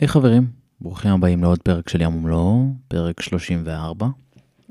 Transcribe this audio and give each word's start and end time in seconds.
היי 0.00 0.08
hey, 0.08 0.10
חברים, 0.10 0.46
ברוכים 0.80 1.10
הבאים 1.10 1.42
לעוד 1.42 1.58
פרק 1.62 1.88
של 1.88 2.00
ים 2.00 2.16
ומלואו, 2.16 2.66
פרק 2.88 3.20
34. 3.20 4.06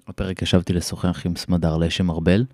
בפרק 0.09 0.42
ישבתי 0.42 0.74
לשוחח 0.74 1.25
עם 1.25 1.36
סמדר 1.36 1.78
לשם 1.78 2.12
ארבל. 2.12 2.46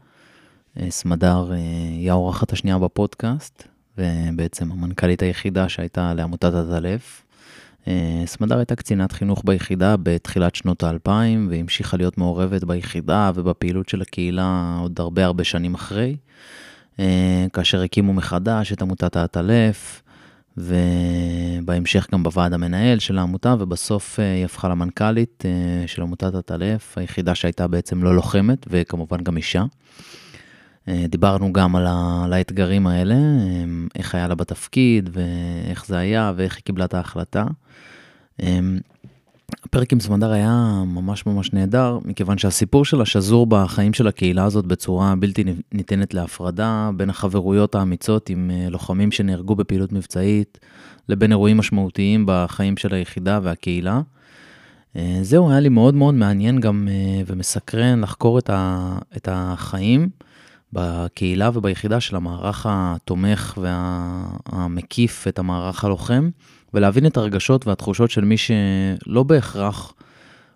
אה, 0.79 0.91
סמדר 0.91 1.51
אה, 1.51 1.57
היא 1.89 2.11
האורחת 2.11 2.53
השנייה 2.53 2.77
בפודקאסט, 2.77 3.63
ובעצם 3.97 4.71
המנכ"לית 4.71 5.21
היחידה 5.21 5.69
שהייתה 5.69 6.13
לעמותת 6.13 6.53
עטלף. 6.53 7.25
אה, 7.87 8.23
סמדר 8.25 8.57
הייתה 8.57 8.75
קצינת 8.75 9.11
חינוך 9.11 9.41
ביחידה 9.45 9.95
בתחילת 10.03 10.55
שנות 10.55 10.83
האלפיים, 10.83 11.47
והמשיכה 11.51 11.97
להיות 11.97 12.17
מעורבת 12.17 12.63
ביחידה 12.63 13.31
ובפעילות 13.35 13.89
של 13.89 14.01
הקהילה 14.01 14.77
עוד 14.81 14.99
הרבה 14.99 15.25
הרבה 15.25 15.43
שנים 15.43 15.73
אחרי. 15.73 16.15
כאשר 17.53 17.81
הקימו 17.81 18.13
מחדש 18.13 18.73
את 18.73 18.81
עמותת 18.81 19.15
העטלף, 19.15 20.01
ובהמשך 20.57 22.07
גם 22.13 22.23
בוועד 22.23 22.53
המנהל 22.53 22.99
של 22.99 23.17
העמותה, 23.17 23.55
ובסוף 23.59 24.19
אה, 24.19 24.33
היא 24.33 24.45
הפכה 24.45 24.69
למנכ"לית 24.69 25.43
אה, 25.45 25.87
של 25.87 26.01
עמותת 26.01 26.35
עטלף, 26.35 26.97
היחידה 26.97 27.35
שהייתה 27.35 27.67
בעצם 27.67 28.03
לא 28.03 28.15
לוחמת, 28.15 28.65
וכמובן 28.69 29.23
גם 29.23 29.37
אישה. 29.37 29.63
אה, 30.87 31.05
דיברנו 31.09 31.53
גם 31.53 31.75
על, 31.75 31.87
ה, 31.87 32.21
על 32.25 32.33
האתגרים 32.33 32.87
האלה, 32.87 33.15
איך 33.95 34.15
היה 34.15 34.27
לה 34.27 34.35
בתפקיד, 34.35 35.09
ואיך 35.13 35.85
זה 35.85 35.97
היה, 35.97 36.33
ואיך 36.35 36.55
היא 36.55 36.63
קיבלה 36.63 36.85
את 36.85 36.93
ההחלטה. 36.93 37.45
הפרק 39.63 39.93
עם 39.93 39.99
סמדר 39.99 40.31
היה 40.31 40.83
ממש 40.87 41.25
ממש 41.25 41.53
נהדר, 41.53 41.99
מכיוון 42.05 42.37
שהסיפור 42.37 42.85
שלה 42.85 43.05
שזור 43.05 43.47
בחיים 43.47 43.93
של 43.93 44.07
הקהילה 44.07 44.43
הזאת 44.43 44.65
בצורה 44.65 45.15
בלתי 45.15 45.43
ניתנת 45.71 46.13
להפרדה, 46.13 46.89
בין 46.95 47.09
החברויות 47.09 47.75
האמיצות 47.75 48.29
עם 48.29 48.51
אה, 48.53 48.69
לוחמים 48.69 49.11
שנהרגו 49.11 49.55
בפעילות 49.55 49.91
מבצעית, 49.91 50.59
לבין 51.09 51.31
אירועים 51.31 51.57
משמעותיים 51.57 52.23
בחיים 52.27 52.77
של 52.77 52.93
היחידה 52.93 53.39
והקהילה. 53.43 54.01
אה, 54.95 55.19
זהו, 55.21 55.51
היה 55.51 55.59
לי 55.59 55.69
מאוד 55.69 55.93
מאוד 55.93 56.13
מעניין 56.13 56.59
גם 56.59 56.87
אה, 56.91 57.21
ומסקרן 57.27 58.01
לחקור 58.01 58.39
את 59.17 59.27
החיים 59.27 60.09
בקהילה 60.73 61.49
וביחידה 61.53 61.99
של 61.99 62.15
המערך 62.15 62.65
התומך 62.69 63.57
והמקיף 63.61 65.27
את 65.27 65.39
המערך 65.39 65.85
הלוחם. 65.85 66.29
ולהבין 66.73 67.05
את 67.05 67.17
הרגשות 67.17 67.67
והתחושות 67.67 68.11
של 68.11 68.25
מי 68.25 68.35
שלא 68.37 69.23
בהכרח 69.23 69.93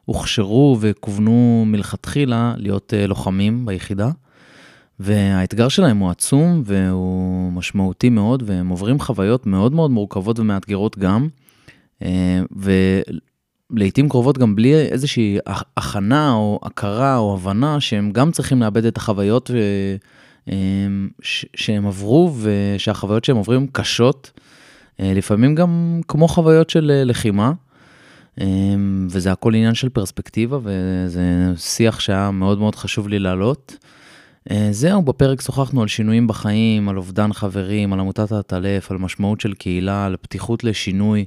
הוכשרו 0.06 0.78
וכוונו 0.80 1.64
מלכתחילה 1.68 2.54
להיות 2.58 2.94
uh, 2.94 3.08
לוחמים 3.08 3.66
ביחידה. 3.66 4.10
והאתגר 5.00 5.68
שלהם 5.68 5.98
הוא 5.98 6.10
עצום 6.10 6.62
והוא 6.66 7.52
משמעותי 7.52 8.10
מאוד, 8.10 8.44
והם 8.46 8.70
עוברים 8.70 9.00
חוויות 9.00 9.46
מאוד 9.46 9.74
מאוד 9.74 9.92
מורכבות 9.92 10.40
ומאתגרות 10.40 10.98
גם, 10.98 11.28
uh, 12.04 12.06
ולעיתים 13.72 14.10
קרובות 14.10 14.38
גם 14.38 14.56
בלי 14.56 14.76
איזושהי 14.76 15.38
הכנה 15.78 16.34
או 16.34 16.60
הכרה 16.64 17.18
או 17.18 17.34
הבנה 17.34 17.80
שהם 17.80 18.12
גם 18.12 18.32
צריכים 18.32 18.62
לאבד 18.62 18.86
את 18.86 18.98
החוויות. 18.98 19.52
אה, 20.50 20.56
שהם 21.56 21.88
עברו 21.88 22.34
ושהחוויות 22.42 23.26
שהם 23.26 23.38
עוברים 23.38 23.68
קשות. 23.68 24.32
אה, 25.00 25.14
לפעמים 25.14 25.56
גם 25.56 26.02
כמו 26.08 26.28
חוויות 26.28 26.70
של 26.70 26.92
אה, 26.96 27.04
לחימה, 27.04 27.52
אה, 28.42 28.46
וזה 29.10 29.32
הכל 29.32 29.56
עניין 29.56 29.74
של 29.74 29.90
פרספקטיבה, 29.90 30.60
וזה 30.64 31.54
שיח 31.58 32.00
שהיה 32.00 32.32
מאוד 32.32 32.60
מאוד 32.60 32.76
חשוב 32.76 33.08
לי 33.08 33.20
להעלות. 33.20 33.78
זהו, 34.72 35.02
בפרק 35.02 35.42
שוחחנו 35.42 35.82
על 35.82 35.88
שינויים 35.88 36.28
בחיים, 36.28 36.90
על 36.90 36.98
אובדן 36.98 37.34
חברים, 37.34 37.94
על 37.94 38.00
עמותת 38.00 38.32
העטלף, 38.32 38.92
על 38.92 38.98
משמעות 38.98 39.42
של 39.42 39.54
קהילה, 39.54 40.06
על 40.06 40.16
פתיחות 40.22 40.64
לשינוי, 40.64 41.26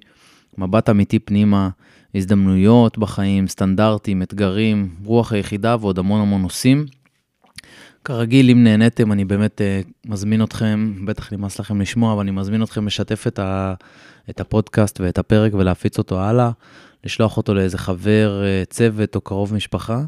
מבט 0.58 0.90
אמיתי 0.90 1.18
פנימה, 1.18 1.68
הזדמנויות 2.14 2.98
בחיים, 2.98 3.48
סטנדרטים, 3.48 4.22
אתגרים, 4.22 4.94
רוח 5.04 5.32
היחידה 5.32 5.76
ועוד 5.80 5.98
המון 5.98 6.20
המון 6.20 6.42
נושאים. 6.42 6.86
כרגיל, 8.04 8.50
אם 8.50 8.64
נהניתם, 8.64 9.12
אני 9.12 9.24
באמת 9.24 9.60
uh, 9.60 10.10
מזמין 10.10 10.42
אתכם, 10.42 10.94
בטח 11.04 11.32
נמאס 11.32 11.60
לכם 11.60 11.80
לשמוע, 11.80 12.12
אבל 12.12 12.20
אני 12.20 12.30
מזמין 12.30 12.62
אתכם 12.62 12.86
לשתף 12.86 13.26
את, 13.26 13.38
ה, 13.38 13.74
את 14.30 14.40
הפודקאסט 14.40 15.00
ואת 15.00 15.18
הפרק 15.18 15.54
ולהפיץ 15.54 15.98
אותו 15.98 16.20
הלאה, 16.20 16.50
לשלוח 17.04 17.36
אותו 17.36 17.54
לאיזה 17.54 17.78
חבר, 17.78 18.42
uh, 18.42 18.70
צוות 18.70 19.16
או 19.16 19.20
קרוב 19.20 19.54
משפחה. 19.54 20.02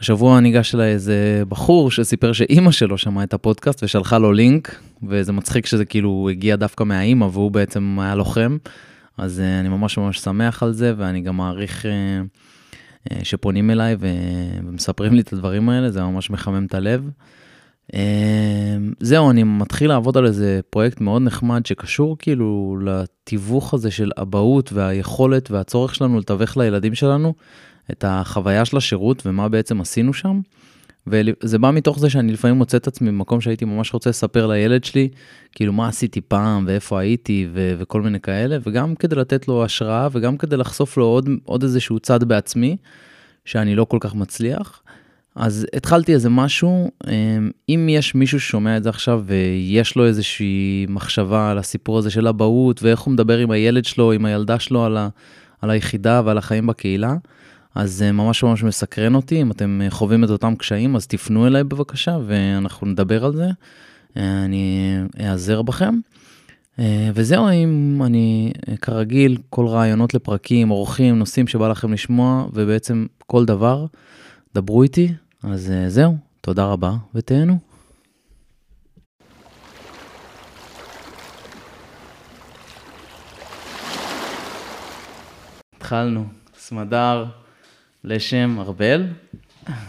השבוע 0.00 0.40
ניגש 0.40 0.74
אליי 0.74 0.92
איזה 0.92 1.42
בחור 1.48 1.90
שסיפר 1.90 2.32
שאימא 2.32 2.70
שלו 2.70 2.98
שמעה 2.98 3.24
את 3.24 3.34
הפודקאסט 3.34 3.82
ושלחה 3.82 4.18
לו 4.18 4.32
לינק, 4.32 4.80
וזה 5.08 5.32
מצחיק 5.32 5.66
שזה 5.66 5.84
כאילו 5.84 6.28
הגיע 6.30 6.56
דווקא 6.56 6.84
מהאימא 6.84 7.24
והוא 7.24 7.50
בעצם 7.50 7.98
היה 8.00 8.14
לוחם, 8.14 8.56
אז 9.18 9.38
uh, 9.38 9.60
אני 9.60 9.68
ממש 9.68 9.98
ממש 9.98 10.18
שמח 10.18 10.62
על 10.62 10.72
זה, 10.72 10.94
ואני 10.96 11.20
גם 11.20 11.36
מעריך... 11.36 11.86
אה, 11.86 12.22
שפונים 13.22 13.70
אליי 13.70 13.96
ומספרים 13.98 15.12
לי 15.12 15.20
את 15.20 15.32
הדברים 15.32 15.68
האלה, 15.68 15.90
זה 15.90 16.02
ממש 16.02 16.30
מחמם 16.30 16.66
את 16.66 16.74
הלב. 16.74 17.10
אה, 17.94 18.76
זהו, 19.00 19.30
אני 19.30 19.42
מתחיל 19.42 19.88
לעבוד 19.88 20.16
על 20.16 20.26
איזה 20.26 20.60
פרויקט 20.70 21.00
מאוד 21.00 21.22
נחמד 21.22 21.66
שקשור 21.66 22.16
כאילו 22.18 22.78
לתיווך 22.84 23.74
הזה 23.74 23.90
של 23.90 24.10
אבהות 24.20 24.72
והיכולת 24.72 25.50
והצורך 25.50 25.94
שלנו 25.94 26.18
לתווך 26.18 26.56
לילדים 26.56 26.94
שלנו 26.94 27.34
את 27.90 28.04
החוויה 28.08 28.64
של 28.64 28.76
השירות 28.76 29.26
ומה 29.26 29.48
בעצם 29.48 29.80
עשינו 29.80 30.12
שם. 30.14 30.40
וזה 31.06 31.58
בא 31.58 31.70
מתוך 31.70 31.98
זה 31.98 32.10
שאני 32.10 32.32
לפעמים 32.32 32.56
מוצא 32.56 32.76
את 32.76 32.86
עצמי 32.86 33.10
במקום 33.10 33.40
שהייתי 33.40 33.64
ממש 33.64 33.94
רוצה 33.94 34.10
לספר 34.10 34.46
לילד 34.46 34.84
שלי, 34.84 35.08
כאילו 35.52 35.72
מה 35.72 35.88
עשיתי 35.88 36.20
פעם 36.20 36.64
ואיפה 36.66 37.00
הייתי 37.00 37.46
ו- 37.54 37.74
וכל 37.78 38.02
מיני 38.02 38.20
כאלה, 38.20 38.58
וגם 38.66 38.94
כדי 38.94 39.16
לתת 39.16 39.48
לו 39.48 39.64
השראה 39.64 40.08
וגם 40.12 40.36
כדי 40.36 40.56
לחשוף 40.56 40.96
לו 40.96 41.04
עוד, 41.04 41.28
עוד 41.44 41.62
איזשהו 41.62 41.98
צד 41.98 42.24
בעצמי, 42.24 42.76
שאני 43.44 43.74
לא 43.74 43.84
כל 43.84 43.98
כך 44.00 44.14
מצליח. 44.14 44.82
אז 45.34 45.66
התחלתי 45.76 46.14
איזה 46.14 46.30
משהו, 46.30 46.90
אמ, 47.06 47.50
אם 47.68 47.86
יש 47.90 48.14
מישהו 48.14 48.40
ששומע 48.40 48.76
את 48.76 48.82
זה 48.82 48.88
עכשיו 48.88 49.22
ויש 49.26 49.96
לו 49.96 50.06
איזושהי 50.06 50.86
מחשבה 50.88 51.50
על 51.50 51.58
הסיפור 51.58 51.98
הזה 51.98 52.10
של 52.10 52.28
אבהות 52.28 52.82
ואיך 52.82 53.00
הוא 53.00 53.12
מדבר 53.12 53.38
עם 53.38 53.50
הילד 53.50 53.84
שלו, 53.84 54.12
עם 54.12 54.24
הילדה 54.24 54.58
שלו 54.58 54.84
על, 54.84 54.96
ה- 54.96 55.08
על 55.60 55.70
היחידה 55.70 56.22
ועל 56.24 56.38
החיים 56.38 56.66
בקהילה, 56.66 57.14
אז 57.74 57.92
זה 57.92 58.12
ממש 58.12 58.42
ממש 58.42 58.62
מסקרן 58.62 59.14
אותי, 59.14 59.42
אם 59.42 59.50
אתם 59.50 59.80
אה, 59.84 59.90
חווים 59.90 60.24
את 60.24 60.30
אותם 60.30 60.56
קשיים, 60.56 60.96
אז 60.96 61.06
תפנו 61.06 61.46
אליי 61.46 61.64
בבקשה 61.64 62.18
ואנחנו 62.26 62.86
נדבר 62.86 63.24
על 63.24 63.36
זה. 63.36 63.46
אה, 64.16 64.44
אני 64.44 64.96
אעזר 65.20 65.62
בכם. 65.62 65.94
אה, 66.78 67.10
וזהו, 67.14 67.48
אם 67.50 68.02
אני, 68.06 68.52
כרגיל, 68.82 69.38
כל 69.50 69.66
רעיונות 69.66 70.14
לפרקים, 70.14 70.70
אורחים, 70.70 71.18
נושאים 71.18 71.46
שבא 71.46 71.68
לכם 71.68 71.92
לשמוע, 71.92 72.46
ובעצם 72.52 73.06
כל 73.26 73.44
דבר, 73.44 73.86
דברו 74.54 74.82
איתי. 74.82 75.12
אז 75.42 75.72
זהו, 75.88 76.16
תודה 76.40 76.64
רבה 76.64 76.92
ותהנו. 77.14 77.58
התחלנו, 85.76 86.24
סמדר. 86.58 87.41
לשם 88.04 88.56
ארבל. 88.60 89.06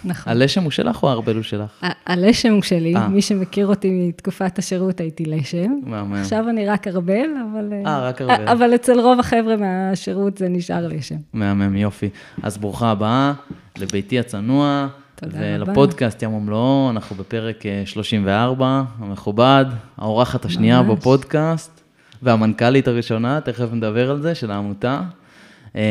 נכון. 0.05 0.31
הלשם 0.31 0.63
הוא 0.63 0.71
שלך 0.71 1.03
או 1.03 1.09
הארבל 1.09 1.35
הוא 1.35 1.43
שלך? 1.43 1.85
הלשם 2.05 2.53
הוא 2.53 2.61
שלי, 2.61 2.95
아. 2.95 2.97
אה. 2.97 3.07
מי 3.07 3.21
שמכיר 3.21 3.67
אותי 3.67 3.89
מתקופת 3.91 4.59
השירות 4.59 4.99
הייתי 4.99 5.25
לשם. 5.25 5.71
מהמם. 5.83 6.13
עכשיו 6.13 6.49
אני 6.49 6.65
רק 6.65 6.87
ארבל, 6.87 7.29
אבל... 7.51 7.73
אה, 7.85 8.07
רק 8.07 8.21
ארבל. 8.21 8.47
אבל 8.47 8.75
אצל 8.75 8.99
רוב 8.99 9.19
החבר'ה 9.19 9.55
מהשירות 9.57 10.37
זה 10.37 10.49
נשאר 10.49 10.87
לשם. 10.87 11.15
מהמם, 11.33 11.75
יופי. 11.75 12.09
אז 12.43 12.57
ברוכה 12.57 12.91
הבאה 12.91 13.33
לביתי 13.77 14.19
הצנוע. 14.19 14.87
תודה 15.15 15.37
רבה. 15.37 15.71
ולפודקאסט 15.71 16.23
ים 16.23 16.33
ומלואו, 16.33 16.89
אנחנו 16.89 17.15
בפרק 17.15 17.63
34, 17.85 18.65
אה, 18.65 18.83
המכובד, 18.99 19.65
האורחת 19.97 20.45
השנייה 20.45 20.81
ממש. 20.81 20.97
בפודקאסט, 20.97 21.81
והמנכ"לית 22.21 22.87
הראשונה, 22.87 23.41
תכף 23.41 23.67
נדבר 23.73 24.11
על 24.11 24.21
זה, 24.21 24.35
של 24.35 24.51
העמותה. 24.51 25.01
אמ, 25.75 25.81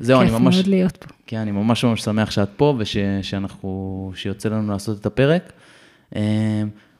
זהו, 0.00 0.20
אני 0.20 0.30
ממש... 0.30 0.56
כיף 0.56 0.66
מאוד 0.66 0.66
להיות 0.66 0.96
פה. 0.96 1.13
כן, 1.26 1.36
אני 1.36 1.50
ממש 1.50 1.84
ממש 1.84 2.02
שמח 2.02 2.30
שאת 2.30 2.48
פה 2.56 2.74
ושאנחנו, 2.78 4.12
שיוצא 4.14 4.48
לנו 4.48 4.72
לעשות 4.72 5.00
את 5.00 5.06
הפרק. 5.06 5.52
אמ, 6.16 6.20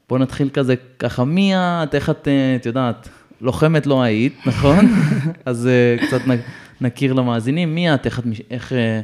בואו 0.08 0.20
נתחיל 0.20 0.50
כזה, 0.52 0.74
ככה, 0.98 1.24
מי 1.24 1.52
את, 1.56 1.94
איך 1.94 2.10
את, 2.10 2.28
אה, 2.28 2.56
את 2.56 2.66
יודעת, 2.66 3.08
לוחמת 3.40 3.86
לא 3.86 4.02
היית, 4.02 4.38
נכון? 4.46 4.86
אז 5.44 5.66
אה, 5.66 6.06
קצת 6.06 6.20
נכיר 6.80 7.12
למאזינים, 7.12 7.74
מי 7.74 7.94
את, 7.94 8.06
איך, 8.06 8.18
את, 8.18 8.24
איך 8.50 8.72
אה, 8.72 9.00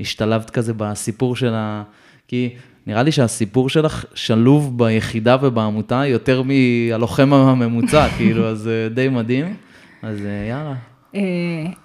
השתלבת 0.00 0.50
כזה 0.50 0.72
בסיפור 0.76 1.36
של 1.36 1.54
ה... 1.54 1.82
כי 2.28 2.54
נראה 2.86 3.02
לי 3.02 3.12
שהסיפור 3.12 3.68
שלך 3.68 4.04
שלוב 4.14 4.78
ביחידה 4.78 5.36
ובעמותה 5.42 6.06
יותר 6.06 6.42
מהלוחם 6.42 7.32
הממוצע, 7.32 8.08
כאילו, 8.16 8.48
אז 8.48 8.70
די 8.94 9.08
מדהים. 9.08 9.56
אז 10.02 10.18
יאללה, 10.48 10.74
אה, 11.14 11.20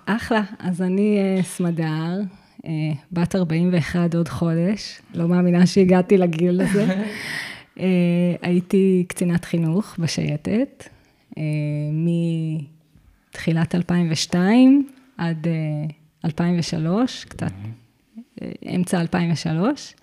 אחלה, 0.05 0.41
אז 0.59 0.81
אני 0.81 1.17
אה, 1.17 1.43
סמדר, 1.43 1.83
אה, 1.83 2.15
בת 3.11 3.35
41 3.35 4.15
עוד 4.15 4.29
חודש, 4.29 5.01
לא 5.13 5.27
מאמינה 5.27 5.65
שהגעתי 5.65 6.17
לגיל 6.17 6.61
הזה. 6.61 6.87
הייתי 8.41 9.05
קצינת 9.07 9.45
חינוך 9.45 9.95
בשייטת, 9.99 10.89
מתחילת 13.31 13.75
2002 13.75 14.87
עד 15.17 15.47
2003, 16.25 17.25
קצת 17.25 17.51
אמצע 18.75 19.01
2003. 19.01 19.93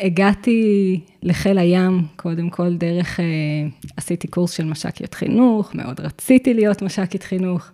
הגעתי 0.00 1.00
לחיל 1.22 1.58
הים, 1.58 2.02
קודם 2.16 2.50
כל 2.50 2.76
דרך, 2.76 3.20
עשיתי 3.96 4.28
קורס 4.28 4.52
של 4.52 4.64
מש"קיות 4.64 5.14
חינוך, 5.14 5.74
מאוד 5.74 6.00
רציתי 6.00 6.54
להיות 6.54 6.82
מש"קית 6.82 7.22
חינוך. 7.22 7.70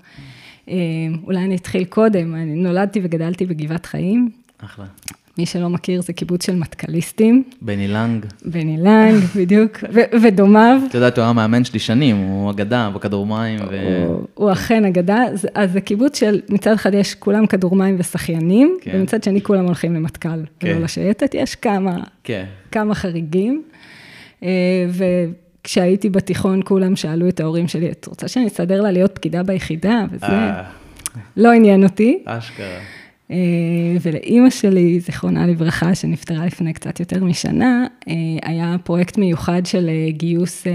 אולי 1.24 1.38
אני 1.38 1.56
אתחיל 1.56 1.84
קודם, 1.84 2.34
אני 2.34 2.54
נולדתי 2.54 3.00
וגדלתי 3.02 3.46
בגבעת 3.46 3.86
חיים. 3.86 4.30
אחלה. 4.58 4.84
מי 5.38 5.46
שלא 5.46 5.68
מכיר, 5.68 6.02
זה 6.02 6.12
קיבוץ 6.12 6.46
של 6.46 6.56
מטכליסטים. 6.56 7.42
בני 7.62 7.88
לנג. 7.88 8.26
בני 8.44 8.76
לנג, 8.76 9.24
בדיוק, 9.36 9.72
ודומיו. 10.22 10.80
את 10.88 10.94
יודעת, 10.94 11.18
הוא 11.18 11.24
היה 11.24 11.32
מאמן 11.32 11.64
שלי 11.64 11.78
שנים, 11.78 12.16
הוא 12.16 12.50
אגדה 12.50 12.90
בכדור 12.94 13.26
מים. 13.26 13.58
ו... 13.70 14.04
הוא, 14.06 14.26
הוא 14.34 14.52
אכן 14.52 14.84
אגדה, 14.84 15.24
אז 15.54 15.72
זה 15.72 15.80
קיבוץ 15.80 16.20
של, 16.20 16.40
מצד 16.48 16.72
אחד 16.72 16.94
יש 16.94 17.14
כולם 17.14 17.46
כדור 17.46 17.76
מים 17.76 17.96
ושחיינים, 17.98 18.78
כן. 18.80 18.90
ומצד 18.94 19.22
שני 19.22 19.42
כולם 19.42 19.64
הולכים 19.64 19.94
למטכ"ל, 19.94 20.28
כן. 20.60 20.68
ולא 20.70 20.84
לשייטת, 20.84 21.34
יש 21.34 21.54
כמה, 21.54 21.96
כן. 22.24 22.44
כמה 22.72 22.94
חריגים. 22.94 23.62
וכשהייתי 25.66 26.10
בתיכון, 26.10 26.60
כולם 26.64 26.96
שאלו 26.96 27.28
את 27.28 27.40
ההורים 27.40 27.68
שלי, 27.68 27.90
את 27.90 28.06
רוצה 28.06 28.28
שאני 28.28 28.46
אסדר 28.46 28.82
לה 28.82 28.90
להיות 28.90 29.14
פקידה 29.14 29.42
ביחידה? 29.42 30.04
וזה 30.10 30.26
לא 31.36 31.52
עניין 31.52 31.84
אותי. 31.84 32.18
אשכרה. 32.24 32.78
ולאימא 34.02 34.50
שלי, 34.50 35.00
זיכרונה 35.00 35.46
לברכה, 35.46 35.94
שנפטרה 35.94 36.46
לפני 36.46 36.72
קצת 36.72 37.00
יותר 37.00 37.24
משנה, 37.24 37.86
היה 38.42 38.76
פרויקט 38.84 39.18
מיוחד 39.18 39.66
של 39.66 39.90
גיוס 40.08 40.66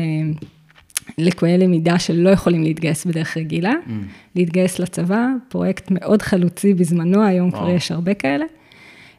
לקויי 1.17 1.57
למידה 1.57 1.99
שלא 1.99 2.29
יכולים 2.29 2.63
להתגייס 2.63 3.05
בדרך 3.05 3.38
רגילה, 3.38 3.73
mm. 3.88 3.91
להתגייס 4.35 4.79
לצבא, 4.79 5.27
פרויקט 5.49 5.91
מאוד 5.91 6.21
חלוצי 6.21 6.73
בזמנו, 6.73 7.23
היום 7.23 7.49
oh. 7.49 7.51
כבר 7.53 7.69
יש 7.69 7.91
הרבה 7.91 8.13
כאלה. 8.13 8.45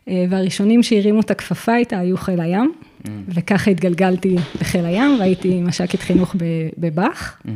והראשונים 0.06 0.82
שהרימו 0.82 1.20
את 1.20 1.30
הכפפה 1.30 1.76
איתה 1.76 1.98
היו 1.98 2.16
חיל 2.16 2.40
הים, 2.40 2.72
mm. 3.04 3.08
וככה 3.28 3.70
התגלגלתי 3.70 4.36
לחיל 4.60 4.84
הים, 4.84 5.16
והייתי 5.20 5.60
מש"קית 5.60 6.00
חינוך 6.00 6.36
בבאח. 6.78 7.40
Mm-hmm. 7.44 7.50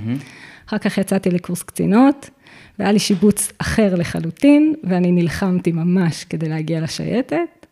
אחר 0.68 0.78
כך 0.78 0.98
יצאתי 0.98 1.30
לקורס 1.30 1.62
קצינות. 1.62 2.30
והיה 2.78 2.92
לי 2.92 2.98
שיבוץ 2.98 3.52
אחר 3.58 3.94
לחלוטין, 3.94 4.74
ואני 4.84 5.12
נלחמתי 5.12 5.72
ממש 5.72 6.24
כדי 6.24 6.48
להגיע 6.48 6.80
לשייטת. 6.80 7.66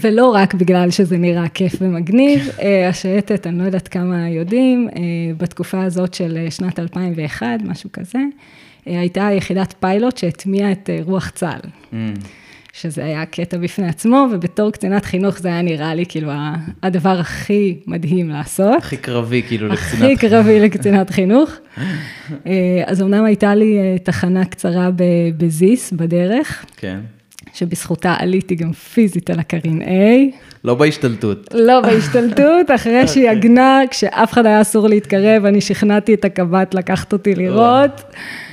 ולא 0.00 0.34
רק 0.34 0.54
בגלל 0.54 0.90
שזה 0.90 1.18
נראה 1.18 1.48
כיף 1.48 1.74
ומגניב, 1.80 2.48
השייטת, 2.90 3.46
אני 3.46 3.58
לא 3.58 3.62
יודעת 3.64 3.88
כמה 3.88 4.28
יודעים, 4.28 4.88
בתקופה 5.36 5.84
הזאת 5.84 6.14
של 6.14 6.46
שנת 6.50 6.78
2001, 6.78 7.46
משהו 7.64 7.90
כזה, 7.92 8.18
הייתה 8.86 9.28
יחידת 9.32 9.74
פיילוט 9.80 10.16
שהטמיעה 10.16 10.72
את 10.72 10.90
רוח 11.04 11.30
צה"ל. 11.30 11.60
Mm. 11.92 11.96
שזה 12.80 13.04
היה 13.04 13.26
קטע 13.26 13.56
בפני 13.56 13.88
עצמו, 13.88 14.26
ובתור 14.32 14.70
קצינת 14.70 15.04
חינוך 15.04 15.38
זה 15.38 15.48
היה 15.48 15.62
נראה 15.62 15.94
לי 15.94 16.06
כאילו 16.06 16.30
הדבר 16.82 17.18
הכי 17.20 17.78
מדהים 17.86 18.28
לעשות. 18.28 18.78
הכי 18.78 18.96
קרבי 18.96 19.42
כאילו 19.48 19.68
לקצינת 19.68 19.90
חינוך. 19.90 20.12
הכי 20.12 20.28
קרבי 20.28 20.60
לקצינת 20.60 21.10
חינוך. 21.10 21.50
אז 22.86 23.02
אמנם 23.02 23.24
הייתה 23.24 23.54
לי 23.54 23.98
תחנה 24.02 24.44
קצרה 24.44 24.90
בזיס, 25.36 25.92
בדרך. 25.92 26.64
כן. 26.76 27.00
שבזכותה 27.54 28.14
עליתי 28.18 28.54
גם 28.54 28.72
פיזית 28.72 29.30
על 29.30 29.38
הקרין 29.38 29.82
A. 29.82 30.34
לא 30.64 30.74
בהשתלטות. 30.74 31.54
לא 31.54 31.80
בהשתלטות, 31.80 32.70
אחרי 32.76 33.08
שהיא 33.08 33.30
עגנה, 33.30 33.80
כשאף 33.90 34.32
אחד 34.32 34.46
היה 34.46 34.60
אסור 34.60 34.88
להתקרב, 34.88 35.44
אני 35.44 35.60
שכנעתי 35.60 36.14
את 36.14 36.24
הקב"ט 36.24 36.74
לקחת 36.74 37.12
אותי 37.12 37.34
לראות. 37.34 38.02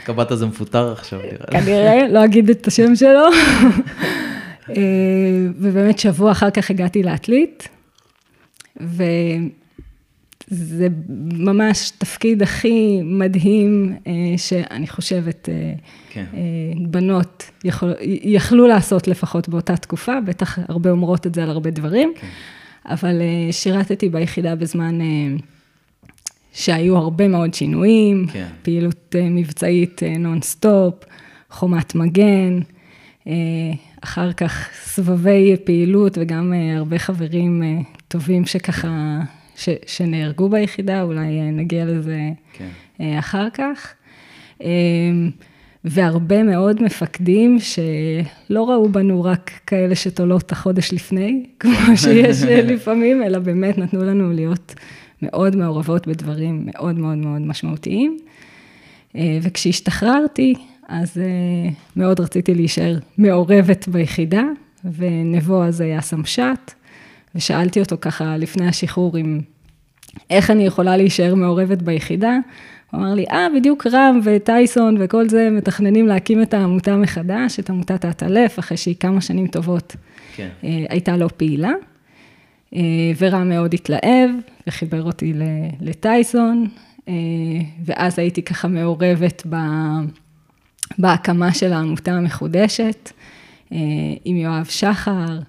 הקב"ט 0.04 0.32
הזה 0.32 0.46
מפוטר 0.46 0.92
עכשיו, 0.92 1.20
נראה 1.20 1.46
לי. 1.52 1.62
כנראה, 1.62 2.08
לא 2.08 2.26
אגיד 2.26 2.50
את 2.50 2.68
השם 2.68 2.96
שלו. 2.96 3.28
ובאמת 5.60 6.00
שבוע 6.00 6.32
אחר 6.32 6.50
כך 6.50 6.72
הגעתי 6.72 7.04
לעתלית, 7.04 7.68
וזה 8.78 10.88
ממש 11.32 11.92
תפקיד 11.98 12.42
הכי 12.42 13.02
מדהים, 13.04 13.96
שאני 14.38 14.88
חושבת, 14.88 15.50
כן. 16.10 16.26
בנות 16.88 17.52
יכול, 17.64 17.94
יכלו 18.24 18.68
לעשות 18.68 19.08
לפחות 19.08 19.50
באותה 19.50 19.78
תקופה, 19.78 20.22
בטח 20.26 20.60
הרבה 20.68 20.90
אומרות 20.90 21.28
את 21.28 21.36
זה 21.36 21.44
על 21.44 21.50
הרבה 21.50 21.70
דברים, 21.70 22.14
כן. 22.16 22.28
אבל 22.86 23.22
שירתתי 23.52 24.10
ביחידה 24.10 24.56
בזמן... 24.56 25.00
שהיו 26.54 26.98
הרבה 26.98 27.28
מאוד 27.28 27.54
שינויים, 27.54 28.26
כן. 28.34 28.48
פעילות 28.62 29.16
מבצעית 29.32 30.02
נונסטופ, 30.20 30.94
חומת 31.50 31.96
מגן, 31.96 32.60
אחר 34.02 34.34
כך 34.34 34.70
סבבי 34.74 35.56
פעילות 35.64 36.18
וגם 36.22 36.54
הרבה 36.78 37.00
חברים 37.00 37.64
טובים 38.08 38.46
שככה, 38.46 39.20
ש, 39.56 39.70
שנהרגו 39.88 40.50
ביחידה, 40.50 41.02
אולי 41.04 41.42
נגיע 41.52 41.86
לזה 41.86 42.20
כן. 42.54 42.68
אחר 43.20 43.48
כך. 43.54 43.94
והרבה 45.86 46.44
מאוד 46.44 46.84
מפקדים 46.84 47.58
שלא 47.60 48.70
ראו 48.70 48.90
בנו 48.90 49.24
רק 49.24 49.52
כאלה 49.68 49.96
שתולות 49.96 50.42
את 50.42 50.52
החודש 50.52 50.94
לפני, 50.94 51.46
כמו 51.60 51.72
שיש 52.04 52.44
לפעמים, 52.44 53.24
אלא 53.24 53.40
באמת 53.40 53.78
נתנו 53.78 54.04
לנו 54.04 54.32
להיות 54.32 54.76
מאוד 55.22 55.56
מעורבות 55.56 56.08
בדברים 56.08 56.62
מאוד 56.66 57.00
מאוד 57.00 57.18
מאוד 57.18 57.42
משמעותיים. 57.42 58.18
וכשהשתחררתי, 59.42 60.54
אז 60.88 61.18
מאוד 61.96 62.20
רציתי 62.20 62.56
להישאר 62.56 62.98
מעורבת 63.18 63.88
ביחידה, 63.88 64.44
ונבו 64.96 65.64
אז 65.64 65.82
היה 65.82 66.02
סמש"ט, 66.02 66.74
ושאלתי 67.36 67.80
אותו 67.80 67.96
ככה 68.02 68.38
לפני 68.38 68.68
השחרור 68.68 69.18
עם 69.18 69.42
איך 70.30 70.52
אני 70.52 70.66
יכולה 70.66 70.98
להישאר 70.98 71.36
מעורבת 71.36 71.82
ביחידה. 71.82 72.38
הוא 72.92 73.00
אמר 73.00 73.14
לי, 73.14 73.26
אה, 73.32 73.48
בדיוק 73.56 73.88
רם 73.88 74.20
וטייסון 74.24 74.98
וכל 75.00 75.30
זה 75.30 75.50
מתכננים 75.52 76.08
להקים 76.08 76.42
את 76.42 76.54
העמותה 76.54 76.98
מחדש, 76.98 77.60
את 77.60 77.70
עמותת 77.70 78.06
האטלף, 78.06 78.60
אחרי 78.60 78.78
שהיא 78.78 78.96
כמה 79.00 79.22
שנים 79.22 79.48
טובות 79.48 79.96
כן. 80.36 80.50
הייתה 80.90 81.18
לא 81.18 81.30
פעילה. 81.38 81.72
ורם 83.18 83.50
מאוד 83.50 83.74
התלהב 83.74 84.30
וחיבר 84.68 85.04
אותי 85.04 85.34
לטייסון, 85.82 86.68
ואז 87.86 88.20
הייתי 88.20 88.42
ככה 88.42 88.68
מעורבת 88.68 89.48
בהקמה 90.98 91.54
של 91.54 91.74
העמותה 91.74 92.12
המחודשת, 92.12 93.12
עם 94.26 94.36
יואב 94.38 94.66
שחר, 94.66 95.40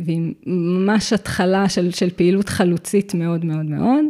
ועם 0.00 0.32
ממש 0.46 1.12
התחלה 1.12 1.68
של, 1.68 1.90
של 1.90 2.10
פעילות 2.10 2.48
חלוצית 2.48 3.14
מאוד 3.14 3.44
מאוד 3.44 3.66
מאוד. 3.66 4.04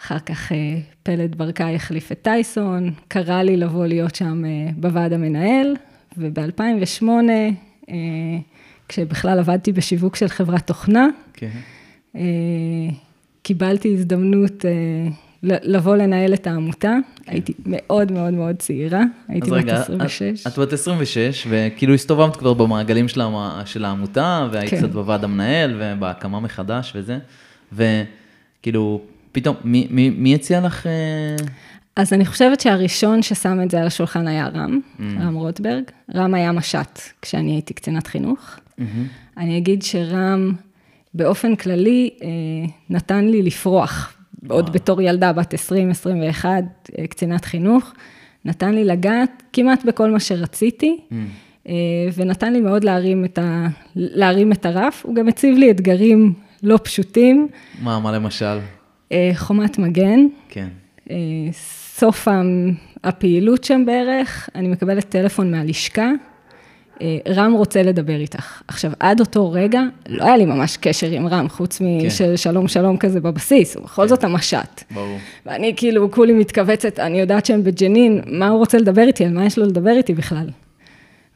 אחר 0.00 0.18
כך 0.18 0.52
פלד 1.02 1.38
ברקאי 1.38 1.74
החליף 1.74 2.12
את 2.12 2.22
טייסון, 2.22 2.90
קרא 3.08 3.42
לי 3.42 3.56
לבוא 3.56 3.86
להיות 3.86 4.14
שם 4.14 4.42
בוועד 4.76 5.12
המנהל, 5.12 5.76
וב-2008, 6.18 7.04
כשבכלל 8.88 9.38
עבדתי 9.38 9.72
בשיווק 9.72 10.16
של 10.16 10.28
חברת 10.28 10.66
תוכנה, 10.66 11.06
כן. 11.32 11.50
קיבלתי 13.42 13.94
הזדמנות 13.94 14.64
לבוא 15.42 15.96
לנהל 15.96 16.34
את 16.34 16.46
העמותה, 16.46 16.96
כן. 17.24 17.32
הייתי 17.32 17.52
מאוד 17.66 18.12
מאוד 18.12 18.34
מאוד 18.34 18.56
צעירה, 18.56 19.02
הייתי 19.28 19.50
בת 19.50 19.68
26. 19.68 20.46
את 20.46 20.58
בת 20.58 20.72
26, 20.72 21.46
וכאילו 21.50 21.94
הסתובבת 21.94 22.36
כבר 22.36 22.54
במעגלים 22.54 23.06
של 23.64 23.84
העמותה, 23.84 24.48
והיית 24.52 24.70
כן. 24.70 24.76
קצת 24.76 24.90
בוועד 24.90 25.24
המנהל, 25.24 25.74
ובהקמה 25.78 26.40
מחדש 26.40 26.92
וזה, 26.96 27.18
וכאילו, 27.72 29.00
פתאום, 29.32 29.56
מי, 29.64 29.86
מי, 29.90 30.10
מי 30.10 30.34
הציע 30.34 30.60
לך... 30.60 30.86
אז 31.96 32.12
אני 32.12 32.26
חושבת 32.26 32.60
שהראשון 32.60 33.22
ששם 33.22 33.58
את 33.62 33.70
זה 33.70 33.80
על 33.80 33.86
השולחן 33.86 34.28
היה 34.28 34.48
רם, 34.48 34.80
mm. 34.98 35.02
רם 35.20 35.34
רוטברג. 35.34 35.82
רם 36.14 36.34
היה 36.34 36.52
מש"ט 36.52 37.00
כשאני 37.22 37.52
הייתי 37.52 37.74
קצינת 37.74 38.06
חינוך. 38.06 38.40
Mm-hmm. 38.48 38.82
אני 39.36 39.58
אגיד 39.58 39.82
שרם, 39.82 40.52
באופן 41.14 41.56
כללי, 41.56 42.10
נתן 42.90 43.24
לי 43.24 43.42
לפרוח 43.42 44.14
עוד 44.48 44.72
בתור 44.72 45.02
ילדה, 45.02 45.32
בת 45.32 45.54
20-21, 46.42 46.44
קצינת 47.08 47.44
חינוך, 47.44 47.92
נתן 48.44 48.74
לי 48.74 48.84
לגעת 48.84 49.42
כמעט 49.52 49.84
בכל 49.84 50.10
מה 50.10 50.20
שרציתי, 50.20 51.00
mm. 51.10 51.64
ונתן 52.14 52.52
לי 52.52 52.60
מאוד 52.60 52.84
להרים 52.84 53.24
את, 53.24 53.38
ה, 53.38 53.66
להרים 53.96 54.52
את 54.52 54.66
הרף. 54.66 55.04
הוא 55.04 55.14
גם 55.14 55.28
הציב 55.28 55.58
לי 55.58 55.70
אתגרים 55.70 56.32
לא 56.62 56.78
פשוטים. 56.82 57.48
מה, 57.82 58.00
מה 58.00 58.12
למשל? 58.12 58.58
חומת 59.34 59.78
מגן. 59.78 60.20
כן. 60.48 60.68
סוף 61.52 62.28
הפעילות 63.04 63.64
שם 63.64 63.82
בערך, 63.86 64.48
אני 64.54 64.68
מקבלת 64.68 65.08
טלפון 65.08 65.50
מהלשכה, 65.50 66.02
אה, 66.02 66.12
רם 67.28 67.52
רוצה 67.52 67.82
לדבר 67.82 68.16
איתך. 68.16 68.62
עכשיו, 68.68 68.92
עד 69.00 69.20
אותו 69.20 69.52
רגע, 69.52 69.82
לא 70.08 70.24
היה 70.24 70.36
לי 70.36 70.46
ממש 70.46 70.76
קשר 70.76 71.10
עם 71.10 71.26
רם, 71.26 71.48
חוץ 71.48 71.80
משל 71.80 72.36
שלום 72.36 72.68
שלום 72.68 72.96
כזה 72.96 73.20
בבסיס, 73.20 73.76
הוא 73.76 73.84
בכל 73.84 74.02
כן. 74.02 74.08
זאת 74.08 74.24
המשט. 74.24 74.82
ברור. 74.90 75.18
ואני 75.46 75.72
כאילו, 75.76 76.10
כולי 76.10 76.32
מתכווצת, 76.32 76.98
אני 76.98 77.20
יודעת 77.20 77.46
שהם 77.46 77.64
בג'נין, 77.64 78.20
מה 78.26 78.48
הוא 78.48 78.58
רוצה 78.58 78.78
לדבר 78.78 79.02
איתי, 79.02 79.24
על 79.24 79.32
מה 79.32 79.46
יש 79.46 79.58
לו 79.58 79.66
לדבר 79.66 79.90
איתי 79.96 80.14
בכלל? 80.14 80.50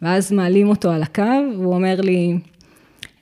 ואז 0.02 0.32
מעלים 0.32 0.68
אותו 0.68 0.90
על 0.90 1.02
הקו, 1.02 1.22
והוא 1.58 1.74
אומר 1.74 2.00
לי, 2.00 2.38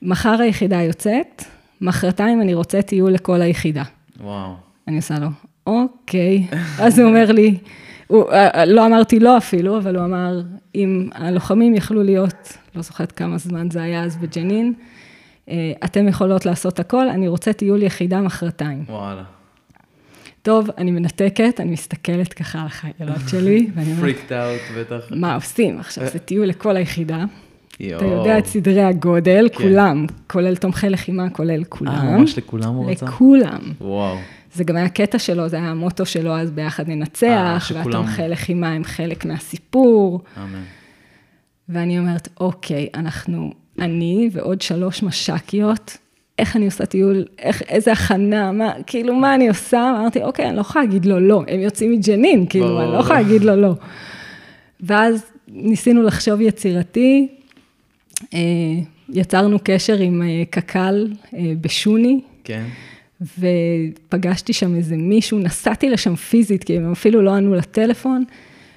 מחר 0.02 0.40
היחידה 0.40 0.83
יוצאת, 0.83 1.45
מחרתיים 1.81 2.40
אני 2.40 2.55
רוצה 2.55 2.83
טיול 2.83 3.12
לכל 3.12 3.43
היחידה. 3.43 3.83
וואו. 4.21 4.52
אני 4.88 4.97
עושה 4.97 5.19
לו, 5.19 5.28
אוקיי. 5.66 6.47
אז 6.85 6.99
הוא 6.99 7.09
אומר 7.09 7.33
לי, 7.33 7.55
הוא, 8.07 8.31
אה, 8.31 8.49
אה, 8.55 8.65
לא 8.65 8.87
אמרתי 8.87 9.21
לא 9.21 9.39
אפילו, 9.39 9.79
אבל 9.79 9.97
הוא 9.97 10.05
אמר, 10.05 10.41
אם 10.75 11.09
הלוחמים 11.15 11.75
יכלו 11.75 12.03
להיות, 12.03 12.53
לא 12.75 12.83
זוכרת 12.83 13.13
כמה 13.13 13.39
זמן 13.39 13.71
זה 13.71 13.83
היה 13.83 14.05
אז 14.05 14.17
בג'נין, 14.17 14.73
אה, 15.49 15.73
אתם 15.85 16.09
יכולות 16.09 16.47
לעשות 16.47 16.81
הכל, 16.81 17.09
אני 17.09 17.29
רוצה 17.29 17.53
טיול 17.53 17.83
יחידה 17.83 18.21
מחרתיים. 18.21 18.85
וואלה. 18.89 19.23
טוב, 20.43 20.69
אני 20.79 20.91
מנתקת, 20.91 21.61
אני 21.61 21.71
מסתכלת 21.71 22.33
ככה 22.33 22.61
על 22.61 22.67
החיילות 22.67 23.29
שלי, 23.29 23.67
ואני 23.75 23.87
אומרת, 23.87 24.01
פריקט 24.01 24.33
אאוט 24.33 24.61
בטח. 24.79 25.07
מה 25.11 25.35
עושים? 25.35 25.81
עכשיו, 25.81 26.07
זה 26.13 26.19
טיול 26.19 26.47
לכל 26.47 26.77
היחידה. 26.77 27.25
יו. 27.81 27.97
אתה 27.97 28.05
יודע 28.05 28.39
את 28.39 28.47
סדרי 28.47 28.83
הגודל, 28.83 29.49
כן. 29.53 29.63
כולם, 29.63 30.07
כולל 30.27 30.57
תומכי 30.57 30.89
לחימה, 30.89 31.31
כולל 31.31 31.65
כולם. 31.65 31.93
אה, 31.93 32.19
ממש 32.19 32.39
לכולם 32.39 32.75
הוא 32.75 32.91
רצה? 32.91 33.07
לכולם. 33.07 33.61
וואו. 33.81 34.17
זה 34.57 34.65
גם 34.65 34.77
היה 34.77 34.89
קטע 34.89 35.19
שלו, 35.19 35.49
זה 35.49 35.57
היה 35.57 35.71
המוטו 35.71 36.07
שלו, 36.07 36.37
אז 36.37 36.51
ביחד 36.51 36.89
ננצח, 36.89 37.71
אה, 37.73 37.77
והתומכי 37.77 38.23
לחימה 38.29 38.69
הם 38.69 38.85
חלק 38.85 39.25
מהסיפור. 39.25 40.21
אמן. 40.37 40.63
ואני 41.69 41.99
אומרת, 41.99 42.29
אוקיי, 42.41 42.89
אנחנו, 42.95 43.53
אני 43.79 44.31
ועוד 44.33 44.63
שלוש 44.63 45.03
מש"קיות, 45.03 45.97
איך 46.39 46.57
אני 46.57 46.65
עושה 46.65 46.87
טיול, 46.87 47.25
איך, 47.39 47.63
איזה 47.63 47.93
הכנה, 47.93 48.53
מה, 48.53 48.73
כאילו, 48.87 49.15
מה 49.15 49.35
אני 49.35 49.49
עושה? 49.49 49.91
אמרתי, 49.99 50.23
אוקיי, 50.23 50.49
אני 50.49 50.57
לא 50.57 50.61
יכולה 50.61 50.85
להגיד 50.85 51.07
לו 51.07 51.21
לא, 51.21 51.43
הם 51.49 51.61
יוצאים 51.61 51.93
מג'נין, 51.93 52.47
כאילו, 52.47 52.69
בוא. 52.69 52.83
אני 52.83 52.93
לא 52.93 52.99
יכולה 52.99 53.23
להגיד 53.23 53.43
לו 53.43 53.57
לא. 53.57 53.75
ואז 54.81 55.25
ניסינו 55.49 56.03
לחשוב 56.03 56.41
יצירתי, 56.41 57.29
אה, 58.35 58.39
יצרנו 59.09 59.59
קשר 59.65 59.99
עם 59.99 60.23
אה, 60.23 60.43
קק"ל 60.51 61.09
בשוני. 61.61 62.21
כן. 62.45 62.65
ופגשתי 63.21 64.53
שם 64.53 64.75
איזה 64.75 64.97
מישהו, 64.97 65.39
נסעתי 65.39 65.91
לשם 65.91 66.17
פיזית, 66.17 66.65
כי 66.65 66.77
הם 66.77 66.93
אפילו 66.93 67.23
לא 67.23 67.31
ענו 67.31 67.55
לטלפון, 67.55 68.25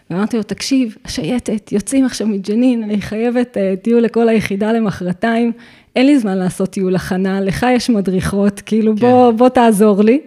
ואמרתי 0.10 0.38
לו, 0.38 0.43
תקשיב, 0.43 0.96
השייטת, 1.05 1.72
יוצאים 1.72 2.05
עכשיו 2.05 2.27
מג'נין, 2.27 2.84
אני 2.84 3.01
חייבת 3.01 3.58
uh, 3.58 3.84
טיול 3.84 4.01
לכל 4.01 4.29
היחידה 4.29 4.72
למחרתיים, 4.72 5.51
אין 5.96 6.05
לי 6.05 6.19
זמן 6.19 6.38
לעשות 6.38 6.69
טיול 6.69 6.96
הכנה, 6.96 7.41
לך 7.41 7.65
יש 7.69 7.89
מדריכות, 7.89 8.62
כאילו, 8.62 8.96
כן. 8.96 9.01
בוא, 9.01 9.31
בוא 9.31 9.50
תעזור 9.50 10.03
לי. 10.03 10.22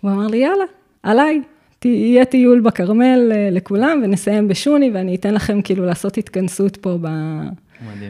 הוא 0.00 0.10
אמר 0.10 0.26
לי, 0.26 0.36
יאללה, 0.36 0.64
עליי, 1.02 1.40
יהיה 1.84 2.24
טיול 2.24 2.60
בכרמל 2.60 3.32
uh, 3.32 3.54
לכולם, 3.54 4.00
ונסיים 4.04 4.48
בשוני, 4.48 4.90
ואני 4.94 5.14
אתן 5.14 5.34
לכם 5.34 5.62
כאילו 5.62 5.86
לעשות 5.86 6.18
התכנסות 6.18 6.76
פה 6.76 6.98
ב... 7.00 7.08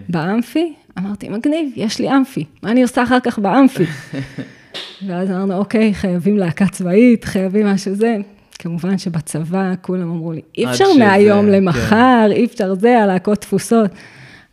באמפי. 0.09 0.73
אמרתי, 0.99 1.29
מגניב, 1.29 1.73
יש 1.77 1.99
לי 1.99 2.17
אמפי, 2.17 2.45
מה 2.63 2.71
אני 2.71 2.83
עושה 2.83 3.03
אחר 3.03 3.21
כך 3.21 3.39
באמפי? 3.39 3.85
ואז 5.07 5.31
אמרנו, 5.31 5.57
אוקיי, 5.57 5.95
חייבים 5.95 6.37
להקה 6.37 6.67
צבאית, 6.67 7.25
חייבים 7.25 7.67
משהו 7.67 7.95
זה. 7.95 8.17
כמובן 8.59 8.99
שבצבא 8.99 9.75
כולם 9.81 10.11
אמרו 10.11 10.33
לי, 10.33 10.41
אי 10.59 10.65
אפשר 10.71 10.85
שזה, 10.93 10.99
מהיום 10.99 11.47
כן. 11.47 11.53
למחר, 11.53 12.27
כן. 12.29 12.33
אי 12.33 12.45
אפשר 12.45 12.75
זה, 12.75 12.99
הלהקות 13.03 13.39
תפוסות. 13.39 13.91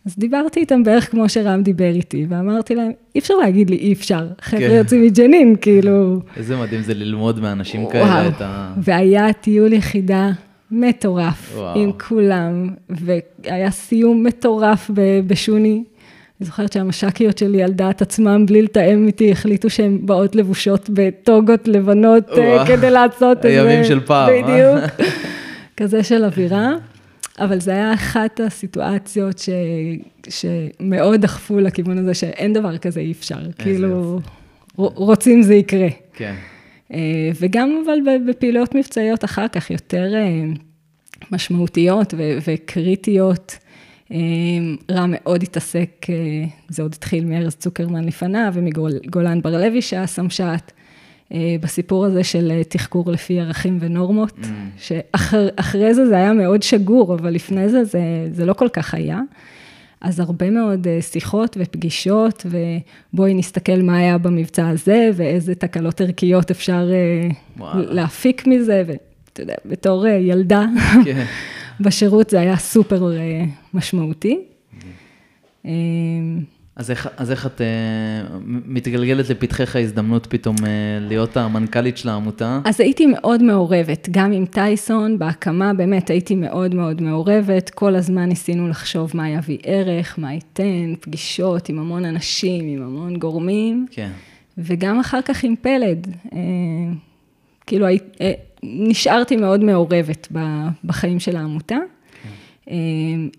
אז 0.06 0.16
דיברתי 0.18 0.60
איתם 0.60 0.84
בערך 0.84 1.12
כמו 1.12 1.30
שרם 1.30 1.64
דיבר 1.64 1.90
איתי, 1.96 2.26
ואמרתי 2.30 2.76
להם, 2.76 2.92
אי 3.16 3.20
אפשר 3.20 3.34
להגיד 3.34 3.70
לי 3.70 3.76
אי 3.76 3.94
אפשר, 3.94 4.28
חבר'ה 4.42 4.68
כן. 4.70 4.76
יוצאים 4.76 5.04
מג'נין, 5.04 5.56
כאילו... 5.62 6.20
איזה 6.38 6.58
מדהים 6.58 6.82
זה 6.82 6.94
ללמוד 6.94 7.40
מאנשים 7.40 7.82
וואו. 7.82 7.92
כאלה 7.92 8.28
את 8.28 8.42
ה... 8.42 8.74
והיה 8.78 9.34
טיול 9.34 9.74
יחידה 9.74 10.32
מטורף 10.72 11.54
וואו. 11.56 11.80
עם 11.80 11.92
כולם, 11.92 12.70
והיה 12.90 13.72
סיום 13.72 14.24
מטורף 14.24 14.92
בשוני. 15.28 15.84
אני 16.42 16.46
זוכרת 16.46 16.74
שהמש"קיות 16.74 17.38
שלי 17.38 17.64
על 17.64 17.72
דעת 17.72 18.02
עצמם, 18.02 18.46
בלי 18.46 18.62
לתאם 18.62 19.08
איתי, 19.08 19.32
החליטו 19.32 19.70
שהן 19.70 20.00
באות 20.06 20.36
לבושות 20.36 20.90
בטוגות 20.94 21.68
לבנות 21.68 22.30
אה, 22.30 22.68
כדי 22.68 22.90
לעשות 22.90 23.38
את 23.38 23.42
זה. 23.42 23.48
הימים 23.48 23.84
של 23.84 24.00
פעם. 24.00 24.30
אה? 24.30 24.42
בדיוק. 24.42 25.08
כזה 25.78 26.04
של 26.04 26.24
אווירה. 26.24 26.72
אבל 27.40 27.60
זה 27.60 27.72
היה 27.72 27.94
אחת 27.94 28.40
הסיטואציות 28.40 29.40
ש... 29.40 29.50
שמאוד 30.30 31.22
דחפו 31.22 31.60
לכיוון 31.60 31.98
הזה 31.98 32.14
שאין 32.14 32.54
דבר 32.54 32.78
כזה, 32.78 33.00
אי 33.00 33.12
אפשר. 33.12 33.40
כאילו, 33.58 34.20
רוצים 34.76 35.42
זה 35.42 35.56
יקרה. 35.56 35.88
כן. 36.14 36.34
אה, 36.94 37.30
וגם 37.40 37.84
אבל 37.86 37.98
בפעילויות 38.30 38.76
מבצעיות 38.76 39.26
אחר 39.26 39.48
כך, 39.48 39.72
יותר 39.72 40.14
משמעותיות 41.32 42.14
וקריטיות. 42.18 43.58
אמ, 44.12 44.76
רע 44.92 45.06
מאוד 45.08 45.44
התעסק, 45.44 46.08
אה, 46.10 46.16
זה 46.70 46.82
עוד 46.82 46.94
התחיל 46.94 47.26
מארז 47.26 47.56
צוקרמן 47.56 48.04
לפניו, 48.04 48.52
ומגולן 48.54 49.42
בר 49.42 49.62
לוי 49.62 49.82
שהיה 49.82 50.08
סמש"ט, 50.08 50.72
אה, 51.34 51.56
בסיפור 51.62 52.06
הזה 52.06 52.24
של 52.24 52.52
אה, 52.52 52.64
תחקור 52.64 53.12
לפי 53.12 53.40
ערכים 53.40 53.78
ונורמות, 53.82 54.38
mm. 54.42 54.46
שאחרי 54.78 55.94
זה 55.94 56.06
זה 56.06 56.16
היה 56.16 56.34
מאוד 56.34 56.64
שגור, 56.64 57.14
אבל 57.14 57.34
לפני 57.34 57.70
זה, 57.70 57.84
זה 57.84 58.00
זה 58.32 58.46
לא 58.46 58.54
כל 58.54 58.70
כך 58.70 58.94
היה. 58.94 59.22
אז 60.02 60.20
הרבה 60.20 60.50
מאוד 60.50 60.88
שיחות 61.02 61.58
ופגישות, 61.60 62.46
ובואי 63.14 63.34
נסתכל 63.34 63.82
מה 63.82 63.98
היה 63.98 64.18
במבצע 64.18 64.70
הזה, 64.70 65.10
ואיזה 65.14 65.56
תקלות 65.56 66.02
ערכיות 66.02 66.52
אפשר 66.52 66.88
וואלה. 67.58 67.94
להפיק 67.94 68.48
מזה, 68.48 68.84
ואתה 68.88 69.42
יודע, 69.42 69.56
בתור 69.66 70.08
ילדה. 70.08 70.66
כן. 71.06 71.26
בשירות 71.80 72.30
זה 72.30 72.40
היה 72.40 72.58
סופר 72.58 73.18
אה, 73.18 73.46
משמעותי. 73.74 74.40
אה, 75.66 75.72
אז 76.78 76.92
איך, 76.92 77.10
אז 77.18 77.32
איך 77.32 77.46
את 77.46 77.62
uh, 77.62 77.64
מתגלגלת 78.46 79.30
לפתחך 79.30 79.76
ההזדמנות 79.76 80.26
פתאום 80.26 80.56
uh, 80.56 80.62
להיות 81.02 81.38
המנכ"לית 81.38 81.98
של 81.98 82.10
העמותה? 82.10 82.60
אז 82.66 82.80
הייתי 82.80 83.06
מאוד 83.06 83.44
מעורבת, 83.44 84.08
גם 84.12 84.32
עם 84.32 84.46
טייסון, 84.46 85.20
בהקמה 85.20 85.74
באמת 85.74 86.10
הייתי 86.10 86.36
מאוד 86.36 86.76
מאוד 86.76 87.02
מעורבת, 87.02 87.70
כל 87.70 87.96
הזמן 87.96 88.30
ניסינו 88.30 88.68
לחשוב 88.68 89.12
מה 89.14 89.30
יביא 89.30 89.58
ערך, 89.64 90.20
מה 90.20 90.34
ייתן, 90.34 90.94
פגישות 91.02 91.70
עם 91.70 91.80
המון 91.80 92.06
אנשים, 92.06 92.66
עם 92.66 92.84
המון 92.84 93.18
גורמים. 93.18 93.86
כן. 93.92 94.12
וגם 94.58 95.00
אחר 95.00 95.22
כך 95.22 95.44
עם 95.44 95.56
פלד. 95.62 96.08
Uh, 96.26 96.36
כאילו, 97.68 97.86
נשארתי 98.64 99.36
מאוד 99.36 99.64
מעורבת 99.64 100.28
בחיים 100.84 101.20
של 101.20 101.36
העמותה. 101.36 101.78
כן. 102.66 102.70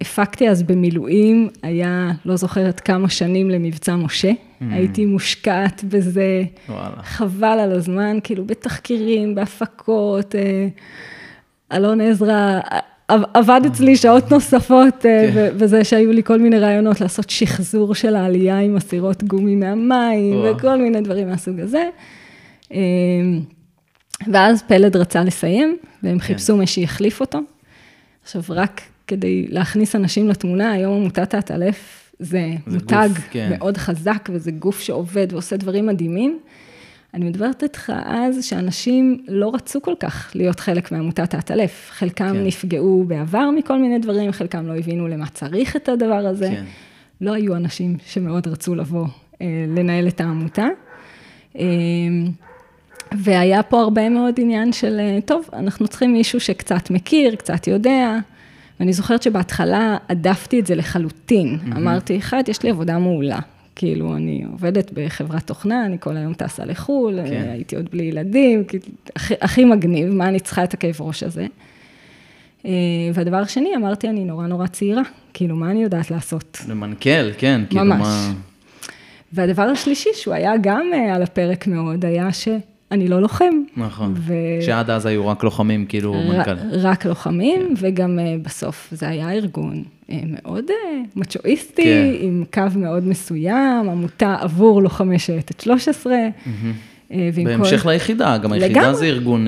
הפקתי 0.01 0.49
אז 0.49 0.63
במילואים, 0.63 1.49
היה, 1.63 2.11
לא 2.25 2.37
זוכרת 2.37 2.81
כמה 2.81 3.09
שנים 3.09 3.51
למבצע 3.51 3.97
משה. 3.97 4.31
Mm. 4.31 4.65
הייתי 4.71 5.07
מושקעת 5.07 5.85
בזה, 5.85 6.43
וואלה. 6.69 7.03
חבל 7.03 7.47
על 7.47 7.73
הזמן, 7.73 8.19
כאילו 8.25 8.45
בתחקירים, 8.45 9.35
בהפקות. 9.35 10.35
אה, 10.35 10.69
אלון 11.73 12.01
עזרא 12.01 12.61
עבד 13.09 13.61
אצלי 13.67 13.97
שעות 13.97 14.31
נוספות, 14.31 15.07
אה, 15.07 15.31
כן. 15.35 15.51
וזה 15.55 15.85
שהיו 15.85 16.13
לי 16.13 16.23
כל 16.23 16.39
מיני 16.39 16.59
רעיונות 16.59 17.01
לעשות 17.01 17.31
שחזור 17.31 17.95
של 17.95 18.17
העלייה 18.17 18.59
עם 18.59 18.77
אסירות 18.77 19.25
גומי 19.25 19.57
מהמים, 19.57 20.41
וכל 20.45 20.77
מיני 20.77 21.01
דברים 21.01 21.29
מהסוג 21.29 21.61
הזה. 21.61 21.89
ואז 24.27 24.63
פלד 24.63 24.97
רצה 24.97 25.25
לסיים, 25.25 25.77
והם 26.03 26.19
כן. 26.19 26.25
חיפשו 26.25 26.57
מי 26.57 26.67
שיחליף 26.67 27.21
אותו. 27.21 27.39
עכשיו, 28.23 28.43
רק 28.49 28.81
כדי 29.07 29.47
להכניס 29.49 29.97
אנשים 29.97 30.29
לתמונה, 30.29 30.73
היום 30.73 31.01
עמותת 31.01 31.35
האטלף 31.35 32.11
זה, 32.19 32.51
זה 32.67 32.79
מותג 32.79 33.09
גוף, 33.09 33.29
כן. 33.31 33.51
מאוד 33.59 33.77
חזק, 33.77 34.29
וזה 34.33 34.51
גוף 34.51 34.81
שעובד 34.81 35.27
ועושה 35.31 35.57
דברים 35.57 35.87
מדהימים. 35.87 36.39
אני 37.15 37.25
מדברת 37.25 37.63
איתך 37.63 37.93
אז 38.05 38.45
שאנשים 38.45 39.25
לא 39.29 39.55
רצו 39.55 39.83
כל 39.83 39.95
כך 40.01 40.33
להיות 40.35 40.61
חלק 40.61 40.93
מעמותת 40.93 41.35
האטלף. 41.35 41.91
חלקם 41.91 42.33
כן. 42.33 42.45
נפגעו 42.45 43.05
בעבר 43.07 43.51
מכל 43.51 43.79
מיני 43.79 43.99
דברים, 43.99 44.33
חלקם 44.33 44.67
לא 44.67 44.77
הבינו 44.77 45.09
למה 45.09 45.27
צריך 45.27 45.77
את 45.77 45.89
הדבר 45.89 46.27
הזה. 46.27 46.49
כן. 46.49 46.65
לא 47.21 47.33
היו 47.33 47.57
אנשים 47.57 47.97
שמאוד 48.07 48.49
רצו 48.49 48.75
לבוא 48.75 49.07
אה, 49.43 49.47
לנהל 49.69 50.09
את 50.09 50.21
העמותה. 50.21 50.67
אה, 51.59 51.65
והיה 53.17 53.63
פה 53.63 53.81
הרבה 53.81 54.09
מאוד 54.09 54.35
עניין 54.39 54.73
של, 54.73 55.01
אה, 55.01 55.19
טוב, 55.25 55.49
אנחנו 55.53 55.89
צריכים 55.89 56.13
מישהו 56.13 56.41
שקצת 56.41 56.91
מכיר, 56.91 57.35
קצת 57.35 57.67
יודע. 57.67 58.19
ואני 58.81 58.93
זוכרת 58.93 59.23
שבהתחלה 59.23 59.97
הדפתי 60.09 60.61
את 60.61 60.67
זה 60.67 60.75
לחלוטין. 60.75 61.59
Mm-hmm. 61.59 61.77
אמרתי, 61.77 62.19
אחד, 62.19 62.43
יש 62.49 62.63
לי 62.63 62.71
עבודה 62.71 62.99
מעולה. 62.99 63.39
כאילו, 63.77 64.17
אני 64.17 64.45
עובדת 64.53 64.91
בחברת 64.95 65.47
תוכנה, 65.47 65.87
אני 65.87 65.97
כל 66.01 66.17
היום 66.17 66.35
טסה 66.35 66.65
לחו"ל, 66.65 67.19
כן. 67.29 67.49
הייתי 67.53 67.77
עוד 67.77 67.89
בלי 67.91 68.03
ילדים, 68.03 68.65
הכי, 69.17 69.35
הכי 69.41 69.65
מגניב, 69.65 70.09
מה 70.15 70.29
אני 70.29 70.41
צריכה 70.41 70.65
את 70.65 70.75
הכאב 70.75 70.97
ראש 71.01 71.23
הזה. 71.23 71.47
אה, 72.67 72.71
והדבר 73.15 73.37
השני, 73.37 73.77
אמרתי, 73.77 74.09
אני 74.09 74.25
נורא 74.25 74.47
נורא 74.47 74.67
צעירה. 74.67 75.03
כאילו, 75.35 75.57
מה 75.57 75.71
אני 75.71 75.83
יודעת 75.83 76.11
לעשות? 76.11 76.59
למנכ"ל, 76.69 77.31
כן, 77.39 77.61
כאילו 77.69 77.85
ממש. 77.85 78.01
מה... 78.01 78.33
והדבר 79.33 79.63
השלישי, 79.63 80.11
שהוא 80.15 80.35
היה 80.35 80.53
גם 80.61 80.91
אה, 80.95 81.15
על 81.15 81.23
הפרק 81.23 81.67
מאוד, 81.67 82.05
היה 82.05 82.33
שאני 82.91 83.09
לא 83.09 83.23
לוחם. 83.23 83.51
נכון. 83.77 84.15
ו- 84.17 84.33
שעד 84.61 84.91
אז 84.91 85.07
היו 85.07 85.27
רק 85.29 85.45
לוחמים, 85.45 85.87
כאילו, 85.87 86.13
ר- 86.15 86.29
מנכ"ל. 86.33 86.55
רק 86.73 87.07
לוחמים, 87.07 87.75
וגם 87.81 88.19
אה, 88.19 88.37
בסוף 88.43 88.89
זה 88.93 89.09
היה 89.09 89.33
ארגון 89.33 89.83
אה, 90.11 90.21
מאוד 90.27 90.65
אה, 90.71 91.01
מצ'ואיסטי, 91.17 91.83
כן. 91.83 92.11
עם 92.21 92.45
קו 92.53 92.63
מאוד 92.77 93.07
מסוים, 93.07 93.89
עמותה 93.91 94.37
עבור 94.41 94.83
לוחמי 94.83 95.19
שייטת 95.19 95.61
13. 95.61 96.13
אה, 97.13 97.31
ועם 97.33 97.45
בהמשך 97.45 97.83
כל... 97.83 97.91
ליחידה, 97.91 98.39
גם 98.39 98.53
היחידה 98.53 98.81
לגמרי. 98.81 98.95
זה 98.95 99.05
ארגון... 99.07 99.47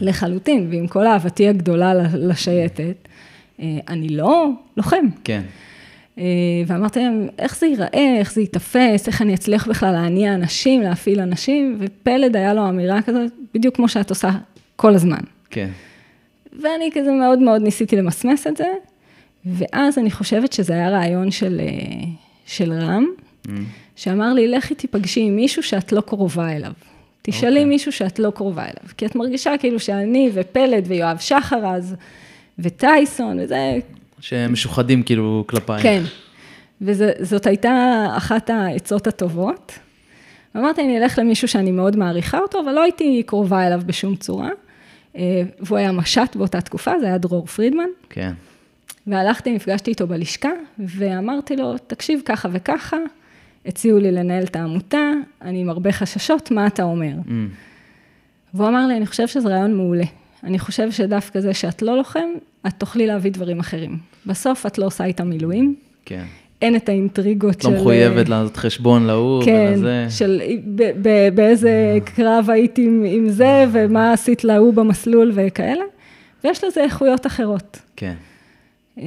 לחלוטין, 0.00 0.66
ועם 0.70 0.86
כל 0.86 1.06
אהבתי 1.06 1.48
הגדולה 1.48 1.92
לשייטת, 2.14 3.08
אני 3.62 4.08
לא 4.08 4.48
לוחם. 4.76 5.06
כן, 5.24 5.42
ואמרתי 6.66 7.00
להם, 7.00 7.28
איך 7.38 7.56
זה 7.58 7.66
ייראה, 7.66 8.16
איך 8.18 8.32
זה 8.32 8.40
ייתפס, 8.40 9.06
איך 9.06 9.22
אני 9.22 9.34
אצליח 9.34 9.68
בכלל 9.68 9.92
להניע 9.92 10.34
אנשים, 10.34 10.82
להפעיל 10.82 11.20
אנשים, 11.20 11.76
ופלד 11.80 12.36
היה 12.36 12.54
לו 12.54 12.68
אמירה 12.68 13.02
כזאת, 13.02 13.32
בדיוק 13.54 13.76
כמו 13.76 13.88
שאת 13.88 14.10
עושה 14.10 14.30
כל 14.76 14.94
הזמן. 14.94 15.20
כן. 15.50 15.68
ואני 16.62 16.90
כזה 16.94 17.12
מאוד 17.12 17.38
מאוד 17.38 17.62
ניסיתי 17.62 17.96
למסמס 17.96 18.46
את 18.46 18.56
זה, 18.56 18.68
ואז 19.46 19.98
אני 19.98 20.10
חושבת 20.10 20.52
שזה 20.52 20.72
היה 20.72 20.90
רעיון 20.90 21.30
של, 21.30 21.60
אה, 21.60 22.04
של 22.46 22.72
רם, 22.72 23.06
Mm. 23.46 23.48
שאמר 23.96 24.32
לי, 24.32 24.48
לכי 24.48 24.74
תיפגשי 24.74 25.20
עם 25.20 25.36
מישהו 25.36 25.62
שאת 25.62 25.92
לא 25.92 26.00
קרובה 26.00 26.52
אליו. 26.52 26.72
תשאלי 27.22 27.50
אוקיי. 27.50 27.64
מישהו 27.64 27.92
שאת 27.92 28.18
לא 28.18 28.30
קרובה 28.30 28.62
אליו, 28.62 28.90
כי 28.96 29.06
את 29.06 29.16
מרגישה 29.16 29.52
כאילו 29.58 29.80
שאני 29.80 30.30
ופלד 30.34 30.84
ויואב 30.86 31.18
שחר 31.18 31.66
אז, 31.66 31.94
וטייסון 32.58 33.40
וזה, 33.40 33.78
שהם 34.20 34.52
משוחדים 34.52 35.02
כאילו 35.02 35.44
כלפיי. 35.46 35.82
כן. 35.82 36.02
וזאת 36.80 37.46
הייתה 37.46 38.06
אחת 38.16 38.50
העצות 38.50 39.06
הטובות. 39.06 39.78
אמרתי, 40.56 40.82
אני 40.82 40.98
אלך 40.98 41.18
למישהו 41.18 41.48
שאני 41.48 41.72
מאוד 41.72 41.96
מעריכה 41.96 42.38
אותו, 42.38 42.60
אבל 42.60 42.72
לא 42.72 42.82
הייתי 42.82 43.22
קרובה 43.26 43.66
אליו 43.66 43.80
בשום 43.86 44.16
צורה. 44.16 44.50
אה, 45.16 45.42
והוא 45.60 45.78
היה 45.78 45.92
מש"ט 45.92 46.36
באותה 46.36 46.60
תקופה, 46.60 46.98
זה 47.00 47.06
היה 47.06 47.18
דרור 47.18 47.46
פרידמן. 47.46 47.88
כן. 48.10 48.32
והלכתי, 49.06 49.52
נפגשתי 49.52 49.90
איתו 49.90 50.06
בלשכה, 50.06 50.50
ואמרתי 50.78 51.56
לו, 51.56 51.78
תקשיב 51.86 52.20
ככה 52.24 52.48
וככה, 52.52 52.96
הציעו 53.66 53.98
לי 53.98 54.12
לנהל 54.12 54.44
את 54.44 54.56
העמותה, 54.56 55.10
אני 55.42 55.60
עם 55.60 55.70
הרבה 55.70 55.92
חששות, 55.92 56.50
מה 56.50 56.66
אתה 56.66 56.82
אומר? 56.82 57.12
Mm. 57.26 57.30
והוא 58.54 58.68
אמר 58.68 58.86
לי, 58.86 58.96
אני 58.96 59.06
חושב 59.06 59.26
שזה 59.26 59.48
רעיון 59.48 59.74
מעולה. 59.74 60.04
אני 60.44 60.58
חושב 60.58 60.90
שדווקא 60.90 61.40
זה 61.40 61.54
שאת 61.54 61.82
לא 61.82 61.96
לוחם, 61.96 62.28
את 62.66 62.72
תוכלי 62.78 63.06
להביא 63.06 63.30
דברים 63.30 63.60
אחרים. 63.60 63.98
בסוף 64.26 64.66
את 64.66 64.78
לא 64.78 64.86
עושה 64.86 65.04
איתם 65.04 65.30
מילואים, 65.30 65.74
כן. 66.04 66.24
אין 66.62 66.76
את 66.76 66.88
האינטריגות 66.88 67.54
את 67.54 67.62
של... 67.62 67.68
לא 67.68 67.74
מחויבת 67.80 68.28
לעשות 68.28 68.56
חשבון 68.56 69.06
להוא 69.06 69.44
כן, 69.44 69.72
ולזה. 69.72 70.06
של 70.10 70.42
ב- 70.74 70.90
ב- 71.02 71.34
באיזה 71.34 71.98
קרב 72.04 72.50
היית 72.50 72.78
עם, 72.78 73.04
עם 73.06 73.28
זה, 73.28 73.64
ומה 73.72 74.12
עשית 74.12 74.44
להוא 74.44 74.74
במסלול 74.74 75.32
וכאלה, 75.34 75.84
ויש 76.44 76.64
לזה 76.64 76.82
איכויות 76.82 77.26
אחרות. 77.26 77.78
כן, 77.96 78.14
אה, 78.98 79.04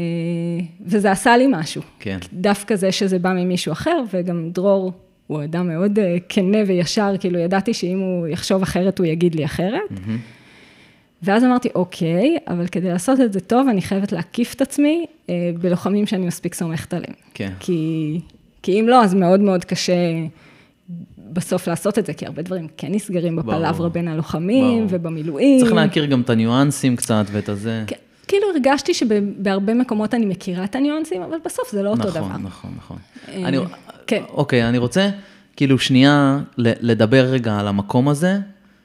וזה 0.85 1.11
עשה 1.11 1.37
לי 1.37 1.45
משהו. 1.49 1.81
כן. 1.99 2.17
דווקא 2.33 2.75
זה 2.75 2.91
שזה 2.91 3.19
בא 3.19 3.33
ממישהו 3.33 3.71
אחר, 3.71 4.01
וגם 4.13 4.49
דרור 4.49 4.91
הוא 5.27 5.43
אדם 5.43 5.67
מאוד 5.67 5.99
אה, 5.99 6.17
כנה 6.29 6.57
וישר, 6.67 7.13
כאילו 7.19 7.39
ידעתי 7.39 7.73
שאם 7.73 7.99
הוא 7.99 8.27
יחשוב 8.27 8.61
אחרת, 8.61 8.99
הוא 8.99 9.07
יגיד 9.07 9.35
לי 9.35 9.45
אחרת. 9.45 9.81
מהמם. 9.89 10.17
ואז 11.23 11.43
אמרתי, 11.43 11.69
אוקיי, 11.75 12.37
אבל 12.47 12.67
כדי 12.67 12.89
לעשות 12.89 13.21
את 13.21 13.33
זה 13.33 13.39
טוב, 13.39 13.67
אני 13.67 13.81
חייבת 13.81 14.11
להקיף 14.11 14.53
את 14.53 14.61
עצמי 14.61 15.05
אה, 15.29 15.51
בלוחמים 15.61 16.05
שאני 16.05 16.25
מספיק 16.25 16.53
סומכת 16.53 16.93
עליהם. 16.93 17.13
כן. 17.33 17.53
כי, 17.59 18.19
כי 18.61 18.79
אם 18.79 18.87
לא, 18.87 19.03
אז 19.03 19.13
מאוד 19.13 19.39
מאוד 19.39 19.65
קשה 19.65 19.93
בסוף 21.33 21.67
לעשות 21.67 21.99
את 21.99 22.05
זה, 22.05 22.13
כי 22.13 22.25
הרבה 22.25 22.41
דברים 22.41 22.67
כן 22.77 22.87
נסגרים 22.91 23.35
בפלברה. 23.35 23.89
בין 23.89 24.07
הלוחמים 24.07 24.87
ברור. 24.87 24.99
ובמילואים. 25.01 25.59
צריך 25.59 25.73
להכיר 25.73 26.05
גם 26.05 26.21
את 26.21 26.29
הניואנסים 26.29 26.95
קצת 26.95 27.25
ואת 27.31 27.49
הזה. 27.49 27.83
כן, 27.87 27.95
כאילו 28.27 28.47
הרגשתי 28.53 28.93
שבהרבה 28.93 29.73
מקומות 29.73 30.13
אני 30.13 30.25
מכירה 30.25 30.63
את 30.63 30.75
הניואנסים, 30.75 31.21
אבל 31.21 31.37
בסוף 31.45 31.71
זה 31.71 31.83
לא 31.83 31.89
אותו 31.89 32.03
דבר. 32.03 32.27
נכון, 32.27 32.41
נכון, 32.43 32.71
נכון. 32.77 32.97
אני, 33.45 33.57
כן. 34.07 34.23
אוקיי, 34.29 34.69
אני 34.69 34.77
רוצה 34.77 35.09
כאילו 35.55 35.79
שנייה 35.79 36.39
לדבר 36.57 37.25
רגע 37.25 37.59
על 37.59 37.67
המקום 37.67 38.09
הזה 38.09 38.37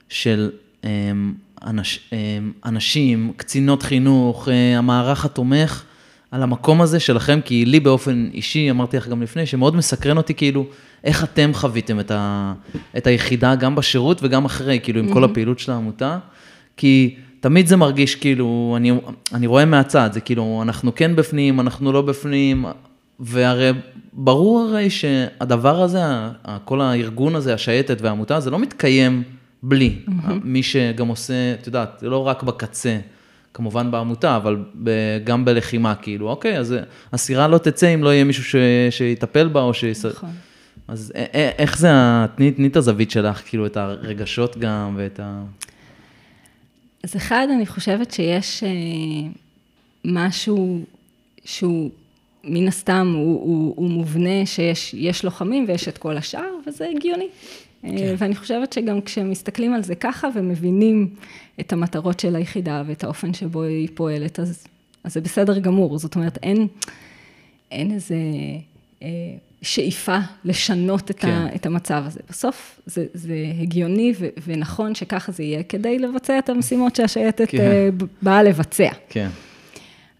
של 0.08 0.50
אמ, 0.84 1.34
אנש, 1.66 2.00
אמ, 2.12 2.52
אנשים, 2.64 3.32
קצינות 3.36 3.82
חינוך, 3.82 4.48
אה, 4.48 4.78
המערך 4.78 5.24
התומך, 5.24 5.84
על 6.30 6.42
המקום 6.42 6.80
הזה 6.80 7.00
שלכם, 7.00 7.40
כי 7.44 7.64
לי 7.64 7.80
באופן 7.80 8.28
אישי, 8.34 8.70
אמרתי 8.70 8.96
לך 8.96 9.08
גם 9.08 9.22
לפני, 9.22 9.46
שמאוד 9.46 9.76
מסקרן 9.76 10.16
אותי 10.16 10.34
כאילו, 10.34 10.66
איך 11.04 11.24
אתם 11.24 11.50
חוויתם 11.54 12.00
את, 12.00 12.10
ה, 12.10 12.52
את 12.96 13.06
היחידה 13.06 13.54
גם 13.54 13.74
בשירות 13.74 14.20
וגם 14.22 14.44
אחרי, 14.44 14.80
כאילו 14.82 15.00
עם 15.00 15.12
כל 15.12 15.24
הפעילות 15.24 15.58
של 15.58 15.72
העמותה, 15.72 16.18
כי 16.76 17.14
תמיד 17.40 17.66
זה 17.66 17.76
מרגיש 17.76 18.14
כאילו, 18.14 18.74
אני, 18.76 18.92
אני 19.34 19.46
רואה 19.46 19.64
מהצד, 19.64 20.10
זה 20.12 20.20
כאילו, 20.20 20.60
אנחנו 20.62 20.94
כן 20.94 21.16
בפנים, 21.16 21.60
אנחנו 21.60 21.92
לא 21.92 22.02
בפנים, 22.02 22.64
והרי 23.20 23.70
ברור 24.12 24.60
הרי 24.60 24.90
שהדבר 24.90 25.80
הזה, 25.80 26.02
כל 26.64 26.80
הארגון 26.80 27.34
הזה, 27.34 27.54
השייטת 27.54 28.00
והעמותה, 28.00 28.40
זה 28.40 28.50
לא 28.50 28.58
מתקיים 28.58 29.22
בלי. 29.68 29.96
מי 30.44 30.62
שגם 30.62 31.08
עושה, 31.08 31.54
את 31.60 31.66
יודעת, 31.66 31.96
זה 32.00 32.08
לא 32.08 32.26
רק 32.26 32.42
בקצה, 32.42 32.98
כמובן 33.54 33.90
בעמותה, 33.90 34.36
אבל 34.36 34.64
גם 35.24 35.44
בלחימה, 35.44 35.94
כאילו, 35.94 36.28
אוקיי, 36.30 36.58
אז 36.58 36.74
הסירה 37.12 37.48
לא 37.48 37.58
תצא 37.58 37.94
אם 37.94 38.04
לא 38.04 38.14
יהיה 38.14 38.24
מישהו 38.24 38.44
ש, 38.44 38.56
שיטפל 38.90 39.48
בה 39.48 39.60
או 39.60 39.74
שיס... 39.74 40.04
נכון. 40.04 40.30
אז 40.88 41.12
א- 41.16 41.36
א- 41.36 41.50
איך 41.58 41.78
זה, 41.78 41.88
תני, 42.36 42.50
תני 42.50 42.66
את 42.66 42.76
הזווית 42.76 43.10
שלך, 43.10 43.42
כאילו, 43.46 43.66
את 43.66 43.76
הרגשות 43.76 44.56
גם 44.58 44.94
ואת 44.96 45.20
ה... 45.20 45.42
אז 47.04 47.16
אחד, 47.16 47.46
אני 47.56 47.66
חושבת 47.66 48.10
שיש 48.10 48.64
אה, 48.64 48.70
משהו 50.04 50.84
שהוא 51.44 51.90
מן 52.44 52.68
הסתם, 52.68 53.12
הוא, 53.14 53.40
הוא, 53.40 53.74
הוא 53.76 53.90
מובנה 53.90 54.46
שיש 54.46 54.94
יש 54.94 55.24
לוחמים 55.24 55.64
ויש 55.68 55.88
את 55.88 55.98
כל 55.98 56.16
השאר, 56.16 56.50
וזה 56.66 56.86
הגיוני. 56.96 57.28
כן. 57.84 58.14
ואני 58.18 58.34
חושבת 58.36 58.72
שגם 58.72 59.00
כשמסתכלים 59.00 59.74
על 59.74 59.82
זה 59.82 59.94
ככה 59.94 60.28
ומבינים 60.34 61.08
את 61.60 61.72
המטרות 61.72 62.20
של 62.20 62.36
היחידה 62.36 62.82
ואת 62.86 63.04
האופן 63.04 63.34
שבו 63.34 63.62
היא 63.62 63.88
פועלת, 63.94 64.40
אז, 64.40 64.66
אז 65.04 65.14
זה 65.14 65.20
בסדר 65.20 65.58
גמור. 65.58 65.98
זאת 65.98 66.14
אומרת, 66.14 66.38
אין, 66.42 66.66
אין 67.70 67.92
איזה 67.92 68.16
אה, 69.02 69.08
שאיפה 69.62 70.18
לשנות 70.44 71.10
את, 71.10 71.20
כן. 71.20 71.28
ה, 71.28 71.54
את 71.54 71.66
המצב 71.66 72.02
הזה. 72.06 72.20
בסוף 72.30 72.80
זה, 72.86 73.06
זה 73.14 73.34
הגיוני 73.60 74.12
ו, 74.18 74.28
ונכון 74.46 74.94
שככה 74.94 75.32
זה 75.32 75.42
יהיה, 75.42 75.62
כדי 75.62 75.98
לבצע 75.98 76.38
את 76.38 76.48
המשימות 76.48 76.96
שהשייטת 76.96 77.48
כן. 77.48 77.58
אה, 77.58 77.88
באה 78.22 78.42
לבצע. 78.42 78.90
כן, 79.08 79.28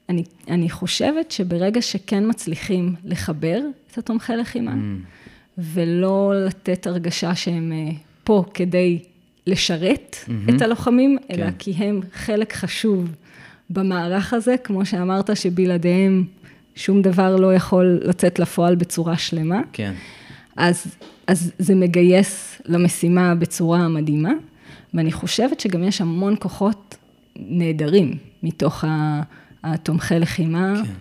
אני, 0.08 0.24
אני 0.48 0.70
חושבת 0.70 1.30
שברגע 1.30 1.82
שכן 1.82 2.28
מצליחים 2.28 2.94
לחבר 3.04 3.60
את 3.90 3.98
התומכי 3.98 4.32
לחימה, 4.36 4.72
Mm. 4.72 5.23
ולא 5.58 6.32
לתת 6.46 6.86
הרגשה 6.86 7.34
שהם 7.34 7.72
אה, 7.72 7.92
פה 8.24 8.44
כדי 8.54 8.98
לשרת 9.46 10.16
מהמם. 10.28 10.56
את 10.56 10.62
הלוחמים, 10.62 11.18
אלא 11.30 11.44
כן. 11.44 11.50
כי 11.58 11.70
הם 11.70 12.00
חלק 12.12 12.52
חשוב 12.52 13.10
במערך 13.70 14.34
הזה, 14.34 14.54
כמו 14.64 14.86
שאמרת, 14.86 15.36
שבלעדיהם 15.36 16.24
שום 16.74 17.02
דבר 17.02 17.36
לא 17.36 17.54
יכול 17.54 18.00
לצאת 18.04 18.38
לפועל 18.38 18.74
בצורה 18.74 19.16
שלמה. 19.16 19.60
כן, 19.72 19.92
אז, 20.56 20.96
אז 21.26 21.52
זה 21.58 21.74
מגייס 21.74 22.62
למשימה 22.66 23.34
בצורה 23.34 23.88
מדהימה, 23.88 24.32
ואני 24.94 25.12
חושבת 25.12 25.60
שגם 25.60 25.84
יש 25.84 26.00
המון 26.00 26.34
כוחות 26.38 26.96
נהדרים 27.36 28.16
מתוך 28.42 28.84
התומכי 29.64 30.18
לחימה, 30.18 30.74
כן. 30.84 30.92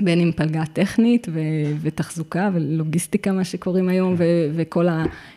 בין 0.00 0.20
אם 0.20 0.30
פלגה 0.36 0.62
טכנית 0.72 1.26
ו- 1.32 1.40
ותחזוקה 1.82 2.50
ולוגיסטיקה, 2.54 3.32
מה 3.32 3.44
שקוראים 3.44 3.88
היום, 3.88 4.14
ו- 4.18 4.50
וכל 4.54 4.86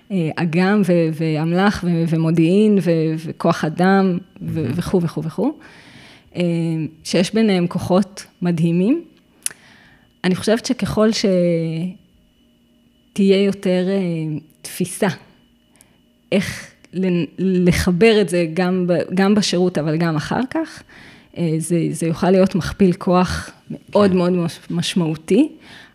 האגם 0.10 0.82
ו- 0.86 1.10
ואמל"ח 1.14 1.84
ו- 1.84 2.04
ומודיעין 2.10 2.78
ו- 2.82 3.14
וכוח 3.18 3.66
אדם 3.66 4.18
ו- 4.42 4.66
וכו' 4.76 5.02
וכו' 5.02 5.24
וכו', 5.24 5.58
אה, 6.36 6.42
שיש 7.04 7.34
ביניהם 7.34 7.68
כוחות 7.68 8.26
מדהימים. 8.42 9.04
אני 10.24 10.36
חושבת 10.36 10.66
שככל 10.66 11.12
ש... 11.12 11.26
תהיה 13.16 13.44
יותר 13.44 13.88
אה, 13.90 14.38
תפיסה, 14.62 15.08
איך 16.32 16.72
לחבר 17.40 18.22
את 18.22 18.30
זה 18.30 18.48
גם, 18.54 18.88
גם 19.14 19.36
בשירות, 19.36 19.78
אבל 19.78 19.98
גם 19.98 20.16
אחר 20.16 20.42
כך. 20.50 20.84
אה, 21.38 21.56
זה, 21.58 21.88
זה 21.92 22.06
יוכל 22.08 22.32
להיות 22.32 22.56
מכפיל 22.56 22.94
כוח 22.94 23.50
מאוד 23.90 24.12
כן. 24.12 24.18
מאוד 24.18 24.34
מש- 24.34 24.60
משמעותי. 24.70 25.50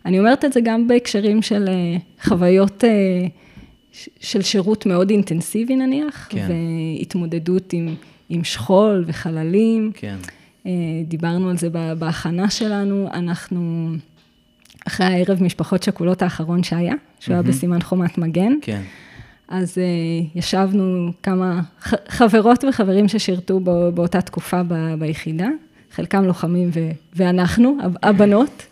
אני 0.05 0.19
אומרת 0.19 0.45
את 0.45 0.53
זה 0.53 0.59
גם 0.63 0.87
בהקשרים 0.87 1.41
של 1.41 1.69
אה, 1.69 1.97
חוויות 2.23 2.83
אה, 2.83 2.89
של 4.19 4.41
שירות 4.41 4.85
מאוד 4.85 5.09
אינטנסיבי 5.09 5.75
נניח, 5.75 6.27
כן. 6.29 6.47
והתמודדות 6.99 7.73
עם, 7.73 7.95
עם 8.29 8.43
שכול 8.43 9.03
וחללים. 9.07 9.91
כן, 9.95 10.15
דיברנו 11.05 11.49
על 11.49 11.57
זה 11.57 11.69
בהכנה 11.99 12.49
שלנו, 12.49 13.07
אנחנו, 13.13 13.89
אחרי 14.87 15.05
הערב 15.05 15.43
משפחות 15.43 15.83
שכולות 15.83 16.21
האחרון 16.21 16.63
שהיה, 16.63 16.93
שהוא 17.19 17.33
היה 17.33 17.41
בסימן 17.43 17.81
חומת 17.81 18.17
מגן. 18.17 18.53
כן. 18.61 18.81
אז 19.51 19.77
uh, 19.77 20.37
ישבנו 20.37 21.11
כמה 21.23 21.61
חברות 22.07 22.63
וחברים 22.69 23.07
ששירתו 23.07 23.59
בו, 23.59 23.91
באותה 23.93 24.21
תקופה 24.21 24.63
ב, 24.67 24.93
ביחידה, 24.99 25.47
חלקם 25.91 26.23
לוחמים 26.23 26.69
ו, 26.73 26.89
ואנחנו, 27.15 27.77
הבנות, 28.03 28.65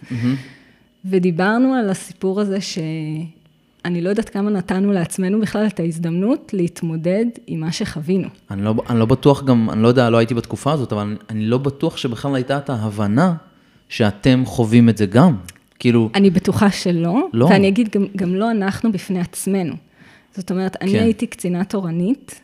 ודיברנו 1.06 1.74
על 1.74 1.89
הסיפור 1.89 2.42
הזה 2.42 2.62
שאני 2.62 4.02
לא 4.02 4.10
יודעת 4.10 4.30
כמה 4.30 4.50
נתנו 4.50 4.92
לעצמנו 4.92 5.42
בכלל 5.42 5.68
את 5.68 5.80
ההזדמנות 5.80 6.54
להתמודד 6.54 7.26
עם 7.48 7.60
מה 7.60 7.72
שחווינו. 7.72 8.28
אני 8.52 8.63
לא, 8.63 8.74
אני 8.89 9.00
לא 9.00 9.06
בטוח 9.06 9.44
גם, 9.44 9.70
אני 9.70 9.84
לא 9.84 9.88
יודע, 9.88 10.10
לא 10.10 10.18
הייתי 10.18 10.34
בתקופה 10.34 10.72
הזאת, 10.72 10.94
אבל 10.94 11.18
אני 11.30 11.46
לא 11.46 11.58
בטוח 11.58 11.98
שבכלל 11.98 12.36
הייתה 12.36 12.58
את 12.58 12.70
ההבנה 12.70 13.34
שאתם 13.89 14.44
חווים 14.46 14.89
את 14.89 14.98
זה 14.98 15.06
גם. 15.06 15.36
כאילו... 15.80 16.10
אני 16.15 16.30
בטוחה 16.30 16.72
שלא, 16.72 17.28
לא. 17.34 17.46
ואני 17.46 17.68
אגיד, 17.68 17.89
גם, 17.96 18.06
גם 18.15 18.36
לא 18.36 18.52
אנחנו 18.52 18.92
בפני 18.92 19.20
עצמנו. 19.20 19.74
זאת 20.36 20.52
אומרת, 20.52 20.78
אני 20.82 20.92
כן. 20.92 21.00
הייתי 21.00 21.28
קצינה 21.28 21.63
תורנית 21.63 22.42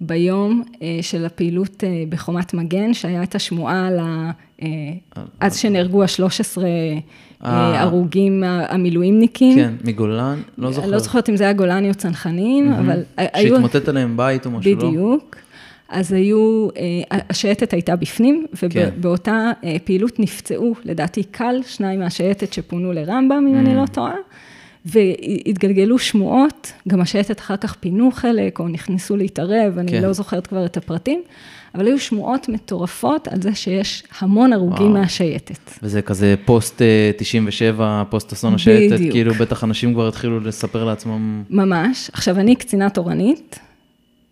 ביום 0.00 0.62
אה, 0.82 0.98
של 1.02 1.26
הפעילות 1.26 1.84
אה, 1.84 2.04
בחומת 2.08 2.54
מגן, 2.54 2.94
שהיה 2.94 3.22
את 3.22 3.34
השמועה 3.34 3.86
על 3.86 3.98
ה... 3.98 4.30
אה, 4.62 4.68
אז 5.40 5.56
שנהרגו 5.56 6.02
ה-13 6.02 6.62
אה. 7.44 7.80
הרוגים 7.80 8.44
המילואימניקים. 8.44 9.54
כן, 9.54 9.74
מגולן, 9.84 10.40
לא 10.58 10.72
זוכר. 10.72 10.84
אני 10.84 10.92
לא 10.92 10.98
זוכרת 10.98 11.28
אם 11.28 11.36
זה 11.36 11.44
היה 11.44 11.52
גולני 11.52 11.88
או 11.88 11.94
צנחנים, 11.94 12.72
אבל 12.72 13.02
היו... 13.16 13.54
שהתמוטט 13.54 13.88
עליהם 13.88 14.16
בית 14.16 14.46
או 14.46 14.50
משהו, 14.50 14.74
לא? 14.74 14.88
בדיוק. 14.88 15.36
אז 15.88 16.12
היו, 16.12 16.68
אה, 16.76 17.18
השייטת 17.30 17.72
הייתה 17.72 17.96
בפנים, 17.96 18.46
כן. 18.70 18.88
ובאותה 18.96 19.50
אה, 19.64 19.76
פעילות 19.84 20.20
נפצעו, 20.20 20.74
לדעתי 20.84 21.24
קל, 21.24 21.60
שניים 21.66 22.00
מהשייטת 22.00 22.52
שפונו 22.52 22.92
לרמב"ם, 22.92 23.46
אם 23.50 23.54
אני 23.54 23.76
לא 23.76 23.86
טועה, 23.92 24.14
והתגלגלו 24.86 25.98
שמועות, 25.98 26.72
גם 26.88 27.00
השייטת 27.00 27.40
אחר 27.40 27.56
כך 27.56 27.74
פינו 27.74 28.10
חלק, 28.12 28.58
או 28.58 28.68
נכנסו 28.68 29.16
להתערב, 29.16 29.78
אני 29.78 29.90
כן. 29.90 30.02
לא 30.02 30.12
זוכרת 30.12 30.46
כבר 30.46 30.66
את 30.66 30.76
הפרטים, 30.76 31.22
אבל 31.74 31.86
היו 31.86 31.98
שמועות 31.98 32.48
מטורפות 32.48 33.28
על 33.28 33.42
זה 33.42 33.54
שיש 33.54 34.02
המון 34.20 34.52
הרוגים 34.52 34.90
וואו. 34.90 35.00
מהשייטת. 35.00 35.70
וזה 35.82 36.02
כזה 36.02 36.34
פוסט 36.44 36.82
אה, 36.82 37.10
97, 37.16 38.02
פוסט 38.10 38.32
אסון 38.32 38.54
השייטת, 38.54 38.94
בדיוק. 38.94 39.12
כאילו 39.12 39.34
בטח 39.34 39.64
אנשים 39.64 39.94
כבר 39.94 40.08
התחילו 40.08 40.40
לספר 40.40 40.84
לעצמם, 40.84 41.42
ממש. 41.50 42.10
עכשיו, 42.12 42.40
אני 42.40 42.56
קצינה 42.56 42.90
תורנית, 42.90 43.58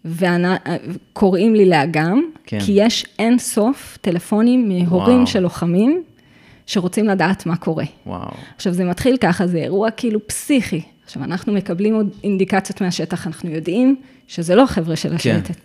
וקוראים 0.05 1.55
לי 1.55 1.69
לאגם, 1.69 2.23
כן. 2.47 2.61
כי 2.61 2.73
יש 2.73 3.07
אין 3.19 3.39
סוף 3.39 3.99
טלפונים 4.01 4.69
מהורים 4.69 5.17
וואו. 5.17 5.27
של 5.27 5.41
לוחמים, 5.41 6.03
שרוצים 6.67 7.09
לדעת 7.09 7.47
מה 7.47 7.57
קורה. 7.57 7.85
וואו. 8.07 8.31
עכשיו, 8.57 8.73
זה 8.73 8.85
מתחיל 8.85 9.17
ככה, 9.17 9.47
זה 9.47 9.59
אירוע 9.59 9.91
כאילו 9.91 10.27
פסיכי. 10.27 10.83
עכשיו, 11.05 11.25
אנחנו 11.25 11.53
מקבלים 11.53 11.95
עוד 11.95 12.11
אינדיקציות 12.25 12.81
מהשטח, 12.81 13.27
אנחנו 13.27 13.51
יודעים 13.51 13.97
שזה 14.29 14.55
לא 14.55 14.67
חבר'ה 14.67 14.97
של 14.97 15.15
השייטת. 15.15 15.57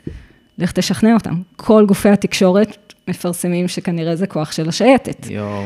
לך 0.57 0.71
תשכנע 0.71 1.13
אותם. 1.13 1.41
כל 1.55 1.85
גופי 1.87 2.09
התקשורת 2.09 2.93
מפרסמים 3.07 3.67
שכנראה 3.67 4.15
זה 4.15 4.27
כוח 4.27 4.51
של 4.51 4.69
השייטת. 4.69 5.27
יואו. 5.29 5.65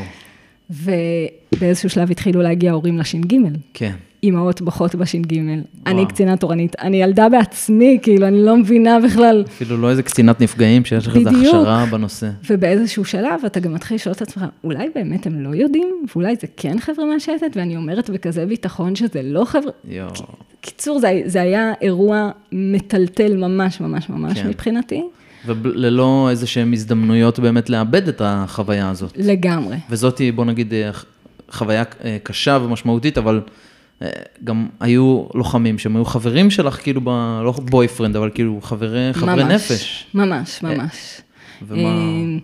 ובאיזשהו 0.70 1.90
שלב 1.90 2.10
התחילו 2.10 2.42
להגיע 2.42 2.72
הורים 2.72 2.98
לש"ג. 2.98 3.34
כן. 3.74 3.92
אימהות 4.24 4.60
בוכות 4.60 4.94
בש"ג. 4.94 5.38
אני 5.86 6.06
קצינה 6.06 6.36
תורנית, 6.36 6.76
אני 6.80 7.02
ילדה 7.02 7.28
בעצמי, 7.28 7.98
כאילו, 8.02 8.26
אני 8.26 8.44
לא 8.44 8.56
מבינה 8.56 9.00
בכלל. 9.00 9.44
אפילו 9.48 9.76
לא 9.76 9.90
איזה 9.90 10.02
קצינת 10.02 10.40
נפגעים, 10.40 10.84
שיש 10.84 11.06
לך 11.06 11.16
איזו. 11.16 11.30
הכשרה 11.30 11.86
בנושא. 11.90 12.30
ובאיזשהו 12.50 13.04
שלב 13.04 13.40
אתה 13.46 13.60
גם 13.60 13.74
מתחיל 13.74 13.94
לשאול 13.94 14.12
את 14.12 14.22
עצמך, 14.22 14.44
אולי 14.64 14.88
באמת 14.94 15.26
הם 15.26 15.40
לא 15.40 15.54
יודעים, 15.54 15.88
ואולי 16.12 16.36
זה 16.40 16.46
כן 16.56 16.78
חבר'ה 16.80 17.04
מהשייטת, 17.04 17.56
ואני 17.56 17.76
אומרת 17.76 18.10
בכזה 18.10 18.46
ביטחון 18.46 18.94
שזה 18.94 19.22
לא 19.22 19.44
חבר'ה. 19.44 19.72
יואו. 19.88 20.10
קיצור, 20.60 20.98
זה, 20.98 21.22
זה 21.24 21.42
היה 21.42 21.72
אירוע 21.80 22.30
מטלטל 22.52 23.36
ממש 23.36 23.80
ממש 23.80 24.08
ממש 24.08 24.38
כן. 24.38 24.48
מבחינתי, 24.48 25.02
וללא 25.46 26.28
איזה 26.30 26.46
שהן 26.46 26.72
הזדמנויות 26.72 27.38
באמת 27.38 27.70
לאבד 27.70 28.08
את 28.08 28.22
החוויה 28.24 28.90
הזאת. 28.90 29.12
לגמרי. 29.16 29.76
וזאת, 29.90 30.20
בוא 30.34 30.44
נגיד, 30.44 30.74
אה, 30.74 30.90
חוויה 31.50 31.82
אה, 32.04 32.16
קשה 32.22 32.58
ומשמעותית, 32.62 33.18
אבל 33.18 33.40
גם 34.44 34.66
היו 34.80 35.24
לוחמים 35.34 35.78
שהם 35.78 35.96
היו 35.96 36.04
חברים 36.04 36.50
שלך, 36.50 36.82
כאילו, 36.82 37.00
ב... 37.00 37.08
לא 37.44 37.54
בויפרנד, 37.70 38.16
אבל 38.16 38.30
כאילו 38.34 38.58
חברי, 38.62 39.10
חברי 39.12 39.44
ממש, 39.44 39.52
נפש. 39.52 40.06
ממש, 40.14 40.62
ממש. 40.62 41.20
ומה... 41.66 41.80
אמ, 41.80 42.38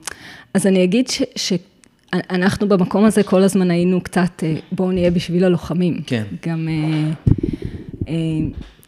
אז 0.55 0.67
אני 0.67 0.85
אגיד 0.85 1.09
ש... 1.09 1.23
שאנחנו 1.37 2.69
במקום 2.69 3.05
הזה 3.05 3.23
כל 3.23 3.43
הזמן 3.43 3.71
היינו 3.71 4.01
קצת, 4.01 4.43
אה, 4.43 4.55
בואו 4.73 4.93
נהיה 4.93 5.11
בשביל 5.11 5.45
הלוחמים. 5.45 6.01
כן. 6.07 6.25
גם 6.47 6.69
אה, 6.69 7.11
אה, 8.09 8.15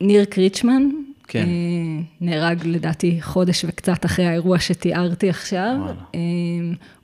ניר 0.00 0.24
קריצ'מן, 0.24 0.82
כן. 1.28 1.44
אה, 1.46 2.02
נהרג 2.20 2.66
לדעתי 2.66 3.18
חודש 3.20 3.64
וקצת 3.68 4.04
אחרי 4.04 4.26
האירוע 4.26 4.58
שתיארתי 4.58 5.30
עכשיו. 5.30 5.76
וואלה. 5.78 5.94
אה, 6.14 6.20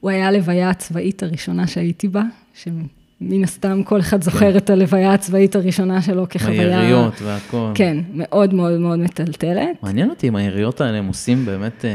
הוא 0.00 0.10
היה 0.10 0.28
הלוויה 0.28 0.70
הצבאית 0.70 1.22
הראשונה 1.22 1.66
שהייתי 1.66 2.08
בה, 2.08 2.22
שמן 3.20 3.44
הסתם 3.44 3.82
כל 3.82 4.00
אחד 4.00 4.24
זוכר 4.24 4.56
את 4.56 4.70
הלוויה 4.70 5.12
הצבאית 5.12 5.56
הראשונה 5.56 6.02
שלו 6.02 6.26
כחוויה... 6.28 6.80
היריות 6.80 7.22
והכל. 7.22 7.70
כן, 7.74 7.96
מאוד 8.14 8.54
מאוד 8.54 8.78
מאוד 8.78 8.98
מטלטלת. 8.98 9.82
מעניין 9.82 10.10
אותי 10.10 10.28
אם 10.28 10.36
היריות 10.36 10.80
האלה 10.80 10.98
הם 10.98 11.06
עושים 11.06 11.44
באמת 11.46 11.84
אה, 11.84 11.90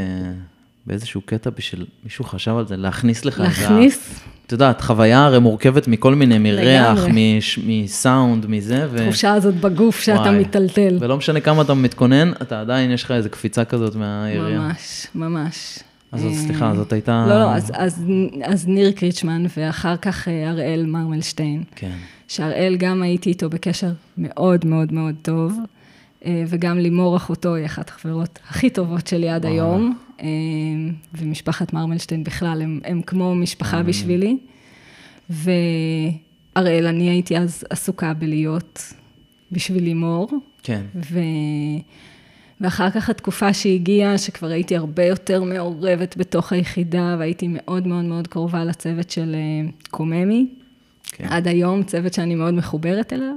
באיזשהו 0.86 1.20
קטע 1.20 1.50
בשביל, 1.58 1.86
מישהו 2.04 2.24
חשב 2.24 2.56
על 2.56 2.66
זה, 2.66 2.76
להכניס 2.76 3.24
לך 3.24 3.40
איזה... 3.40 3.62
להכניס 3.62 4.20
את 4.46 4.52
יודעת, 4.52 4.80
חוויה 4.80 5.24
הרי 5.24 5.38
מורכבת 5.38 5.88
מכל 5.88 6.14
מיני, 6.14 6.38
מריח. 6.38 6.98
מש, 7.12 7.58
מסאונד, 7.66 8.46
מזה, 8.46 8.86
ו... 8.90 9.02
התחושה 9.02 9.32
הזאת 9.32 9.54
בגוף 9.54 10.00
שאתה 10.00 10.20
וואי. 10.20 10.38
מטלטל. 10.38 10.96
ולא 11.00 11.16
משנה 11.16 11.40
כמה 11.40 11.62
אתה 11.62 11.74
מתכונן, 11.74 12.32
אתה 12.42 12.60
עדיין, 12.60 12.90
יש 12.90 13.04
לך 13.04 13.10
איזו 13.10 13.30
קפיצה 13.30 13.64
כזאת 13.64 13.94
מהירייה. 13.94 14.58
ממש, 14.58 15.06
ממש. 15.14 15.78
אז 16.14 16.20
זאת- 16.20 16.32
אה, 16.32 16.36
סליחה, 16.36 16.72
זאת 16.76 16.92
הייתה... 16.92 17.26
לא, 17.28 17.38
לא, 17.38 17.54
אז, 17.54 17.72
אז, 17.74 18.04
אז 18.44 18.68
ניר 18.68 18.92
קריצ'מן, 18.92 19.44
ואחר 19.56 19.96
כך 19.96 20.28
אה, 20.28 20.50
הראל 20.50 20.86
מרמלשטיין. 20.86 21.62
כן. 21.76 21.92
שהראל 22.28 22.76
גם 22.78 23.02
הייתי 23.02 23.30
איתו 23.30 23.50
בקשר 23.50 23.92
מאוד 24.18 24.66
מאוד 24.66 24.92
מאוד 24.92 25.14
טוב, 25.22 25.58
אה, 26.24 26.44
וגם 26.48 26.78
לימור 26.78 27.16
אחותו 27.16 27.54
היא 27.54 27.66
אחת 27.66 27.88
החברות 27.88 28.38
הכי 28.48 28.70
טובות 28.70 29.06
שלי 29.06 29.28
עד. 29.28 29.46
היום, 29.46 29.96
ומשפחת 31.18 31.72
מרמלשטיין 31.72 32.24
בכלל, 32.24 32.62
הם, 32.62 32.80
הם 32.84 33.02
כמו 33.02 33.34
משפחה 33.34 33.82
בשבילי. 33.82 34.36
והראל, 36.56 36.86
אני 36.86 37.10
הייתי 37.10 37.38
אז 37.38 37.64
עסוקה 37.70 38.14
בלהיות 38.14 38.92
בשביל 39.52 39.84
לימור, 39.84 40.28
כן. 40.62 40.82
ו... 41.10 41.20
ואחר 42.60 42.90
כך 42.90 43.10
התקופה 43.10 43.52
שהגיעה, 43.52 44.18
שכבר 44.18 44.48
הייתי 44.48 44.76
הרבה 44.76 45.04
יותר 45.04 45.42
מעורבת 45.42 46.16
בתוך 46.16 46.52
היחידה, 46.52 47.16
והייתי 47.18 47.46
מאוד 47.50 47.86
מאוד 47.86 48.04
מאוד 48.04 48.26
קרובה 48.26 48.64
לצוות 48.64 49.10
של 49.10 49.34
אה, 49.34 49.68
קוממי. 49.90 50.46
כן. 51.12 51.26
עד 51.30 51.48
היום, 51.48 51.82
צוות 51.82 52.14
שאני 52.14 52.34
מאוד 52.34 52.54
מחוברת 52.54 53.12
אליו. 53.12 53.34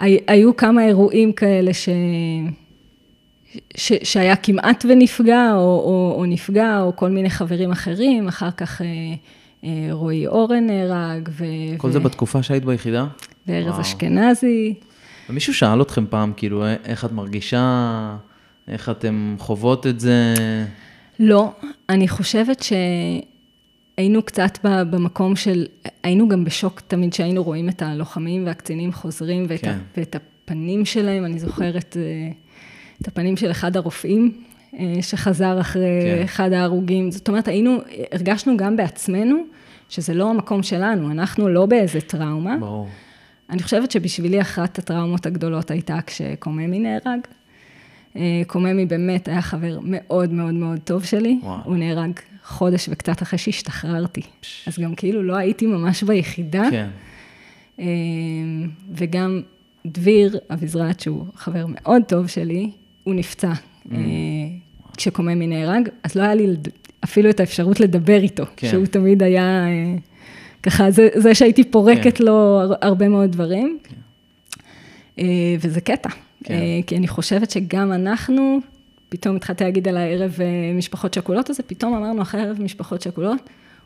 והיו 0.00 0.56
כמה 0.56 0.86
אירועים 0.86 1.32
כאלה 1.32 1.74
ש... 1.74 1.88
ש... 3.76 3.92
שהיה 4.02 4.36
כמעט 4.36 4.84
ונפגע, 4.88 5.52
או, 5.54 5.58
או, 5.58 6.14
או 6.18 6.26
נפגע, 6.26 6.80
או 6.80 6.96
כל 6.96 7.10
מיני 7.10 7.30
חברים 7.30 7.72
אחרים, 7.72 8.28
אחר 8.28 8.50
כך 8.50 8.82
אה, 8.82 8.86
אה, 9.64 9.88
רועי 9.90 10.26
אורן 10.26 10.66
נהרג, 10.66 11.28
ו... 11.32 11.44
כל 11.76 11.88
ו... 11.88 11.92
זה 11.92 12.00
בתקופה 12.00 12.42
שהיית 12.42 12.64
ביחידה? 12.64 13.06
וארז. 13.46 13.80
אשכנזי. 13.80 14.74
ומישהו 15.30 15.54
שאל 15.54 15.82
אתכם 15.82 16.04
פעם, 16.10 16.32
כאילו, 16.36 16.64
א- 16.64 16.74
איך 16.84 17.04
את 17.04 17.12
מרגישה, 17.12 18.16
איך 18.68 18.88
אתם 18.88 19.34
חוות 19.38 19.86
את 19.86 20.00
זה? 20.00 20.34
לא, 21.20 21.52
אני 21.88 22.08
חושבת 22.08 22.64
שהיינו 23.96 24.22
קצת 24.22 24.58
במקום 24.62 25.36
של, 25.36 25.66
היינו 26.02 26.28
גם 26.28 26.44
בשוק 26.44 26.80
תמיד 26.80 27.12
שהיינו 27.12 27.42
רואים 27.42 27.68
את 27.68 27.82
הלוחמים 27.82 28.46
והקצינים 28.46 28.92
חוזרים 28.92 29.46
ואת, 29.48 29.60
כן. 29.60 29.70
ה, 29.70 29.78
ואת 29.96 30.16
הפנים 30.16 30.84
שלהם, 30.84 31.24
אני 31.24 31.38
זוכרת 31.38 31.96
אה, 32.00 32.30
את 33.02 33.08
הפנים 33.08 33.36
של 33.36 33.50
אחד 33.50 33.76
הרופאים 33.76 34.32
אה, 34.78 34.94
שחזר 35.02 35.60
אחרי. 35.60 35.82
כן. 36.02 36.22
אחד 36.24 36.52
ההרוגים, 36.52 37.10
זאת 37.10 37.28
אומרת, 37.28 37.48
היינו, 37.48 37.78
הרגשנו 38.12 38.56
גם 38.56 38.76
בעצמנו 38.76 39.36
שזה 39.88 40.14
לא 40.14 40.30
המקום 40.30 40.62
שלנו, 40.62 41.10
אנחנו 41.10 41.48
לא 41.48 41.66
באיזה 41.66 42.00
טראומה. 42.00 42.56
ברור. 42.60 42.88
אני 43.50 43.62
חושבת 43.62 43.90
שבשבילי 43.90 44.40
אחת 44.40 44.78
הטראומות 44.78 45.26
הגדולות 45.26 45.70
הייתה 45.70 45.98
כשקוממי 46.06 46.78
נהרג. 46.78 47.20
אה, 48.16 48.42
קוממי 48.46 48.86
באמת 48.86 49.28
היה 49.28 49.42
חבר 49.42 49.78
מאוד 49.82 50.32
מאוד 50.32 50.54
מאוד 50.54 50.78
טוב 50.84 51.04
שלי. 51.04 51.38
וואו. 51.42 51.60
הוא 51.64 51.76
נהרג 51.76 52.12
חודש 52.44 52.88
וקצת 52.92 53.22
אחרי 53.22 53.38
שהשתחררתי. 53.38 54.22
אז 54.66 54.78
גם 54.78 54.94
כאילו 54.94 55.22
לא 55.22 55.36
הייתי 55.36 55.66
ממש 55.66 56.02
ביחידה. 56.02 56.68
כן. 56.70 56.88
אה, 57.80 57.86
וגם 58.94 59.42
דביר 59.86 60.38
אביזרת, 60.50 61.00
שהוא 61.00 61.26
חבר 61.34 61.66
מאוד 61.68 62.02
טוב 62.08 62.26
שלי, 62.26 62.70
הוא 63.04 63.14
נפצע 63.14 63.52
Mm. 63.88 63.94
אה, 63.94 63.98
כשקוממי 64.96 65.46
נהרג, 65.46 65.88
אז 66.02 66.14
לא 66.14 66.22
היה 66.22 66.34
לי 66.34 66.46
אפילו 67.04 67.30
את 67.30 67.40
האפשרות 67.40 67.80
לדבר 67.80 68.20
איתו, 68.22 68.44
כן. 68.56 68.68
שהוא 68.68 68.86
תמיד 68.86 69.22
היה 69.22 69.66
ככה, 70.70 70.90
זה, 70.90 71.08
זה 71.14 71.34
שהייתי 71.34 71.64
פורקת 71.64 72.18
כן. 72.18 72.24
לו 72.24 72.60
הר- 72.60 72.74
הרבה 72.80 73.08
מאוד 73.08 73.32
דברים. 73.32 73.78
אה, 75.18 75.24
וזה 75.60 75.80
קטע, 75.80 76.08
כן. 76.44 76.54
אה, 76.54 76.58
כי 76.86 76.96
אני 76.96 77.08
חושבת 77.08 77.50
שגם 77.50 77.92
אנחנו, 77.92 78.58
פתאום 79.08 79.36
התחלתי 79.36 79.64
להגיד 79.64 79.88
על 79.88 79.96
הערב 79.96 80.36
אה, 80.40 80.46
משפחות 80.74 81.14
שכולות 81.14 81.50
הזה, 81.50 81.62
פתאום 81.62 81.94
אמרנו 81.94 82.22
אחרי 82.22 82.40
ערב 82.40 82.62
משפחות 82.62 83.02
שכולות, 83.02 83.38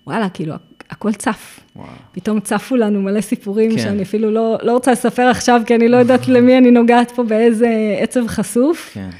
וואלה, 0.06 0.28
כאילו, 0.28 0.54
הכל 0.90 1.12
צף. 1.12 1.60
וואו. 1.76 1.86
פתאום 2.12 2.40
צפו 2.40 2.76
לנו 2.76 3.02
מלא 3.02 3.20
סיפורים 3.20 3.70
כן. 3.70 3.76
כן. 3.76 3.82
שאני 3.82 4.02
אפילו 4.02 4.30
לא, 4.30 4.58
לא 4.62 4.72
רוצה 4.72 4.92
לספר 4.92 5.22
עכשיו, 5.22 5.62
כי 5.66 5.74
אני 5.74 5.88
לא 5.88 5.96
יודעת 5.96 6.28
למי 6.34 6.58
אני 6.58 6.70
נוגעת 6.70 7.10
פה 7.10 7.22
באיזה 7.24 7.96
עצב 8.00 8.26
חשוף. 8.26 8.90
כן, 8.94 9.10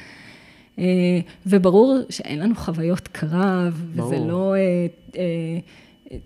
וברור 1.46 1.98
שאין 2.10 2.38
לנו 2.40 2.54
חוויות 2.54 3.08
קרב, 3.08 3.82
ברור. 3.94 4.08
וזה 4.08 4.18
לא 4.28 4.54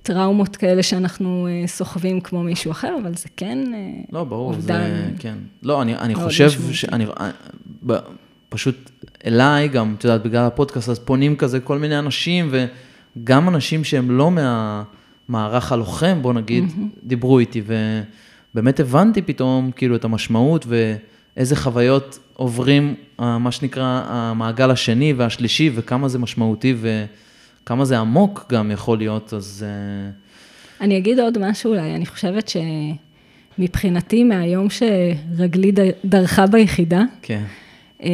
טראומות 0.03 0.57
כאלה 0.57 0.83
שאנחנו 0.83 1.49
אה, 1.51 1.66
סוחבים 1.66 2.20
כמו 2.20 2.42
מישהו 2.42 2.70
אחר, 2.70 2.96
אבל 3.03 3.14
זה 3.14 3.29
כן 3.37 3.59
אה, 3.75 3.79
לא, 4.12 4.25
ברור, 4.25 4.53
זה, 4.53 4.59
אובדן. 4.59 5.14
כן. 5.18 5.35
לא, 5.62 5.83
אני, 5.83 5.96
אני 5.96 6.14
מאוד 6.14 6.27
חושב. 6.27 6.51
שאני, 6.72 7.07
אה, 7.20 7.31
פשוט 8.49 8.90
אליי 9.27 9.68
גם, 9.68 9.94
את 9.99 10.05
יודעת, 10.05 10.22
בגלל 10.22 10.44
הפודקאסט, 10.46 10.88
אז 10.88 10.99
פונים 10.99 11.37
כזה 11.37 11.61
כל 11.61 11.79
מיני 11.79 11.99
אנשים, 11.99 12.51
וגם 12.51 13.49
אנשים 13.49 13.85
שהם 13.85 14.11
לא 14.11 14.31
מהמערך 14.31 15.72
הלוחם, 15.72 16.18
בוא 16.22 16.33
נגיד, 16.33 16.64
דיברו 17.05 17.38
איתי, 17.38 17.62
ובאמת 18.55 18.81
הבנתי 18.81 19.22
פתאום, 19.22 19.70
כאילו, 19.77 19.96
את 19.96 20.05
המשמעות, 20.05 20.66
ואיזה 20.68 21.57
חוויות 21.57 22.18
עוברים, 22.33 22.94
מה 23.18 23.51
שנקרא, 23.51 24.03
המעגל 24.07 24.70
השני 24.70 25.12
והשלישי, 25.12 25.70
וכמה 25.75 26.09
זה 26.09 26.18
משמעותי, 26.18 26.75
וכמה 27.66 27.85
זה 27.85 27.98
עמוק 27.98 28.46
גם 28.52 28.70
יכול 28.70 28.98
להיות, 28.98 29.35
אז... 29.35 29.66
אה, 29.68 30.11
אני 30.81 30.98
אגיד 30.98 31.20
עוד 31.20 31.38
משהו 31.38 31.70
אולי, 31.70 31.94
אני 31.94 32.07
חושבת 32.07 32.52
שמבחינתי, 33.59 34.24
מהיום 34.24 34.66
שרגלי 34.70 35.72
דרכה 36.05 36.46
ביחידה, 36.46 37.02
כן, 37.22 37.42
אה, 38.02 38.09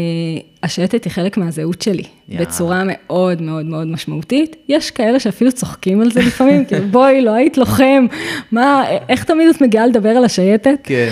השייטת 0.62 1.05
היא 1.05 1.12
חלק 1.12 1.37
מהזהות 1.37 1.83
שלי, 1.83 2.05
יאה. 2.29 2.41
בצורה 2.41 2.83
מאוד 2.87 3.43
מאוד 3.43 3.67
מאוד 3.67 3.87
משמעותית. 3.87 4.57
יש 4.69 4.91
כאלה 4.91 5.21
שאפילו 5.21 5.53
צוחקים 5.53 6.01
על 6.01 6.11
זה 6.11 6.21
לפעמים, 6.21 6.65
כאילו, 6.65 6.88
בואי, 6.88 7.21
לא 7.21 7.31
היית 7.31 7.59
לוחם, 7.59 8.07
מה, 8.53 8.85
איך 9.09 9.25
תמיד 9.25 9.49
את 9.49 9.61
מגיעה 9.61 9.87
לדבר 9.87 10.11
על 10.11 10.25
השייטת? 10.25 10.79
כן. 10.83 11.11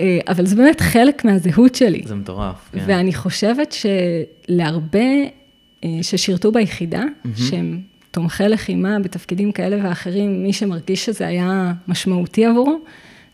אה, 0.00 0.18
אבל 0.28 0.46
זה 0.46 0.56
באמת 0.56 0.80
חלק 0.80 1.24
מהזהות 1.24 1.74
שלי. 1.74 2.02
זה 2.04 2.14
מטורף, 2.14 2.70
כן. 2.72 2.84
ואני 2.86 3.14
חושבת 3.14 3.76
שלהרבה 4.48 5.08
ששירתו 6.02 6.52
ביחידה, 6.52 7.02
שהם 7.36 7.80
תומכי 8.10 8.44
לחימה 8.48 8.98
בתפקידים 8.98 9.52
כאלה 9.52 9.88
ואחרים, 9.88 10.42
מי 10.42 10.52
שמרגיש 10.52 11.04
שזה 11.04 11.26
היה 11.26 11.72
משמעותי 11.88 12.46
עבורו, 12.46 12.78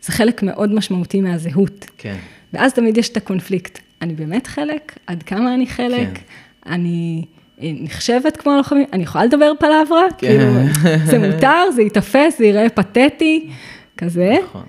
זה 0.02 0.12
חלק 0.12 0.42
מאוד 0.42 0.74
משמעותי 0.74 1.20
מהזהות. 1.20 1.87
כן. 1.98 2.16
ואז 2.52 2.72
תמיד 2.74 2.98
יש 2.98 3.09
את 3.09 3.16
הקונפליקט. 3.16 3.78
אני 4.02 4.14
באמת 4.14 4.46
חלק? 4.46 4.98
עד 5.07 5.22
כמה 5.22 5.55
אני 5.55 5.66
חלק? 5.66 6.09
כן. 6.14 6.72
אני 6.72 7.24
אה, 7.62 7.70
נחשבת 7.74 8.37
כמו 8.37 8.52
הלוחמים? 8.52 8.87
אני 8.92 9.02
יכולה 9.02 9.24
לדבר 9.24 9.52
פלברה? 9.59 10.02
כן. 10.18 10.26
כאילו, 10.26 10.44
זה 11.11 11.18
מותר, 11.18 11.70
זה 11.74 11.83
ייתפס, 11.83 12.38
זה 12.38 12.44
ייראה 12.44 12.68
פתטי, 12.68 13.50
כזה. 13.96 14.35
נכון. 14.44 14.64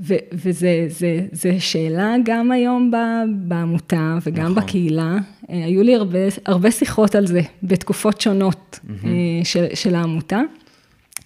ו- 0.00 0.14
וזה 0.32 0.86
זה, 0.88 1.26
זה 1.32 1.60
שאלה 1.60 2.14
גם 2.24 2.50
היום 2.50 2.90
בעמותה 3.36 4.18
וגם 4.22 4.44
נכון. 4.44 4.54
בקהילה. 4.54 5.16
אה, 5.50 5.64
היו 5.64 5.82
לי 5.82 5.94
הרבה, 5.94 6.18
הרבה 6.46 6.70
שיחות 6.70 7.14
על 7.14 7.26
זה 7.26 7.40
בתקופות 7.62 8.20
שונות 8.20 8.80
אה, 9.04 9.10
של, 9.44 9.64
של 9.74 9.94
העמותה. 9.94 10.40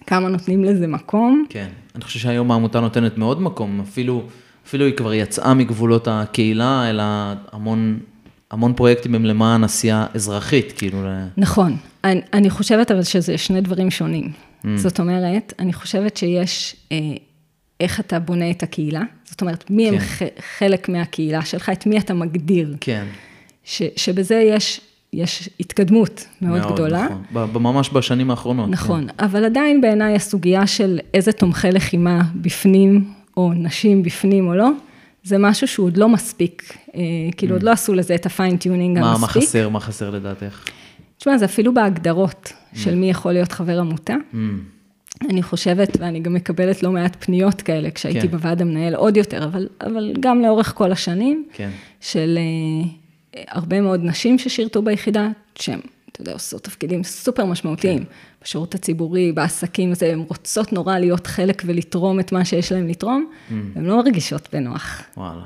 כמה 0.07 0.29
נותנים 0.29 0.63
לזה 0.63 0.87
מקום. 0.87 1.45
כן. 1.49 1.67
אני 1.95 2.03
חושב 2.03 2.19
שהיום 2.19 2.51
העמותה 2.51 2.79
נותנת 2.79 3.17
מאוד 3.17 3.41
מקום, 3.41 3.79
אפילו, 3.79 4.23
אפילו 4.67 4.85
היא 4.85 4.93
כבר 4.93 5.13
יצאה 5.13 5.53
מגבולות 5.53 6.07
הקהילה, 6.11 6.89
אלא 6.89 7.03
המון, 7.51 7.99
המון 8.51 8.73
פרויקטים 8.73 9.15
הם 9.15 9.25
למען 9.25 9.63
עשייה 9.63 10.05
אזרחית, 10.13 10.71
כאילו, 10.71 10.97
נכון. 11.37 11.77
אני, 12.03 12.21
אני 12.33 12.49
חושבת 12.49 12.91
אבל 12.91 13.03
שזה 13.03 13.37
שני 13.37 13.61
דברים 13.61 13.91
שונים. 13.91 14.31
Mm. 14.31 14.67
זאת 14.75 14.99
אומרת, 14.99 15.53
אני 15.59 15.73
חושבת 15.73 16.17
שיש 16.17 16.75
אה, 16.91 16.97
איך 17.81 17.99
אתה 17.99 18.19
בונה 18.19 18.51
את 18.51 18.63
הקהילה. 18.63 19.01
זאת 19.25 19.41
אומרת, 19.41 19.69
מי 19.69 19.89
כן. 19.89 19.93
הם 19.93 20.29
חלק 20.57 20.89
מהקהילה 20.89 21.45
שלך, 21.45 21.69
את 21.69 21.85
מי 21.85 21.97
אתה 21.99 22.13
מגדיר. 22.13 22.75
כן. 22.81 23.05
ש, 23.63 23.81
שבזה 23.95 24.35
יש, 24.35 24.81
יש 25.13 25.49
התקדמות 25.59 26.25
מאוד, 26.41 26.59
מאוד 26.59 26.73
גדולה. 26.73 27.07
נכון. 27.31 27.63
ממש 27.63 27.89
בשנים 27.93 28.31
האחרונות. 28.31 28.69
נכון, 28.69 29.07
אבל 29.19 29.45
עדיין 29.45 29.81
בעיניי 29.81 30.15
הסוגיה 30.15 30.67
של 30.67 30.99
איזה 31.13 31.31
תומכי 31.31 31.71
לחימה 31.71 32.21
בפנים, 32.35 33.13
או 33.37 33.53
נשים 33.53 34.03
בפנים 34.03 34.47
או 34.47 34.55
לא, 34.55 34.69
זה 35.23 35.37
משהו 35.37 35.67
שהוא 35.67 35.85
עוד 35.85 35.97
לא 35.97 36.09
מספיק. 36.09 36.77
אה, 36.95 37.01
כאילו, 37.37 37.55
עוד 37.55 37.63
לא 37.63 37.71
עשו 37.71 37.93
לזה 37.93 38.15
את 38.15 38.25
ה 38.25 38.32
fine 38.32 38.58
tuning 38.58 38.97
כן. 38.97 39.03
מה, 39.03 39.11
המספיק. 39.11 39.35
מה 39.35 39.41
חסר, 39.41 39.69
מה 39.69 39.79
חסר 39.79 40.09
לדעתך? 40.09 40.65
תשמע, 41.17 41.37
זה 41.37 41.45
אפילו 41.45 41.73
בהגדרות 41.73 42.53
של 42.73 42.95
מי 42.95 43.09
יכול 43.09 43.33
להיות 43.33 43.51
חבר 43.51 43.79
עמותה. 43.79 44.15
אני 45.29 45.43
חושבת, 45.43 45.97
ואני 45.99 46.19
גם 46.19 46.33
מקבלת 46.33 46.83
לא 46.83 46.91
מעט 46.91 47.23
פניות 47.25 47.61
כאלה, 47.61 47.91
כשהייתי 47.91 48.21
כן. 48.21 48.27
בוועד 48.27 48.61
המנהל 48.61 48.95
עוד 48.95 49.17
יותר, 49.17 49.43
אבל, 49.43 49.67
אבל 49.81 50.13
גם 50.19 50.41
לאורך 50.41 50.73
כל 50.75 50.91
השנים, 50.91 51.45
כן. 51.53 51.69
של 52.01 52.37
אה, 53.35 53.41
הרבה 53.47 53.81
מאוד 53.81 53.99
נשים 54.03 54.39
ששירתו 54.39 54.81
ביחידה, 54.81 55.29
שהן, 55.55 55.79
אתה 56.11 56.21
יודע, 56.21 56.33
עושות 56.33 56.63
תפקידים 56.63 57.03
סופר 57.03 57.45
משמעותיים. 57.45 57.99
כן. 57.99 58.03
בשירות 58.43 58.75
הציבורי, 58.75 59.31
בעסקים 59.31 59.91
הזה, 59.91 60.11
הן 60.11 60.19
רוצות 60.27 60.73
נורא 60.73 60.99
להיות 60.99 61.27
חלק 61.27 61.61
ולתרום 61.65 62.19
את 62.19 62.31
מה 62.31 62.45
שיש 62.45 62.71
להן 62.71 62.87
לתרום, 62.87 63.25
Mm. 63.49 63.53
והן 63.75 63.85
לא 63.85 63.97
מרגישות 63.97 64.49
בנוח. 64.53 65.01
וואלה. 65.17 65.41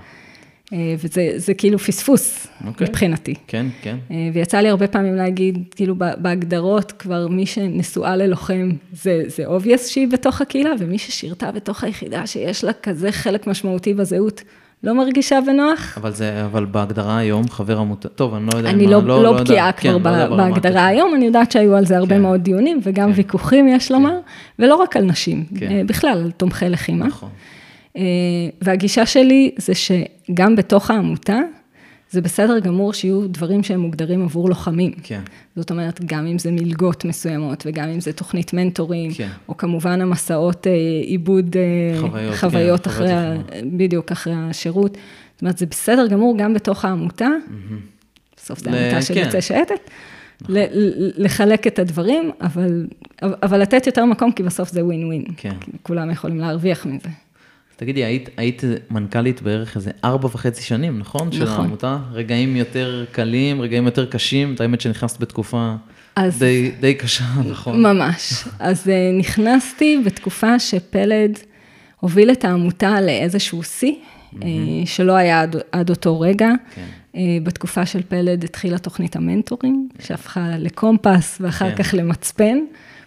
אה, 0.74 0.96
וזה 0.98 1.34
זה 1.36 1.54
כאילו 1.54 1.80
פספוס 1.80 2.48
אוקיי. 2.68 2.88
מבחינתי. 2.90 3.34
כן, 3.48 3.66
כן. 3.82 3.98
אה, 4.12 4.30
ויצא 4.34 4.58
לי 4.58 4.70
הרבה 4.70 4.88
פעמים 4.88 5.16
להגיד, 5.16 5.64
כאילו 5.76 5.96
בהגדרות 6.18 6.92
כבר 6.92 7.28
מי 7.28 7.46
שנשואה 7.46 8.16
ללוחם, 8.16 8.72
זה, 8.94 9.24
זה 9.28 9.44
obvious 9.48 9.88
שהיא 9.88 10.08
בתוך 10.08 10.42
הקהילה, 10.42 10.72
ומי 10.80 10.98
ששירתה 10.98 11.52
בתוך 11.52 11.84
היחידה, 11.84 12.28
שיש 12.28 12.64
לה 12.64 12.72
כזה 12.84 13.12
חלק 13.12 13.48
משמעותי 13.48 13.94
בזהות, 13.94 14.42
לא 14.84 14.94
מרגישה 14.94 15.40
בנוח. 15.46 15.98
אבל 15.98 16.14
זה, 16.14 16.46
אבל 16.46 16.66
בהגדרה 16.66 17.18
היום, 17.18 17.50
חבר 17.50 17.80
עמותה, 17.80 18.10
טוב, 18.10 18.34
אני 18.34 18.46
לא 18.54 18.58
יודע 18.58 18.70
אני 18.70 18.86
מה, 18.86 18.92
לא, 18.92 19.24
לא, 19.24 19.28
יודע. 19.30 19.44
בקיאה 19.44 19.72
כן, 19.72 20.00
כבר 20.00 20.12
לא 20.12 20.16
יודע 20.16 20.26
ב- 20.26 20.30
ברמה 20.30 20.50
בהגדרה. 20.50 20.86
היום, 20.86 21.16
אני 21.16 21.26
יודעת 21.26 21.52
שהיו 21.52 21.76
על 21.76 21.86
זה 21.86 21.98
הרבה 21.98 22.16
כן. 22.16 22.22
מאוד 22.22 22.42
דיונים, 22.42 22.80
וגם 22.84 23.10
כן. 23.12 23.18
ויכוחים, 23.18 23.68
יש 23.68 23.92
לומר, 23.92 24.20
ולא 24.60 24.76
רק 24.76 24.98
על 24.98 25.04
נשים, 25.04 25.46
כן. 25.60 25.72
אה, 25.72 25.82
בכלל, 25.86 26.22
על 26.24 26.32
תומכי 26.32 26.70
לחימה. 26.70 27.06
נכון. 27.06 27.30
אה, 27.98 28.02
והגישה 28.62 29.06
שלי 29.06 29.52
זה 29.58 29.74
שגם 29.76 30.56
בתוך 30.56 30.92
העמותה, 30.92 31.40
זה 32.12 32.22
בסדר 32.22 32.60
גמור 32.60 32.94
שיהיו 32.94 33.28
דברים 33.28 33.64
שהם 33.64 33.80
מוגדרים 33.80 34.24
עבור 34.24 34.50
לוחמים. 34.50 34.92
כן. 35.04 35.22
זאת 35.56 35.72
אומרת, 35.72 36.06
גם 36.06 36.28
אם 36.28 36.40
זה 36.40 36.52
מלגות 36.52 37.06
מסוימות, 37.06 37.64
וגם 37.68 37.90
אם 37.90 38.00
זה 38.00 38.14
תוכנית 38.14 38.54
מנטורים, 38.54 39.14
כן. 39.14 39.30
או 39.50 39.58
כמובן 39.58 40.02
המסעות 40.02 40.68
אה, 40.68 40.72
עיבוד 41.04 41.56
אה, 41.58 42.00
חוויות, 42.02 42.32
כן, 42.34 42.38
חוויות 42.38 42.88
אחרי, 42.88 43.08
חוויות 43.08 43.50
ה- 43.52 43.60
בדיוק, 43.78 44.12
אחרי 44.12 44.34
השירות. 44.36 44.98
זאת 45.34 45.42
אומרת, 45.42 45.58
זה 45.58 45.66
בסדר 45.66 46.08
גמור 46.08 46.38
גם 46.38 46.54
בתוך 46.54 46.86
העמותה, 46.86 47.30
בסוף 48.38 48.60
זה 48.60 48.70
עמותה 48.70 49.02
של 49.02 49.14
כן. 49.14 49.20
יוצאי 49.26 49.42
שייטת, 49.42 49.90
ל- 50.50 50.66
לחלק 51.26 51.68
את 51.68 51.80
הדברים, 51.80 52.32
אבל, 52.42 52.88
אבל 53.22 53.62
לתת 53.62 53.88
יותר 53.88 54.06
מקום, 54.06 54.32
כי 54.32 54.44
בסוף 54.44 54.70
זה 54.72 54.86
ווין 54.86 55.06
ווין. 55.06 55.24
כן. 55.38 55.54
כולם 55.84 56.12
יכולים 56.12 56.38
להרוויח 56.40 56.86
מזה. 56.86 57.10
תגידי, 57.78 58.04
היית, 58.06 58.30
היית 58.38 58.62
מנכ"לית 58.92 59.42
בערך 59.42 59.76
איזה 59.76 59.92
ארבע 60.04 60.28
וחצי 60.28 60.62
שנים, 60.64 61.00
נכון? 61.00 61.32
של 61.32 61.44
נכון. 61.44 61.56
העמותה? 61.66 61.98
רגעים 62.12 62.56
יותר 62.56 63.06
קלים, 63.12 63.62
רגעים 63.62 63.86
יותר 63.86 64.06
קשים, 64.06 64.54
את 64.54 64.62
האמת 64.62 64.82
שנכנסת 64.82 65.20
בתקופה 65.20 65.76
אז- 66.16 66.40
די, 66.40 66.72
די 66.80 66.94
קשה, 66.94 67.24
נכון? 67.52 67.82
ממש. 67.82 68.44
אז 68.60 68.90
אה, 68.90 69.12
נכנסתי 69.20 70.02
בתקופה 70.06 70.60
שפלד 70.60 71.40
הוביל 72.00 72.32
את 72.32 72.46
העמותה 72.46 73.02
לאיזשהו 73.02 73.64
שיא, 73.64 73.94
אה, 74.44 74.48
שלא 74.86 75.14
היה 75.14 75.42
עד, 75.42 75.56
עד 75.72 75.90
אותו 75.90 76.20
רגע. 76.20 76.50
כן. 76.76 76.86
אה, 77.16 77.22
בתקופה 77.44 77.86
של 77.86 78.02
פלד 78.08 78.44
התחילה 78.44 78.78
תוכנית 78.78 79.16
המנטורים, 79.16 79.90
שהפכה 80.00 80.50
לקומפס 80.58 81.38
ואחר 81.42 81.76
כן. 81.76 81.84
כך 81.84 81.94
למצפן. 81.94 82.58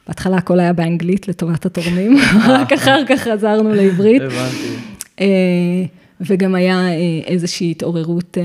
בהתחלה 0.09 0.37
הכל 0.37 0.61
היה 0.61 0.73
באנגלית 0.73 1.29
לטובת 1.29 1.66
התורמים, 1.66 2.16
רק 2.49 2.73
אחר 2.73 3.03
כך 3.09 3.21
חזרנו 3.21 3.75
לעברית. 3.75 4.23
הבנתי. 4.23 4.75
אה, 5.21 5.27
וגם 6.21 6.55
היה 6.55 6.88
אה, 6.88 7.21
איזושהי 7.27 7.71
התעוררות 7.71 8.38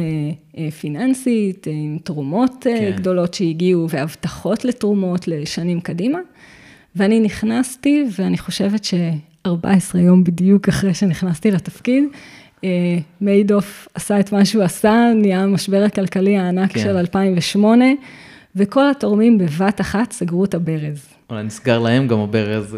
אה, 0.57 0.71
פיננסית, 0.71 1.67
עם 1.71 1.97
תרומות 2.03 2.55
כן. 2.61 2.91
גדולות 2.95 3.33
שהגיעו 3.33 3.89
והבטחות 3.89 4.65
לתרומות 4.65 5.27
לשנים 5.27 5.81
קדימה. 5.81 6.19
ואני 6.95 7.19
נכנסתי, 7.19 8.05
ואני 8.19 8.37
חושבת 8.37 8.83
ש-14 8.83 9.97
יום 9.97 10.23
בדיוק 10.23 10.69
אחרי 10.69 10.93
שנכנסתי 10.93 11.51
לתפקיד, 11.51 12.03
מיידוף 13.21 13.87
עשה 13.93 14.19
את 14.19 14.31
מה 14.31 14.45
שהוא 14.45 14.63
עשה, 14.63 15.11
נהיה 15.15 15.39
המשבר 15.39 15.83
הכלכלי 15.83 16.37
הענק 16.37 16.71
כן. 16.71 16.79
של 16.79 16.97
2008, 16.97 17.85
וכל 18.55 18.89
התורמים 18.89 19.37
בבת 19.37 19.81
אחת 19.81 20.11
סגרו 20.11 20.45
את 20.45 20.53
הברז. 20.53 21.12
אולי 21.33 21.43
נסגר 21.43 21.79
להם 21.79 22.07
גם 22.07 22.19
הברז. 22.19 22.77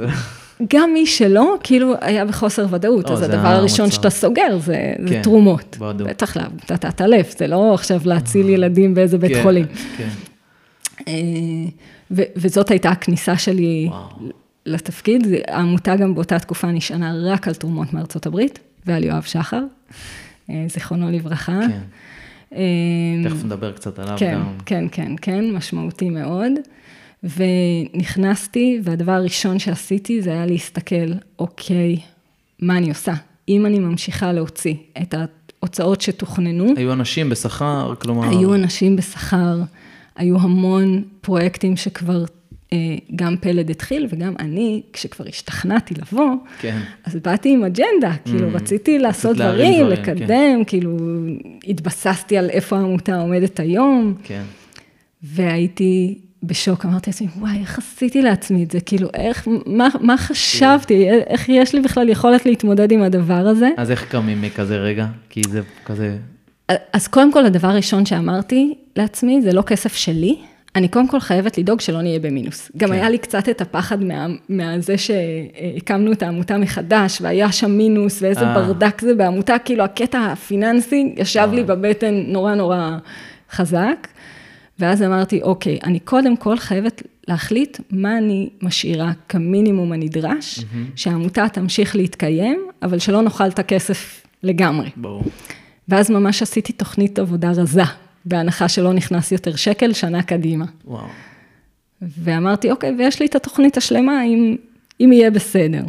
גם 0.74 0.90
מי 0.94 1.06
שלא, 1.06 1.56
כאילו 1.64 1.94
היה 2.02 2.26
בחוסר 2.26 2.66
ודאות, 2.70 3.10
או, 3.10 3.14
אז 3.14 3.20
זה 3.20 3.26
הדבר 3.26 3.48
הראשון. 3.48 3.92
שאתה 3.92 4.10
סוגר 4.10 4.58
זה, 4.60 4.94
זה 5.08 5.10
כן, 5.10 5.22
תרומות. 5.22 5.78
בדיוק. 5.80 6.10
בטח 6.10 6.38
לעמותת 6.38 7.02
הלב, 7.02 7.26
זה 7.38 7.48
לא 7.48 7.74
עכשיו 7.74 8.02
להציל 8.06 8.50
ילדים 8.50 8.94
באיזה 8.94 9.18
בית 9.18 9.32
כן, 9.32 9.44
חולים. 9.44 9.66
כן. 9.98 10.08
אה, 11.08 11.14
ו- 12.12 12.22
וזאת 12.36 12.72
הייתה 12.72 12.90
הכניסה 12.90 13.38
שלי 13.38 13.88
וואו. 13.90 14.02
לתפקיד. 14.66 15.26
זה- 15.26 15.40
העמותה 15.48 15.96
גם 15.96 16.16
באותה 16.16 16.40
תקופה 16.40 16.72
נשענה 16.72 17.14
רק 17.26 17.48
על 17.48 17.54
תרומות 17.54 17.94
מארצות 17.94 18.26
הברית, 18.26 18.60
ועל 18.86 19.04
יואב 19.04 19.22
שחר, 19.24 19.62
אה, 20.50 20.66
זיכרונו 20.70 21.12
לברכה. 21.12 21.60
כן. 21.68 21.80
אה, 22.56 22.62
תכף 23.30 23.46
נדבר 23.46 23.72
קצת 23.72 24.00
עליו 24.00 24.16
כן, 24.20 24.34
גם. 24.36 24.44
כן, 24.66 24.86
כן, 24.92 25.12
כן, 25.22 25.52
משמעותי 25.52 26.10
מאוד. 26.10 26.52
ונכנסתי, 27.38 28.80
והדבר 28.84 29.12
הראשון 29.12 29.60
שעשיתי 29.60 30.22
זה 30.22 30.32
היה 30.32 30.46
להסתכל, 30.46 31.12
אוקיי, 31.40 31.98
מה 32.60 32.78
אני 32.78 32.90
עושה? 32.90 33.14
אם 33.50 33.66
אני 33.66 33.80
ממשיכה 33.80 34.34
להוציא 34.34 34.76
את 35.02 35.16
ההוצאות 35.62 36.02
שתוכננו, 36.02 36.74
היו 36.78 36.94
אנשים 36.94 37.30
בשכר, 37.30 37.94
כלומר... 38.00 38.30
היו 38.30 38.56
אנשים 38.56 38.96
בשכר, 38.96 39.60
היו 40.16 40.40
המון 40.40 41.04
פרויקטים 41.22 41.78
שכבר 41.78 42.26
אה, 42.74 42.78
גם 43.16 43.36
פלד 43.42 43.70
התחיל, 43.70 44.08
וגם 44.10 44.34
אני, 44.40 44.82
כשכבר 44.94 45.26
השתכנעתי 45.28 45.94
לבוא, 45.94 46.32
כן. 46.60 46.80
אז 47.04 47.16
באתי 47.16 47.54
עם 47.54 47.64
אג'נדה, 47.64 48.14
כאילו 48.26 48.48
רציתי 48.54 49.00
לעשות 49.00 49.36
דברים, 49.36 49.86
דברים, 49.86 49.88
לקדם, 49.88 50.64
כאילו 50.68 50.98
התבססתי 51.68 52.38
על 52.38 52.50
איפה 52.50 52.78
העמותה 52.78 53.20
עומדת 53.20 53.60
היום, 53.60 54.14
כן. 54.24 54.44
והייתי 55.24 56.20
בשוק, 56.48 56.86
אמרתי 56.86 57.10
לעצמי, 57.10 57.28
וואי, 57.38 57.58
איך 57.60 57.78
עשיתי 57.78 58.22
לעצמי 58.22 58.64
את 58.64 58.72
זה? 58.72 58.80
כאילו, 58.80 59.10
איך, 59.14 59.48
מה, 59.66 59.88
מה 60.02 60.18
חשבתי? 60.18 61.10
איך 61.10 61.50
יש 61.50 61.76
לי 61.76 61.82
בכלל 61.82 62.10
יכולת 62.10 62.46
להתמודד 62.46 62.92
עם 62.92 63.02
הדבר 63.02 63.48
הזה? 63.48 63.70
אז 63.78 63.92
איך 63.92 64.06
קמים 64.12 64.42
מכזה 64.42 64.78
רגע? 64.78 65.06
כי 65.30 65.42
זה 65.50 65.62
כזה... 65.86 66.18
אז 66.94 67.08
קודם 67.08 67.34
כל, 67.34 67.46
הדבר 67.46 67.68
הראשון 67.68 68.06
שאמרתי 68.06 68.74
לעצמי, 68.96 69.42
זה 69.42 69.54
לא 69.54 69.62
כסף 69.62 69.96
שלי, 69.96 70.36
אני 70.76 70.88
קודם 70.88 71.08
כל 71.08 71.20
חייבת 71.20 71.58
לדאוג 71.58 71.82
שלא 71.82 72.02
נהיה 72.02 72.20
במינוס. 72.20 72.72
גם 72.78 72.90
כן. 72.90 72.94
היה 72.94 73.10
לי 73.10 73.18
קצת 73.18 73.50
את 73.50 73.62
הפחד 73.62 74.04
מה, 74.04 74.28
מהזה 74.50 74.96
שהקמנו 74.98 76.12
את 76.12 76.24
העמותה 76.24 76.58
מחדש, 76.58 77.22
והיה 77.22 77.52
שם 77.52 77.72
מינוס, 77.72 78.22
ואיזה 78.22 78.46
אה. 78.46 78.54
ברדק 78.54 79.02
זה 79.02 79.16
בעמותה, 79.16 79.60
כאילו 79.60 79.84
הקטע 79.84 80.20
הפיננסי 80.20 81.14
ישב 81.18 81.50
לי 81.54 81.62
וואי. 81.62 81.76
בבטן 81.76 82.24
נורא 82.28 82.56
נורא 82.56 82.98
חזק. 83.52 84.08
ואז 84.80 85.02
אמרתי, 85.02 85.42
אוקיי, 85.42 85.80
אני 85.84 86.00
קודם 86.00 86.38
כל 86.38 86.58
חייבת 86.58 87.04
להחליט 87.28 87.80
מה 87.92 88.18
אני 88.18 88.50
משאירה 88.62 89.12
כמינימום 89.30 89.92
הנדרש, 89.92 90.60
שהעמותה 90.96 91.50
תמשיך 91.50 91.96
להתקיים, 91.96 92.68
אבל 92.82 93.00
שלא 93.00 93.22
נאכל 93.22 93.48
את 93.48 93.60
הכסף 93.60 94.22
לגמרי. 94.44 94.90
ברור. 94.96 95.24
ואז 95.88 96.12
ממש 96.12 96.42
עשיתי 96.42 96.74
תוכנית 96.74 97.20
עבודה 97.20 97.52
רזה, 97.52 97.82
בהנחה 98.26 98.68
שלא 98.68 98.94
נכנס 98.94 99.32
יותר 99.32 99.56
שקל, 99.56 99.94
שנה 99.94 100.24
קדימה. 100.24 100.66
וואו. 100.86 101.06
ואמרתי, 102.02 102.72
אוקיי, 102.72 102.96
ויש 102.98 103.20
לי 103.20 103.26
את 103.26 103.36
התוכנית 103.36 103.78
השלמה, 103.78 104.24
אם, 104.24 104.56
אם 105.00 105.10
יהיה 105.14 105.32
בסדר. 105.32 105.84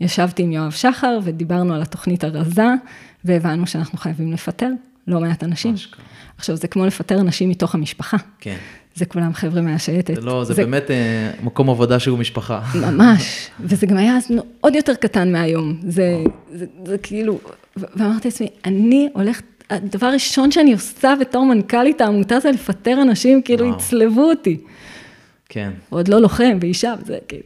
וישבתי 0.00 0.42
עם 0.42 0.52
יואב 0.52 0.70
שחר, 0.70 1.18
ודיברנו 1.24 1.74
על 1.74 1.82
התוכנית 1.82 2.24
הרזה, 2.24 2.66
והבנו 3.24 3.66
שאנחנו 3.66 3.98
חייבים 3.98 4.32
לפטר 4.32 4.70
לא 5.10 5.20
מעט 5.20 5.44
אנשים. 5.44 5.74
אשכרה. 5.74 6.04
עכשיו, 6.36 6.56
זה 6.56 6.68
כמו 6.68 6.86
לפטר 6.86 7.20
אנשים 7.20 7.48
מתוך 7.48 7.74
המשפחה. 7.74 8.16
כן. 8.40 8.56
זה 8.94 9.06
כולם 9.06 9.34
חבר'ה 9.34 9.60
מהשייטת. 9.60 10.14
זה 10.14 10.20
לא, 10.20 10.44
זה 10.44 10.54
באמת 10.54 10.90
אה, 10.90 11.30
מקום 11.42 11.70
עבודה 11.70 11.98
שהוא 11.98 12.18
משפחה. 12.18 12.60
ממש, 12.74 13.50
וזה 13.60 13.86
גם 13.86 13.96
היה 13.96 14.16
אז 14.16 14.30
עוד 14.60 14.74
יותר 14.74 14.94
קטן 14.94 15.32
מהיום. 15.32 15.76
זה, 15.88 16.24
זה, 16.52 16.66
זה 16.84 16.98
כאילו, 16.98 17.38
ו- 17.76 17.84
ואמרתי 17.96 18.28
לעצמי, 18.28 18.48
אני 18.64 19.08
הולכת, 19.14 19.44
הדבר 19.70 20.06
הראשון 20.06 20.50
שאני 20.50 20.72
עושה 20.72 21.14
בתור 21.20 21.44
מנכ"לית 21.44 22.00
העמותה 22.00 22.40
זה 22.40 22.50
לפטר 22.50 23.02
אנשים, 23.02 23.42
כאילו 23.42 23.66
וואו. 23.66 23.76
יצלבו 23.78 24.22
אותי. 24.22 24.60
כן. 25.48 25.70
עוד 25.88 26.08
לא 26.08 26.18
לוחם 26.18 26.58
ואישה, 26.60 26.94
וזה 27.02 27.18
כאילו. 27.28 27.42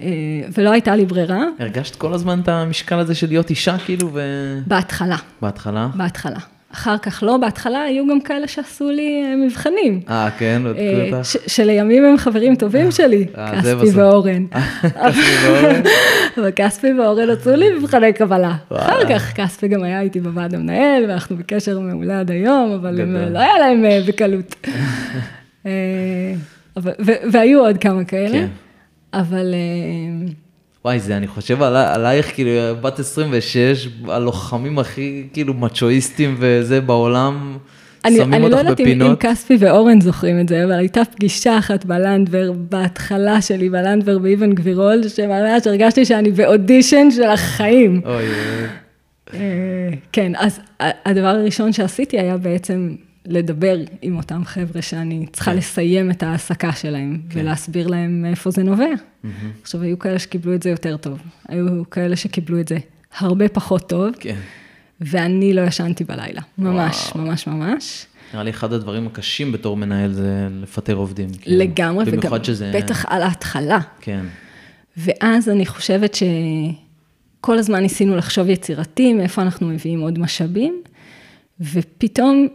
אה, 0.00 0.06
ולא 0.54 0.70
הייתה 0.70 0.96
לי 0.96 1.06
ברירה, 1.06 1.44
הרגשת 1.58 1.94
כל 1.96 2.14
הזמן 2.14 2.40
את 2.40 2.48
המשקל 2.48 2.98
הזה 2.98 3.14
של 3.14 3.26
להיות 3.28 3.50
אישה, 3.50 3.76
כאילו, 3.78 4.10
ו... 4.12 4.20
בהתחלה, 4.66 5.16
בהתחלה? 5.42 5.88
בהתחלה. 5.94 6.38
אחר 6.72 6.98
כך 6.98 7.22
לא, 7.22 7.36
בהתחלה 7.36 7.82
היו 7.82 8.06
גם 8.10 8.20
כאלה 8.20 8.48
שעשו 8.48 8.90
לי 8.90 9.22
אה, 9.24 9.36
מבחנים. 9.36 10.00
אה, 10.08 10.28
כן, 10.38 10.62
אה. 11.14 11.24
ש- 11.24 11.36
שלימים 11.46 12.04
הם 12.04 12.16
חברים 12.16 12.54
טובים 12.56 12.90
שלי, 12.90 13.26
אה, 13.38 13.60
כספי. 13.62 13.90
ואורן. 13.94 14.46
כספי 14.82 15.20
ואורן? 15.46 15.82
אבל 16.38 16.50
כספי 16.56 16.92
ואורן 16.92 17.30
עשו 17.30 17.56
לי 17.56 17.66
מבחני 17.78 18.12
קבלה. 18.12 18.54
אחר 18.72 19.08
כך 19.08 19.32
כספי 19.32 19.68
גם 19.68 19.82
היה 19.82 20.00
איתי 20.00 20.20
בוועד 20.20 20.54
המנהל, 20.54 21.04
ואנחנו 21.08 21.36
בקשר 21.36 21.80
מעולה 21.80 22.20
עד 22.20 22.30
היום, 22.30 22.72
אבל. 22.72 23.00
לא 23.30 23.38
היה 23.38 23.58
להם 23.58 23.84
אה, 23.84 24.00
בקלות. 24.08 24.66
אה, 25.66 26.32
והיו 27.32 27.60
עוד 27.60 27.78
כמה 27.78 28.04
כאלה, 28.04 28.32
כן. 28.32 28.46
אבל 29.14 29.54
אה, 29.54 30.28
וואי, 30.84 31.00
זה, 31.00 31.16
אני 31.16 31.26
חושב 31.26 31.62
עלי- 31.62 31.86
עלייך, 31.94 32.34
כאילו, 32.34 32.50
בת 32.80 32.98
26, 32.98 33.88
הלוחמים 34.08 34.78
הכי, 34.78 35.26
כאילו, 35.32 35.54
מצ'ואיסטים 35.54 36.36
וזה 36.38 36.80
בעולם, 36.80 37.58
אני, 38.04 38.16
שמים 38.16 38.34
אני 38.34 38.42
לא 38.42 38.46
אותך 38.46 38.58
יודעת 38.58 38.80
אם, 38.80 38.86
אם 38.86 38.92
בפינות. 38.92 39.20
כספי 39.20 39.56
ואורן 39.60 40.00
זוכרים 40.00 40.40
את 40.40 40.48
זה, 40.48 40.64
אבל 40.64 40.72
הייתה 40.72 41.02
פגישה 41.04 41.58
אחת 41.58 41.84
בלנדבר, 41.84 42.52
בהתחלה 42.52 43.42
שלי 43.42 43.68
בלנדבר 43.68 44.18
באבן 44.18 44.52
גבירול, 44.52 45.08
שממש 45.08 45.66
הרגשתי 45.66 46.04
שאני 46.04 46.30
באודישן 46.30 47.10
של 47.10 47.22
החיים. 47.30 48.00
אוי, 48.04 48.24
אה, 49.34 49.38
כן, 50.12 50.32
אז 50.36 50.60
הדבר 50.80 51.26
הראשון 51.28 51.72
שעשיתי 51.72 52.18
היה 52.20 52.36
בעצם 52.36 52.94
לדבר 53.26 53.76
עם 54.02 54.16
אותם 54.16 54.44
חבר'ה 54.44 54.82
שאני 54.82 55.26
צריכה 55.32 55.50
כן. 55.50 55.56
לסיים 55.56 56.10
את 56.10 56.22
ההעסקה 56.22 56.72
שלהם, 56.72 57.20
כן. 57.30 57.40
ולהסביר 57.40 57.86
להם 57.86 58.22
מאיפה 58.22 58.50
זה 58.50 58.62
נובע. 58.62 58.90
עכשיו, 59.62 59.82
היו 59.82 59.98
כאלה 59.98 60.18
שקיבלו 60.18 60.54
את 60.54 60.62
זה 60.62 60.70
יותר 60.70 60.96
טוב, 60.96 61.18
היו 61.48 61.90
כאלה 61.90 62.16
שקיבלו 62.16 62.60
את 62.60 62.68
זה 62.68 62.78
הרבה 63.18 63.48
פחות 63.48 63.88
טוב, 63.88 64.10
כן. 64.20 64.36
ואני 65.00 65.52
לא 65.52 65.60
ישנתי 65.60 66.04
בלילה, 66.04 66.40
ממש, 66.58 67.10
וואו. 67.14 67.26
ממש 67.26 67.46
ממש. 67.46 68.06
נראה 68.32 68.44
לי 68.44 68.50
אחד 68.50 68.72
הדברים 68.72 69.06
הקשים 69.06 69.52
בתור 69.52 69.76
מנהל 69.76 70.12
זה 70.12 70.48
לפטר 70.62 70.94
עובדים. 70.94 71.28
כאילו. 71.40 71.58
לגמרי, 71.58 72.04
וגם 72.06 72.44
שזה... 72.44 72.72
בטח 72.74 73.04
על 73.08 73.22
ההתחלה. 73.22 73.78
כן. 74.00 74.24
ואז 74.96 75.48
אני 75.48 75.66
חושבת 75.66 76.14
שכל 76.14 77.58
הזמן 77.58 77.80
ניסינו 77.80 78.16
לחשוב 78.16 78.48
יצירתי, 78.48 79.12
מאיפה 79.12 79.42
אנחנו 79.42 79.68
מביאים 79.68 80.00
עוד 80.00 80.18
משאבים, 80.18 80.82
ופתאום, 81.60 82.48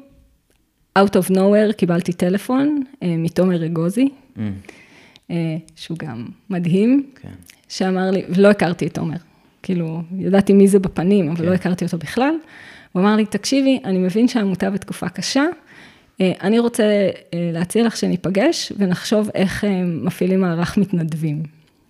out 0.99 1.11
of 1.11 1.31
nowhere, 1.31 1.73
קיבלתי 1.77 2.13
טלפון 2.13 2.83
אה, 3.03 3.15
מתומר 3.17 3.65
אגוזי, 3.65 4.09
Mm, 4.37 4.39
אה, 5.31 5.57
שהוא 5.75 5.97
גם 5.97 6.25
מדהים, 6.49 7.09
כן. 7.21 7.29
שאמר 7.69 8.11
לי, 8.11 8.23
ולא 8.29 8.47
הכרתי 8.47 8.87
את 8.87 8.93
תומר, 8.93 9.17
כאילו, 9.63 10.01
ידעתי 10.17 10.53
מי 10.53 10.67
זה 10.67 10.79
בפנים, 10.79 11.27
אבל 11.29 11.37
כן. 11.37 11.45
לא 11.45 11.53
הכרתי 11.53 11.85
אותו 11.85 11.97
בכלל. 11.97 12.35
הוא 12.91 13.01
אמר 13.01 13.15
לי, 13.15 13.25
תקשיבי, 13.25 13.79
אני 13.85 13.97
מבין 13.97 14.27
שהעמותה 14.27 14.69
בתקופה 14.69 15.09
קשה, 15.09 15.45
אה, 16.21 16.31
אני 16.41 16.59
רוצה 16.59 16.83
אה, 16.83 17.49
להציע 17.53 17.83
לך 17.83 17.97
שניפגש 17.97 18.71
ונחשוב 18.77 19.29
איך 19.35 19.63
אה, 19.63 19.83
מפעילים 19.85 20.41
מערך 20.41 20.77
מתנדבים. 20.77 21.43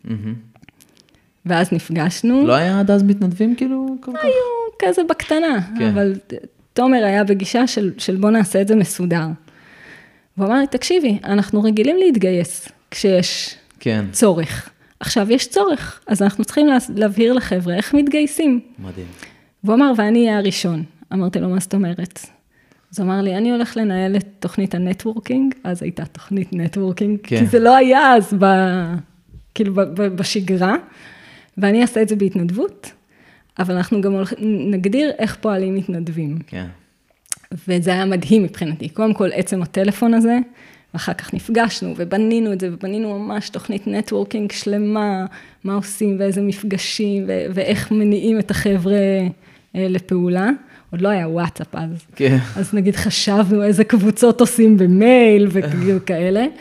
מהמם. 0.04 0.34
ואז 1.46 1.74
נפגשנו, 1.74 2.48
לא 2.48 2.54
היה 2.54 2.80
עד 2.80 2.92
אז 2.92 3.04
מתנדבים, 3.04 3.56
כאילו, 3.56 3.96
כל 4.02 4.12
כך? 4.12 4.24
היו 4.24 4.34
כזה 4.80 5.02
בקטנה, 5.10 5.60
כן. 5.78 5.88
אבל 5.88 6.14
תומר 6.76 7.06
היה 7.06 7.24
בגישה 7.24 7.68
של, 7.68 7.92
של 7.98 8.16
בוא 8.16 8.30
נעשה 8.30 8.62
את 8.62 8.68
זה 8.68 8.76
מסודר. 8.76 9.26
והוא 10.38 10.48
אמר 10.48 10.60
לי, 10.60 10.68
תקשיבי, 10.68 11.20
אנחנו 11.24 11.64
רגילים 11.64 11.98
להתגייס 11.98 12.70
כשיש 12.92 13.56
כן. 13.80 14.06
צורך. 14.12 14.70
עכשיו 15.00 15.32
יש 15.32 15.48
צורך, 15.48 16.02
אז 16.08 16.22
אנחנו 16.22 16.46
צריכים 16.46 16.68
לה, 16.68 16.78
להבהיר 16.96 17.34
לחבר'ה 17.34 17.76
איך 17.76 17.94
מתגייסים. 17.94 18.60
מדהים. 18.80 19.06
והוא 19.64 19.76
אמר, 19.76 19.92
ואני 19.98 20.20
אהיה 20.20 20.38
הראשון. 20.38 20.84
אמרתי 21.14 21.40
לו, 21.40 21.50
מה 21.50 21.60
זאת 21.60 21.74
אומרת? 21.74 22.20
אז 22.94 23.00
הוא 23.00 23.08
אמר 23.08 23.22
לי, 23.22 23.38
אני 23.38 23.52
הולך 23.52 23.78
לנהל 23.78 24.16
את 24.16 24.26
תוכנית 24.40 24.76
ה 24.76 24.82
networking, 24.82 25.54
אז 25.64 25.84
הייתה 25.84 26.06
תוכנית 26.06 26.54
networking, 26.54 27.20
כן. 27.24 27.40
כי 27.40 27.46
זה 27.46 27.60
לא 27.60 27.76
היה 27.76 28.16
אז 28.16 28.34
ב, 28.40 28.46
כאילו 29.56 29.74
ב, 29.74 29.82
ב, 29.82 30.02
בשגרה, 30.02 30.76
ואני 31.58 31.82
אעשה 31.82 32.02
את 32.02 32.10
זה 32.10 32.16
בהתנדבות, 32.16 32.92
אבל 33.60 33.76
אנחנו 33.76 34.02
גם 34.02 34.14
הולכ... 34.14 34.34
נגדיר 34.42 35.12
איך 35.18 35.36
פועלים 35.42 35.76
מתנדבים. 35.76 36.38
כן. 36.48 36.66
וזה 37.68 37.92
היה 37.92 38.06
מדהים 38.06 38.44
מבחינתי. 38.44 38.90
קודם 38.90 39.14
כל, 39.14 39.30
עצם 39.34 39.62
הטלפון 39.62 40.14
הזה, 40.14 40.38
ואחר 40.94 41.14
כך 41.14 41.34
נפגשנו 41.34 41.94
ובנינו 41.98 42.54
את 42.54 42.60
זה, 42.60 42.70
ובנינו 42.72 43.20
ממש 43.20 43.50
תוכנית 43.50 43.88
נטוורקינג 43.88 44.52
שלמה, 44.52 45.26
מה 45.64 45.74
עושים 45.74 46.16
ואיזה 46.20 46.42
מפגשים, 46.42 47.24
ו- 47.28 47.46
ואיך 47.54 47.92
מניעים 47.92 48.40
את 48.40 48.52
החבר'ה 48.52 48.94
אה, 49.76 49.88
לפעולה. 49.90 50.50
עוד 50.92 51.02
לא 51.02 51.10
היה 51.10 51.30
וואטסאפ 51.30 51.76
אז. 51.76 52.06
כן. 52.16 52.38
אז 52.56 52.74
נגיד 52.74 52.96
חשבנו 52.96 53.64
איזה 53.64 53.84
קבוצות 53.84 54.42
עושים 54.42 54.78
במייל 54.78 55.48
וכאלה. 55.52 56.46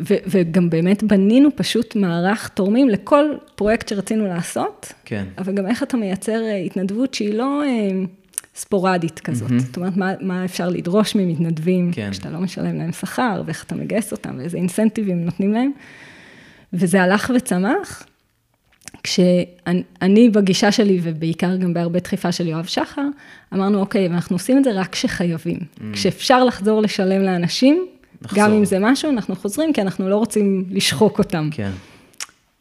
ו- 0.00 0.22
וגם 0.26 0.70
באמת 0.70 1.02
בנינו 1.02 1.48
פשוט 1.56 1.96
מערך 1.96 2.48
תורמים 2.48 2.88
לכל 2.88 3.24
פרויקט 3.54 3.88
שרצינו 3.88 4.26
לעשות. 4.26 4.92
כן. 5.04 5.24
אבל 5.38 5.54
גם 5.54 5.66
איך 5.66 5.82
אתה 5.82 5.96
מייצר 5.96 6.42
אה, 6.42 6.56
התנדבות 6.56 7.14
שהיא 7.14 7.34
לא 7.34 7.62
אה, 7.64 7.90
ספורדית 8.54 9.20
כזאת. 9.20 9.50
Mm-hmm. 9.50 9.58
זאת 9.58 9.76
אומרת, 9.76 9.96
מה, 9.96 10.12
מה 10.20 10.44
אפשר 10.44 10.68
לדרוש 10.68 11.14
ממתנדבים, 11.14 11.92
כן. 11.92 12.10
כשאתה 12.10 12.30
לא 12.30 12.38
משלם 12.38 12.78
להם 12.78 12.92
שכר, 12.92 13.42
ואיך 13.46 13.64
אתה 13.64 13.74
מגייס 13.74 14.12
אותם, 14.12 14.38
ואיזה 14.38 14.56
אינסנטיבים 14.56 15.24
נותנים 15.24 15.52
להם. 15.52 15.70
וזה 16.72 17.02
הלך 17.02 17.32
וצמח. 17.36 18.06
כשאני 19.02 20.30
בגישה 20.30 20.72
שלי, 20.72 21.00
ובעיקר 21.02 21.56
גם 21.56 21.74
בהרבה 21.74 21.98
דחיפה 21.98 22.32
של 22.32 22.46
יואב 22.46 22.64
שחר, 22.64 23.06
אמרנו, 23.54 23.80
אוקיי, 23.80 24.06
אנחנו 24.06 24.36
עושים 24.36 24.58
את 24.58 24.64
זה 24.64 24.72
רק 24.72 24.92
כשחייבים. 24.92 25.58
Mm. 25.58 25.82
כשאפשר 25.92 26.44
לחזור 26.44 26.82
לשלם 26.82 27.22
לאנשים, 27.22 27.86
נחזור. 28.22 28.44
גם 28.44 28.52
אם 28.52 28.64
זה 28.64 28.78
משהו, 28.80 29.10
אנחנו 29.10 29.36
חוזרים, 29.36 29.72
כי 29.72 29.82
אנחנו 29.82 30.08
לא 30.08 30.16
רוצים 30.16 30.64
לשחוק 30.70 31.18
אותם. 31.18 31.48
כן. 31.52 31.70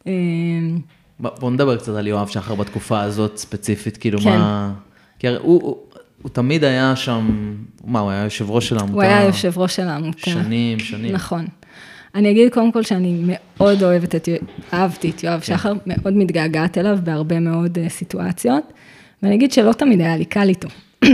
אמ, 0.08 0.80
בוא 1.20 1.52
נדבר 1.52 1.78
קצת 1.78 1.96
על 1.96 2.08
יואב 2.08 2.28
שחר 2.28 2.56
בתקופה 2.56 3.02
הזאת 3.02 3.38
ספציפית, 3.38 3.98
כאילו 3.98 4.20
כן. 4.20 4.30
מה... 4.30 4.74
כי 5.20 5.28
הרי 5.28 5.38
הוא, 5.38 5.62
הוא, 5.64 5.78
הוא 6.22 6.30
תמיד 6.30 6.64
היה 6.64 6.96
שם, 6.96 7.28
מה, 7.84 8.00
הוא 8.00 8.12
היה 8.12 8.24
יושב 8.24 8.52
ראש 8.52 8.70
של 8.70 8.78
העמותה? 8.78 8.94
הוא 8.94 9.02
היה 9.02 9.24
יושב 9.24 9.58
ראש 9.58 9.76
של 9.76 9.88
העמותה. 9.88 10.30
שנים, 10.30 10.80
שנים. 10.80 11.14
נכון. 11.14 11.46
אני 12.16 12.32
אגיד 12.32 12.54
קודם 12.54 12.72
כל 12.72 12.84
שאני 12.84 13.22
מאוד 13.26 13.84
אוהבת 13.84 14.16
את, 14.16 14.30
אהבתי 14.74 15.10
את 15.10 15.24
יואב 15.24 15.40
כן. 15.40 15.46
שחר, 15.46 15.74
מאוד 15.86 16.14
מתגעגעת 16.14 16.78
אליו 16.78 16.98
בהרבה 17.04 17.40
מאוד 17.40 17.78
uh, 17.78 17.90
סיטואציות, 17.90 18.64
ואני 19.24 19.36
אגיד 19.36 19.52
שלא 19.52 19.74
תמיד 19.74 20.02
היה 20.02 20.18
לי 20.18 20.26
קל 20.26 20.50
איתו. 20.50 20.68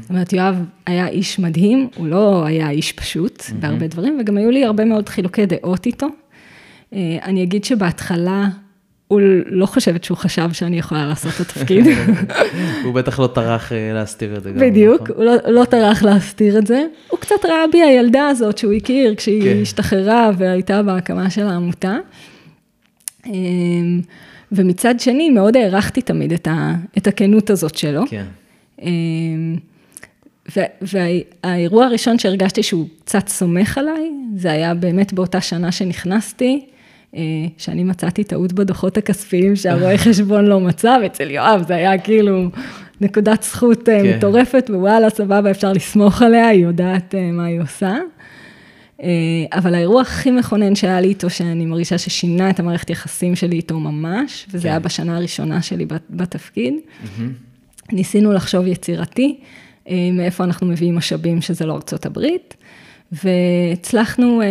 זאת 0.00 0.10
אומרת, 0.10 0.32
יואב 0.32 0.64
היה 0.86 1.08
איש 1.08 1.38
מדהים, 1.38 1.88
הוא 1.96 2.06
לא 2.06 2.46
היה 2.46 2.70
איש 2.70 2.92
פשוט 2.92 3.44
בהרבה 3.60 3.86
דברים, 3.86 4.18
וגם 4.20 4.36
היו 4.36 4.50
לי 4.50 4.64
הרבה 4.64 4.84
מאוד 4.84 5.08
חילוקי 5.08 5.46
דעות 5.46 5.86
איתו. 5.86 6.06
Uh, 6.06 6.96
אני 7.22 7.42
אגיד 7.42 7.64
שבהתחלה, 7.64 8.48
הוא 9.08 9.20
לא 9.46 9.66
חושבת 9.66 10.04
שהוא 10.04 10.16
חשב 10.16 10.52
שאני 10.52 10.78
יכולה 10.78 11.06
לעשות 11.06 11.32
את 11.36 11.40
התפקיד. 11.40 11.86
הוא 12.84 12.94
בטח 12.94 13.20
לא 13.20 13.26
טרח 13.26 13.72
אה, 13.72 13.92
להסתיר 13.94 14.36
את 14.36 14.42
זה. 14.42 14.52
בדיוק, 14.52 15.02
נכון? 15.02 15.16
הוא 15.16 15.24
לא, 15.24 15.34
לא 15.46 15.64
טרח 15.64 16.02
להסתיר 16.02 16.58
את 16.58 16.66
זה. 16.66 16.84
הוא 17.08 17.18
קצת 17.18 17.44
ראה 17.44 17.64
בי 17.72 17.82
הילדה 17.82 18.28
הזאת 18.28 18.58
שהוא 18.58 18.72
הכיר 18.72 19.14
כשהיא 19.14 19.42
כן. 19.42 19.58
השתחררה 19.62 20.30
והייתה 20.38 20.82
בהקמה 20.82 21.30
של 21.30 21.46
העמותה. 21.46 21.96
אמ, 23.26 24.00
ומצד 24.52 25.00
שני, 25.00 25.30
מאוד 25.30 25.56
הערכתי 25.56 26.02
תמיד 26.02 26.32
את 26.98 27.06
הכנות 27.06 27.50
הזאת 27.50 27.74
שלו. 27.74 28.02
כן. 28.10 28.24
אמ, 28.82 29.56
והאירוע 30.82 31.86
הראשון 31.86 32.18
שהרגשתי 32.18 32.62
שהוא 32.62 32.88
קצת 33.04 33.28
סומך 33.28 33.78
עליי, 33.78 34.10
זה 34.36 34.52
היה 34.52 34.74
באמת 34.74 35.12
באותה 35.12 35.40
שנה 35.40 35.72
שנכנסתי. 35.72 36.66
אה, 37.16 37.20
שאני 37.58 37.84
מצאתי 37.84 38.24
טעות 38.24 38.52
בדוחות 38.52 38.96
הכספיים 38.96 39.56
שהרואה 39.56 39.98
חשבון 39.98 40.44
לא 40.44 40.60
מצא, 40.60 40.96
ואצל 41.02 41.30
יואב 41.30 41.64
זה 41.68 41.74
היה 41.74 41.98
כאילו 41.98 42.48
נקודת 43.00 43.42
זכות 43.42 43.88
אה, 43.88 44.02
כן. 44.02 44.16
מטורפת, 44.16 44.70
ווואלה, 44.74 45.10
סבבה, 45.10 45.50
אפשר 45.50 45.72
לסמוך 45.72 46.22
עליה, 46.22 46.48
היא 46.48 46.62
יודעת 46.62 47.14
אה, 47.14 47.30
מה 47.32 47.44
היא 47.44 47.60
עושה. 47.60 47.96
אבל 49.52 49.74
האירוע 49.74 50.02
הכי 50.02 50.30
מכונן 50.30 50.74
שהיה 50.74 51.00
לי 51.00 51.08
איתו, 51.08 51.30
שאני 51.30 51.66
מרגישה 51.66 51.98
ששינה 51.98 52.50
את 52.50 52.60
המערכת 52.60 52.90
יחסים 52.90 53.36
שלי 53.36 53.56
איתו 53.56 53.80
ממש, 53.80 54.46
וזה 54.48 54.62
כן. 54.62 54.68
היה 54.68 54.78
בשנה 54.78 55.16
הראשונה 55.16 55.62
שלי 55.62 55.86
בתפקיד. 56.10 56.74
Mm-hmm. 56.74 57.20
ניסינו 57.92 58.32
לחשוב 58.32 58.66
יצירתי, 58.66 59.40
מאיפה 59.90 60.44
אנחנו 60.44 60.66
מביאים 60.66 60.94
משאבים 60.94 61.40
שזה 61.40 61.66
לא 61.66 61.72
ארצות 61.72 62.06
הברית. 62.06 62.56
והצלחנו 63.12 64.40
uh, 64.40 64.44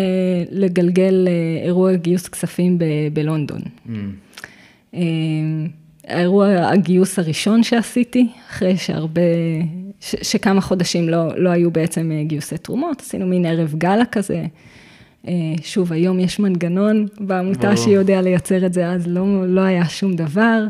לגלגל 0.51 1.27
uh, 1.27 1.65
אירוע 1.65 1.93
גיוס 1.95 2.27
כספים 2.27 2.77
ב- 2.77 2.83
בלונדון. 3.13 3.61
Mm. 3.87 4.99
האירוע 6.07 6.47
הגיוס 6.47 7.19
הראשון 7.19 7.63
שעשיתי, 7.63 8.27
אחרי 8.49 8.77
שהרבה, 8.77 9.21
ש- 9.99 10.15
שכמה 10.21 10.61
חודשים 10.61 11.09
לא, 11.09 11.37
לא 11.37 11.49
היו 11.49 11.71
בעצם 11.71 12.11
גיוסי 12.23 12.57
תרומות, 12.57 13.01
עשינו 13.01 13.25
מין 13.25 13.45
ערב 13.45 13.73
גאלה 13.77 14.05
כזה. 14.05 14.45
שוב, 15.61 15.93
היום 15.93 16.19
יש 16.19 16.39
מנגנון 16.39 17.07
בעמותה 17.19 17.77
שיודע 17.77 18.21
לייצר 18.21 18.65
את 18.65 18.73
זה, 18.73 18.87
אז 18.89 19.07
לא, 19.07 19.47
לא 19.47 19.61
היה 19.61 19.89
שום 19.89 20.15
דבר. 20.15 20.63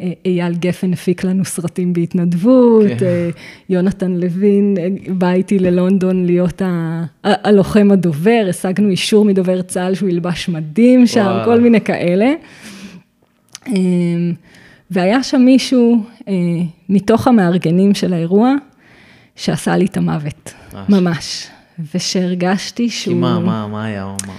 אייל 0.00 0.54
גפן 0.54 0.92
הפיק 0.92 1.24
לנו 1.24 1.44
סרטים 1.44 1.92
בהתנדבות, 1.92 2.86
כן. 2.98 3.06
אה, 3.06 3.30
יונתן 3.68 4.12
לוין 4.12 4.74
אה, 4.78 4.88
בא 5.08 5.32
איתי 5.32 5.58
ללונדון 5.58 6.26
להיות 6.26 6.62
ה, 6.62 7.04
הלוחם 7.24 7.88
הדובר, 7.92 8.46
השגנו 8.50 8.88
אישור 8.88 9.24
מדובר 9.24 9.62
צה"ל 9.62 9.94
שהוא 9.94 10.08
ילבש 10.08 10.48
מדים 10.48 11.06
שם, 11.06 11.20
וואלה. 11.20 11.44
כל 11.44 11.60
מיני 11.60 11.80
כאלה. 11.80 12.32
אמ, 13.66 14.32
והיה 14.90 15.22
שם 15.22 15.40
מישהו 15.40 16.02
אה, 16.28 16.32
מתוך 16.88 17.28
המארגנים 17.28 17.94
של 17.94 18.12
האירוע, 18.12 18.54
שעשה 19.36 19.76
לי 19.76 19.84
את 19.86 19.96
המוות, 19.96 20.54
ממש. 20.88 21.46
ושהרגשתי 21.94 22.90
שהוא... 22.90 23.14
כי 23.14 23.20
מה, 23.20 23.38
מה, 23.38 23.66
מה 23.66 23.84
היה? 23.84 24.14
מה... 24.26 24.34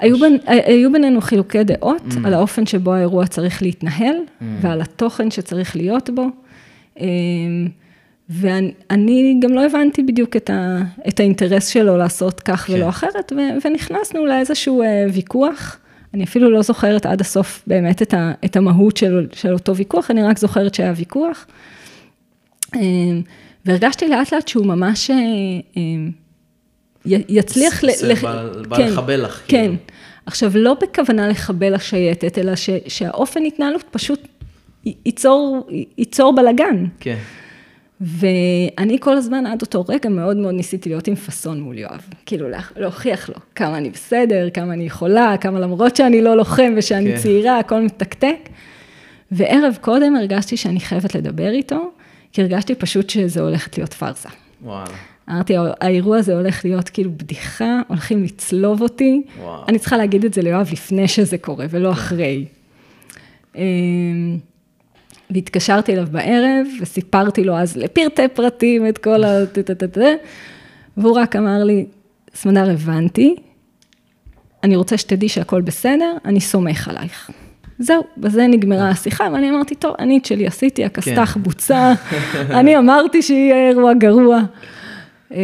היו, 0.00 0.18
בין, 0.18 0.38
היו 0.46 0.92
בינינו 0.92 1.20
חילוקי 1.20 1.64
דעות 1.64 2.02
mm. 2.10 2.14
על 2.24 2.34
האופן 2.34 2.66
שבו 2.66 2.94
האירוע 2.94 3.26
צריך 3.26 3.62
להתנהל, 3.62 4.16
mm. 4.16 4.44
ועל 4.60 4.80
התוכן 4.80 5.30
שצריך 5.30 5.76
להיות 5.76 6.10
בו. 6.10 6.26
אמ, 7.00 7.68
ואני 8.28 9.40
גם 9.42 9.52
לא 9.52 9.66
הבנתי 9.66 10.02
בדיוק 10.02 10.36
את, 10.36 10.50
ה, 10.50 10.78
את 11.08 11.20
האינטרס 11.20 11.68
שלו 11.68 11.96
לעשות 11.96 12.40
כך 12.40 12.66
כן. 12.66 12.72
ולא 12.72 12.88
אחרת, 12.88 13.32
ו, 13.32 13.38
ונכנסנו 13.64 14.26
לאיזשהו 14.26 14.82
אה, 14.82 15.06
ויכוח. 15.12 15.78
אני 16.14 16.24
אפילו 16.24 16.50
לא 16.50 16.62
זוכרת 16.62 17.06
עד 17.06 17.20
הסוף 17.20 17.62
באמת 17.66 18.02
את, 18.02 18.14
ה, 18.14 18.32
את 18.44 18.56
המהות 18.56 18.96
של, 18.96 19.26
של 19.32 19.52
אותו 19.52 19.76
ויכוח, 19.76 20.10
אני 20.10 20.22
רק 20.22 20.38
זוכרת 20.38 20.74
שהיה 20.74 20.92
ויכוח. 20.96 21.46
אמ, 22.76 23.22
והרגשתי 23.64 24.08
לאט 24.08 24.32
לאט 24.32 24.48
שהוא 24.48 24.66
ממש 24.66 25.10
אה, 25.10 25.16
אמ, 25.76 26.10
יצליח... 27.06 27.82
זה 27.96 28.14
בא 28.68 28.76
כן, 28.76 28.88
לחבל 28.88 29.24
לך. 29.24 29.42
כן. 29.46 29.58
כאילו. 29.58 29.74
עכשיו, 30.26 30.52
לא 30.54 30.76
בכוונה 30.82 31.28
לחבל 31.28 31.74
השייטת, 31.74 32.38
אלא 32.38 32.56
ש, 32.56 32.70
שהאופן 32.88 33.44
התנהלות 33.44 33.84
פשוט 33.90 34.28
ייצור, 34.84 35.68
ייצור 35.98 36.34
בלאגן. 36.36 36.84
כן. 37.00 37.16
ואני 38.00 38.96
כל 39.00 39.16
הזמן 39.16 39.46
עד 39.46 39.62
אותו 39.62 39.84
רגע 39.88 40.08
מאוד 40.08 40.36
מאוד 40.36 40.54
ניסיתי 40.54 40.88
להיות 40.88 41.08
עם 41.08 41.14
פאסון 41.14 41.60
מול 41.60 41.78
יואב. 41.78 42.00
כאילו 42.26 42.48
להוכיח 42.76 43.28
לו 43.28 43.34
כמה 43.54 43.78
אני 43.78 43.90
בסדר, 43.90 44.50
כמה 44.54 44.72
אני 44.72 44.84
יכולה, 44.84 45.36
כמה 45.40 45.60
למרות 45.60 45.96
שאני 45.96 46.22
לא 46.22 46.36
לוחם 46.36 46.74
ושאני 46.76 47.12
כן. 47.12 47.16
צעירה, 47.16 47.58
הכל 47.58 47.80
מתקתק. 47.80 48.48
וערב 49.32 49.78
קודם 49.80 50.16
הרגשתי 50.16 50.56
שאני 50.56 50.80
חייבת 50.80 51.14
לדבר 51.14 51.50
איתו, 51.50 51.90
כי 52.32 52.42
הרגשתי 52.42 52.74
פשוט 52.74 53.10
שזה 53.10 53.40
הולכת 53.40 53.78
להיות 53.78 53.94
פארסה. 53.94 54.28
וואלה. 54.62 54.94
אמרתי, 55.30 55.54
האירוע 55.80 56.18
הזה 56.18 56.34
הולך 56.34 56.64
להיות 56.64 56.88
כאילו 56.88 57.10
בדיחה, 57.16 57.80
הולכים 57.88 58.24
לצלוב 58.24 58.82
אותי. 58.82 59.22
וואו. 59.40 59.64
אני 59.68 59.78
צריכה 59.78 59.96
להגיד 59.96 60.24
את 60.24 60.34
זה 60.34 60.42
ליואב 60.42 60.68
לפני 60.72 61.08
שזה 61.08 61.38
קורה, 61.38 61.66
ולא 61.70 61.88
כן. 61.88 61.92
אחרי. 61.92 62.44
אמ, 63.56 64.38
והתקשרתי 65.30 65.92
אליו 65.92 66.06
בערב, 66.10 66.66
וסיפרתי 66.80 67.44
לו 67.44 67.56
אז 67.56 67.76
לפרטי 67.76 68.28
פרטים 68.28 68.88
את 68.88 68.98
כל 68.98 69.24
ה... 69.24 69.38
והוא 70.96 71.18
רק 71.18 71.36
אמר 71.36 71.64
לי, 71.64 71.86
סמדר, 72.34 72.70
הבנתי, 72.70 73.36
אני 74.64 74.76
רוצה 74.76 74.96
שתדעי 74.96 75.28
שהכל 75.28 75.60
בסדר, 75.60 76.16
אני 76.24 76.40
סומך 76.40 76.88
עלייך. 76.88 77.30
זהו, 77.78 78.04
בזה 78.16 78.46
נגמרה 78.46 78.88
השיחה, 78.88 79.28
ואני 79.32 79.50
אמרתי, 79.50 79.74
טוב, 79.74 79.94
אני 79.98 80.18
את 80.18 80.24
שלי 80.24 80.46
עשיתי, 80.46 80.84
הכסת"ח 80.84 81.32
כן. 81.34 81.42
בוצע, 81.42 81.92
אני 82.58 82.78
אמרתי 82.78 83.22
שיהיה 83.22 83.68
אירוע 83.68 83.94
גרוע. 83.94 84.40
אה, 85.32 85.36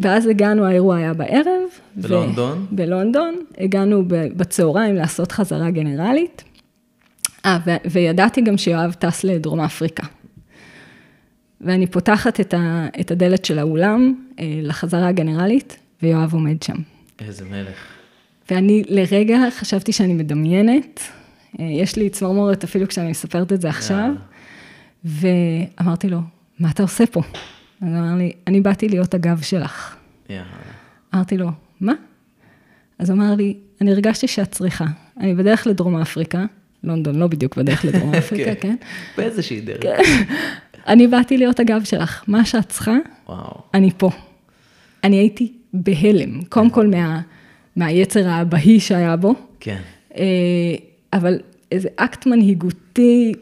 ואז 0.00 0.26
הגענו, 0.26 0.64
האירוע 0.64 0.96
היה 0.96 1.14
בערב. 1.14 1.60
בלונדון? 1.96 2.58
ו- 2.58 2.76
בלונדון. 2.76 3.34
הגענו 3.58 4.02
בצהריים 4.08 4.94
לעשות 4.94 5.32
חזרה 5.32 5.70
גנרלית. 5.70 6.44
אה, 7.46 7.58
ו- 7.66 7.90
וידעתי 7.90 8.40
גם 8.40 8.58
שיואב 8.58 8.92
טס 8.92 9.24
לדרום 9.24 9.60
אפריקה. 9.60 10.06
ואני 11.60 11.86
פותחת 11.86 12.40
את, 12.40 12.54
ה- 12.54 12.86
את 13.00 13.10
הדלת 13.10 13.44
של 13.44 13.58
האולם 13.58 14.14
אה, 14.40 14.60
לחזרה 14.62 15.08
הגנרלית, 15.08 15.76
ויואב 16.02 16.32
עומד 16.34 16.62
שם. 16.62 16.76
איזה 17.20 17.44
מלך. 17.44 17.76
ואני 18.50 18.82
לרגע 18.88 19.38
חשבתי 19.50 19.92
שאני 19.92 20.12
מדמיינת, 20.12 21.00
יש 21.58 21.96
לי 21.96 22.08
צמרמורת 22.10 22.64
אפילו 22.64 22.88
כשאני 22.88 23.10
מספרת 23.10 23.52
את 23.52 23.60
זה 23.60 23.68
עכשיו, 23.68 24.10
ואמרתי 25.04 26.08
לו, 26.08 26.18
מה 26.58 26.70
אתה 26.70 26.82
עושה 26.82 27.06
פה? 27.06 27.20
אז 27.82 27.88
הוא 27.88 27.98
אמר 27.98 28.14
לי, 28.14 28.32
אני 28.46 28.60
באתי 28.60 28.88
להיות 28.88 29.14
הגב 29.14 29.42
שלך. 29.42 29.96
אמרתי 31.14 31.36
לו, 31.36 31.48
מה? 31.80 31.92
אז 32.98 33.10
הוא 33.10 33.18
אמר 33.18 33.34
לי, 33.34 33.56
אני 33.80 33.90
הרגשתי 33.92 34.28
שאת 34.28 34.50
צריכה. 34.50 34.86
אני 35.20 35.34
בדרך 35.34 35.66
לדרום 35.66 35.96
אפריקה, 35.96 36.44
לונדון 36.84 37.14
לא 37.14 37.26
בדיוק 37.26 37.56
בדרך 37.56 37.84
לדרום 37.84 38.14
אפריקה, 38.18 38.54
כן? 38.54 38.76
באיזושהי 39.16 39.60
דרך. 39.60 39.82
כן. 39.82 40.02
אני 40.86 41.06
באתי 41.06 41.36
להיות 41.36 41.60
הגב 41.60 41.84
שלך, 41.84 42.24
מה 42.26 42.44
שאת 42.44 42.68
צריכה. 42.68 42.96
אני 43.74 43.90
פה. 43.96 44.10
אני 45.04 45.16
הייתי 45.16 45.52
בהלם, 45.74 46.42
קודם 46.42 46.70
כל 46.70 46.86
מה, 46.86 47.20
מהיצר 47.76 48.28
האבהי 48.28 48.80
שהיה 48.80 49.16
בו, 49.16 49.34
כן. 49.60 49.80
אה, 50.16 50.22
אבל 51.12 51.38
איזה 51.72 51.88
אקט 51.96 52.26
מנהיגותי 52.26 53.32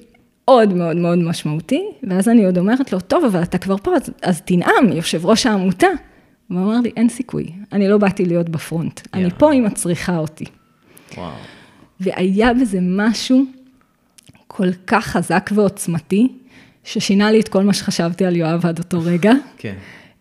מאוד 0.48 0.74
מאוד 0.74 0.96
מאוד 0.96 1.18
משמעותי, 1.18 1.82
ואז 2.02 2.28
אני 2.28 2.44
עוד 2.44 2.58
אומרת 2.58 2.92
לו, 2.92 3.00
טוב, 3.00 3.24
אבל 3.24 3.42
אתה 3.42 3.58
כבר 3.58 3.76
פה, 3.76 3.96
אז, 3.96 4.10
אז 4.22 4.40
תנאם, 4.40 4.92
יושב 4.92 5.26
ראש 5.26 5.46
העמותה. 5.46 5.86
הוא 6.48 6.58
אמר 6.58 6.80
לי, 6.80 6.90
אין 6.96 7.08
סיכוי, 7.08 7.52
אני 7.72 7.88
לא 7.88 7.98
באתי 7.98 8.24
להיות 8.24 8.48
בפרונט, 8.48 9.00
אני 9.14 9.22
יאללה. 9.22 9.34
פה 9.34 9.52
אם 9.52 9.66
את 9.66 9.74
צריכה 9.74 10.18
אותי. 10.18 10.44
וואו. 11.16 11.30
והיה 12.00 12.54
בזה 12.54 12.78
משהו 12.82 13.44
כל 14.46 14.72
כך 14.86 15.06
חזק 15.06 15.50
ועוצמתי, 15.54 16.28
ששינה 16.84 17.30
לי 17.30 17.40
את 17.40 17.48
כל 17.48 17.62
מה 17.62 17.72
שחשבתי 17.72 18.24
על 18.24 18.36
יואב 18.36 18.66
עד 18.66 18.78
אותו 18.78 19.00
רגע. 19.04 19.32
כן. 19.58 19.74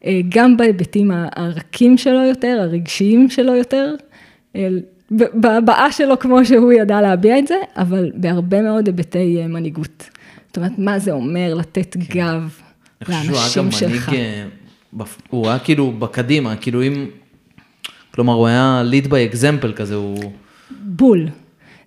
אה, 0.06 0.20
גם 0.30 0.58
בהיבטים 0.58 1.12
הרכים 1.36 1.98
שלו 1.98 2.24
יותר, 2.24 2.58
הרגשיים 2.62 3.30
שלו 3.30 3.56
יותר, 3.56 3.96
בהבעה 5.12 5.92
שלו 5.92 6.20
כמו 6.20 6.46
שהוא 6.46 6.74
ידע 6.74 7.02
להביע 7.02 7.40
את 7.40 7.48
זה, 7.48 7.56
אבל 7.76 8.12
בהרבה 8.16 8.62
מאוד 8.62 8.88
היבטי 8.88 9.38
אה, 9.42 9.48
מנהיגות. 9.48 10.10
זאת 10.58 10.64
אומרת, 10.64 10.80
מה 10.80 11.00
זה 11.00 11.12
אומר 11.12 11.54
לתת 11.54 11.98
גב 11.98 12.60
כן. 13.06 13.14
אני 13.14 13.28
חושב 13.34 13.34
שהוא 13.34 13.38
היה 13.38 13.50
גם 13.56 13.64
לאנשים 13.66 13.88
מנהיג, 13.88 14.02
שלך? 14.02 14.14
אה, 14.14 14.44
הוא 15.30 15.50
היה 15.50 15.60
כאילו 15.60 15.92
בקדימה, 15.92 16.56
כאילו 16.56 16.84
אם, 16.84 17.06
כלומר 18.14 18.34
הוא 18.34 18.48
היה 18.48 18.84
lead 18.92 19.06
by 19.08 19.34
example 19.36 19.74
כזה, 19.76 19.96
הוא, 19.96 20.32
בול. 20.72 21.28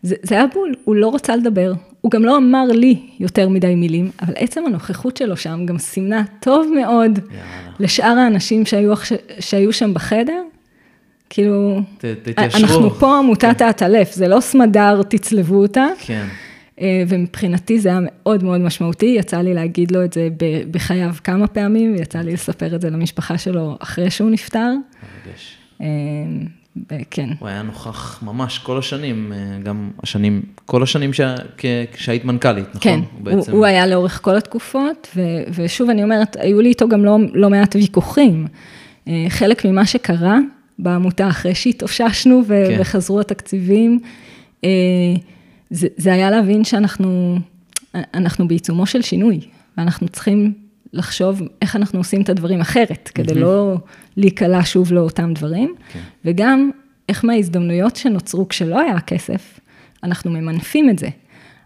זה, 0.03 0.15
זה 0.23 0.35
היה 0.35 0.47
בול, 0.55 0.75
הוא 0.85 0.97
לא 0.97 1.15
רצה 1.15 1.37
לדבר. 1.37 1.73
הוא 2.01 2.11
גם 2.11 2.25
לא 2.25 2.37
אמר 2.37 2.65
לי 2.65 3.01
יותר 3.21 3.49
מדי 3.49 3.75
מילים, 3.75 4.11
אבל 4.23 4.33
עצם 4.37 4.63
הנוכחות 4.67 5.17
שלו 5.17 5.37
שם 5.37 5.67
גם 5.67 5.79
סימנה 5.79 6.23
טוב 6.41 6.67
מאוד 6.81 7.19
יאללה. 7.19 7.41
לשאר 7.81 8.19
האנשים 8.19 8.67
שהיו, 8.67 8.93
שהיו 9.41 9.73
שם 9.73 9.95
בחדר. 9.95 10.43
כאילו, 11.31 11.81
ת- 11.99 12.05
תתיישרו. 12.05 12.61
אנחנו 12.61 12.91
פה 12.91 13.19
עמותת 13.19 13.61
האטלף, 13.61 14.13
זה 14.13 14.29
לא 14.29 14.41
סמדר, 14.41 15.03
תצלבו 15.09 15.55
אותה. 15.63 15.87
כן, 16.01 16.15
אה, 16.15 16.50
ומבחינתי 17.09 17.81
זה 17.81 17.89
היה 17.89 17.99
מאוד 18.03 18.45
מאוד 18.45 18.61
משמעותי, 18.61 19.15
יצא 19.19 19.37
לי 19.41 19.55
להגיד 19.55 19.91
לו 19.91 20.05
את 20.05 20.13
זה 20.13 20.29
בחייו 20.71 21.15
כמה 21.25 21.47
פעמים, 21.47 21.93
ויצא 21.93 22.19
לי 22.19 22.33
לספר 22.33 22.75
את 22.75 22.81
זה 22.81 22.91
למשפחה 22.91 23.39
שלו 23.39 23.77
אחרי 23.81 24.11
שהוא 24.11 24.31
נפטר. 24.31 24.71
מרגש. 25.27 25.57
אה, 25.81 25.87
כן. 27.11 27.29
הוא 27.39 27.49
היה 27.49 27.63
נוכח 27.63 28.23
ממש 28.23 28.59
כל 28.59 28.79
השנים, 28.79 29.33
אה, 29.33 29.59
גם 29.63 29.91
השנים, 30.03 30.43
כל 30.67 30.83
השנים 30.83 31.13
שה- 31.13 31.35
כ- 31.59 31.65
כשהיית 31.93 32.25
מנכ"לית, 32.25 32.67
נכון? 32.69 32.81
כן, 32.83 33.01
הוא, 33.25 33.33
הוא, 33.33 33.45
הוא 33.51 33.65
היה 33.67 33.87
לאורך 33.87 34.21
כל 34.23 34.37
התקופות, 34.37 35.09
ו, 35.17 35.21
ושוב, 35.55 35.91
אני 35.91 36.03
אומרת, 36.05 36.37
היו 36.41 36.61
לי 36.61 36.69
איתו 36.69 36.89
גם 36.89 37.05
לא, 37.05 37.19
לא 37.33 37.51
מעט 37.51 37.77
ויכוחים. 37.77 38.47
אה, 39.09 39.27
חלק 39.29 39.65
ממה 39.65 39.87
שקרה 39.87 40.39
בעמותה 40.79 41.29
אחרי 41.29 41.55
שהתאוששנו 41.55 42.43
ו, 42.47 42.65
כן. 42.69 42.77
וחזרו 42.81 43.21
התקציבים, 43.21 44.01
אה, 44.65 44.69
זה, 45.71 45.89
זה 45.97 46.13
היה 46.13 46.31
להבין 46.31 46.65
שאנחנו 46.65 47.39
אנחנו 47.95 48.49
בעיצומו 48.49 48.87
של 48.87 49.03
שינוי, 49.03 49.41
ואנחנו 49.79 50.09
צריכים 50.09 50.55
לחשוב 50.93 51.43
איך 51.63 51.77
אנחנו 51.77 51.99
עושים 51.99 52.23
את 52.23 52.29
הדברים 52.29 52.61
אחרת, 52.61 53.11
כדי 53.15 53.35
לא 53.35 53.77
להיקלע 54.17 54.61
שוב 54.65 54.93
לאותם 54.93 55.35
דברים, 55.35 55.75
כן. 55.93 56.01
וגם 56.25 56.71
איך 57.09 57.25
מההזדמנויות 57.25 57.97
שנוצרו 57.97 58.49
כשלא 58.49 58.81
היה 58.81 59.01
כסף, 59.01 59.61
אנחנו 60.05 60.31
ממנפים 60.31 60.91
את 60.91 60.99
זה. 60.99 61.09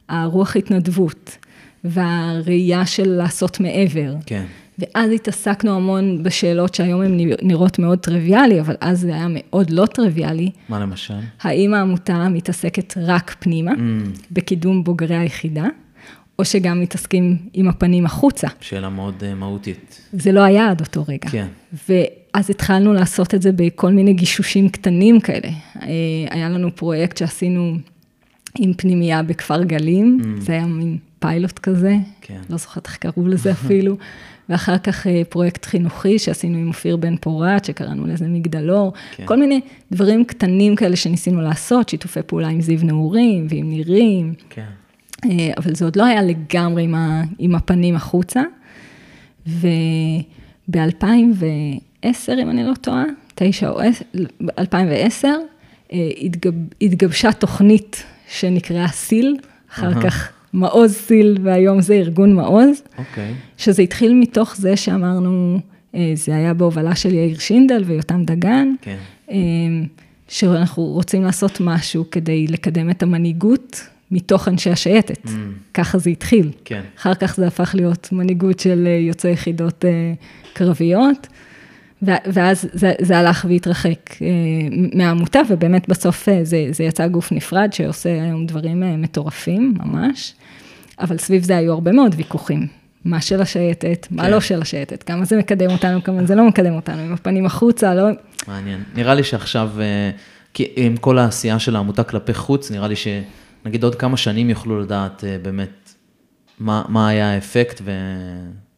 הרוח 0.08 0.56
התנדבות, 0.56 1.38
והראייה 1.84 2.86
של 2.86 3.08
לעשות 3.08 3.60
מעבר. 3.60 4.14
כן. 4.26 4.44
ואז 4.78 5.10
התעסקנו 5.12 5.76
המון 5.76 6.22
בשאלות 6.22 6.74
שהיום 6.74 7.00
הן 7.02 7.18
נראות 7.42 7.78
מאוד 7.78 7.98
טריוויאלי, 7.98 8.60
אבל 8.60 8.74
אז 8.80 9.00
זה 9.00 9.14
היה 9.14 9.26
מאוד 9.30 9.70
לא 9.70 9.86
טריוויאלי. 9.86 10.50
מה 10.68 10.80
למשל? 10.80 11.14
האם 11.42 11.74
העמותה 11.74 12.28
מתעסקת 12.28 12.94
רק 12.96 13.36
פנימה, 13.38 13.72
Mm, 13.72 13.76
בקידום 14.32 14.84
בוגרי 14.84 15.16
היחידה, 15.16 15.64
או 16.38 16.44
שגם 16.44 16.80
מתעסקים 16.80 17.36
עם 17.52 17.68
הפנים 17.68 18.06
החוצה. 18.06 18.48
שאלה 18.60 18.88
מאוד 18.88 19.14
אה, 19.26 19.34
מהותית. 19.34 20.00
זה 20.12 20.32
לא 20.32 20.40
היה 20.40 20.70
עד 20.70 20.80
אותו 20.80 21.04
רגע. 21.08 21.28
כן. 21.30 21.46
ואז 21.88 22.50
התחלנו 22.50 22.92
לעשות 22.92 23.34
את 23.34 23.42
זה 23.42 23.50
בכל 23.52 23.92
מיני 23.92 24.12
גישושים 24.14 24.68
קטנים 24.68 25.20
כאלה. 25.20 25.48
אה, 25.82 25.88
היה 26.30 26.48
לנו 26.48 26.76
פרויקט 26.76 27.16
שעשינו 27.16 27.76
עם 28.58 28.72
פנימייה 28.74 29.22
בכפר 29.22 29.62
גלים, 29.62 30.18
זה 30.38 30.52
היה 30.52 30.66
מין 30.66 30.98
פיילוט 31.18 31.58
כזה, 31.58 31.96
כן. 32.20 32.40
לא 32.50 32.56
זוכרת 32.56 32.86
איך 32.86 32.96
קראו 32.96 33.28
לזה 33.28 33.50
אפילו. 33.52 33.96
ואחר 34.48 34.78
כך 34.78 35.06
אה, 35.06 35.22
פרויקט 35.28 35.64
חינוכי 35.64 36.18
שעשינו 36.18 36.58
עם 36.58 36.68
אופיר 36.68 36.96
בן 36.96 37.16
פורת, 37.16 37.64
שקראנו 37.64 38.06
לזה 38.06 38.28
מגדלור. 38.28 38.92
כן. 39.16 39.26
כל 39.26 39.36
מיני 39.36 39.60
דברים 39.92 40.24
קטנים 40.24 40.76
כאלה 40.76 40.96
שניסינו 40.96 41.40
לעשות, 41.40 41.88
שיתופי 41.88 42.20
פעולה 42.26 42.48
עם 42.48 42.60
זיו 42.60 42.78
נעורים 42.82 43.46
ועם 43.50 43.70
נירים. 43.70 44.34
כן. 44.50 44.66
אה, 45.24 45.50
אבל 45.56 45.74
זה 45.74 45.84
עוד 45.84 45.96
לא 45.96 46.04
היה 46.04 46.22
לגמרי 46.22 46.82
עם, 46.82 46.94
ה, 46.94 47.22
עם 47.38 47.54
הפנים 47.54 47.96
החוצה. 47.96 48.42
וב-2010, 49.46 50.72
אם 52.38 52.50
אני 52.50 52.64
לא 52.64 52.74
טועה, 52.80 53.04
תשע 53.34 53.68
או 53.68 53.80
עשר, 53.80 54.04
2010, 54.58 55.28
אה, 55.92 56.08
התגב, 56.20 56.52
התגבשה 56.82 57.32
תוכנית 57.32 58.04
שנקראה 58.28 58.88
סיל, 58.88 59.36
אחר 59.70 59.92
אהה. 59.92 60.02
כך 60.02 60.33
מעוז 60.54 60.94
סיל, 60.94 61.38
והיום 61.42 61.80
זה 61.80 61.94
ארגון 61.94 62.34
מעוז, 62.34 62.82
אוקיי. 62.98 63.34
שזה 63.58 63.82
התחיל 63.82 64.14
מתוך 64.14 64.56
זה 64.56 64.76
שאמרנו, 64.76 65.58
אה, 65.94 66.12
זה 66.14 66.36
היה 66.36 66.54
בהובלה 66.54 66.94
של 66.94 67.14
יאיר 67.14 67.38
שינדל 67.38 67.82
ויותם 67.86 68.24
דגן, 68.24 68.74
כן. 68.82 68.96
אה, 69.30 69.36
שאנחנו 70.28 70.82
רוצים 70.82 71.22
לעשות 71.22 71.60
משהו 71.60 72.04
כדי 72.10 72.46
לקדם 72.46 72.90
את 72.90 73.02
המנהיגות 73.02 73.80
מתוך 74.10 74.48
אנשי 74.48 74.70
השייטת. 74.70 75.24
Mm. 75.26 75.28
ככה 75.74 75.98
זה 75.98 76.10
התחיל. 76.10 76.50
כן. 76.64 76.80
אחר 76.98 77.14
כך 77.14 77.36
זה 77.36 77.46
הפך 77.46 77.74
להיות 77.74 78.08
מנהיגות 78.12 78.58
של 78.58 78.86
אה, 78.86 78.92
יוצאי 78.92 79.30
יחידות 79.30 79.84
קרביות, 80.52 81.26
ואז 82.02 82.68
זה, 82.72 82.92
זה 83.00 83.18
הלך 83.18 83.46
והתרחק 83.48 84.22
אה, 84.22 84.26
מהעמותה, 84.94 85.40
ובאמת 85.48 85.88
בסוף 85.88 86.28
אה, 86.28 86.44
זה, 86.44 86.66
זה 86.70 86.84
יצא 86.84 87.08
גוף 87.08 87.32
נפרד 87.32 87.72
שעושה 87.72 88.22
היום 88.22 88.46
דברים 88.46 88.82
אה, 88.82 88.96
מטורפים, 88.96 89.74
ממש, 89.84 90.34
אבל 91.00 91.18
סביב 91.18 91.42
זה 91.42 91.56
היו 91.56 91.72
הרבה 91.72 91.92
מאוד 91.92 92.14
ויכוחים. 92.16 92.66
מה 93.04 93.20
של 93.20 93.40
השייטת, 93.40 94.06
מה 94.10 94.22
כן. 94.22 94.30
לא 94.30 94.40
של 94.40 94.62
השייטת, 94.62 95.02
כמה 95.02 95.24
זה 95.24 95.36
מקדם 95.36 95.70
אותנו, 95.70 96.04
כמה 96.04 96.26
זה 96.26 96.34
לא 96.34 96.48
מקדם 96.48 96.74
אותנו, 96.74 97.02
עם 97.02 97.12
הפנים 97.12 97.46
החוצה, 97.46 97.94
לא... 97.94 98.04
מעניין. 98.48 98.82
נראה 98.94 99.14
לי 99.14 99.24
שעכשיו, 99.24 99.70
כי 100.54 100.66
עם 100.76 100.96
כל 100.96 101.18
העשייה 101.18 101.58
של 101.58 101.76
העמותה 101.76 102.04
כלפי 102.04 102.34
חוץ, 102.34 102.70
נראה 102.70 102.88
לי 102.88 102.94
שנגיד 102.96 103.84
עוד 103.84 103.94
כמה 103.94 104.16
שנים 104.16 104.50
יוכלו 104.50 104.80
לדעת 104.80 105.24
באמת 105.42 105.94
מה, 106.58 106.82
מה 106.88 107.08
היה 107.08 107.34
האפקט, 107.34 107.82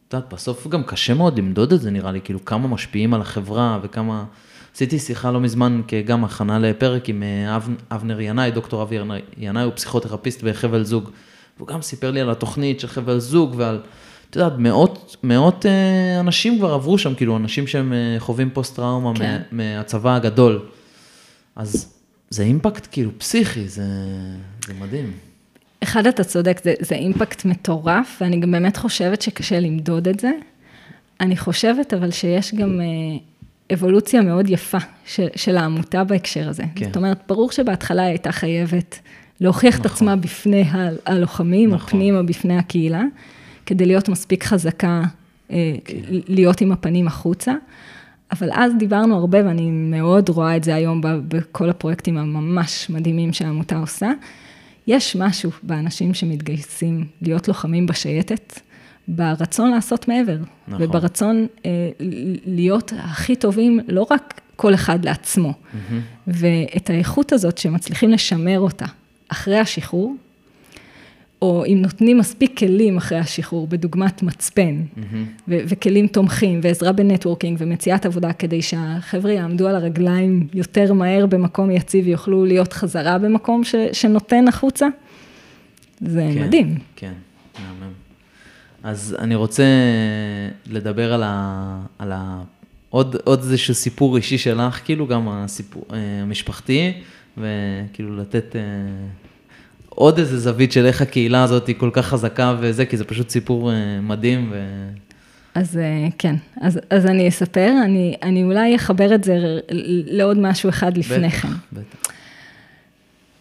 ואת 0.07 0.13
יודעת, 0.13 0.33
בסוף 0.33 0.67
גם 0.67 0.83
קשה 0.83 1.13
מאוד 1.13 1.39
למדוד 1.39 1.73
את 1.73 1.81
זה, 1.81 1.91
נראה 1.91 2.11
לי, 2.11 2.21
כאילו 2.23 2.45
כמה 2.45 2.67
משפיעים 2.67 3.13
על 3.13 3.21
החברה 3.21 3.79
וכמה... 3.83 4.25
עשיתי 4.75 4.99
שיחה 4.99 5.31
לא 5.31 5.39
מזמן, 5.39 5.81
גם 6.05 6.23
הכנה 6.23 6.59
לפרק 6.59 7.09
עם 7.09 7.23
אה, 7.23 7.55
אב, 7.55 7.69
אבנר 7.91 8.21
ינאי, 8.21 8.51
דוקטור 8.51 8.83
אבנר 8.83 9.15
ינאי, 9.37 9.63
הוא 9.63 9.73
פסיכותרפיסט 9.75 10.43
בחבל 10.43 10.83
זוג, 10.83 11.09
והוא 11.57 11.67
גם 11.67 11.81
סיפר 11.81 12.11
לי 12.11 12.21
על 12.21 12.29
התוכנית 12.29 12.79
של 12.79 12.87
חבל 12.87 13.19
זוג 13.19 13.53
ועל... 13.57 13.79
את 14.29 14.35
יודעת, 14.35 14.53
מאות, 14.57 15.15
מאות 15.23 15.65
אה, 15.65 16.19
אנשים 16.19 16.57
כבר 16.57 16.73
עברו 16.73 16.97
שם, 16.97 17.15
כאילו, 17.15 17.37
אנשים 17.37 17.67
שהם 17.67 17.93
אה, 17.93 18.15
חווים 18.19 18.49
פוסט-טראומה. 18.49 19.15
כן. 19.15 19.41
מהצבא 19.51 20.15
הגדול. 20.15 20.65
אז 21.55 21.93
זה 22.29 22.43
אימפקט 22.43 22.87
כאילו 22.91 23.11
פסיכי, 23.17 23.67
זה, 23.67 23.83
זה 24.67 24.73
מדהים. 24.79 25.26
אחד, 25.87 26.07
אתה 26.07 26.23
צודק, 26.23 26.61
זה, 26.63 26.73
זה 26.79 26.95
אימפקט 26.95 27.45
מטורף, 27.45 28.17
ואני 28.21 28.39
גם 28.39 28.51
באמת 28.51 28.77
חושבת 28.77 29.21
שקשה 29.21 29.59
למדוד 29.59 30.07
את 30.07 30.19
זה. 30.19 30.31
אני 31.21 31.37
חושבת 31.37 31.93
אבל 31.93 32.11
שיש 32.11 32.55
גם 32.55 32.81
אה, 32.81 32.85
אבולוציה 33.73 34.21
מאוד 34.21 34.49
יפה 34.49 34.77
של, 35.05 35.27
של 35.35 35.57
העמותה 35.57 36.03
בהקשר 36.03 36.49
הזה. 36.49 36.63
כן. 36.75 36.85
זאת 36.85 36.97
אומרת, 36.97 37.19
ברור 37.27 37.51
שבהתחלה 37.51 38.01
היא 38.01 38.09
הייתה 38.09 38.31
חייבת 38.31 38.99
להוכיח 39.41 39.75
את 39.75 39.85
נכון. 39.85 39.91
עצמה 39.91 40.15
בפני 40.15 40.63
הלוחמים, 41.05 41.71
או 41.71 41.75
נכון. 41.75 41.89
פנימה 41.89 42.23
בפני 42.23 42.57
הקהילה, 42.57 43.03
כדי 43.65 43.85
להיות 43.85 44.09
מספיק 44.09 44.43
חזקה, 44.43 45.03
אה, 45.51 45.73
להיות 46.27 46.61
עם 46.61 46.71
הפנים 46.71 47.07
החוצה. 47.07 47.53
אבל 48.31 48.49
אז 48.53 48.71
דיברנו 48.79 49.15
הרבה, 49.15 49.45
ואני 49.45 49.69
מאוד 49.71 50.29
רואה 50.29 50.55
את 50.55 50.63
זה 50.63 50.75
היום 50.75 51.01
בכל 51.03 51.69
הפרויקטים 51.69 52.17
הממש 52.17 52.89
מדהימים 52.89 53.33
שהעמותה 53.33 53.77
עושה. 53.77 54.11
יש 54.87 55.15
משהו 55.15 55.51
באנשים 55.63 56.13
שמתגייסים 56.13 57.05
להיות 57.21 57.47
לוחמים 57.47 57.85
בשייטת, 57.85 58.59
ברצון 59.07 59.71
לעשות 59.71 60.07
מעבר, 60.07 60.37
נכון. 60.67 60.85
וברצון 60.85 61.47
אה, 61.65 61.89
להיות 62.45 62.93
הכי 62.97 63.35
טובים, 63.35 63.79
לא 63.87 64.07
רק 64.11 64.41
כל 64.55 64.73
אחד 64.73 65.05
לעצמו, 65.05 65.53
ואת 66.27 66.89
האיכות 66.89 67.31
הזאת 67.31 67.57
שמצליחים 67.57 68.09
לשמר 68.09 68.59
אותה 68.59 68.85
אחרי 69.27 69.59
השחרור, 69.59 70.15
או 71.41 71.65
אם 71.65 71.79
נותנים 71.81 72.17
מספיק 72.17 72.57
כלים 72.57 72.97
אחרי 72.97 73.17
השחרור, 73.17 73.67
בדוגמת 73.67 74.23
מצפן, 74.23 74.81
ו- 75.47 75.59
וכלים 75.67 76.07
תומכים, 76.07 76.59
ועזרה 76.63 76.91
בנטוורקינג, 76.91 77.57
ומציאת 77.59 78.05
עבודה, 78.05 78.33
כדי 78.33 78.61
שהחבר'ה 78.61 79.31
יעמדו 79.31 79.67
על 79.67 79.75
הרגליים 79.75 80.47
יותר 80.53 80.93
מהר 80.93 81.25
במקום 81.25 81.71
יציב, 81.71 82.05
ויוכלו 82.05 82.45
להיות 82.45 82.73
חזרה 82.73 83.17
במקום 83.17 83.63
ש- 83.63 83.75
שנותן 83.93 84.47
החוצה, 84.47 84.87
זה 86.01 86.29
כן, 86.33 86.43
מדהים. 86.43 86.77
כן, 86.95 87.13
מהמם. 87.59 87.93
אז 88.83 89.15
אני 89.19 89.35
רוצה 89.35 89.63
לדבר 90.67 91.13
על 91.13 91.23
ה... 91.23 91.81
על 91.99 92.11
ה... 92.11 92.43
עוד, 92.89 93.15
עוד 93.23 93.39
איזשהו 93.39 93.75
סיפור 93.75 94.17
אישי 94.17 94.37
שלך, 94.37 94.81
כאילו 94.85 95.07
גם 95.07 95.29
הסיפור 95.29 95.83
אה, 95.93 96.21
המשפחתי, 96.21 96.93
וכאילו 97.37 98.17
לתת 98.17 98.55
אה, 98.55 98.61
עוד 99.97 100.19
איזה 100.19 100.39
זווית 100.39 100.71
של 100.71 100.85
איך 100.85 101.01
הקהילה 101.01 101.43
הזאת 101.43 101.67
היא 101.67 101.75
כל 101.75 101.89
כך 101.93 102.05
חזקה 102.05 102.55
וזה, 102.59 102.85
כי 102.85 102.97
זה 102.97 103.03
פשוט 103.03 103.29
סיפור 103.29 103.71
אה, 103.71 104.01
מדהים. 104.01 104.49
ו... 104.51 104.87
אז 105.55 105.77
אה, 105.77 106.07
כן, 106.17 106.35
אז, 106.61 106.79
אז 106.89 107.05
אני 107.05 107.27
אספר, 107.27 107.71
אני, 107.85 108.15
אני 108.23 108.43
אולי 108.43 108.75
אחבר 108.75 109.15
את 109.15 109.23
זה 109.23 109.59
לעוד 110.07 110.37
משהו 110.37 110.69
אחד 110.69 110.97
לפני 110.97 111.29
כן. 111.29 111.47
בטח, 111.47 111.57
בטח. 111.73 112.11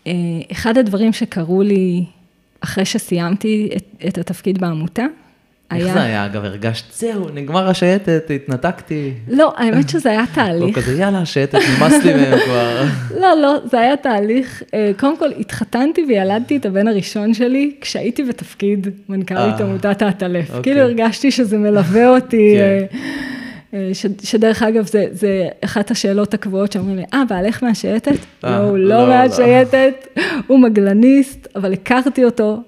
אה, 0.07 0.13
אחד 0.53 0.79
הדברים 0.79 1.13
שקרו 1.13 1.63
לי 1.63 2.05
אחרי 2.61 2.85
שסיימתי 2.85 3.71
את, 3.77 4.05
את 4.09 4.19
התפקיד 4.19 4.59
בעמותה, 4.59 5.07
איך 5.71 5.85
היה... 5.85 5.95
זה 5.95 6.03
היה? 6.03 6.27
אגב, 6.27 6.45
הרגשת, 6.45 6.85
זהו, 6.93 7.27
נגמר 7.35 7.69
השייטת, 7.69 8.31
התנתקתי. 8.35 9.12
לא, 9.29 9.55
האמת 9.57 9.89
שזה 9.89 10.11
היה 10.11 10.21
לא 10.31 10.35
תהליך. 10.35 10.77
כזה, 10.79 11.01
יאללה, 11.01 11.19
השייטת, 11.19 11.59
נמאס 11.77 12.05
לי 12.05 12.14
מהם 12.14 12.39
כבר. 12.45 12.85
לא, 13.23 13.35
לא, 13.43 13.59
זה 13.71 13.81
היה 13.81 13.97
תהליך. 13.97 14.62
אה, 14.75 14.91
קודם 14.99 15.19
כל, 15.19 15.29
התחתנתי 15.41 16.05
וילדתי 16.09 16.57
את 16.57 16.67
הבן 16.67 16.89
הראשון 16.89 17.35
שלי 17.35 17.75
כשהייתי 17.81 18.25
בתפקיד 18.25 18.89
מנכ"לית 19.09 19.61
אה, 19.61 19.67
עמותת 19.67 20.03
העטלף. 20.03 20.49
אוקיי. 20.49 20.62
כאילו 20.62 20.81
הרגשתי 20.81 21.31
שזה 21.31 21.59
מלווה 21.59 22.09
אותי. 22.09 22.55
כן. 22.59 22.97
אה, 23.75 23.91
ש- 23.93 24.07
שדרך 24.23 24.62
אגב, 24.62 24.87
זה, 24.87 25.07
זה 25.12 25.29
אחת 25.64 25.91
השאלות 25.91 26.35
הקבועות 26.35 26.73
שאומרים 26.73 26.97
לי, 26.97 27.05
אה, 27.14 27.23
בעלך 27.29 27.62
מהשייטת? 27.62 28.12
לא, 28.45 28.57
הוא 28.57 28.79
לא, 28.79 28.89
לא 28.89 29.09
לא. 29.09 29.09
מהשייטת, 29.09 30.07
הוא 30.47 30.59
מגלניסט, 30.59 31.49
אבל 31.57 31.73
הכרתי 31.73 32.25
אותו 32.25 32.59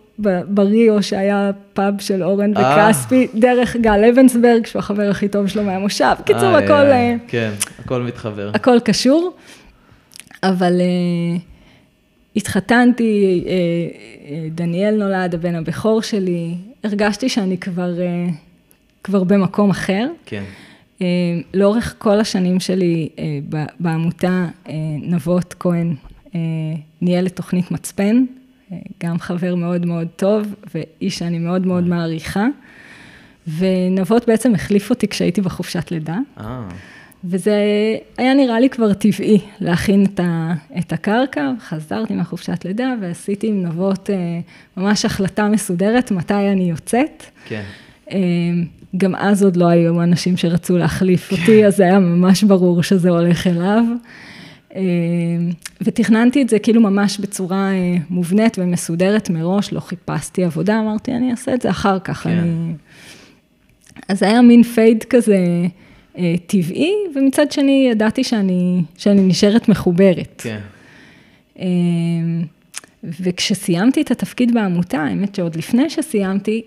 בריו, 0.49 1.03
שהיה 1.03 1.51
פאב 1.73 2.01
של 2.01 2.23
אורן 2.23 2.57
אה. 2.57 2.89
וכספי, 2.91 3.27
דרך 3.35 3.77
גל 3.77 4.05
אבנסברג, 4.05 4.67
שהוא 4.67 4.81
החבר 4.81 5.11
הכי 5.11 5.29
טוב 5.29 5.47
שלו 5.47 5.63
מהמושב. 5.63 6.15
קיצור, 6.25 6.57
הכל... 6.57 6.73
אה, 6.73 7.15
כן, 7.29 7.51
הכל 7.79 8.03
מתחבר. 8.03 8.51
הכל 8.55 8.81
קשור, 8.85 9.33
אבל 10.43 10.81
uh, 10.81 11.41
התחתנתי, 12.37 13.45
דניאל 14.51 14.95
נולד, 14.95 15.35
הבן 15.35 15.55
הבכור 15.55 16.03
שלי, 16.03 16.55
הרגשתי 16.85 17.29
שאני 17.29 17.59
כבר, 17.59 17.95
כבר 19.05 19.25
במקום 19.25 19.71
אחר. 19.71 20.07
כן, 20.27 20.45
לאורך 21.55 21.95
כל 21.99 22.21
השנים 22.21 22.61
שלי 22.61 23.09
בעמותה, 23.81 24.47
נבות 25.03 25.55
כהן 25.59 25.95
ניהל 27.01 27.27
את 27.27 27.37
תוכנית 27.37 27.71
מצפן, 27.71 28.25
גם 29.05 29.19
חבר 29.19 29.55
מאוד 29.55 29.87
מאוד 29.87 30.09
טוב, 30.17 30.55
ואיש 30.75 31.19
שאני 31.19 31.39
מאוד 31.39 31.67
מאוד 31.67 31.85
מעריכה. 31.85 32.47
ונבות 33.59 34.27
בעצם 34.27 34.55
החליף 34.55 34.91
אותי 34.91 35.09
כשהייתי 35.09 35.41
בחופשת 35.41 35.91
לידה. 35.91 36.17
אה, 36.41 36.69
וזה 37.25 37.57
היה 38.19 38.35
נראה 38.35 38.61
לי 38.61 38.71
כבר 38.71 38.93
טבעי 38.93 39.39
להכין 39.61 40.05
את, 40.05 40.21
ה, 40.21 40.55
את 40.79 40.93
הקרקע, 40.93 41.51
חזרתי 41.61 42.15
מהחופשת 42.15 42.65
לידה 42.65 42.95
ועשיתי 43.01 43.47
עם 43.47 43.63
נבות 43.63 44.11
אה, 44.11 44.17
ממש 44.77 45.05
החלטה 45.05 45.49
מסודרת 45.49 46.11
מתי 46.11 46.35
אני 46.35 46.71
יוצאת. 46.71 47.23
כן. 47.45 47.63
אה, 48.11 48.19
גם 48.97 49.15
אז 49.15 49.43
עוד 49.43 49.57
לא 49.57 49.67
היו 49.67 50.03
אנשים 50.03 50.37
שרצו 50.37 50.75
כן. 50.75 50.81
להחליף 50.81 51.33
אותי, 51.33 51.67
אז 51.67 51.77
זה 51.77 51.83
היה 51.83 51.99
ממש 51.99 52.45
ברור 52.45 52.83
שזה 52.83 53.11
הולך 53.11 53.47
אליו. 53.47 53.85
אה, 54.77 54.81
ותכננתי 55.81 56.43
את 56.43 56.49
זה 56.49 56.59
כאילו 56.59 56.81
ממש 56.81 57.19
בצורה 57.19 57.73
אה, 57.73 57.97
מובנית 58.11 58.59
ומסודרת 58.59 59.31
מראש, 59.31 59.73
לא 59.73 59.81
חיפשתי 59.81 60.45
עבודה, 60.45 60.81
אמרתי, 60.81 61.13
אני 61.13 61.31
אעשה 61.31 61.55
את 61.55 61.63
זה 61.63 61.71
אחר 61.71 61.99
כך. 61.99 62.23
כן. 62.23 62.31
אני... 62.31 62.73
אז 64.09 64.23
היה 64.23 64.43
מין 64.43 64.63
פייד 64.63 65.05
כזה 65.05 65.39
אה, 66.19 66.35
טבעי, 66.47 66.93
ומצד 67.15 67.53
שני 67.53 67.89
ידעתי 67.91 68.25
שאני, 68.25 68.83
שאני 68.97 69.23
נשארת 69.23 69.69
מחוברת. 69.69 70.43
כן. 70.45 70.61
וכשסיימתי 73.05 74.03
את 74.03 74.11
התפקיד 74.11 74.55
בעמותה, 74.55 74.99
האמת 74.99 75.35
שעוד 75.35 75.57
לפני 75.57 75.91
שסיימתי, 75.91 76.63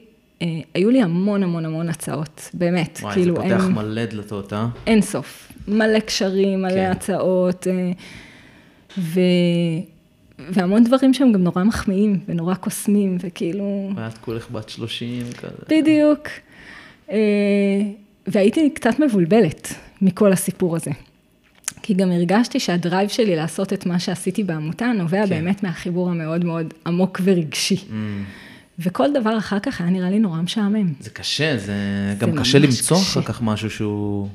היו 0.74 0.90
לי 0.90 1.02
המון 1.02 1.44
המון 1.44 1.66
המון 1.66 1.90
הצעות, 1.90 2.50
באמת. 2.54 3.00
וואי, 3.02 3.14
כאילו, 3.14 3.36
זה 3.36 3.42
פותח 3.42 3.64
אין, 3.64 3.72
מלא 3.72 4.06
דלתות, 4.06 4.54
אה? 4.54 4.68
אין 4.88 5.02
סוף. 5.02 5.51
מלא 5.68 6.00
קשרים, 6.00 6.62
מלא 6.62 6.72
כן. 6.72 6.92
הצעות, 6.92 7.68
אה, 7.68 7.92
ו... 8.98 9.20
והמון 10.50 10.84
דברים 10.84 11.14
שהם 11.14 11.32
גם 11.32 11.44
נורא 11.44 11.64
מחמיאים 11.64 12.20
ונורא 12.28 12.56
קוסמים, 12.56 13.18
וכאילו... 13.20 13.92
ואת 13.96 14.18
כולך 14.18 14.52
בת 14.52 14.70
30 14.70 15.24
כזה. 15.38 15.64
בדיוק. 15.70 16.28
אה, 17.12 17.18
והייתי 18.28 18.70
קצת 18.70 19.00
מבולבלת 19.00 19.74
מכל 20.02 20.32
הסיפור 20.32 20.76
הזה. 20.76 20.92
כי 21.82 21.94
גם 21.94 22.12
הרגשתי 22.12 22.60
שהדרייב 22.60 23.10
שלי 23.10 23.36
לעשות 23.36 23.74
את 23.74 23.86
מה 23.86 24.00
שעשיתי 24.00 24.44
בעמותה 24.44 24.92
נובע 24.98 25.24
כן. 25.24 25.30
באמת 25.30 25.64
מהחיבור 25.64 26.10
המאוד 26.10 26.46
מאוד 26.46 26.74
עמוק 26.86 27.22
ורגשי. 27.24 27.76
Mm, 27.76 27.92
וכל 28.80 29.08
דבר 29.14 29.38
אחר 29.38 29.60
כך 29.60 29.82
היה 29.82 29.90
נראה 29.90 30.10
לי 30.10 30.20
נורא 30.20 30.42
משעמם. 30.42 30.94
זה 31.00 31.10
קשה, 31.10 31.58
זה 31.58 31.74
גם 32.18 32.30
ממש 32.32 32.40
קשה 32.40 32.60
למצוא 32.60 32.98
קשה. 32.98 33.20
אחר 33.20 33.22
כך 33.22 33.42
משהו 33.42 33.70
שהוא... 33.70 34.30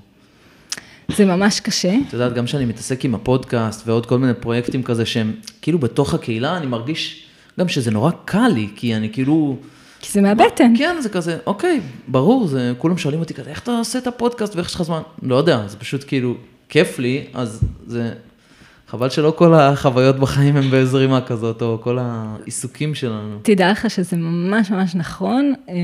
זה 1.09 1.25
ממש 1.25 1.61
קשה. 1.61 1.95
את 2.09 2.13
יודעת, 2.13 2.33
גם 2.35 2.45
כשאני 2.45 2.65
מתעסק 2.65 3.05
עם 3.05 3.15
הפודקאסט 3.15 3.89
ועוד 3.89 4.07
כל 4.07 4.19
מיני 4.19 4.35
פרויקטים 4.35 4.83
כזה 4.83 5.07
שהם 5.07 5.33
כאילו 5.63 5.79
בתוך 5.79 6.15
הקהילה, 6.15 6.57
אני 6.57 6.67
מרגיש 6.67 7.27
גם 7.61 7.69
שזה 7.69 7.91
נורא 7.91 8.11
קל 8.25 8.49
לי, 8.49 8.69
כי 8.77 8.97
אני 8.97 9.13
כאילו... 9.13 9.57
כי 10.01 10.13
זה 10.13 10.21
מהבטן. 10.21 10.73
כן, 10.79 10.97
זה 11.01 11.09
כזה, 11.09 11.39
אוקיי, 11.47 11.81
ברור, 12.09 12.47
זה, 12.47 12.73
כולם 12.79 12.99
שואלים 12.99 13.21
אותי 13.21 13.35
כזה, 13.35 13.51
איך 13.51 13.63
אתה 13.63 13.79
עושה 13.79 13.99
את 13.99 14.07
הפודקאסט 14.07 14.57
ואיך 14.57 14.69
יש 14.69 14.75
לך 14.75 14.83
זמן? 14.83 15.01
לא 15.23 15.35
יודע, 15.35 15.67
זה 15.67 15.77
פשוט 15.77 16.05
כאילו, 16.07 16.35
כיף 16.69 16.99
לי, 16.99 17.25
אז 17.35 17.61
זה... 17.87 18.13
חבל 18.89 19.11
שלא 19.11 19.35
כל 19.37 19.55
החוויות 19.55 20.17
בחיים 20.19 20.57
הם 20.57 20.71
בזרימה 20.71 21.21
כזאת, 21.21 21.63
או 21.63 21.79
כל 21.83 21.99
העיסוקים 22.01 22.95
שלנו. 22.95 23.39
תדע 23.43 23.71
לך 23.71 23.91
שזה 23.91 24.17
ממש 24.17 24.71
ממש 24.71 24.95
נכון, 24.95 25.55
אה, 25.69 25.75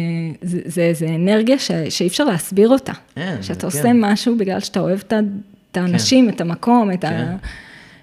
זה, 0.42 0.59
זה, 0.64 0.90
זה 0.94 1.07
אנרגיה 1.14 1.59
ש, 1.59 1.70
שאי 1.88 2.07
אפשר 2.07 2.24
להסביר 2.24 2.68
אותה. 2.68 2.92
אין, 3.16 3.36
זה 3.36 3.42
שאתה 3.42 3.61
כן. 3.61 3.66
עושה 3.66 3.90
משהו 3.94 4.36
בגלל 4.38 4.61
שאתה 4.61 4.80
אוהב 4.80 4.98
את 4.98 5.12
את 5.72 5.76
האנשים, 5.76 6.28
את 6.28 6.40
המקום, 6.40 6.90
את 6.92 7.00
כן. 7.00 7.09
ה... 7.12 7.36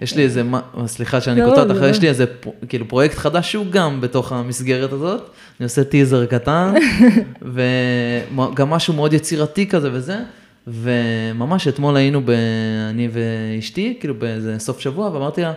יש 0.00 0.16
לי 0.16 0.22
איזה, 0.22 0.42
מה- 0.42 0.60
סליחה 0.86 1.20
שאני 1.20 1.40
לא, 1.40 1.48
קוטע 1.48 1.62
אותך, 1.62 1.82
לא. 1.82 1.86
יש 1.86 2.00
לי 2.00 2.08
איזה 2.08 2.24
כאילו 2.68 2.88
פרויקט 2.88 3.14
חדש 3.18 3.52
שהוא 3.52 3.66
גם 3.70 4.00
בתוך 4.00 4.32
המסגרת 4.32 4.92
הזאת, 4.92 5.20
אני 5.60 5.64
עושה 5.64 5.84
טיזר 5.84 6.26
קטן, 6.26 6.74
וגם 7.54 8.70
משהו 8.70 8.94
מאוד 8.94 9.12
יצירתי 9.12 9.66
כזה 9.66 9.90
וזה, 9.92 10.18
וממש 10.72 11.68
אתמול 11.68 11.96
היינו, 11.96 12.20
ב... 12.24 12.30
אני 12.90 13.08
ואשתי, 13.12 13.96
כאילו 14.00 14.14
באיזה 14.14 14.58
סוף 14.58 14.80
שבוע, 14.80 15.10
ואמרתי 15.10 15.42
לה, 15.42 15.52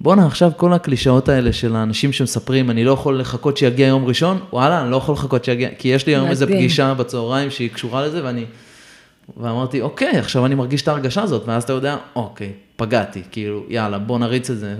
בואנה 0.00 0.26
עכשיו 0.26 0.50
כל 0.56 0.72
הקלישאות 0.72 1.28
האלה 1.28 1.52
של 1.52 1.76
האנשים 1.76 2.12
שמספרים, 2.12 2.70
אני 2.70 2.84
לא 2.84 2.92
יכול 2.92 3.20
לחכות 3.20 3.56
שיגיע 3.56 3.86
יום 3.86 4.04
ראשון, 4.04 4.38
וואלה, 4.52 4.82
אני 4.82 4.90
לא 4.90 4.96
יכול 4.96 5.14
לחכות 5.14 5.44
שיגיע, 5.44 5.68
כי 5.78 5.88
יש 5.88 6.06
לי 6.06 6.14
היום 6.14 6.30
מדהים. 6.30 6.58
פגישה 6.58 6.94
בצהריים 6.94 7.50
שהיא 7.50 7.70
קשורה 7.70 8.06
לזה, 8.06 8.24
ואני... 8.24 8.44
ואמרתי, 9.36 9.80
אוקיי, 9.80 10.18
עכשיו 10.18 10.46
אני 10.46 10.54
מרגיש 10.54 10.82
את 10.82 10.88
ההרגשה 10.88 11.22
הזאת, 11.22 11.42
ואז 11.46 11.62
אתה 11.62 11.72
יודע, 11.72 11.96
אוקיי, 12.16 12.52
פגעתי, 12.76 13.22
כאילו, 13.30 13.64
יאללה, 13.68 13.98
בוא 13.98 14.18
נריץ 14.18 14.50
את 14.50 14.58
זה, 14.58 14.74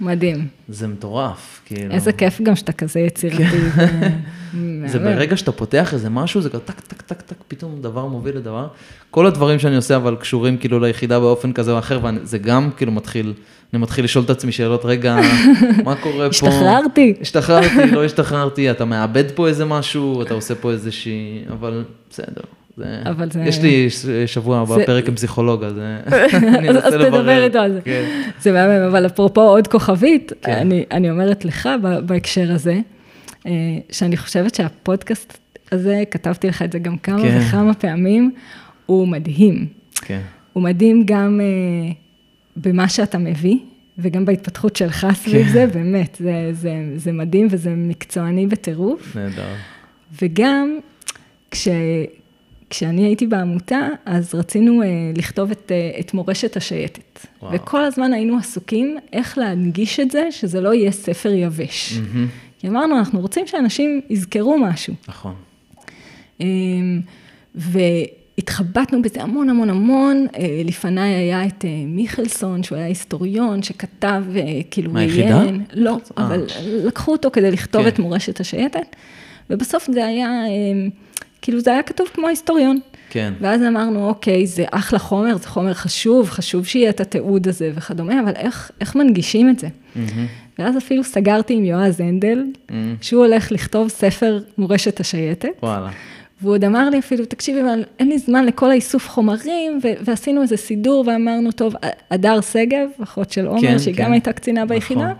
מדהים. 0.00 0.48
וזה 0.68 0.88
מטורף, 0.88 1.60
כאילו. 1.64 1.94
איזה 1.94 2.12
כיף 2.12 2.40
גם 2.40 2.56
שאתה 2.56 2.72
כזה 2.72 3.00
יצירתי. 3.00 3.42
ו- 3.44 4.88
זה. 4.88 4.98
ברגע 5.14 5.36
שאתה 5.36 5.52
פותח 5.52 5.94
איזה 5.94 6.10
משהו, 6.10 6.40
זה 6.40 6.50
כזה 6.50 6.60
טק, 6.60 6.80
טק, 6.80 7.02
טק, 7.02 7.22
טק, 7.22 7.36
פתאום 7.48 7.82
דבר 7.82 8.06
מוביל 8.06 8.36
לדבר. 8.36 8.68
כל 9.10 9.26
הדברים 9.26 9.58
שאני 9.58 9.76
עושה, 9.76 9.96
אבל 9.96 10.16
קשורים 10.16 10.56
כאילו 10.56 10.80
ליחידה 10.80 11.20
באופן 11.20 11.52
כזה 11.52 11.72
או 11.72 11.78
אחר, 11.78 12.00
וזה 12.04 12.38
גם 12.38 12.70
כאילו 12.76 12.92
מתחיל, 12.92 13.34
אני 13.72 13.82
מתחיל 13.82 14.04
לשאול 14.04 14.24
את 14.24 14.30
עצמי 14.30 14.52
שאלות, 14.52 14.84
רגע, 14.84 15.16
מה 15.84 15.96
קורה 15.96 16.18
פה? 16.18 16.26
השתחררתי. 16.26 17.14
השתחררתי, 17.20 17.90
לא 17.92 18.04
השתחררתי, 18.04 18.70
אתה 18.70 18.84
מאבד 18.84 19.30
פה 19.34 19.48
איזה 19.48 19.64
משהו, 19.64 20.22
אתה 20.22 20.34
עושה 20.34 20.54
פה 20.54 20.70
איזושהי, 20.70 21.44
אבל 21.50 21.84
בסדר. 22.10 22.42
אבל 23.04 23.30
זה- 23.30 23.42
יש 23.42 23.62
לי 23.62 23.86
שבוע 24.26 24.58
הבא 24.58 24.74
זה- 24.74 24.86
פרק 24.86 25.08
עם 25.08 25.14
פסיכולוג, 25.14 25.64
אז 25.64 25.74
אני 26.58 26.68
אז 26.70 26.76
אנסה 26.76 26.86
אז 26.88 26.94
לברר. 26.94 27.20
תדבר 27.20 27.44
איתו 27.44 27.58
על 27.58 27.72
זה. 27.72 27.80
כן. 27.84 28.04
זה 28.40 28.52
מהמם, 28.52 28.82
אבל 28.88 29.06
אפרופו 29.06 29.40
עוד 29.40 29.68
כוכבית, 29.68 30.32
כן. 30.42 30.52
אני, 30.52 30.84
אני 30.90 31.10
אומרת 31.10 31.44
לך 31.44 31.68
בהקשר 32.06 32.52
הזה, 32.52 32.80
אה, 33.46 33.50
שאני 33.90 34.16
חושבת 34.16 34.54
שהפודקאסט 34.54 35.38
הזה, 35.72 36.02
כתבתי 36.10 36.48
לך 36.48 36.62
את 36.62 36.72
זה 36.72 36.78
גם 36.78 36.98
כמה 36.98 37.22
כן. 37.22 37.38
וכמה 37.48 37.74
פעמים, 37.74 38.30
הוא 38.86 39.08
מדהים. 39.08 39.66
כן. 39.94 40.20
הוא 40.52 40.62
מדהים 40.62 41.02
גם 41.06 41.40
אה, 41.40 41.92
במה 42.56 42.88
שאתה 42.88 43.18
מביא, 43.18 43.56
וגם 43.98 44.24
בהתפתחות 44.24 44.76
שלך 44.76 45.06
סביב 45.14 45.48
זה, 45.48 45.66
באמת, 45.66 46.16
זה, 46.20 46.48
זה, 46.52 46.70
זה 46.96 47.12
מדהים 47.12 47.48
וזה 47.50 47.70
מקצועני 47.76 48.46
בטירוף. 48.46 49.16
נהדר. 49.16 49.48
וגם, 50.22 50.78
כש, 51.50 51.68
כשאני 52.70 53.04
הייתי 53.04 53.26
בעמותה, 53.26 53.88
אז 54.04 54.34
רצינו 54.34 54.82
uh, 54.82 54.86
לכתוב 55.18 55.50
את, 55.50 55.72
uh, 55.96 56.00
את 56.00 56.14
מורשת 56.14 56.56
השייטת. 56.56 57.26
וואו. 57.42 57.52
וכל 57.54 57.84
הזמן 57.84 58.12
היינו 58.12 58.38
עסוקים 58.38 58.96
איך 59.12 59.38
להנגיש 59.38 60.00
את 60.00 60.10
זה, 60.10 60.28
שזה 60.30 60.60
לא 60.60 60.74
יהיה 60.74 60.90
ספר 60.90 61.32
יבש. 61.32 61.92
Mm-hmm. 61.92 62.58
כי 62.58 62.68
אמרנו, 62.68 62.98
אנחנו 62.98 63.20
רוצים 63.20 63.46
שאנשים 63.46 64.00
יזכרו 64.10 64.58
משהו. 64.58 64.94
נכון. 65.08 65.34
Um, 66.38 66.44
והתחבטנו 67.54 69.02
בזה 69.02 69.22
המון 69.22 69.48
המון 69.48 69.70
המון. 69.70 70.26
Uh, 70.32 70.38
לפניי 70.64 71.14
היה 71.14 71.46
את 71.46 71.64
מיכלסון, 71.86 72.62
שהוא 72.62 72.78
היה 72.78 72.86
היסטוריון, 72.86 73.62
שכתב, 73.62 74.24
כאילו, 74.70 74.92
מהיחידה? 74.92 75.42
לא, 75.72 75.96
아. 76.08 76.12
אבל 76.16 76.46
לקחו 76.84 77.12
אותו 77.12 77.30
כדי 77.30 77.50
לכתוב 77.50 77.82
כן. 77.82 77.88
את 77.88 77.98
מורשת 77.98 78.40
השייטת, 78.40 78.96
ובסוף 79.50 79.90
זה 79.92 80.06
היה... 80.06 80.30
כאילו 81.42 81.60
זה 81.60 81.70
היה 81.72 81.82
כתוב 81.82 82.08
כמו 82.14 82.28
היסטוריון. 82.28 82.78
כן. 83.10 83.32
ואז 83.40 83.62
אמרנו, 83.62 84.08
אוקיי, 84.08 84.46
זה 84.46 84.64
אחלה 84.70 84.98
חומר, 84.98 85.36
זה 85.36 85.48
חומר 85.48 85.74
חשוב, 85.74 86.30
חשוב 86.30 86.66
שיהיה 86.66 86.90
את 86.90 87.00
התיעוד 87.00 87.48
הזה 87.48 87.70
וכדומה, 87.74 88.20
אבל 88.20 88.32
איך, 88.36 88.70
איך 88.80 88.96
מנגישים 88.96 89.50
את 89.50 89.58
זה? 89.58 89.66
Mm-hmm. 89.66 90.58
ואז 90.58 90.78
אפילו 90.78 91.04
סגרתי 91.04 91.54
עם 91.54 91.64
יועז 91.64 92.00
הנדל, 92.00 92.44
mm-hmm. 92.44 92.72
שהוא 93.00 93.24
הולך 93.24 93.52
לכתוב 93.52 93.88
ספר 93.88 94.38
מורשת 94.58 95.00
השייטת. 95.00 95.48
וואלה. 95.62 95.90
והוא 96.42 96.54
עוד 96.54 96.64
אמר 96.64 96.90
לי 96.90 96.98
אפילו, 96.98 97.24
תקשיבי, 97.24 97.60
אבל 97.60 97.84
אין 97.98 98.08
לי 98.08 98.18
זמן 98.18 98.46
לכל 98.46 98.70
האיסוף 98.70 99.08
חומרים, 99.08 99.78
ו- 99.82 100.04
ועשינו 100.04 100.42
איזה 100.42 100.56
סידור 100.56 101.04
ואמרנו, 101.06 101.52
טוב, 101.52 101.74
הדר 102.10 102.40
שגב, 102.40 102.88
אחות 103.02 103.30
של 103.30 103.46
עומר, 103.46 103.60
כן, 103.60 103.78
שהיא 103.78 103.94
כן. 103.94 104.04
גם 104.04 104.12
הייתה 104.12 104.32
קצינה 104.32 104.64
נכון. 104.64 105.16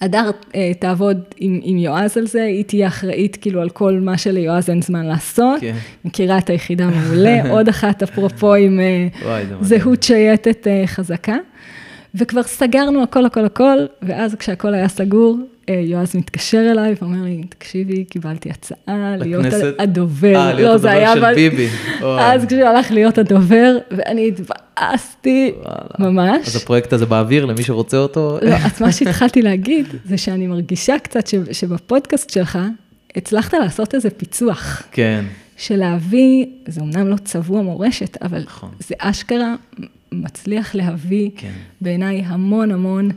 הדר 0.00 0.30
אה, 0.54 0.72
תעבוד 0.78 1.20
עם, 1.36 1.60
עם 1.62 1.78
יועז 1.78 2.16
על 2.16 2.26
זה, 2.26 2.42
היא 2.42 2.64
תהיה 2.64 2.88
אחראית 2.88 3.36
כאילו 3.36 3.60
על 3.60 3.70
כל 3.70 4.00
מה 4.02 4.18
שליועז 4.18 4.70
אין 4.70 4.82
זמן 4.82 5.06
לעשות. 5.06 5.60
כן. 5.60 5.74
מכירה 6.04 6.38
את 6.38 6.50
היחידה 6.50 6.86
מעולה, 6.86 7.42
עוד 7.52 7.68
אחת 7.68 8.02
אפרופו 8.02 8.54
עם 8.54 8.80
אה, 8.80 9.08
וואי, 9.22 9.44
זהות 9.60 10.02
שייטת 10.02 10.66
אה, 10.66 10.82
חזקה. 10.86 11.36
וכבר 12.14 12.42
סגרנו 12.42 13.02
הכל 13.02 13.26
הכל 13.26 13.44
הכל, 13.44 13.78
ואז 14.02 14.34
כשהכל 14.34 14.74
היה 14.74 14.88
סגור, 14.88 15.38
יועז 15.72 16.16
מתקשר 16.16 16.66
אליי 16.70 16.94
ואומר 17.00 17.22
לי, 17.22 17.42
תקשיבי, 17.48 18.04
קיבלתי 18.04 18.50
הצעה 18.50 19.16
להיות 19.18 19.46
הדובר. 19.78 20.36
אה, 20.36 20.52
להיות 20.52 20.84
לא, 20.84 20.90
הדובר 20.90 21.14
של 21.14 21.34
ביבי. 21.34 21.68
אז 22.02 22.44
כשהוא 22.44 22.62
הלך 22.62 22.90
להיות 22.90 23.18
הדובר, 23.18 23.76
ואני 23.90 24.28
התבאסתי 24.28 25.52
ממש. 25.98 26.48
אז 26.48 26.56
הפרויקט 26.56 26.92
הזה 26.92 27.06
באוויר, 27.06 27.44
למי 27.44 27.62
שרוצה 27.62 27.96
אותו? 27.96 28.38
לא, 28.42 28.54
אז 28.54 28.82
מה 28.82 28.92
שהתחלתי 28.96 29.42
להגיד, 29.42 29.86
זה 30.04 30.18
שאני 30.18 30.46
מרגישה 30.46 30.98
קצת 30.98 31.24
שבפודקאסט 31.52 32.30
שלך, 32.30 32.58
הצלחת 33.16 33.54
לעשות 33.54 33.94
איזה 33.94 34.10
פיצוח. 34.10 34.82
כן. 34.92 35.24
של 35.56 35.76
להביא, 35.76 36.46
זה 36.66 36.80
אמנם 36.80 37.08
לא 37.08 37.16
צבוע 37.16 37.62
מורשת, 37.62 38.22
אבל 38.22 38.42
נכון. 38.46 38.70
זה 38.78 38.94
אשכרה 38.98 39.54
מצליח 40.12 40.74
להביא 40.74 41.30
כן. 41.36 41.52
בעיניי 41.80 42.22
המון 42.26 42.70
המון 42.70 43.10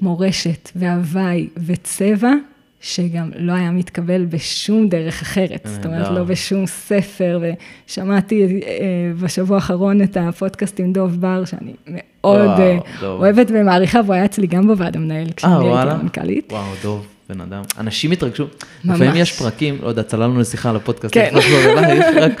מורשת 0.00 0.70
והוואי 0.76 1.48
וצבע, 1.66 2.32
שגם 2.80 3.30
לא 3.38 3.52
היה 3.52 3.70
מתקבל 3.70 4.24
בשום 4.24 4.88
דרך 4.88 5.22
אחרת. 5.22 5.68
זאת 5.74 5.86
אומרת, 5.86 6.10
לא 6.10 6.24
בשום 6.24 6.66
ספר, 6.66 7.40
ושמעתי 7.86 8.62
אה, 8.66 8.76
בשבוע 9.20 9.56
האחרון 9.56 10.02
את 10.02 10.16
הפודקאסט 10.20 10.80
עם 10.80 10.92
דוב 10.92 11.20
בר, 11.20 11.44
שאני 11.44 11.72
מאוד 11.86 12.60
אה, 12.60 12.78
אוהבת 13.02 13.46
ומעריכה, 13.50 14.00
והוא 14.04 14.14
היה 14.14 14.24
אצלי 14.24 14.46
גם 14.46 14.66
בוועד 14.66 14.96
המנהל, 14.96 15.26
כשאני 15.36 15.68
הייתי 15.68 15.90
המנכ"לית. 15.90 16.52
וואו, 16.52 16.72
דוב. 16.82 17.06
בן 17.28 17.40
אדם, 17.40 17.62
אנשים 17.78 18.10
התרגשו, 18.10 18.44
ממש. 18.44 19.00
לפעמים 19.00 19.22
יש 19.22 19.32
פרקים, 19.32 19.78
לא 19.82 19.88
יודע, 19.88 20.02
צללנו 20.02 20.40
לשיחה 20.40 20.70
על 20.70 20.76
הפודקאסט, 20.76 21.14
כן. 21.14 21.34
רק 22.22 22.40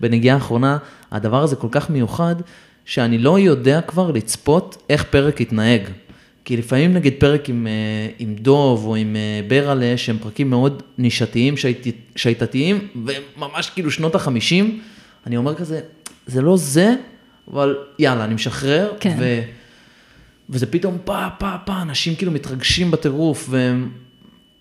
בנגיעה 0.00 0.36
האחרונה, 0.36 0.78
הדבר 1.12 1.42
הזה 1.42 1.56
כל 1.56 1.68
כך 1.70 1.90
מיוחד, 1.90 2.34
שאני 2.84 3.18
לא 3.18 3.38
יודע 3.38 3.80
כבר 3.80 4.10
לצפות 4.10 4.82
איך 4.90 5.04
פרק 5.04 5.40
יתנהג. 5.40 5.82
כי 6.46 6.56
לפעמים 6.56 6.92
נגיד 6.92 7.14
פרק 7.18 7.48
עם, 7.48 7.66
אה, 7.66 8.08
עם 8.18 8.34
דוב 8.34 8.86
או 8.86 8.96
עם 8.96 9.16
אה, 9.16 9.40
ברלה, 9.48 9.96
שהם 9.96 10.18
פרקים 10.18 10.50
מאוד 10.50 10.82
נישתיים, 10.98 11.54
שיטתיים, 12.16 12.88
וממש 13.06 13.70
כאילו 13.70 13.90
שנות 13.90 14.14
החמישים, 14.14 14.80
אני 15.26 15.36
אומר 15.36 15.54
כזה, 15.54 15.80
זה 16.26 16.42
לא 16.42 16.56
זה, 16.56 16.94
אבל 17.52 17.76
יאללה, 17.98 18.24
אני 18.24 18.34
משחרר, 18.34 18.92
כן. 19.00 19.16
ו, 19.20 19.42
וזה 20.50 20.66
פתאום 20.66 20.98
פה, 21.04 21.26
פה, 21.38 21.50
פה, 21.64 21.82
אנשים 21.82 22.14
כאילו 22.14 22.32
מתרגשים 22.32 22.90
בטירוף, 22.90 23.46
והם 23.50 23.90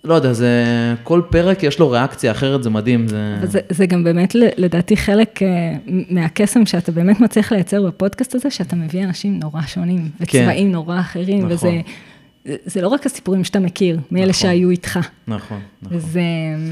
לא 0.06 0.14
יודע, 0.14 0.34
זה, 0.34 0.64
כל 1.04 1.22
פרק 1.30 1.64
יש 1.64 1.80
לו 1.80 1.90
ריאקציה 1.90 2.32
אחרת, 2.32 2.64
זה 2.64 2.70
מדהים. 2.70 3.08
זה... 3.08 3.36
וזה, 3.42 3.60
זה 3.70 3.86
גם 3.86 4.04
באמת, 4.04 4.36
לדעתי, 4.36 4.98
חלק 4.98 5.44
אה, 5.44 5.48
מהקסם 6.10 6.66
שאתה 6.66 6.92
באמת 6.92 7.20
מצליח 7.20 7.52
לייצר 7.52 7.88
בפודקאסט 7.88 8.36
הזה, 8.36 8.50
שאתה 8.50 8.76
מביא 8.76 9.04
אנשים 9.04 9.40
נורא 9.40 9.62
שונים, 9.62 10.10
וצבעים 10.20 10.68
כן. 10.68 10.72
נורא 10.72 11.00
אחרים, 11.00 11.38
נכון. 11.38 11.52
וזה... 11.52 11.82
זה 12.66 12.82
לא 12.82 12.88
רק 12.88 13.06
הסיפורים 13.06 13.44
שאתה 13.44 13.60
מכיר, 13.60 14.00
מאלה 14.12 14.24
נכון, 14.24 14.34
שהיו 14.34 14.70
איתך. 14.70 15.00
נכון, 15.28 15.60
נכון. 15.82 15.98
וזה 15.98 16.22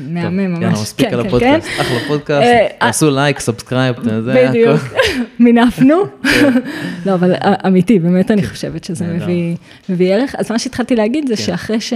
מהמם 0.10 0.52
ממש. 0.52 0.62
יאללה, 0.62 0.74
מספיק 0.74 1.10
כן, 1.10 1.14
על 1.14 1.22
כן, 1.22 1.28
הפודקאסט, 1.28 1.68
כן. 1.68 1.82
אחלה 1.82 2.00
פודקאסט, 2.08 2.48
אה, 2.48 2.68
תעשו 2.80 3.12
like, 3.12 3.40
subscribe, 3.40 3.96
זה 4.26 4.48
בדיוק, 4.50 4.82
מינפנו. 5.40 5.96
כן. 6.24 6.54
לא, 7.06 7.14
אבל 7.14 7.34
אמיתי, 7.68 8.00
באמת 8.00 8.32
אני 8.32 8.44
חושבת 8.44 8.84
שזה 8.84 9.18
מביא 9.90 10.14
ערך. 10.14 10.36
אז 10.38 10.52
מה 10.52 10.60
שהתחלתי 10.60 10.96
להגיד 10.96 11.28
זה 11.28 11.38
שאחרי 11.38 11.82
ש... 11.82 11.94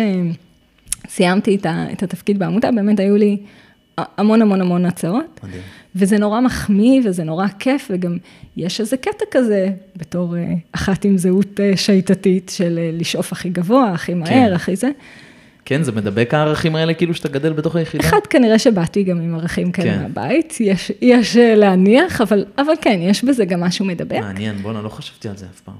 סיימתי 1.09 1.55
את, 1.55 1.65
ה, 1.65 1.85
את 1.91 2.03
התפקיד 2.03 2.39
בעמותה, 2.39 2.71
באמת 2.71 2.99
היו 2.99 3.15
לי 3.15 3.37
המון 3.97 4.41
המון 4.41 4.61
המון 4.61 4.85
הצעות. 4.85 5.39
מדהים. 5.43 5.61
וזה 5.95 6.17
נורא 6.17 6.41
מחמיא 6.41 7.01
וזה 7.05 7.23
נורא 7.23 7.47
כיף, 7.59 7.87
וגם 7.93 8.17
יש 8.57 8.81
איזה 8.81 8.97
קטע 8.97 9.25
כזה, 9.31 9.69
בתור 9.95 10.35
uh, 10.35 10.37
אחת 10.71 11.05
עם 11.05 11.17
זהות 11.17 11.59
uh, 11.59 11.77
שיטתית 11.77 12.51
של 12.55 12.79
uh, 12.79 13.01
לשאוף 13.01 13.31
הכי 13.31 13.49
גבוה, 13.49 13.91
הכי 13.91 14.13
מהר, 14.13 14.29
כן. 14.29 14.53
הכי 14.53 14.75
זה. 14.75 14.89
כן, 15.65 15.83
זה 15.83 15.91
מדבק 15.91 16.33
הערכים 16.33 16.75
האלה 16.75 16.93
כאילו 16.93 17.13
שאתה 17.13 17.29
גדל 17.29 17.53
בתוך 17.53 17.75
היחידה? 17.75 18.03
אחד, 18.03 18.19
כנראה 18.29 18.59
שבאתי 18.59 19.03
גם 19.03 19.21
עם 19.21 19.35
ערכים 19.35 19.71
כאלה 19.71 19.93
כן. 19.93 20.01
מהבית, 20.01 20.57
יש, 20.59 20.91
יש 21.01 21.37
להניח, 21.37 22.21
אבל, 22.21 22.45
אבל 22.57 22.73
כן, 22.81 22.99
יש 23.01 23.23
בזה 23.23 23.45
גם 23.45 23.59
משהו 23.59 23.85
מדבק. 23.85 24.19
מעניין, 24.19 24.55
בואנה, 24.55 24.81
לא 24.81 24.89
חשבתי 24.89 25.29
על 25.29 25.37
זה 25.37 25.45
אף 25.45 25.61
פעם. 25.61 25.75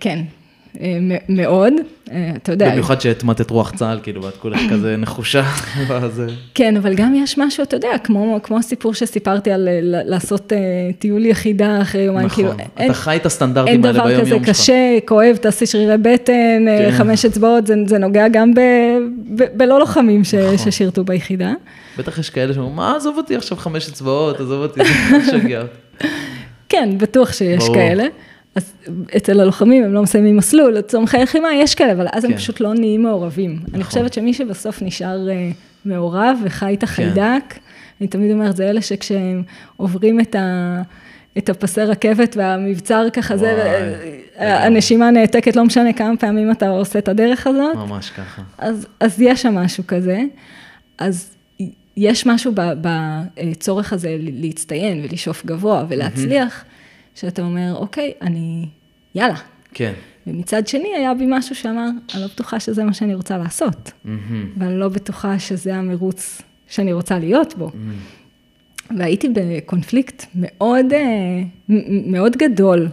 כן, 0.00 0.18
אה, 0.18 0.22
מאוד, 1.28 1.72
אה, 2.12 2.30
אתה 2.36 2.52
יודע. 2.52 2.70
במיוחד 2.70 3.00
שהטמעת 3.00 3.50
רוח 3.50 3.72
צה"ל, 3.76 3.98
כאילו, 4.02 4.22
ואת 4.22 4.36
כולך 4.36 4.60
כזה 4.70 4.96
נחושה. 4.96 5.42
כן, 6.54 6.76
אבל 6.76 6.94
גם 6.94 7.14
יש 7.14 7.38
משהו, 7.38 7.62
אתה 7.62 7.76
יודע, 7.76 7.98
כמו, 8.04 8.38
הסיפור 8.58 8.94
שסיפרתי 8.94 9.50
על 9.50 9.68
אה, 9.68 9.78
לעשות 9.82 10.52
טיול 10.98 11.26
יחידה 11.26 11.82
אחרי 11.82 12.02
יומיים, 12.02 12.28
כאילו, 12.28 12.52
נכון, 12.52 12.84
אתה 12.84 12.94
חי 12.94 13.16
את 13.16 13.26
הסטנדרטים 13.26 13.84
האלה 13.84 14.04
ביום 14.04 14.08
יום 14.08 14.26
שלך. 14.26 14.32
אין 14.32 14.38
דבר 14.38 14.44
כזה 14.44 14.52
קשה, 14.52 14.98
כואב, 15.04 15.36
תעשי 15.36 15.66
שרירי 15.66 15.98
בטן, 15.98 16.64
כן. 16.66 16.90
חמש 16.92 17.24
אצבעות, 17.24 17.66
זה, 17.66 17.98
נוגע 17.98 18.28
גם 18.28 18.52
בלא 19.54 19.78
לוחמים 19.78 20.20
נכון. 20.20 20.70
ששירתו 20.70 21.04
ביחידה. 21.04 21.52
בטח 21.98 22.18
יש 22.18 22.30
כאלה 22.30 22.54
שאומרים, 22.54 22.76
מה, 22.76 22.96
עזוב 22.96 23.16
אותי 23.16 23.36
עכשיו 23.36 23.58
חמש 23.58 23.88
אצבעות, 23.88 24.40
עזוב 24.40 24.62
אותי, 24.62 24.80
זה 24.84 25.36
משגע. 25.38 25.62
כן, 26.68 26.88
בטוח 26.98 27.32
שיש 27.32 27.64
ברור. 27.64 27.76
אז 28.56 28.72
אצל 29.16 29.40
הלוחמים 29.40 29.84
הם 29.84 29.94
לא 29.94 30.02
מסיימים 30.02 30.36
מסלול, 30.36 30.72
לצומחי 30.72 31.18
לחימה 31.18 31.48
יש 31.54 31.74
כאלה, 31.74 31.92
אבל 31.92 32.06
אז 32.12 32.22
כן. 32.22 32.30
הם 32.30 32.36
פשוט 32.36 32.60
לא 32.60 32.74
נהיים 32.74 33.02
מעורבים. 33.02 33.52
נכון. 33.52 33.74
אני 33.74 33.84
חושבת 33.84 34.12
שמי 34.12 34.34
שבסוף 34.34 34.82
נשאר 34.82 35.28
uh, 35.28 35.54
מעורב 35.84 36.38
וחי 36.44 36.74
את 36.74 36.82
החיידק, 36.82 37.42
כן. 37.48 37.60
אני 38.00 38.08
תמיד 38.08 38.32
אומרת, 38.32 38.56
זה 38.56 38.70
אלה 38.70 38.82
שכשהם 38.82 39.42
עוברים 39.76 40.20
את 40.20 40.34
ה... 40.34 40.82
את 41.38 41.48
הפסי 41.48 41.80
רכבת 41.80 42.36
והמבצר 42.36 43.06
ככה, 43.12 43.36
זה, 43.36 43.92
הנשימה 44.36 45.10
נעתקת, 45.10 45.56
לא 45.56 45.64
משנה 45.64 45.92
כמה 45.92 46.16
פעמים 46.16 46.50
אתה 46.50 46.68
עושה 46.68 46.98
את 46.98 47.08
הדרך 47.08 47.46
הזאת. 47.46 47.76
ממש 47.76 48.10
ככה. 48.10 48.42
אז, 48.58 48.86
אז 49.00 49.20
יש 49.20 49.42
שם 49.42 49.54
משהו 49.54 49.84
כזה. 49.86 50.22
אז 50.98 51.30
יש 51.96 52.26
משהו 52.26 52.52
בצורך 52.56 53.92
הזה 53.92 54.16
להצטיין 54.20 55.04
ולשאוף 55.04 55.46
גבוה 55.46 55.84
ולהצליח. 55.88 56.62
Mm-hmm. 56.62 56.75
שאתה 57.16 57.42
אומר, 57.42 57.74
אוקיי, 57.76 58.12
אני, 58.22 58.68
יאללה. 59.14 59.38
כן. 59.74 59.92
ומצד 60.26 60.68
שני, 60.68 60.88
היה 60.96 61.14
בי 61.14 61.24
משהו 61.28 61.54
שאמר, 61.54 61.88
אני 62.14 62.22
לא 62.22 62.26
בטוחה 62.26 62.60
שזה 62.60 62.84
מה 62.84 62.92
שאני 62.92 63.14
רוצה 63.14 63.38
לעשות. 63.38 63.86
Mm-hmm. 63.86 64.08
ואני 64.58 64.78
לא 64.78 64.88
בטוחה 64.88 65.38
שזה 65.38 65.74
המרוץ 65.74 66.42
שאני 66.68 66.92
רוצה 66.92 67.18
להיות 67.18 67.54
בו. 67.56 67.68
Mm-hmm. 67.68 68.94
והייתי 68.98 69.28
בקונפליקט 69.32 70.26
מאוד, 70.34 70.92
אה, 70.92 71.42
מאוד 72.06 72.36
גדול 72.36 72.88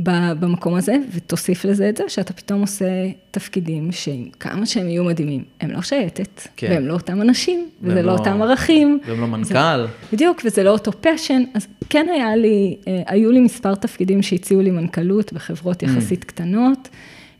במקום 0.00 0.74
הזה, 0.74 0.96
ותוסיף 1.14 1.64
לזה 1.64 1.88
את 1.88 1.96
זה 1.96 2.04
שאתה 2.08 2.32
פתאום 2.32 2.60
עושה 2.60 2.84
תפקידים 3.30 3.90
שכמה 3.92 4.66
שהם 4.66 4.88
יהיו 4.88 5.04
מדהימים, 5.04 5.44
הם 5.60 5.70
לא 5.70 5.82
שייטת, 5.82 6.48
כן. 6.56 6.70
והם 6.70 6.86
לא 6.86 6.92
אותם 6.92 7.22
אנשים, 7.22 7.68
וזה 7.82 8.02
לא, 8.02 8.02
לא 8.02 8.12
אותם 8.12 8.42
ערכים. 8.42 9.00
והם 9.06 9.20
לא 9.20 9.26
מנכ"ל. 9.26 9.86
זה, 9.86 9.86
בדיוק, 10.12 10.42
וזה 10.44 10.62
לא 10.62 10.70
אותו 10.70 10.92
פשן, 11.00 11.42
אז 11.54 11.66
כן 11.90 12.06
היה 12.14 12.36
לי, 12.36 12.76
אה, 12.88 13.02
היו 13.06 13.30
לי 13.30 13.40
מספר 13.40 13.74
תפקידים 13.74 14.22
שהציעו 14.22 14.62
לי 14.62 14.70
מנכ"לות 14.70 15.32
בחברות 15.32 15.82
mm. 15.82 15.86
יחסית 15.86 16.22
mm. 16.22 16.26
קטנות, 16.26 16.88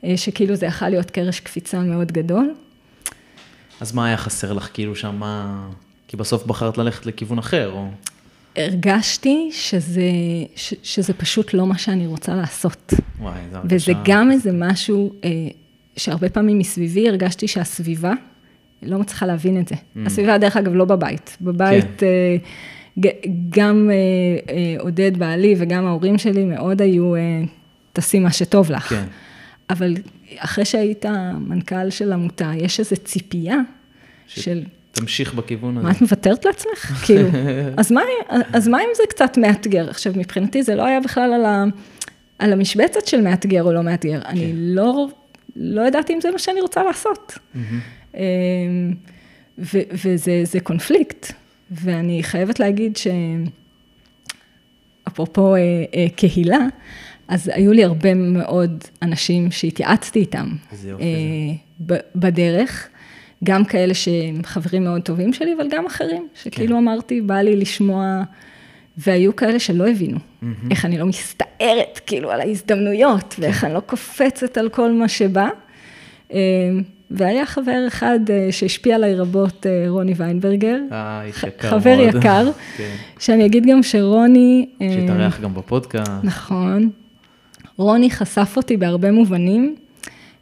אה, 0.05 0.17
שכאילו 0.17 0.57
זה 0.57 0.67
יכול 0.67 0.89
להיות 0.89 1.11
קרש 1.11 1.41
קפיצה 1.41 1.81
מאוד 1.81 2.13
גדול. 2.13 2.55
אז 3.81 3.95
מה 3.95 4.07
היה 4.07 4.17
חסר 4.17 4.53
לך 4.53 4.69
כאילו 4.75 4.97
שם, 4.97 5.17
מה... 5.19 5.69
כי 6.09 6.17
בסוף 6.17 6.47
בחרת 6.47 6.79
ללכת 6.79 7.07
לכיוון 7.07 7.39
אחר, 7.39 7.71
או... 7.71 7.89
הרגשתי 8.57 9.49
שזה, 9.53 10.11
ש, 10.57 10.75
שזה 10.83 11.13
פשוט 11.13 11.55
לא 11.55 11.67
מה 11.67 11.79
שאני 11.79 12.07
רוצה 12.07 12.35
לעשות. 12.35 12.95
וואי, 13.21 13.33
זו 13.51 13.57
הרגשה... 13.57 13.77
וזה 13.77 13.93
גם 14.05 14.31
איזה 14.31 14.51
משהו 14.53 15.13
אה, 15.25 15.31
שהרבה 15.97 16.29
פעמים 16.29 16.59
מסביבי 16.59 17.09
הרגשתי 17.09 17.49
שהסביבה 17.49 18.13
לא 18.83 18.99
מצליחה 18.99 19.27
להבין 19.27 19.61
את 19.61 19.69
זה. 19.69 19.75
Mm. 19.75 19.99
הסביבה, 20.07 20.39
דרך 20.39 20.57
אגב, 20.57 20.75
לא 20.75 20.85
בבית. 20.85 21.37
בבית, 21.41 21.85
כן. 21.99 22.07
אה, 22.07 22.37
גם 23.49 23.91
אה, 23.91 24.55
אה, 24.55 24.81
עודד 24.81 25.19
בעלי 25.19 25.55
וגם 25.59 25.87
ההורים 25.87 26.19
שלי 26.19 26.45
מאוד 26.45 26.83
היו, 26.83 27.15
אה, 27.15 27.21
תעשי 27.93 28.19
מה 28.19 28.33
שטוב 28.33 28.71
לך. 28.71 28.89
כן. 28.89 29.05
אבל 29.71 29.95
אחרי 30.37 30.65
שהיית 30.65 31.07
מנכ"ל 31.41 31.91
של 31.91 32.13
עמותה, 32.13 32.53
יש 32.57 32.81
איזו 32.81 32.97
ציפייה 32.97 33.57
ש... 34.27 34.41
של... 34.41 34.63
תמשיך 35.01 35.35
בכיוון 35.35 35.77
הזה. 35.77 35.87
מה, 35.87 35.93
את 35.93 36.01
מוותרת 36.01 36.45
לעצמך? 36.45 36.93
כאילו, 37.07 37.29
אז 37.77 37.93
מה, 37.93 38.01
אז 38.53 38.69
מה 38.69 38.79
אם 38.81 38.89
זה 38.97 39.03
קצת 39.09 39.39
מאתגר? 39.39 39.91
עכשיו, 39.91 40.13
מבחינתי 40.17 40.63
זה 40.63 40.75
לא 40.75 40.85
היה 40.85 41.01
בכלל 41.01 41.33
על, 41.33 41.45
ה, 41.45 41.65
על 42.39 42.53
המשבצת 42.53 43.07
של 43.07 43.21
מאתגר 43.21 43.63
או 43.63 43.73
לא 43.73 43.83
מאתגר. 43.83 44.21
כן. 44.21 44.27
אני 44.27 44.53
לא, 44.55 45.09
לא 45.57 45.87
ידעתי 45.87 46.15
אם 46.15 46.21
זה 46.21 46.31
מה 46.31 46.39
שאני 46.39 46.61
רוצה 46.61 46.83
לעשות. 46.85 47.39
Mm-hmm. 47.55 48.19
ו, 49.59 49.79
וזה 50.05 50.61
קונפליקט, 50.63 51.33
ואני 51.71 52.23
חייבת 52.23 52.61
להגיד 52.61 52.99
שאפרופו 55.07 55.55
אה, 55.55 55.61
אה, 55.95 56.07
קהילה, 56.17 56.59
אז 57.29 57.51
היו 57.55 57.73
לי 57.73 57.85
הרבה 57.85 58.15
מאוד 58.15 58.85
אנשים 59.03 59.51
שהתייעצתי 59.51 60.19
איתם. 60.19 60.49
איזה 60.73 60.91
יופי 60.91 61.05
זה. 61.79 61.97
בדרך. 62.15 62.89
גם 63.45 63.65
כאלה 63.65 63.95
שהם 63.95 64.43
חברים 64.43 64.85
מאוד 64.85 65.03
טובים 65.03 65.33
שלי, 65.33 65.55
אבל 65.55 65.67
גם 65.71 65.87
אחרים, 65.87 66.29
שכאילו 66.43 66.77
כן. 66.77 66.83
אמרתי, 66.83 67.21
בא 67.21 67.35
לי 67.35 67.57
לשמוע, 67.57 68.23
והיו 68.99 69.37
כאלה 69.37 69.59
שלא 69.59 69.89
הבינו, 69.89 70.19
mm-hmm. 70.19 70.47
איך 70.71 70.85
אני 70.85 70.99
לא 70.99 71.07
מסתערת 71.07 72.01
כאילו 72.07 72.31
על 72.31 72.41
ההזדמנויות, 72.41 73.33
כן. 73.33 73.43
ואיך 73.43 73.65
אני 73.65 73.75
לא 73.75 73.81
קופצת 73.81 74.59
על 74.59 74.69
כל 74.69 74.93
מה 74.93 75.09
שבא. 75.09 75.49
אה, 76.33 76.39
והיה 77.11 77.47
חבר 77.47 77.85
אחד 77.89 78.21
אה, 78.31 78.49
שהשפיע 78.51 78.95
עליי 78.95 79.15
רבות, 79.15 79.67
אה, 79.67 79.85
רוני 79.89 80.15
ויינברגר. 80.17 80.79
אה, 80.93 81.23
איש 81.25 81.43
יקר 81.43 81.71
מאוד. 81.71 81.81
חבר 81.81 81.97
יקר, 82.01 82.51
כן. 82.77 82.97
שאני 83.19 83.47
אגיד 83.47 83.67
גם 83.67 83.83
שרוני... 83.83 84.69
שהתארח 84.81 85.41
גם 85.41 85.55
בפודקאסט. 85.55 86.11
נכון. 86.23 86.91
רוני 87.77 88.11
חשף 88.11 88.55
אותי 88.57 88.77
בהרבה 88.77 89.11
מובנים 89.11 89.77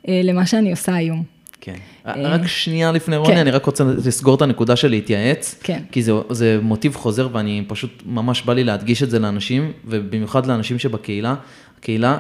למה 0.09 0.47
שאני 0.47 0.70
עושה 0.70 0.95
היום. 0.95 1.34
כן. 1.65 1.75
רק 2.05 2.47
שנייה 2.47 2.93
לפני 2.93 3.17
רוני, 3.17 3.35
כן. 3.35 3.41
אני 3.41 3.51
רק 3.51 3.67
רוצה 3.67 3.85
לסגור 3.85 4.35
את 4.35 4.43
הנקודה 4.43 4.77
של 4.77 4.89
להתייעץ, 4.89 5.61
כן. 5.62 5.83
כי 5.93 6.03
זה, 6.03 6.12
זה 6.31 6.59
מוטיב 6.62 6.95
חוזר 6.95 7.29
ואני 7.33 7.65
פשוט, 7.69 8.03
ממש 8.07 8.43
בא 8.43 8.53
לי 8.53 8.65
להדגיש 8.65 9.03
את 9.03 9.11
זה 9.11 9.19
לאנשים, 9.19 9.73
ובמיוחד 9.87 10.47
לאנשים 10.47 10.79
שבקהילה, 10.79 11.35
הקהילה 11.79 12.19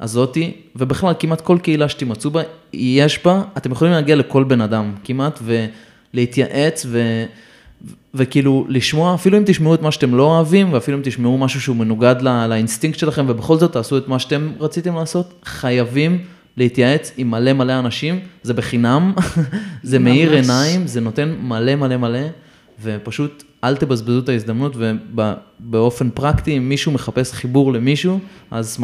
הזאתי, 0.00 0.52
ובכלל 0.76 1.14
כמעט 1.18 1.40
כל 1.40 1.58
קהילה 1.62 1.88
שתימצאו 1.88 2.30
בה, 2.30 2.42
יש 2.72 3.24
בה, 3.24 3.42
אתם 3.56 3.72
יכולים 3.72 3.94
להגיע 3.94 4.16
לכל 4.16 4.44
בן 4.44 4.60
אדם 4.60 4.92
כמעט, 5.04 5.40
ולהתייעץ, 6.14 6.86
ו... 6.88 7.24
וכאילו 8.14 8.66
לשמוע, 8.68 9.14
אפילו 9.14 9.38
אם 9.38 9.42
תשמעו 9.46 9.74
את 9.74 9.82
מה 9.82 9.92
שאתם 9.92 10.14
לא 10.14 10.22
אוהבים, 10.22 10.72
ואפילו 10.72 10.98
אם 10.98 11.02
תשמעו 11.02 11.38
משהו 11.38 11.60
שהוא 11.60 11.76
מנוגד 11.76 12.16
לא, 12.20 12.46
לאינסטינקט 12.46 12.98
שלכם, 12.98 13.24
ובכל 13.28 13.56
זאת 13.56 13.72
תעשו 13.72 13.98
את 13.98 14.08
מה 14.08 14.18
שאתם 14.18 14.52
רציתם 14.60 14.94
לעשות, 14.94 15.34
חייבים 15.44 16.18
להתייעץ 16.56 17.12
עם 17.16 17.30
מלא 17.30 17.52
מלא 17.52 17.78
אנשים, 17.78 18.20
זה 18.42 18.54
בחינם, 18.54 19.12
זה 19.82 19.98
מאיר 19.98 20.32
עיניים, 20.32 20.86
זה 20.86 21.00
נותן 21.00 21.34
מלא 21.42 21.74
מלא 21.74 21.96
מלא, 21.96 22.20
ופשוט 22.82 23.42
אל 23.64 23.76
תבזבזו 23.76 24.18
את 24.18 24.28
ההזדמנות, 24.28 24.76
ובאופן 24.76 26.10
פרקטי, 26.10 26.56
אם 26.56 26.68
מישהו 26.68 26.92
מחפש 26.92 27.32
חיבור 27.32 27.72
למישהו, 27.72 28.18
אז 28.50 28.78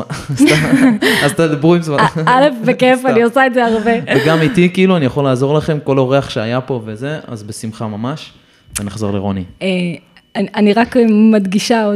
תדברו 1.36 1.74
עם 1.74 1.82
זה. 1.82 1.96
א', 2.26 2.48
בכיף, 2.66 3.06
אני 3.06 3.22
עושה 3.22 3.46
את 3.46 3.54
זה 3.54 3.66
הרבה. 3.66 3.92
וגם 4.16 4.40
איתי, 4.40 4.70
כאילו, 4.72 4.96
אני 4.96 5.04
יכול 5.04 5.24
לעזור 5.24 5.54
לכם, 5.54 5.78
כל 5.84 5.98
אורח 5.98 6.30
שהיה 6.30 6.60
פה 6.60 6.82
וזה, 6.84 7.20
אז 7.26 7.42
בשמחה 7.42 7.86
ממש, 7.86 8.32
ונחזור 8.80 9.10
לרוני. 9.10 9.44
אה, 9.62 9.68
אני 10.36 10.72
רק 10.72 10.96
מדגישה 11.32 11.90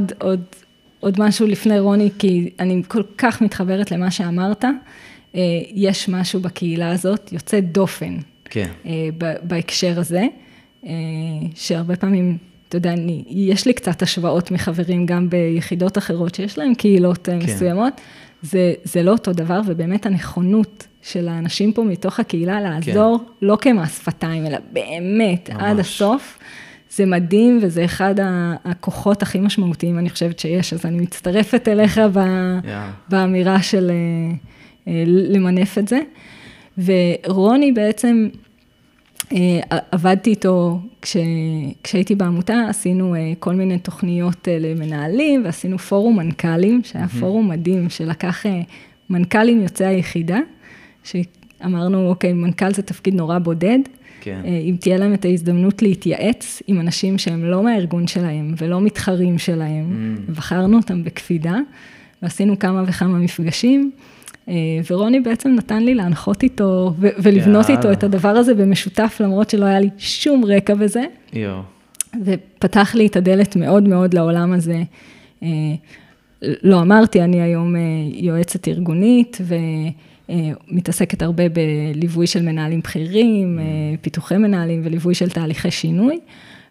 עוד 1.01 1.21
משהו 1.21 1.47
לפני 1.47 1.79
רוני, 1.79 2.11
כי 2.19 2.51
אני 2.61 2.83
כל 2.89 3.03
כך 3.19 3.43
מתחברת 3.43 3.91
למה 3.91 4.11
שאמרת. 4.11 4.65
אה, 5.37 5.43
יש 5.75 6.09
משהו 6.09 6.41
בקהילה 6.41 6.91
הזאת 6.91 7.33
יוצא 7.33 7.61
דופן. 7.61 8.17
כן. 8.45 8.69
אה, 8.87 9.09
בהקשר 9.43 10.01
הזה, 10.01 10.27
אה, 10.87 10.91
שהרבה 11.55 11.97
פעמים, 11.97 12.37
אתה 12.69 12.77
יודע, 12.77 12.93
אני, 12.93 13.25
יש 13.29 13.67
לי 13.67 13.73
קצת 13.73 14.03
השוואות 14.03 14.51
מחברים 14.51 15.07
גם 15.07 15.31
ביחידות 15.31 15.99
אחרות 15.99 16.35
שיש 16.35 16.59
להם 16.59 16.75
קהילות 16.75 17.27
כן. 17.27 17.39
מסוימות. 17.39 18.01
זה, 18.43 18.75
זה 18.85 19.03
לא 19.03 19.11
אותו 19.11 19.33
דבר, 19.33 19.61
ובאמת 19.67 20.07
הנכונות 20.07 20.87
של 21.03 21.29
האנשים 21.29 21.73
פה 21.73 21.85
מתוך 21.85 22.21
הקהילה 22.21 22.61
לעזור, 22.61 23.19
כן. 23.19 23.47
לא 23.47 23.59
כמס 23.61 23.99
שפתיים, 23.99 24.47
אלא 24.47 24.59
באמת, 24.73 25.51
ממש. 25.51 25.63
עד 25.63 25.79
הסוף. 25.79 26.39
זה 26.91 27.07
מדהים, 27.07 27.59
וזה 27.63 27.85
אחד 27.85 28.15
הכוחות 28.65 29.23
הכי 29.23 29.39
משמעותיים, 29.39 29.99
אני 29.99 30.11
חושבת 30.11 30.39
שיש, 30.39 30.73
אז 30.73 30.87
אני 30.87 31.01
מצטרפת 31.01 31.69
אליך 31.69 31.99
ב, 31.99 32.19
yeah. 32.19 32.69
באמירה 33.09 33.63
של... 33.63 33.91
אה, 34.89 35.05
למנף 35.07 35.79
את 35.79 35.89
זה. 35.89 36.01
ורוני 36.79 37.73
בעצם, 37.73 38.29
אה, 39.33 39.61
עבדתי 39.91 40.31
איתו 40.31 40.81
כש, 41.03 41.17
כשהייתי 41.83 42.15
בעמותה, 42.15 42.63
עשינו 42.69 43.15
אה, 43.15 43.33
כל 43.39 43.55
מיני 43.55 43.79
תוכניות 43.79 44.49
למנהלים, 44.61 45.45
ועשינו 45.45 45.79
פורום 45.79 46.17
מנכ"לים, 46.17 46.81
שהיה 46.85 47.05
mm-hmm. 47.05 47.21
פורום 47.21 47.49
מדהים, 47.49 47.91
שלקח 47.91 48.45
מנכ"לים 49.11 49.63
יוצאי 49.63 49.87
היחידה, 49.87 50.39
שאמרנו, 51.05 52.09
אוקיי, 52.09 52.33
מנכ"ל 52.33 52.73
זה 52.73 52.83
תפקיד 52.83 53.15
נורא 53.15 53.39
בודד. 53.39 53.79
כן. 54.21 54.41
אם 54.45 54.77
תהיה 54.81 54.97
להם 54.97 55.15
את 55.15 55.25
ההזדמנות 55.25 55.83
להתייעץ 55.83 56.63
עם 56.67 56.81
אנשים 56.81 57.19
שהם 57.19 57.45
לא 57.45 57.63
מהארגון 57.63 58.07
שלהם 58.07 58.55
ולא 58.59 58.81
מתחרים 58.81 59.39
שלהם, 59.39 60.17
mm. 60.27 60.31
בחרנו 60.31 60.77
אותם 60.77 61.05
בקפידה, 61.05 61.57
ועשינו 62.23 62.59
כמה 62.59 62.83
וכמה 62.87 63.19
מפגשים. 63.19 63.91
אה, 64.49 64.55
ורוני 64.91 65.21
בעצם 65.21 65.51
נתן 65.51 65.83
לי 65.83 65.95
להנחות 65.95 66.43
איתו 66.43 66.95
ולבנות 66.99 67.71
איתו 67.71 67.93
את 67.93 68.05
הדבר 68.05 68.29
הזה 68.29 68.55
במשותף, 68.55 69.17
למרות 69.21 69.51
שלא 69.51 69.65
היה 69.65 69.81
לי 69.81 69.89
שום 69.99 70.45
רקע 70.45 70.75
בזה. 70.75 71.05
יו. 71.33 71.61
ופתח 72.25 72.95
לי 72.95 73.07
את 73.07 73.17
הדלת 73.17 73.57
מאוד 73.57 73.89
מאוד 73.89 74.15
לעולם 74.15 74.53
הזה. 74.53 74.83
אה, 75.43 75.49
לא 76.43 76.81
אמרתי, 76.81 77.23
אני 77.23 77.41
היום 77.41 77.77
אה, 77.77 77.81
יועצת 78.13 78.69
ארגונית 78.69 79.39
ומתעסקת 80.29 81.23
הרבה 81.23 81.45
בליווי 81.49 82.27
של 82.27 82.43
מנהלים 82.43 82.81
בכירים, 82.81 83.59
פיתוחי 84.01 84.37
מנהלים 84.37 84.81
וליווי 84.85 85.15
של 85.15 85.31
תהליכי 85.31 85.71
שינוי. 85.71 86.19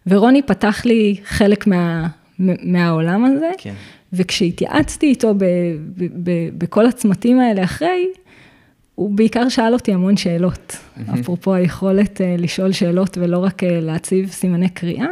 ורוני 0.06 0.42
פתח 0.42 0.82
לי 0.84 1.16
חלק 1.24 1.66
מה, 1.66 2.06
מהעולם 2.38 3.24
הזה. 3.24 3.50
כן. 3.58 3.74
וכשהתייעצתי 4.12 5.06
איתו 5.06 5.34
ב, 5.34 5.44
ב, 5.96 6.04
ב, 6.22 6.30
בכל 6.58 6.86
הצמתים 6.86 7.40
האלה 7.40 7.64
אחרי, 7.64 8.06
הוא 8.94 9.10
בעיקר 9.10 9.48
שאל 9.48 9.72
אותי 9.72 9.92
המון 9.92 10.16
שאלות. 10.16 10.76
אפרופו 11.14 11.54
היכולת 11.54 12.20
אה, 12.20 12.36
לשאול 12.38 12.72
שאלות 12.72 13.18
ולא 13.18 13.38
רק 13.38 13.64
אה, 13.64 13.80
להציב 13.80 14.30
סימני 14.30 14.68
קריאה. 14.68 15.06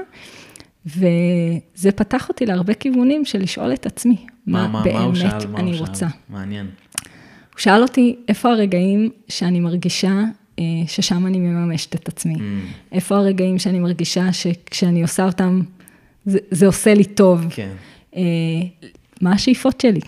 וזה 0.87 1.93
פתח 1.97 2.29
אותי 2.29 2.47
להרבה 2.47 2.75
כיוונים 2.75 3.25
של 3.25 3.43
לשאול 3.43 3.73
את 3.73 3.87
עצמי, 3.87 4.17
מה, 4.47 4.69
מה 4.69 4.83
באמת 4.83 4.97
מה 4.97 5.15
שאל, 5.15 5.47
מה 5.51 5.59
אני 5.59 5.79
רוצה. 5.79 6.07
מעניין. 6.29 6.67
הוא 6.67 7.61
שאל 7.61 7.83
אותי, 7.83 8.17
איפה 8.29 8.51
הרגעים 8.51 9.11
שאני 9.29 9.61
מרגישה 9.61 10.23
אה, 10.59 10.65
ששם 10.87 11.27
אני 11.27 11.39
מממשת 11.39 11.95
את 11.95 12.09
עצמי? 12.09 12.35
Mm. 12.35 12.39
איפה 12.93 13.17
הרגעים 13.17 13.59
שאני 13.59 13.79
מרגישה 13.79 14.33
שכשאני 14.33 15.03
עושה 15.03 15.25
אותם, 15.27 15.63
זה, 16.27 16.39
זה 16.51 16.67
עושה 16.67 16.95
לי 16.95 17.05
טוב? 17.05 17.47
כן. 17.51 17.71
אה, 18.17 18.23
מה 19.21 19.33
השאיפות 19.33 19.81
שלי? 19.81 20.01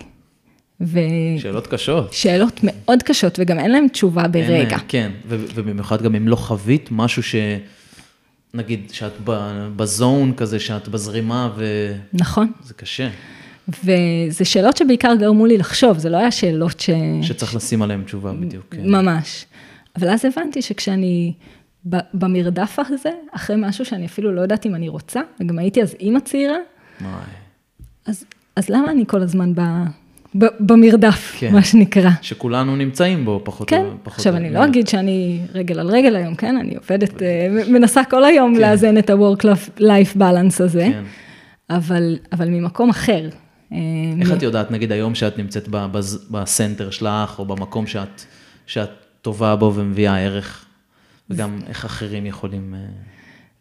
ו... 0.80 1.00
שאלות 1.38 1.66
קשות. 1.66 2.12
שאלות 2.12 2.60
מאוד 2.62 3.02
קשות, 3.02 3.38
וגם 3.38 3.58
אין 3.58 3.70
להם 3.70 3.88
תשובה 3.88 4.28
ברגע. 4.28 4.76
אין, 4.76 4.84
כן, 4.88 5.10
ו- 5.28 5.44
ובמיוחד 5.54 6.02
גם 6.02 6.14
אם 6.14 6.28
לא 6.28 6.36
חווית 6.36 6.88
משהו 6.92 7.22
ש... 7.22 7.34
נגיד, 8.54 8.90
שאת 8.92 9.12
בזון 9.76 10.32
כזה, 10.36 10.60
שאת 10.60 10.88
בזרימה, 10.88 11.50
ו... 11.56 11.92
נכון. 12.12 12.52
זה 12.62 12.74
קשה. 12.74 13.08
וזה 13.68 14.44
שאלות 14.44 14.76
שבעיקר 14.76 15.14
גרמו 15.18 15.46
לי 15.46 15.58
לחשוב, 15.58 15.98
זה 15.98 16.08
לא 16.08 16.16
היה 16.16 16.30
שאלות 16.30 16.80
ש... 16.80 16.90
שצריך 17.22 17.54
לשים 17.54 17.82
עליהן 17.82 18.02
תשובה 18.02 18.32
בדיוק. 18.32 18.66
כן. 18.70 18.90
ממש. 18.90 19.44
אבל 19.96 20.08
אז 20.08 20.24
הבנתי 20.24 20.62
שכשאני 20.62 21.32
במרדף 22.14 22.78
הזה, 22.78 23.10
אחרי 23.32 23.56
משהו 23.58 23.84
שאני 23.84 24.06
אפילו 24.06 24.32
לא 24.32 24.40
יודעת 24.40 24.66
אם 24.66 24.74
אני 24.74 24.88
רוצה, 24.88 25.20
וגם 25.40 25.58
הייתי 25.58 25.82
אז 25.82 25.94
אימא 26.00 26.20
צעירה, 26.20 26.56
אז, 28.06 28.24
אז 28.56 28.68
למה 28.68 28.90
אני 28.90 29.04
כל 29.06 29.22
הזמן 29.22 29.54
ב, 29.54 29.60
ב, 30.38 30.46
במרדף, 30.60 31.36
כן. 31.38 31.52
מה 31.52 31.62
שנקרא? 31.62 32.10
שכולנו 32.22 32.76
נמצאים 32.76 33.24
בו, 33.24 33.40
פחות 33.44 33.70
כן. 33.70 33.84
או 33.84 33.90
פחות. 34.02 34.18
עכשיו, 34.18 34.36
אני 34.36 34.50
לא 34.50 34.64
אגיד 34.64 34.88
שאני 34.88 35.40
רגל 35.54 35.80
על 35.80 35.90
רגל 35.90 36.16
היום, 36.16 36.34
כן? 36.34 36.56
אני 36.56 36.76
עובדת, 36.76 37.22
אה, 37.22 37.48
מנסה 37.68 38.04
כל 38.04 38.24
היום 38.24 38.54
כן. 38.54 38.60
לאזן 38.60 38.98
את 38.98 39.10
ה-work-life 39.10 40.16
balance 40.16 40.62
הזה, 40.64 40.88
כן. 40.92 41.02
אבל, 41.70 42.18
אבל 42.32 42.48
ממקום 42.48 42.90
אחר. 42.90 43.28
אה, 43.72 43.78
איך 44.20 44.30
מ... 44.30 44.34
את 44.34 44.42
יודעת, 44.42 44.70
נגיד 44.70 44.92
היום 44.92 45.14
שאת 45.14 45.38
נמצאת 45.38 45.68
בסנטר 46.30 46.90
שלך, 46.90 47.38
או 47.38 47.44
במקום 47.44 47.86
שאת, 47.86 48.22
שאת 48.66 48.90
טובה 49.22 49.56
בו 49.56 49.72
ומביאה 49.74 50.18
ערך, 50.18 50.66
וגם 51.30 51.58
איך 51.68 51.84
אחרים 51.84 52.26
יכולים... 52.26 52.74
אה, 52.74 52.80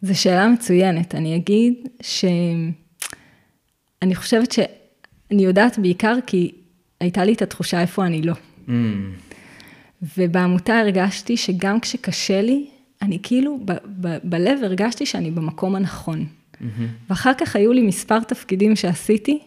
זו 0.02 0.22
שאלה 0.22 0.48
מצוינת. 0.48 1.16
אני 1.16 1.36
אגיד 1.36 1.74
שאני 2.02 2.72
חושבת 4.16 4.52
שאני 4.52 5.44
יודעת 5.44 5.80
בעיקר 5.80 6.16
כי 6.28 6.52
הייתה 7.00 7.24
לי 7.24 7.34
את 7.34 7.42
התחושה 7.42 7.82
איפה 7.82 8.06
אני 8.06 8.22
לא. 8.22 8.34
Mm. 8.68 8.72
ובעמותה 10.18 10.80
הרגשתי 10.80 11.38
שגם 11.38 11.80
כשקשה 11.80 12.42
לי, 12.42 12.68
אני 13.02 13.20
כאילו, 13.24 13.60
ב- 13.66 13.72
ב- 14.02 14.18
בלב 14.24 14.60
הרגשתי 14.64 15.06
שאני 15.06 15.32
במקום 15.32 15.76
הנכון. 15.76 16.26
Mm-hmm. 16.26 16.66
ואחר 17.10 17.34
כך 17.34 17.56
היו 17.56 17.74
לי 17.74 17.82
מספר 17.82 18.20
תפקידים 18.20 18.76
שעשיתי, 18.76 19.40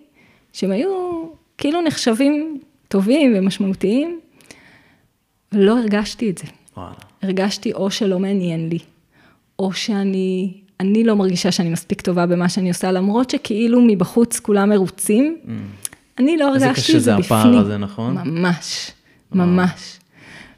שהם 0.53 0.71
היו 0.71 1.25
כאילו 1.59 1.81
נחשבים 1.81 2.61
טובים 2.89 3.35
ומשמעותיים, 3.37 4.21
ולא 5.53 5.79
הרגשתי 5.79 6.31
את 6.31 6.39
זה. 6.39 6.45
וואלה. 6.77 7.08
הרגשתי 7.23 7.73
או 7.73 7.91
שלא 7.91 8.19
מעניין 8.19 8.69
לי, 8.69 8.79
או 9.59 9.73
שאני, 9.73 10.55
אני 10.81 11.05
לא 11.05 11.17
מרגישה 11.17 11.53
שאני 11.53 11.69
מספיק 11.69 12.01
טובה 12.01 12.27
במה 12.27 12.49
שאני 12.49 12.69
עושה, 12.69 12.93
למרות 12.93 13.31
שכאילו 13.31 13.81
מבחוץ 13.81 14.41
כולם 14.41 14.69
מרוצים, 14.69 15.37
mm. 15.45 15.49
אני 16.19 16.37
לא 16.37 16.49
הרגשתי 16.49 16.97
את 16.97 17.03
זה 17.03 17.17
בפנים. 17.17 17.19
איזה 17.19 17.23
קשה 17.23 17.31
זה 17.31 17.37
הפער 17.37 17.59
הזה, 17.59 17.77
נכון? 17.79 18.15
ממש, 18.15 18.91
ממש. 19.33 19.99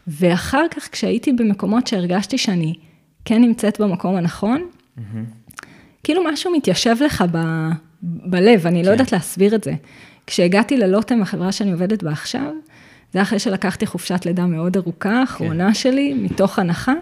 ואחר 0.07 0.65
כך, 0.71 0.89
כשהייתי 0.93 1.33
במקומות 1.33 1.87
שהרגשתי 1.87 2.39
שאני 2.39 2.75
כן 3.25 3.41
נמצאת 3.43 3.81
במקום 3.81 4.17
הנכון, 4.17 4.63
mm-hmm. 4.63 5.61
כאילו 6.05 6.23
משהו 6.33 6.53
מתיישב 6.53 6.97
לך 7.05 7.25
ב, 7.33 7.39
בלב, 8.03 8.67
אני 8.67 8.79
לא 8.79 8.83
כן. 8.83 8.87
לא 8.87 8.93
יודעת 8.93 9.13
להסביר 9.13 9.55
את 9.55 9.65
זה. 9.65 9.75
כשהגעתי 10.27 10.77
ללוטם, 10.77 11.23
החברה 11.23 11.53
שאני 11.53 11.73
עובדת 11.73 12.03
בה 12.03 12.11
עכשיו, 12.11 12.53
זה 13.13 13.23
אחרי 13.23 13.39
שלקחתי 13.39 13.87
חופשת 13.87 14.27
לידה 14.27 14.47
מאוד 14.47 14.77
ארוכה, 14.77 15.23
אחרונה 15.23 15.67
כן. 15.67 15.75
שלי, 15.75 16.15
מתוך 16.15 16.59
הנחה. 16.59 16.93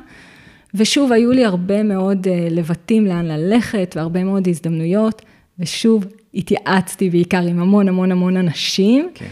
ושוב, 0.74 1.12
היו 1.12 1.32
לי 1.32 1.44
הרבה 1.44 1.82
מאוד 1.82 2.26
uh, 2.26 2.30
לבטים 2.50 3.06
לאן 3.06 3.24
ללכת, 3.24 3.94
והרבה 3.96 4.24
מאוד 4.24 4.48
הזדמנויות, 4.48 5.22
ושוב, 5.58 6.06
התייעצתי 6.34 7.10
בעיקר 7.10 7.42
עם 7.42 7.60
המון 7.60 7.88
המון 7.88 8.12
המון 8.12 8.36
אנשים. 8.36 9.08
כן. 9.14 9.26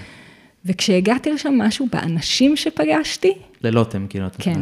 וכשהגעתי 0.64 1.32
לשם, 1.32 1.54
משהו 1.58 1.86
באנשים 1.92 2.56
שפגשתי... 2.56 3.32
ללוטם, 3.62 4.06
כאילו, 4.08 4.26
אתה 4.26 4.42
כן. 4.42 4.60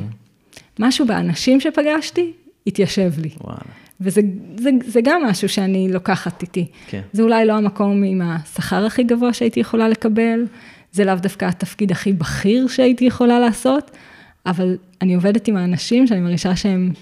משהו 0.78 1.06
באנשים 1.06 1.60
שפגשתי, 1.60 2.32
התיישב 2.66 3.12
לי. 3.18 3.30
וואלה. 3.40 3.58
וזה 4.00 4.20
זה, 4.56 4.70
זה 4.86 5.00
גם 5.04 5.22
משהו 5.24 5.48
שאני 5.48 5.92
לוקחת 5.92 6.42
איתי. 6.42 6.66
כן. 6.86 7.00
זה 7.12 7.22
אולי 7.22 7.46
לא 7.46 7.52
המקום 7.52 8.02
עם 8.02 8.22
השכר 8.22 8.86
הכי 8.86 9.02
גבוה 9.02 9.32
שהייתי 9.32 9.60
יכולה 9.60 9.88
לקבל, 9.88 10.46
זה 10.94 11.04
לאו 11.04 11.14
דווקא 11.14 11.44
התפקיד 11.44 11.90
הכי 11.90 12.12
בכיר 12.12 12.68
שהייתי 12.68 13.04
יכולה 13.04 13.38
לעשות, 13.40 13.90
אבל 14.46 14.76
אני 15.02 15.14
עובדת 15.14 15.48
עם 15.48 15.56
האנשים 15.56 16.06
שאני 16.06 16.20
מרגישה 16.20 16.56
שהם, 16.56 16.92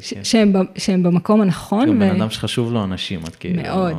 ש, 0.00 0.14
שהם, 0.22 0.52
שהם 0.76 1.02
במקום 1.02 1.40
הנכון. 1.40 1.88
גם 1.88 1.96
ו... 1.96 2.00
בן 2.00 2.20
אדם 2.20 2.30
שחשוב 2.30 2.72
לו 2.72 2.84
אנשים, 2.84 3.20
את 3.28 3.36
כאילו... 3.36 3.62
מאוד. 3.62 3.96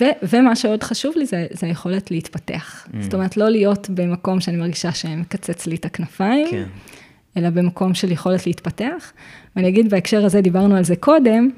ו, 0.00 0.04
ומה 0.22 0.56
שעוד 0.56 0.82
חשוב 0.82 1.14
לי 1.16 1.26
זה, 1.26 1.46
זה 1.50 1.66
היכולת 1.66 2.10
להתפתח. 2.10 2.86
Mm. 2.86 2.96
זאת 3.00 3.14
אומרת, 3.14 3.36
לא 3.36 3.48
להיות 3.48 3.90
במקום 3.90 4.40
שאני 4.40 4.56
מרגישה 4.56 4.92
שמקצץ 4.92 5.66
לי 5.66 5.76
את 5.76 5.84
הכנפיים, 5.84 6.50
כן. 6.50 6.66
אלא 7.36 7.50
במקום 7.50 7.94
של 7.94 8.12
יכולת 8.12 8.46
להתפתח. 8.46 9.12
ואני 9.56 9.68
אגיד 9.68 9.90
בהקשר 9.90 10.24
הזה, 10.24 10.40
דיברנו 10.40 10.76
על 10.76 10.84
זה 10.84 10.96
קודם, 10.96 11.50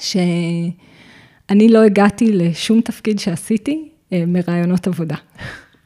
שאני 0.00 1.68
לא 1.68 1.82
הגעתי 1.82 2.32
לשום 2.32 2.80
תפקיד 2.80 3.18
שעשיתי 3.18 3.88
אה, 4.12 4.24
מרעיונות 4.26 4.86
עבודה. 4.86 5.16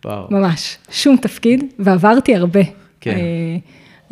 וואו. 0.05 0.27
ממש, 0.31 0.77
שום 0.91 1.17
תפקיד, 1.17 1.65
ועברתי 1.79 2.37
הרבה. 2.37 2.61
כן. 3.01 3.17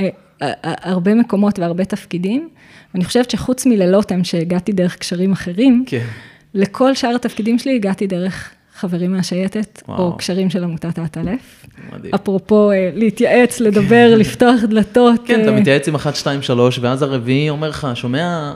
אה, 0.00 0.08
אה, 0.42 0.52
אה, 0.64 0.74
הרבה 0.82 1.14
מקומות 1.14 1.58
והרבה 1.58 1.84
תפקידים. 1.84 2.48
ואני 2.94 3.04
חושבת 3.04 3.30
שחוץ 3.30 3.66
מללוטם, 3.66 4.24
שהגעתי 4.24 4.72
דרך 4.72 4.96
קשרים 4.96 5.32
אחרים, 5.32 5.84
כן. 5.86 6.04
לכל 6.54 6.94
שאר 6.94 7.14
התפקידים 7.14 7.58
שלי 7.58 7.74
הגעתי 7.74 8.06
דרך 8.06 8.50
חברים 8.74 9.12
מהשייטת, 9.12 9.82
וואו. 9.88 10.02
או 10.02 10.16
קשרים 10.16 10.50
של 10.50 10.64
עמותת 10.64 10.98
האטלף. 10.98 11.66
מדהים. 11.92 12.14
אפרופו 12.14 12.70
להתייעץ, 12.94 13.60
לדבר, 13.60 14.10
כן. 14.12 14.18
לפתוח 14.18 14.60
דלתות. 14.68 15.20
כן, 15.24 15.42
אתה 15.42 15.52
מתייעץ 15.52 15.88
עם 15.88 15.94
אחת, 15.94 16.16
שתיים, 16.16 16.42
שלוש, 16.42 16.78
ואז 16.78 17.02
הרביעי 17.02 17.50
אומר 17.50 17.68
לך, 17.68 17.88
שומע, 17.94 18.52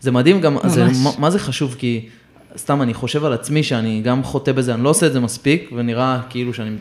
זה 0.00 0.10
מדהים 0.10 0.40
גם, 0.40 0.56
זה, 0.66 0.84
מה, 0.84 1.10
מה 1.18 1.30
זה 1.30 1.38
חשוב? 1.38 1.76
כי 1.78 2.08
סתם 2.56 2.82
אני 2.82 2.94
חושב 2.94 3.24
על 3.24 3.32
עצמי 3.32 3.62
שאני 3.62 4.00
גם 4.04 4.22
חוטא 4.22 4.52
בזה, 4.52 4.74
אני 4.74 4.84
לא 4.84 4.88
עושה 4.88 5.06
את 5.06 5.12
זה 5.12 5.20
מספיק, 5.20 5.70
ונראה 5.76 6.20
כאילו 6.30 6.54
שאני 6.54 6.76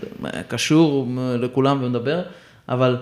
קשור 0.47 1.07
לכולם 1.39 1.83
ומדבר, 1.83 2.21
אבל 2.69 2.97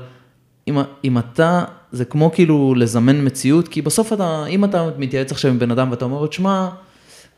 אם, 0.67 0.77
אם 1.03 1.17
אתה, 1.17 1.63
זה 1.91 2.05
כמו 2.05 2.31
כאילו 2.31 2.75
לזמן 2.75 3.25
מציאות, 3.25 3.67
כי 3.67 3.81
בסוף 3.81 4.13
אתה, 4.13 4.45
אם 4.45 4.65
אתה 4.65 4.89
מתייעץ 4.97 5.31
עכשיו 5.31 5.51
עם 5.51 5.59
בן 5.59 5.71
אדם 5.71 5.91
ואתה 5.91 6.05
אומר 6.05 6.21
לו, 6.21 6.31
שמע, 6.31 6.69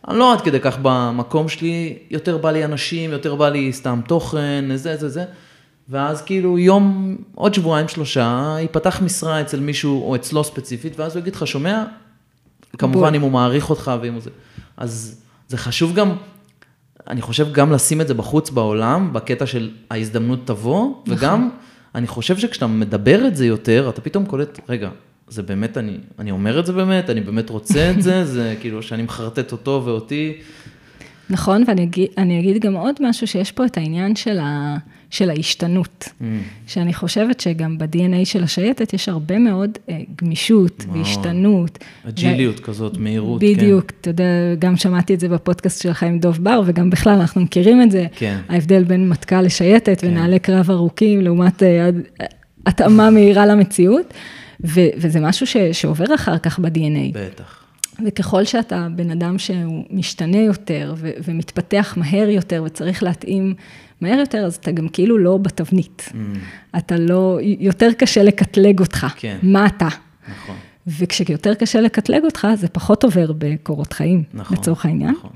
אני 0.07 0.19
לא 0.19 0.33
עד 0.33 0.41
כדי 0.41 0.59
כך 0.59 0.77
במקום 0.81 1.49
שלי, 1.49 1.97
יותר 2.09 2.37
בא 2.37 2.51
לי 2.51 2.65
אנשים, 2.65 3.11
יותר 3.11 3.35
בא 3.35 3.49
לי 3.49 3.73
סתם 3.73 3.99
תוכן, 4.07 4.65
זה, 4.75 4.97
זה, 4.97 5.09
זה. 5.09 5.25
ואז 5.89 6.21
כאילו 6.21 6.57
יום, 6.57 7.17
עוד 7.35 7.53
שבועיים, 7.53 7.87
שלושה, 7.87 8.55
ייפתח 8.59 9.01
משרה 9.01 9.41
אצל 9.41 9.59
מישהו 9.59 10.09
או 10.09 10.15
אצלו 10.15 10.43
ספציפית, 10.43 10.99
ואז 10.99 11.15
הוא 11.15 11.21
יגיד 11.21 11.35
לך, 11.35 11.47
שומע? 11.47 11.83
כמובן, 12.77 12.99
בוא. 12.99 13.15
אם 13.15 13.21
הוא 13.21 13.31
מעריך 13.31 13.69
אותך 13.69 13.91
ואם 14.01 14.13
הוא 14.13 14.21
זה. 14.21 14.29
אז 14.77 15.21
זה 15.47 15.57
חשוב 15.57 15.93
גם, 15.95 16.11
אני 17.07 17.21
חושב 17.21 17.53
גם 17.53 17.71
לשים 17.71 18.01
את 18.01 18.07
זה 18.07 18.13
בחוץ 18.13 18.49
בעולם, 18.49 19.13
בקטע 19.13 19.45
של 19.45 19.71
ההזדמנות 19.89 20.39
תבוא, 20.45 20.89
נכון. 20.89 21.17
וגם, 21.17 21.49
אני 21.95 22.07
חושב 22.07 22.37
שכשאתה 22.37 22.67
מדבר 22.67 23.27
את 23.27 23.35
זה 23.35 23.45
יותר, 23.45 23.89
אתה 23.89 24.01
פתאום 24.01 24.25
קולט, 24.25 24.59
רגע, 24.69 24.89
זה 25.27 25.43
באמת, 25.43 25.77
אני, 25.77 25.97
אני 26.19 26.31
אומר 26.31 26.59
את 26.59 26.65
זה 26.65 26.73
באמת, 26.73 27.09
אני 27.09 27.21
באמת 27.21 27.49
רוצה 27.49 27.91
את 27.91 28.01
זה, 28.01 28.25
זה 28.33 28.55
כאילו 28.59 28.83
שאני 28.83 29.03
מחרטט 29.03 29.51
אותו 29.51 29.81
ואותי. 29.85 30.33
נכון, 31.29 31.63
ואני 31.67 31.83
אגיד, 31.83 32.09
אגיד 32.17 32.61
גם 32.61 32.73
עוד 32.73 32.95
משהו, 32.99 33.27
שיש 33.27 33.51
פה 33.51 33.65
את 33.65 33.77
העניין 33.77 34.15
של 34.15 34.39
ה... 34.39 34.77
של 35.11 35.29
ההשתנות. 35.29 36.03
Mm. 36.21 36.23
שאני 36.67 36.93
חושבת 36.93 37.39
שגם 37.39 37.77
ב-DNA 37.77 38.25
של 38.25 38.43
השייטת 38.43 38.93
יש 38.93 39.09
הרבה 39.09 39.39
מאוד 39.39 39.69
אה, 39.89 39.97
גמישות 40.21 40.85
מאוד. 40.87 40.97
והשתנות. 40.97 41.79
אג'יליות 42.07 42.59
ו... 42.59 42.63
כזאת, 42.63 42.97
מהירות, 42.97 43.41
בדיוק, 43.43 43.91
כן. 43.91 43.95
אתה 44.01 44.09
יודע, 44.09 44.23
גם 44.59 44.77
שמעתי 44.77 45.13
את 45.13 45.19
זה 45.19 45.29
בפודקאסט 45.29 45.81
שלך 45.81 46.03
עם 46.03 46.19
דוב 46.19 46.37
בר, 46.43 46.61
וגם 46.65 46.89
בכלל 46.89 47.13
אנחנו 47.19 47.41
מכירים 47.41 47.81
את 47.81 47.91
זה. 47.91 48.05
כן. 48.15 48.37
ההבדל 48.49 48.83
בין 48.83 49.09
מטכ"ל 49.09 49.41
לשייטת 49.41 50.01
כן. 50.01 50.07
ונעלי 50.07 50.39
קרב 50.39 50.71
ארוכים, 50.71 51.21
לעומת 51.21 51.63
אה, 51.63 51.89
התאמה 52.65 53.09
מהירה 53.09 53.45
למציאות, 53.45 54.13
ו- 54.65 54.89
וזה 54.97 55.19
משהו 55.19 55.47
ש- 55.47 55.57
שעובר 55.71 56.15
אחר 56.15 56.37
כך 56.37 56.59
ב-DNA. 56.59 57.13
בטח. 57.13 57.60
וככל 58.05 58.43
שאתה 58.43 58.87
בן 58.95 59.11
אדם 59.11 59.37
שהוא 59.39 59.83
משתנה 59.89 60.37
יותר 60.37 60.93
ו- 60.97 61.11
ומתפתח 61.23 61.93
מהר 61.97 62.29
יותר 62.29 62.63
וצריך 62.65 63.03
להתאים 63.03 63.53
מהר 64.01 64.19
יותר, 64.19 64.45
אז 64.45 64.55
אתה 64.55 64.71
גם 64.71 64.87
כאילו 64.87 65.17
לא 65.17 65.37
בתבנית. 65.37 66.09
Mm. 66.11 66.15
אתה 66.77 66.97
לא, 66.97 67.39
יותר 67.59 67.93
קשה 67.93 68.23
לקטלג 68.23 68.79
אותך. 68.79 69.07
כן. 69.15 69.37
מה 69.43 69.65
אתה. 69.65 69.87
נכון. 70.31 70.55
וכשיותר 70.87 71.53
קשה 71.53 71.81
לקטלג 71.81 72.23
אותך, 72.23 72.47
זה 72.55 72.67
פחות 72.67 73.03
עובר 73.03 73.31
בקורות 73.37 73.93
חיים, 73.93 74.23
נכון, 74.33 74.57
לצורך 74.57 74.85
העניין. 74.85 75.11
נכון. 75.11 75.31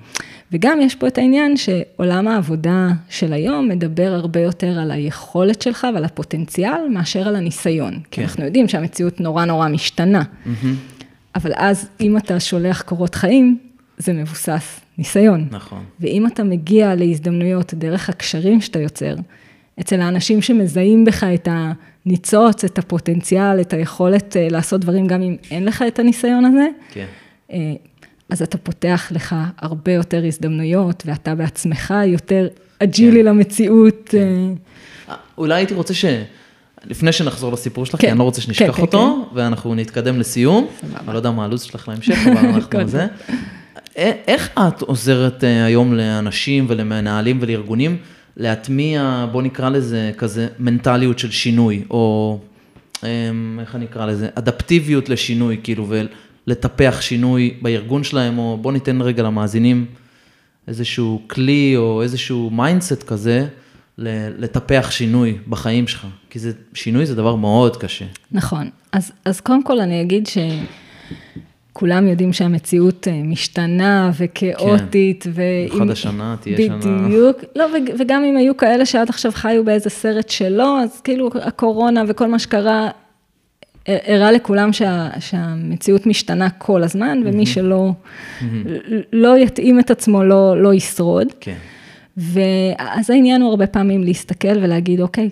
וגם 0.52 0.82
יש 0.82 0.96
פה 0.96 1.08
את 1.08 1.18
העניין 1.18 1.58
שעולם 1.58 2.28
העבודה 2.28 2.88
של 3.10 3.34
היום 3.34 3.70
מדבר 3.70 4.14
הרבה 4.14 4.40
יותר 4.40 4.80
על 4.80 4.92
היכולת 4.92 5.62
שלך 5.62 5.88
ועל 5.94 6.06
הפוטנציאל, 6.06 6.90
מאשר 6.90 7.28
על 7.28 7.36
הניסיון. 7.36 7.94
כן. 7.94 8.00
כי 8.12 8.24
אנחנו 8.24 8.46
יודעים 8.46 8.68
שהמציאות 8.68 9.20
נורא 9.20 9.46
נורא 9.46 9.68
משתנה. 9.68 10.22
Mm-hmm. 10.22 10.95
אבל 11.36 11.52
אז, 11.56 11.90
אם 12.02 12.18
אתה 12.18 12.40
שולח 12.40 12.82
קורות 12.82 13.16
חיים, 13.16 13.58
זה 13.98 14.14
מבוסס 14.14 14.80
ניסיון. 14.98 15.48
נכון. 15.52 15.84
ואם 16.00 16.28
אתה 16.28 16.44
מגיע 16.44 16.96
להזדמנויות 16.96 17.74
דרך 17.74 18.10
הקשרים 18.10 18.62
שאתה 18.62 18.80
יוצר, 18.80 19.16
אצל 19.80 20.02
האנשים 20.02 20.42
שמזהים 20.42 21.06
בך 21.06 21.24
את 21.24 21.48
הניצוץ, 21.52 22.64
את 22.64 22.78
הפוטנציאל, 22.78 23.62
את 23.62 23.74
היכולת 23.74 24.38
אה, 24.38 24.48
לעשות 24.50 24.82
דברים 24.82 25.08
גם 25.08 25.22
אם 25.22 25.36
אין 25.52 25.66
לך 25.66 25.84
את 25.88 26.00
הניסיון 26.00 26.46
הזה, 26.46 26.68
כן. 26.92 27.06
אה, 27.52 27.74
אז 28.30 28.42
אתה 28.42 28.58
פותח 28.58 29.12
לך 29.12 29.36
הרבה 29.58 29.92
יותר 29.92 30.26
הזדמנויות, 30.26 31.04
ואתה 31.06 31.36
בעצמך 31.36 31.94
יותר 32.06 32.48
אג'ילי 32.80 33.20
כן. 33.20 33.26
למציאות. 33.26 34.10
כן. 34.10 34.54
אה. 35.10 35.16
אולי 35.38 35.56
הייתי 35.56 35.74
רוצה 35.74 35.94
ש... 35.94 36.06
לפני 36.90 37.12
שנחזור 37.12 37.54
לסיפור 37.54 37.86
שלך, 37.86 37.96
כן. 37.96 38.08
כי 38.08 38.12
אני 38.12 38.20
לא 38.20 38.24
רוצה 38.24 38.42
שנשכח 38.42 38.66
כן, 38.66 38.72
כן 38.72 38.82
אותו, 38.82 39.28
כן. 39.30 39.38
ואנחנו 39.38 39.76
נתקדם 39.76 40.20
לסיום. 40.20 40.68
אני 41.00 41.14
לא 41.14 41.18
יודע 41.18 41.32
מה 41.32 41.46
הלו"ז 41.46 41.62
שלך 41.62 41.88
להמשך, 41.88 42.18
אבל 42.26 42.38
אנחנו 42.38 42.88
זה. 42.88 43.08
איך 43.96 44.50
את 44.60 44.82
עוזרת 44.82 45.44
אה, 45.44 45.66
היום 45.66 45.94
לאנשים 45.94 46.66
ולמנהלים 46.70 47.38
ולארגונים 47.42 47.98
להטמיע, 48.38 49.26
בוא 49.32 49.42
נקרא 49.42 49.70
לזה 49.70 50.12
כזה 50.18 50.48
מנטליות 50.60 51.20
של 51.20 51.32
שינוי, 51.32 51.84
או 51.90 52.40
אמ, 53.04 53.60
איך 53.62 53.76
אני 53.76 53.86
אקרא 53.86 54.06
לזה, 54.06 54.30
אדפטיביות 54.36 55.10
לשינוי, 55.10 55.60
כאילו, 55.64 55.88
ולטפח 56.48 56.98
שינוי 57.02 57.54
בארגון 57.62 58.04
שלהם, 58.04 58.38
או 58.38 58.58
בוא 58.62 58.72
ניתן 58.72 59.02
רגע 59.02 59.24
למאזינים 59.24 59.86
איזשהו 60.68 61.22
כלי 61.28 61.74
או 61.78 62.02
איזשהו 62.02 62.50
mindset 62.50 63.04
כזה, 63.04 63.48
לטפח 63.98 64.92
שינוי 64.92 65.38
בחיים 65.48 65.88
שלך, 65.88 66.08
כי 66.30 66.40
זה, 66.40 66.52
שינוי 66.74 67.06
זה 67.06 67.16
דבר 67.16 67.36
מאוד 67.36 67.78
קשה. 67.78 68.06
נכון, 68.32 68.70
אז, 68.92 69.12
אז 69.26 69.42
קודם 69.42 69.64
כל 69.64 69.80
אני 69.80 70.02
אגיד 70.02 70.28
ש... 70.28 70.38
כולם 71.78 72.08
יודעים 72.08 72.34
שהמציאות 72.34 73.08
אה, 73.08 73.22
משתנה 73.24 74.12
וכאוטית. 74.18 75.24
כן, 75.24 75.32
במיוחד 75.36 75.90
השנה 75.90 76.36
תהיה 76.42 76.56
בדיוק. 76.56 76.82
שנה. 76.82 77.08
בדיוק, 77.08 77.38
לא, 77.56 77.66
וגם 78.00 78.24
אם 78.24 78.38
היו 78.38 78.58
כאלה 78.58 78.86
שעד 78.86 79.10
עכשיו 79.10 79.32
חיו 79.32 79.66
באיזה 79.66 79.90
סרט 79.90 80.30
שלא, 80.30 80.82
אז 80.82 81.02
כאילו 81.02 81.30
הקורונה 81.42 82.04
וכל 82.08 82.28
מה 82.28 82.40
שקרה, 82.40 82.90
הראה 83.88 84.32
לכולם 84.32 84.74
שה, 84.74 85.10
שהמציאות 85.20 86.06
משתנה 86.06 86.50
כל 86.50 86.84
הזמן, 86.84 87.22
ומי 87.26 87.46
שלא 87.46 87.92
לא 89.14 89.38
יתאים 89.38 89.80
את 89.80 89.92
עצמו 89.92 90.24
לא, 90.24 90.62
לא 90.62 90.74
ישרוד. 90.74 91.28
כן. 91.40 91.58
ואז 92.18 93.10
העניין 93.10 93.42
הוא 93.42 93.50
הרבה 93.50 93.68
פעמים 93.68 94.04
להסתכל 94.04 94.58
ולהגיד, 94.58 95.02
אוקיי, 95.02 95.30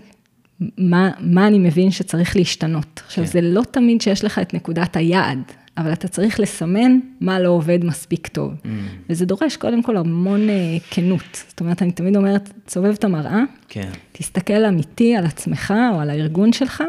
מה, 0.78 1.12
מה 1.20 1.48
אני 1.48 1.60
מבין 1.60 1.92
שצריך 1.92 2.36
להשתנות? 2.36 3.02
עכשיו, 3.06 3.26
כן. 3.26 3.32
זה 3.32 3.42
לא 3.42 3.62
תמיד 3.72 4.02
שיש 4.02 4.24
לך 4.24 4.40
את 4.40 4.54
נקודת 4.54 4.96
היעד. 4.96 5.40
אבל 5.78 5.94
אתה 5.94 6.08
צריך 6.08 6.40
לסמן 6.40 7.00
מה 7.22 7.40
לא 7.40 7.50
עובד 7.50 7.86
מספיק 7.86 8.28
טוב. 8.28 8.52
Mm. 8.54 8.68
וזה 9.10 9.26
דורש 9.26 9.58
קודם 9.58 9.84
כל 9.84 9.98
המון 9.98 10.48
uh, 10.50 10.52
כנות. 10.92 11.44
זאת 11.50 11.60
אומרת, 11.60 11.82
אני 11.82 11.92
תמיד 11.92 12.16
אומרת, 12.16 12.54
תסובב 12.66 12.94
את 12.94 13.04
המראה, 13.04 13.44
כן. 13.68 13.90
תסתכל 14.12 14.66
אמיתי 14.66 15.16
על 15.16 15.26
עצמך 15.26 15.74
או 15.94 16.00
על 16.00 16.10
הארגון 16.10 16.54
שלך, 16.54 16.84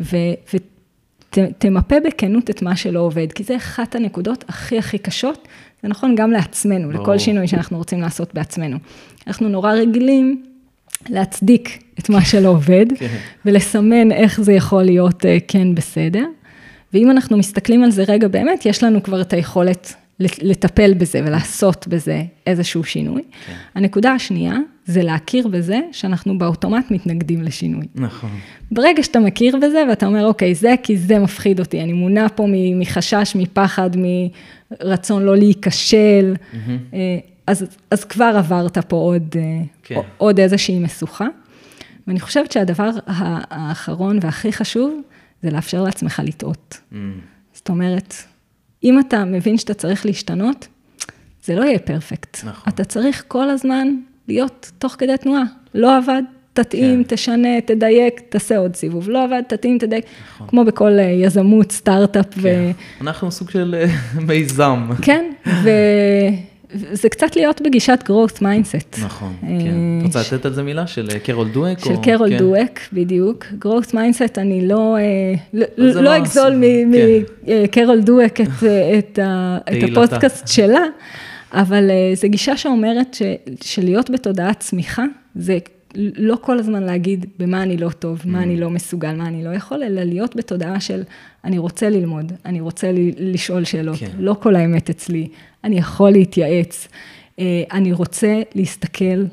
ותמפה 0.00 1.96
ות, 1.96 2.02
בכנות 2.06 2.50
את 2.50 2.62
מה 2.62 2.76
שלא 2.76 3.00
עובד, 3.00 3.32
כי 3.32 3.44
זה 3.44 3.56
אחת 3.56 3.94
הנקודות 3.94 4.44
הכי 4.48 4.78
הכי 4.78 4.98
קשות. 4.98 5.48
זה 5.82 5.88
נכון 5.88 6.14
גם 6.14 6.30
לעצמנו, 6.30 6.88
ברור. 6.88 7.02
לכל 7.02 7.18
שינוי 7.18 7.48
שאנחנו 7.48 7.78
רוצים 7.78 8.00
לעשות 8.00 8.34
בעצמנו. 8.34 8.76
אנחנו 9.26 9.48
נורא 9.48 9.72
רגילים 9.72 10.42
להצדיק 11.08 11.82
את 11.98 12.08
מה 12.08 12.24
שלא 12.24 12.48
עובד, 12.48 12.86
כן. 12.98 13.16
ולסמן 13.44 14.12
איך 14.12 14.40
זה 14.40 14.52
יכול 14.52 14.82
להיות 14.82 15.24
uh, 15.24 15.28
כן 15.48 15.74
בסדר. 15.74 16.24
ואם 16.94 17.10
אנחנו 17.10 17.36
מסתכלים 17.36 17.84
על 17.84 17.90
זה 17.90 18.04
רגע 18.08 18.28
באמת, 18.28 18.66
יש 18.66 18.82
לנו 18.84 19.02
כבר 19.02 19.20
את 19.20 19.32
היכולת 19.32 19.94
לטפל 20.20 20.94
בזה 20.94 21.20
ולעשות 21.26 21.88
בזה 21.88 22.22
איזשהו 22.46 22.84
שינוי. 22.84 23.22
כן. 23.46 23.52
הנקודה 23.74 24.12
השנייה 24.12 24.56
זה 24.86 25.02
להכיר 25.02 25.48
בזה 25.48 25.80
שאנחנו 25.92 26.38
באוטומט 26.38 26.90
מתנגדים 26.90 27.42
לשינוי. 27.42 27.86
נכון. 27.94 28.30
ברגע 28.70 29.02
שאתה 29.02 29.20
מכיר 29.20 29.56
בזה 29.56 29.84
ואתה 29.88 30.06
אומר, 30.06 30.26
אוקיי, 30.26 30.54
זה 30.54 30.74
כי 30.82 30.96
זה 30.96 31.18
מפחיד 31.18 31.60
אותי, 31.60 31.82
אני 31.82 31.92
מונע 31.92 32.26
פה 32.34 32.46
מחשש, 32.74 33.32
מפחד, 33.36 33.90
מרצון 33.96 35.22
לא 35.22 35.36
להיכשל, 35.36 36.34
mm-hmm. 36.34 36.96
אז, 37.46 37.66
אז 37.90 38.04
כבר 38.04 38.32
עברת 38.38 38.78
פה 38.78 38.96
עוד, 38.96 39.34
אה, 39.36 39.62
כן. 39.82 40.00
עוד 40.16 40.40
איזושהי 40.40 40.78
משוכה. 40.78 41.26
ואני 42.06 42.20
חושבת 42.20 42.52
שהדבר 42.52 42.90
האחרון 43.06 44.18
והכי 44.22 44.52
חשוב, 44.52 45.00
זה 45.42 45.50
לאפשר 45.50 45.82
לעצמך 45.82 46.22
לטעות. 46.24 46.80
Mm. 46.92 46.96
זאת 47.52 47.68
אומרת, 47.68 48.14
אם 48.84 49.00
אתה 49.00 49.24
מבין 49.24 49.58
שאתה 49.58 49.74
צריך 49.74 50.06
להשתנות, 50.06 50.68
זה 51.44 51.54
לא 51.54 51.64
יהיה 51.64 51.78
פרפקט. 51.78 52.38
נכון. 52.44 52.72
אתה 52.72 52.84
צריך 52.84 53.24
כל 53.28 53.50
הזמן 53.50 53.88
להיות 54.28 54.70
תוך 54.78 54.96
כדי 54.98 55.16
תנועה. 55.16 55.42
לא 55.74 55.96
עבד, 55.96 56.22
תתאים, 56.52 57.04
כן. 57.04 57.14
תשנה, 57.16 57.60
תדייק, 57.60 58.20
תעשה 58.28 58.56
עוד 58.56 58.76
סיבוב. 58.76 59.10
לא 59.10 59.24
עבד, 59.24 59.42
תתאים, 59.48 59.78
תדייק. 59.78 60.04
נכון. 60.34 60.46
כמו 60.46 60.64
בכל 60.64 60.98
אה, 60.98 61.04
יזמות, 61.04 61.72
סטארט-אפ. 61.72 62.34
כן. 62.34 62.40
ו... 62.42 62.48
אנחנו 63.00 63.30
סוג 63.30 63.50
של 63.50 63.74
אה, 63.78 63.86
מיזם. 64.20 64.90
כן, 65.02 65.24
ו... 65.46 65.70
זה 66.72 67.08
קצת 67.08 67.36
להיות 67.36 67.62
בגישת 67.62 67.98
growth 68.04 68.38
mindset. 68.38 69.04
נכון, 69.04 69.34
אה, 69.42 69.48
כן. 69.48 69.98
את 70.00 70.04
רוצה 70.04 70.20
לתת 70.20 70.46
על 70.46 70.52
זה 70.52 70.62
מילה? 70.62 70.86
של 70.86 71.08
אה, 71.14 71.18
קרול 71.18 71.48
דואק? 71.48 71.78
של 71.78 71.96
קרול 72.02 72.30
כן. 72.30 72.38
דואק, 72.38 72.80
בדיוק. 72.92 73.44
growth 73.64 73.90
mindset, 73.92 74.34
אני 74.36 74.68
לא, 74.68 74.96
אה, 74.96 75.34
לא, 75.52 75.66
לא, 75.76 76.00
לא 76.00 76.16
אגזול 76.16 76.62
מקרול 77.42 77.98
כן. 77.98 78.04
דואק 78.04 78.40
את 78.98 79.18
הפודקאסט 79.82 80.48
שלה, 80.48 80.84
אבל 81.52 81.90
זו 82.14 82.28
גישה 82.28 82.56
שאומרת 82.56 83.16
שלהיות 83.60 84.10
בתודעת 84.10 84.60
צמיחה, 84.60 85.04
זה 85.34 85.58
לא 85.96 86.36
כל 86.40 86.58
הזמן 86.58 86.82
להגיד 86.82 87.26
במה 87.38 87.62
אני 87.62 87.76
לא 87.76 87.90
טוב, 87.90 88.22
מה 88.24 88.42
אני 88.42 88.56
mm. 88.56 88.60
לא 88.60 88.70
מסוגל, 88.70 89.12
מה 89.12 89.26
אני 89.26 89.44
לא 89.44 89.50
יכול, 89.50 89.82
אלא 89.82 90.02
להיות 90.02 90.36
בתודעה 90.36 90.80
של 90.80 91.02
אני 91.44 91.58
רוצה 91.58 91.90
ללמוד, 91.90 92.32
אני 92.44 92.60
רוצה 92.60 92.90
לשאול 93.18 93.64
שאלות, 93.64 93.98
כן. 93.98 94.10
לא 94.18 94.36
כל 94.40 94.56
האמת 94.56 94.90
אצלי, 94.90 95.28
אני 95.64 95.78
יכול 95.78 96.10
להתייעץ, 96.10 96.88
אה, 97.38 97.62
אני 97.72 97.92
רוצה 97.92 98.42
להסתכל 98.54 99.24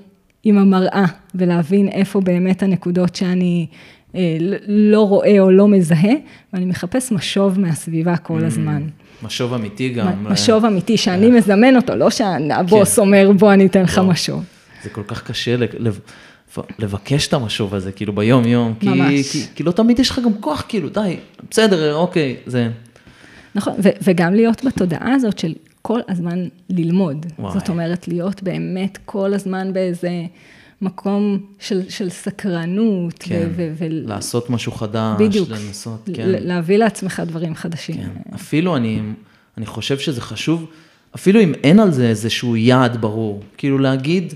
עם 0.43 0.57
המראה 0.57 1.05
ולהבין 1.35 1.87
איפה 1.87 2.21
באמת 2.21 2.63
הנקודות 2.63 3.15
שאני 3.15 3.67
אה, 4.15 4.37
לא 4.67 5.07
רואה 5.07 5.39
או 5.39 5.51
לא 5.51 5.67
מזהה, 5.67 6.13
ואני 6.53 6.65
מחפש 6.65 7.11
משוב 7.11 7.59
מהסביבה 7.59 8.17
כל 8.17 8.41
mm. 8.41 8.45
הזמן. 8.45 8.83
משוב 9.23 9.53
אמיתי 9.53 9.89
גם. 9.89 10.07
משוב 10.23 10.65
אמיתי, 10.65 10.97
שאני 10.97 11.29
מזמן 11.29 11.75
אותו, 11.75 11.95
לא 11.95 12.09
שהבוס 12.09 12.95
כן. 12.95 13.01
אומר, 13.01 13.31
בוא 13.31 13.53
אני 13.53 13.65
אתן 13.65 13.81
לך 13.81 13.97
לא. 13.97 14.03
משוב. 14.03 14.43
זה 14.83 14.89
כל 14.89 15.03
כך 15.07 15.23
קשה 15.23 15.55
לבקש 16.79 17.27
את 17.27 17.33
המשוב 17.33 17.75
הזה, 17.75 17.91
כאילו 17.91 18.15
ביום-יום. 18.15 18.73
ממש. 18.83 19.31
כי, 19.31 19.45
כי 19.55 19.63
לא 19.63 19.71
תמיד 19.71 19.99
יש 19.99 20.09
לך 20.09 20.19
גם 20.25 20.33
כוח, 20.39 20.63
כאילו, 20.67 20.89
די, 20.89 21.17
בסדר, 21.51 21.95
אוקיי, 21.95 22.35
זה... 22.45 22.69
נכון, 23.55 23.73
ו- 23.83 23.89
וגם 24.01 24.33
להיות 24.33 24.65
בתודעה 24.65 25.13
הזאת 25.13 25.39
של 25.39 25.53
כל 25.81 25.99
הזמן 26.09 26.47
ללמוד. 26.69 27.25
וואי. 27.39 27.53
זאת 27.53 27.69
אומרת, 27.69 28.07
להיות 28.07 28.43
באמת 28.43 28.97
כל 29.05 29.33
הזמן 29.33 29.73
באיזה 29.73 30.09
מקום 30.81 31.39
של, 31.59 31.89
של 31.89 32.09
סקרנות. 32.09 33.15
כן, 33.19 33.47
ו- 33.55 33.73
ו- 33.77 33.85
לעשות 33.89 34.49
משהו 34.49 34.71
חדש, 34.71 35.15
בדיוק, 35.19 35.49
לנסות, 35.49 36.09
כן. 36.13 36.23
להביא 36.27 36.77
לעצמך 36.77 37.21
דברים 37.25 37.55
חדשים. 37.55 37.95
כן, 37.95 38.35
אפילו 38.35 38.75
אני, 38.75 39.01
אני 39.57 39.65
חושב 39.65 39.97
שזה 39.97 40.21
חשוב, 40.21 40.65
אפילו 41.15 41.41
אם 41.41 41.53
אין 41.63 41.79
על 41.79 41.91
זה 41.91 42.09
איזשהו 42.09 42.55
יעד 42.55 43.01
ברור, 43.01 43.43
כאילו 43.57 43.77
להגיד, 43.77 44.33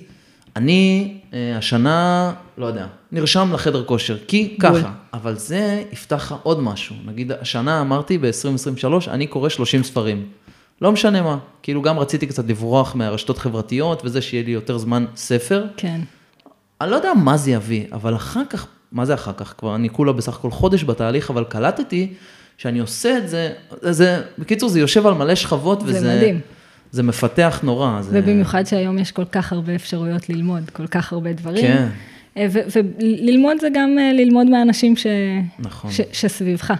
אני 0.55 1.13
אה, 1.33 1.57
השנה, 1.57 2.33
לא 2.57 2.65
יודע, 2.65 2.87
נרשם 3.11 3.49
לחדר 3.53 3.83
כושר, 3.83 4.17
כי 4.27 4.57
ככה, 4.59 4.91
אבל 5.13 5.37
זה 5.37 5.83
יפתח 5.91 6.15
לך 6.15 6.35
עוד 6.43 6.61
משהו. 6.61 6.95
נגיד, 7.05 7.31
השנה 7.31 7.81
אמרתי 7.81 8.17
ב-2023, 8.17 9.09
אני 9.09 9.27
קורא 9.27 9.49
30 9.49 9.83
ספרים. 9.83 10.25
לא 10.81 10.91
משנה 10.91 11.21
מה, 11.21 11.37
כאילו 11.63 11.81
גם 11.81 11.99
רציתי 11.99 12.27
קצת 12.27 12.49
לברוח 12.49 12.95
מהרשתות 12.95 13.37
חברתיות 13.37 14.01
וזה 14.05 14.21
שיהיה 14.21 14.43
לי 14.43 14.51
יותר 14.51 14.77
זמן 14.77 15.05
ספר. 15.15 15.65
כן. 15.77 16.01
אני 16.81 16.91
לא 16.91 16.95
יודע 16.95 17.13
מה 17.13 17.37
זה 17.37 17.51
יביא, 17.51 17.85
אבל 17.91 18.15
אחר 18.15 18.41
כך, 18.49 18.67
מה 18.91 19.05
זה 19.05 19.13
אחר 19.13 19.33
כך? 19.33 19.53
כבר 19.57 19.75
אני 19.75 19.89
כולה 19.89 20.11
בסך 20.11 20.35
הכל 20.35 20.51
חודש 20.51 20.83
בתהליך, 20.83 21.29
אבל 21.29 21.43
קלטתי 21.43 22.13
שאני 22.57 22.79
עושה 22.79 23.17
את 23.17 23.29
זה, 23.29 23.53
זה, 23.81 24.21
בקיצור, 24.37 24.69
זה 24.69 24.79
יושב 24.79 25.07
על 25.07 25.13
מלא 25.13 25.35
שכבות 25.35 25.83
וזה... 25.85 25.99
זה 25.99 26.15
מדהים. 26.15 26.39
זה 26.91 27.03
מפתח 27.03 27.59
נורא. 27.63 28.01
זה... 28.01 28.19
ובמיוחד 28.19 28.63
שהיום 28.63 28.97
יש 28.97 29.11
כל 29.11 29.25
כך 29.25 29.53
הרבה 29.53 29.75
אפשרויות 29.75 30.29
ללמוד, 30.29 30.69
כל 30.69 30.87
כך 30.87 31.13
הרבה 31.13 31.33
דברים. 31.33 31.67
כן. 31.67 31.87
אה, 32.37 32.47
וללמוד 32.51 33.57
זה 33.61 33.67
גם 33.73 33.95
אה, 33.99 34.13
ללמוד 34.13 34.47
מהאנשים 34.47 34.95
ש... 34.95 35.07
נכון. 35.59 35.91
ש... 35.91 36.01
שסביבך. 36.11 36.73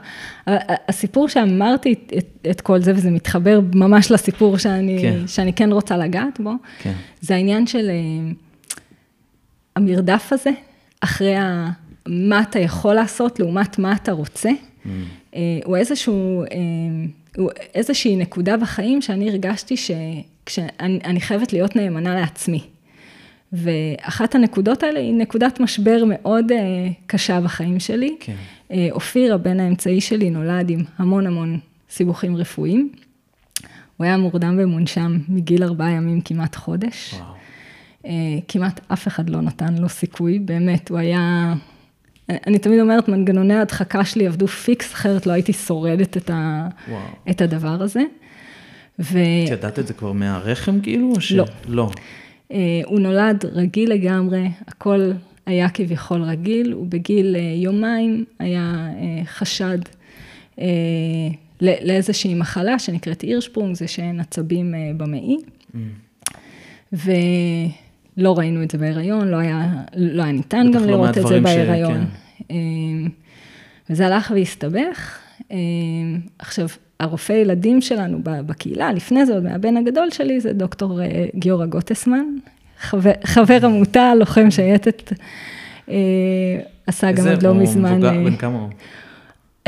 הסיפור 0.88 1.28
שאמרתי 1.30 1.94
את, 2.18 2.24
את 2.50 2.62
כל 2.62 2.82
זה, 2.82 2.94
וזה 2.96 3.12
מתחבר 3.12 3.60
ממש 3.74 4.12
לסיפור 4.12 4.58
שאני 4.58 4.98
כן, 5.02 5.28
שאני 5.28 5.54
כן 5.54 5.72
רוצה 5.72 5.98
לגעת 5.98 6.40
בו, 6.40 6.54
כן. 6.80 6.94
זה 7.22 7.36
העניין 7.36 7.68
של 7.68 7.90
אה, 7.90 8.32
המרדף 9.76 10.30
הזה, 10.32 10.52
אחרי 11.00 11.36
ה... 11.36 11.70
מה 12.08 12.42
אתה 12.42 12.60
יכול 12.60 12.94
לעשות 12.94 13.40
לעומת 13.40 13.80
מה 13.80 13.94
אתה 13.94 14.12
רוצה, 14.12 14.50
mm. 14.50 14.88
הוא 15.66 15.78
איזשהו... 15.78 16.44
הוא 17.38 17.50
איזושהי 17.74 18.16
נקודה 18.16 18.58
בחיים 18.58 19.02
שאני 19.02 19.30
הרגשתי 19.30 19.76
שכשאני 19.78 21.22
חייבת 21.22 21.54
להיות 21.54 21.76
נאמנה 21.76 22.16
לעצמי. 22.16 22.64
ואחת 23.54 24.36
הנקודות 24.36 24.84
האלה 24.84 25.00
היא 25.00 25.14
נקודת 25.14 25.60
משבר 25.60 26.04
מאוד 26.08 26.52
uh, 26.52 26.56
קשה 27.08 27.42
בחיים 27.42 27.80
שלי. 27.80 28.16
כן. 28.20 28.36
Uh, 28.70 28.74
אופיר, 28.92 29.34
הבן 29.34 29.60
האמצעי 29.60 30.02
שלי, 30.02 30.30
נולד 30.30 30.70
עם 30.70 30.84
המון 30.98 31.28
המון 31.28 31.60
סיבוכים 31.90 32.36
רפואיים. 32.36 32.92
הוא 33.98 34.06
היה 34.06 34.18
מורדם 34.18 34.56
ומונשם 34.60 35.18
מגיל 35.30 35.64
ארבעה 35.64 35.92
ימים 35.92 36.22
כמעט 36.22 36.56
חודש. 36.56 37.14
וואו. 37.14 37.40
אה, 38.06 38.12
כמעט 38.48 38.80
אף 38.94 39.08
אחד 39.08 39.30
לא 39.30 39.42
נתן 39.42 39.74
לו 39.74 39.90
סיכוי, 39.90 40.40
באמת, 40.40 40.90
הוא 40.90 40.98
היה... 40.98 41.54
אני 42.48 42.60
תמיד 42.60 42.80
אומרת, 42.80 43.08
מנגנוני 43.08 43.54
ההדחקה 43.54 44.06
שלי 44.06 44.28
עבדו 44.28 44.48
פיקס, 44.48 44.94
אחרת 44.94 45.28
לא 45.28 45.32
הייתי 45.32 45.54
שורדת 45.54 46.18
את, 46.18 46.30
ה... 46.30 46.68
את 47.30 47.42
הדבר 47.42 47.84
הזה. 47.84 48.02
ו... 49.00 49.20
את 49.46 49.52
ידעת 49.52 49.80
את 49.80 49.88
זה 49.88 49.94
כבר 49.94 50.12
מהרחם 50.12 50.82
כאילו? 50.82 51.12
או 51.16 51.22
ש... 51.22 51.32
לא. 51.32 51.46
לא. 51.68 51.90
אה, 52.52 52.82
הוא 52.86 53.00
נולד 53.00 53.46
רגיל 53.46 53.92
לגמרי, 53.92 54.50
הכל 54.68 55.12
היה 55.46 55.70
כביכול 55.70 56.22
רגיל, 56.22 56.74
ובגיל 56.74 57.36
אה, 57.36 57.42
יומיים 57.56 58.26
היה 58.40 58.90
אה, 58.98 59.26
חשד 59.26 59.80
אה, 60.60 60.66
לא- 61.62 61.82
לאיזושהי 61.84 62.34
מחלה 62.34 62.80
שנקראת 62.80 63.22
הירשפרונג, 63.22 63.76
זה 63.76 63.88
שאין 63.88 64.20
עצבים 64.20 64.76
אה, 64.76 64.92
במעי. 64.98 65.38
Mm. 65.74 65.78
ולא 68.20 68.38
ראינו 68.38 68.64
את 68.64 68.72
זה 68.72 68.78
בהיריון, 68.78 69.28
לא 69.28 69.38
היה, 69.38 69.68
לא 69.96 70.24
היה 70.24 70.32
ניתן 70.32 70.72
גם 70.74 70.82
לא 70.82 70.88
לראות 70.92 71.18
את 71.18 71.28
זה 71.28 71.40
ש- 71.40 71.42
בהיריון. 71.42 71.94
כן. 71.94 72.44
אמ, 72.54 73.08
וזה 73.90 74.06
הלך 74.08 74.32
והסתבך. 74.36 75.18
אמ, 75.52 75.58
עכשיו, 76.40 76.68
הרופא 77.00 77.34
ילדים 77.34 77.82
שלנו 77.82 78.20
בקהילה, 78.24 78.94
לפני 78.94 79.26
זה, 79.26 79.34
עוד 79.34 79.44
מהבן 79.44 79.78
הגדול 79.78 80.08
שלי, 80.12 80.40
זה 80.40 80.54
דוקטור 80.54 81.02
אה, 81.02 81.26
גיורא 81.36 81.66
גוטסמן, 81.66 82.26
חבר, 82.80 83.12
חבר 83.24 83.66
עמותה, 83.66 84.16
לוחם 84.16 84.52
שייטת, 84.52 85.14
אה, 85.90 85.96
עשה 86.88 87.12
גם 87.12 87.18
איזה- 87.18 87.32
עוד 87.32 87.44
לא 87.44 87.50
הוא 87.50 87.58
מזמן. 87.62 87.92
מבוגר, 87.94 88.10
אה, 88.18 88.24
בן 88.24 88.36
כמה 88.36 88.60
הוא? 88.60 88.70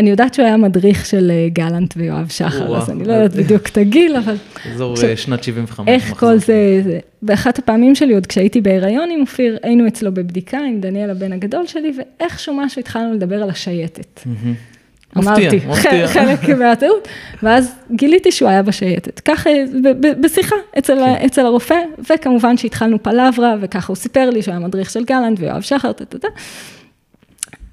אני 0.01 0.09
יודעת 0.09 0.33
שהוא 0.33 0.45
היה 0.45 0.57
מדריך 0.57 1.05
של 1.05 1.31
אה, 1.31 1.47
גלנט 1.53 1.93
ויואב 1.97 2.27
שחר. 2.29 2.77
אז 2.77 2.89
אני 2.89 3.03
לא 3.03 3.13
יודעת 3.13 3.35
בדיוק 3.35 3.69
את 3.69 3.77
הגיל, 3.77 4.15
אבל 4.15 4.35
אזור 4.73 4.95
אה, 5.03 5.17
שנת 5.17 5.43
75. 5.43 5.89
איך. 5.89 6.13
כל 6.19 6.37
זה, 6.37 6.81
זה, 6.83 6.99
באחת 7.21 7.59
הפעמים 7.59 7.95
שלי, 7.95 8.13
עוד 8.13 8.27
כשהייתי 8.27 8.61
בהיריון 8.61 9.09
עם 9.11 9.21
אופיר, 9.21 9.57
היינו 9.63 9.87
אצלו 9.87 10.13
בבדיקה 10.13 10.57
עם 10.57 10.81
דניאל 10.81 11.09
הבן 11.09 11.33
הגדול 11.33 11.67
שלי, 11.67 11.93
ואיכשהו 11.97 12.53
משהו 12.53 12.79
התחלנו 12.79 13.13
לדבר 13.13 13.43
על 13.43 13.49
השייטת. 13.49 14.21
אמרתי, 15.17 15.59
חלק 16.07 16.49
מהטעות, 16.49 17.07
ואז 17.43 17.75
גיליתי 17.91 18.31
שהוא 18.31 18.49
היה 18.49 18.63
בשייטת. 18.63 19.19
ככה, 19.19 19.49
בשיחה 20.21 20.55
אצל, 20.77 20.95
כן. 20.95 21.25
אצל 21.25 21.45
הרופא, 21.45 21.79
וכמובן 22.09 22.57
שהתחלנו 22.57 23.03
פלברה, 23.03 23.55
וככה 23.61 23.87
הוא 23.87 23.95
סיפר 23.95 24.29
לי 24.29 24.41
שהוא 24.41 24.51
היה 24.51 24.59
מדריך 24.59 24.89
של 24.89 25.03
גלנט 25.03 25.39
ויואב 25.39 25.61
שחר, 25.61 25.91
טה-טה-טה. 25.91 26.27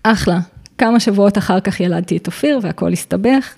אחלה. 0.02 0.38
כמה 0.78 1.00
שבועות 1.00 1.38
אחר 1.38 1.60
כך 1.60 1.80
ילדתי 1.80 2.16
את 2.16 2.26
אופיר 2.26 2.58
והכל 2.62 2.92
הסתבך, 2.92 3.54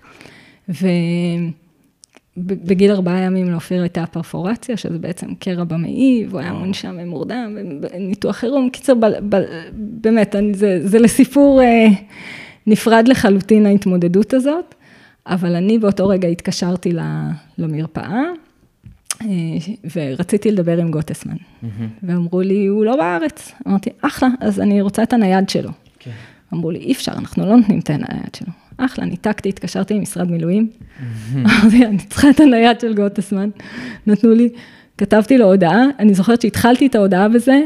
ובגיל 2.37 2.91
ארבעה 2.91 3.21
ימים 3.21 3.51
לאופיר 3.51 3.81
הייתה 3.81 4.07
פרפורציה, 4.07 4.77
שזה 4.77 4.99
בעצם 4.99 5.35
קרע 5.35 5.65
במעי, 5.65 6.27
והוא 6.29 6.41
היה. 6.41 6.53
מונשם 6.53 6.97
ומורדם, 7.03 7.57
ניתוח 7.99 8.37
חירום. 8.37 8.71
קיצר, 8.71 8.95
ב, 8.95 9.07
ב, 9.29 9.43
באמת, 9.73 10.37
אני, 10.37 10.55
זה, 10.55 10.89
זה 10.89 10.99
לסיפור 10.99 11.63
אה, 11.63 11.87
נפרד 12.67 13.09
לחלוטין 13.09 13.67
ההתמודדות 13.67 14.35
הזאת, 14.35 14.75
אבל 15.27 15.55
אני 15.55 15.79
באותו 15.79 16.09
רגע 16.09 16.29
התקשרתי 16.29 16.93
למרפאה, 17.59 18.23
אה, 19.23 19.27
ורציתי 19.95 20.51
לדבר 20.51 20.79
עם 20.79 20.91
גוטסמן. 20.91 21.37
מהמם. 21.63 21.89
ואמרו 22.03 22.41
לי, 22.41 22.67
הוא 22.67 22.85
לא 22.85 22.97
בארץ. 22.97 23.53
אמרתי, 23.69 23.91
אחלה, 24.03 24.29
אז 24.41 24.61
אני 24.61 24.81
רוצה 24.81 25.03
את 25.03 25.13
הנייד 25.13 25.49
שלו. 25.49 25.71
כן. 26.51 26.57
אמרו 26.57 26.71
לי, 26.71 26.79
אי 26.79 26.93
אפשר, 26.93 27.13
אנחנו 27.13 27.47
לא 27.47 27.57
נותנים 27.57 27.79
את 27.79 27.91
הנייד 27.91 28.35
שלו. 28.37 28.53
אחלה, 28.77 29.05
ניתקתי, 29.05 29.49
התקשרתי 29.49 29.95
למשרד 29.95 30.31
מילואים. 30.31 30.69
אמרתי, 31.37 31.87
אני 31.87 31.99
צריכה 31.99 32.31
את 32.31 32.41
הנייד 32.41 32.81
של 32.81 32.95
גוטסמן. 32.95 33.51
נתנו 34.07 34.35
לי, 34.35 34.49
כתבתי 34.99 35.39
לו 35.39 35.47
הודעה, 35.47 35.85
אני 35.99 36.15
זוכרת 36.15 36.41
שהתחלתי 36.41 36.87
את 36.87 36.95
ההודעה 36.95 37.29
בזה, 37.29 37.61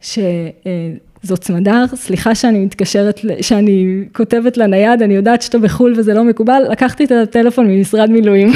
שזאת 0.00 1.44
סמדר, 1.44 1.84
סליחה 1.94 2.34
שאני 2.34 2.64
מתקשרת, 2.64 3.20
שאני 3.40 4.04
כותבת 4.12 4.56
לנייד, 4.56 5.02
אני 5.02 5.14
יודעת 5.14 5.42
שאתה 5.42 5.58
בחו"ל 5.58 5.94
וזה 5.96 6.14
לא 6.14 6.24
מקובל, 6.24 6.62
לקחתי 6.70 7.04
את 7.04 7.12
הטלפון 7.12 7.66
ממשרד 7.66 8.10
מילואים. 8.10 8.52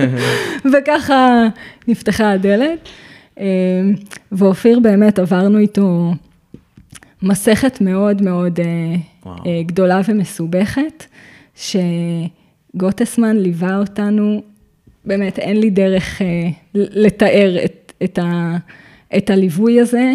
וככה 0.72 1.46
נפתחה 1.88 2.30
הדלת. 2.30 2.88
אה, 3.40 3.44
ואופיר 4.32 4.80
באמת 4.80 5.18
עברנו 5.18 5.58
איתו 5.58 6.12
מסכת 7.22 7.80
מאוד 7.80 8.22
מאוד 8.22 8.60
אה, 8.60 8.64
וואו. 9.26 9.46
אה, 9.46 9.62
גדולה 9.66 10.00
ומסובכת, 10.08 11.04
שגוטסמן 12.74 13.36
ליווה 13.36 13.78
אותנו, 13.78 14.42
באמת 15.04 15.38
אין 15.38 15.60
לי 15.60 15.70
דרך 15.70 16.22
אה, 16.22 16.48
לתאר 16.74 17.56
את, 17.64 17.92
את, 18.04 18.18
ה, 18.18 18.56
את 19.16 19.30
הליווי 19.30 19.80
הזה, 19.80 20.12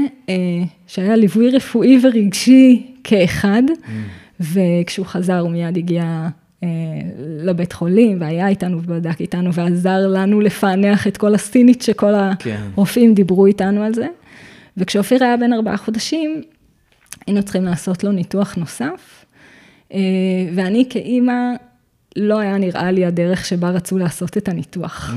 שהיה 0.87 1.15
ליווי 1.15 1.49
רפואי 1.49 1.99
ורגשי 2.03 2.87
כאחד, 3.03 3.63
וכשהוא 4.39 5.05
חזר 5.05 5.39
הוא 5.39 5.51
מיד 5.51 5.77
הגיע 5.77 6.27
לבית 7.19 7.73
חולים 7.73 8.21
והיה 8.21 8.47
איתנו 8.47 8.77
ובדק 8.77 9.21
איתנו 9.21 9.53
ועזר 9.53 10.07
לנו 10.07 10.41
לפענח 10.41 11.07
את 11.07 11.17
כל 11.17 11.35
הסינית 11.35 11.81
שכל 11.81 12.13
כן. 12.39 12.61
הרופאים 12.75 13.13
דיברו 13.13 13.45
איתנו 13.45 13.83
על 13.83 13.93
זה. 13.93 14.07
וכשאופיר 14.77 15.23
היה 15.23 15.37
בן 15.37 15.53
ארבעה 15.53 15.77
חודשים, 15.77 16.41
היינו 17.27 17.43
צריכים 17.43 17.65
לעשות 17.65 18.03
לו 18.03 18.11
ניתוח 18.11 18.55
נוסף, 18.55 19.25
אה, 19.93 19.99
ואני 20.55 20.85
כאימא, 20.89 21.33
לא 22.15 22.39
היה 22.39 22.57
נראה 22.57 22.91
לי 22.91 23.05
הדרך 23.05 23.45
שבה 23.45 23.69
רצו 23.69 23.97
לעשות 23.97 24.37
את 24.37 24.49
הניתוח. 24.49 25.13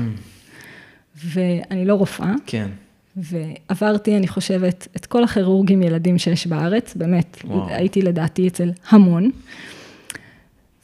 ואני 1.23 1.85
לא 1.85 1.93
רופאה, 1.93 2.33
כן. 2.45 2.69
ועברתי, 3.17 4.17
אני 4.17 4.27
חושבת, 4.27 4.87
את 4.95 5.05
כל 5.05 5.23
הכירורגים 5.23 5.83
ילדים 5.83 6.17
שיש 6.17 6.47
בארץ, 6.47 6.95
באמת, 6.95 7.37
וואו. 7.43 7.69
הייתי 7.69 8.01
לדעתי 8.01 8.47
אצל 8.47 8.71
המון, 8.89 9.31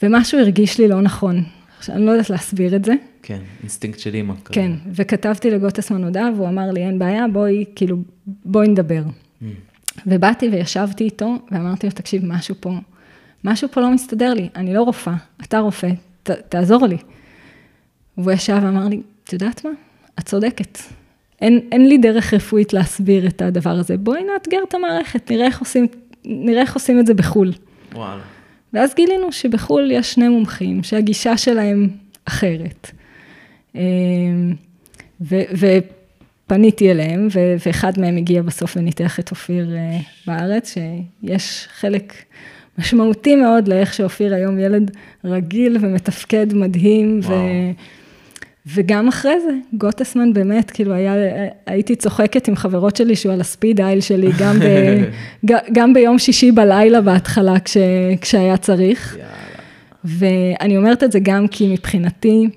ומשהו 0.03 0.39
הרגיש 0.39 0.79
לי 0.79 0.87
לא 0.87 1.01
נכון. 1.01 1.43
עכשיו, 1.77 1.95
אני 1.95 2.05
לא 2.05 2.11
יודעת 2.11 2.29
להסביר 2.29 2.75
את 2.75 2.85
זה. 2.85 2.93
כן, 3.23 3.39
אינסטינקט 3.61 3.99
של 3.99 4.13
אימא. 4.13 4.33
כזה. 4.45 4.53
כן, 4.53 4.71
וכתבתי 4.95 5.51
לגוטסמן 5.51 6.03
הודעה, 6.03 6.29
והוא 6.35 6.47
אמר 6.47 6.71
לי, 6.71 6.81
אין 6.81 6.99
בעיה, 6.99 7.25
בואי, 7.27 7.65
כאילו, 7.75 7.97
בואי 8.27 8.67
נדבר. 8.67 9.03
Mm. 9.03 9.45
ובאתי 10.07 10.49
וישבתי 10.49 11.03
איתו, 11.03 11.35
ואמרתי 11.51 11.87
לו, 11.87 11.93
תקשיב, 11.93 12.25
משהו 12.25 12.55
פה, 12.59 12.73
משהו 13.43 13.67
פה 13.71 13.81
לא 13.81 13.91
מסתדר 13.91 14.33
לי, 14.33 14.49
אני 14.55 14.73
לא 14.73 14.83
רופאה, 14.83 15.13
אתה 15.43 15.59
רופא, 15.59 15.89
ת, 16.23 16.29
תעזור 16.31 16.87
לי. 16.87 16.97
והוא 18.17 18.31
ישב 18.31 18.59
ואמר 18.63 18.87
לי, 18.87 19.01
את 19.23 19.33
יודעת 19.33 19.65
מה? 19.65 19.71
את 20.19 20.25
צודקת. 20.25 20.77
אין, 21.41 21.59
אין 21.71 21.87
לי 21.87 21.97
דרך 21.97 22.33
רפואית 22.33 22.73
להסביר 22.73 23.27
את 23.27 23.41
הדבר 23.41 23.69
הזה, 23.69 23.97
בואי 23.97 24.23
נאתגר 24.33 24.59
את 24.69 24.73
המערכת, 24.73 25.31
נראה 25.31 25.45
איך 25.45 25.59
עושים, 25.59 25.87
נראה 26.25 26.61
איך 26.61 26.73
עושים 26.73 26.99
את 26.99 27.05
זה 27.05 27.13
בחו"ל. 27.13 27.51
וואלה. 27.93 28.21
ואז 28.73 28.93
גילינו 28.95 29.31
שבחו"ל 29.31 29.91
יש 29.91 30.13
שני 30.13 30.29
מומחים, 30.29 30.83
שהגישה 30.83 31.37
שלהם 31.37 31.89
אחרת. 32.25 32.91
אמ, 33.75 33.81
ו- 35.21 35.77
ופניתי 36.51 36.91
אליהם, 36.91 37.27
ו- 37.31 37.55
ואחד 37.65 37.99
מהם 37.99 38.17
הגיע 38.17 38.41
בסוף 38.41 38.77
וניתח 38.77 39.19
את 39.19 39.31
אופיר 39.31 39.75
אה, 39.75 39.97
בארץ, 40.27 40.73
שיש 40.73 41.67
חלק 41.79 42.13
משמעותי 42.77 43.35
מאוד 43.35 43.67
לאיך 43.67 43.93
שאופיר 43.93 44.33
היום 44.33 44.59
ילד 44.59 44.91
רגיל 45.25 45.77
ומתפקד 45.81 46.53
מדהים, 46.53 47.19
ו-. 47.23 47.33
וגם 48.67 49.07
אחרי 49.07 49.39
זה, 49.39 49.51
גוטסמן 49.73 50.33
באמת, 50.33 50.71
כאילו 50.71 50.93
היה, 50.93 51.13
הייתי 51.65 51.95
צוחקת 51.95 52.47
עם 52.47 52.55
חברות 52.55 52.95
שלי 52.95 53.15
שהוא 53.15 53.33
על 53.33 53.41
הספיד 53.41 53.81
אייל 53.81 54.01
שלי, 54.01 54.29
גם, 54.39 54.59
ב, 54.59 54.65
גם 55.75 55.93
ביום 55.93 56.19
שישי 56.19 56.51
בלילה 56.51 57.01
בהתחלה, 57.01 57.59
כש, 57.59 57.77
כשהיה 58.21 58.57
צריך. 58.57 59.17
יאללה. 59.17 59.31
ואני 60.03 60.77
אומרת 60.77 61.03
את 61.03 61.11
זה 61.11 61.19
גם 61.19 61.47
כי 61.47 61.73
מבחינתי, 61.73 62.47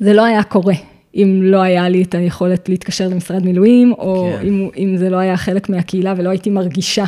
זה 0.00 0.12
לא 0.12 0.24
היה 0.24 0.42
קורה. 0.42 0.74
אם 1.16 1.40
לא 1.42 1.62
היה 1.62 1.88
לי 1.88 2.02
את 2.02 2.14
היכולת 2.14 2.68
להתקשר 2.68 3.08
למשרד 3.08 3.44
מילואים, 3.44 3.92
או 3.92 4.30
כן. 4.40 4.46
אם, 4.46 4.68
אם 4.76 4.96
זה 4.96 5.10
לא 5.10 5.16
היה 5.16 5.36
חלק 5.36 5.68
מהקהילה 5.68 6.14
ולא 6.16 6.30
הייתי 6.30 6.50
מרגישה 6.50 7.04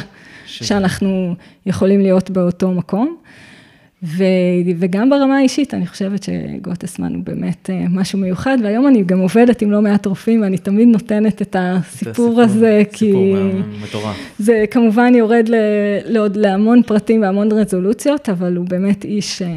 ש- 0.46 0.62
שאנחנו 0.62 1.34
יכולים 1.66 2.00
להיות 2.00 2.30
באותו 2.30 2.70
מקום. 2.70 3.16
ו, 4.02 4.24
וגם 4.78 5.10
ברמה 5.10 5.36
האישית, 5.36 5.74
אני 5.74 5.86
חושבת 5.86 6.22
שגוטסמן 6.22 7.14
הוא 7.14 7.24
באמת 7.24 7.70
אה, 7.70 7.84
משהו 7.90 8.18
מיוחד, 8.18 8.58
והיום 8.62 8.86
אני 8.86 9.02
גם 9.02 9.18
עובדת 9.18 9.62
עם 9.62 9.70
לא 9.70 9.82
מעט 9.82 10.06
רופאים, 10.06 10.42
ואני 10.42 10.58
תמיד 10.58 10.88
נותנת 10.88 11.42
את 11.42 11.56
הסיפור 11.58 12.40
הזה, 12.40 12.82
כי 12.92 13.06
סיפור 13.06 13.36
מטורף. 13.82 14.16
זה 14.38 14.64
כמובן 14.70 15.12
יורד 15.14 15.48
ל, 15.48 15.54
לעוד 16.04 16.36
להמון 16.36 16.82
פרטים 16.82 17.22
והמון 17.22 17.52
רזולוציות, 17.52 18.28
אבל 18.28 18.56
הוא 18.56 18.66
באמת 18.68 19.04
איש, 19.04 19.42
אה, 19.42 19.48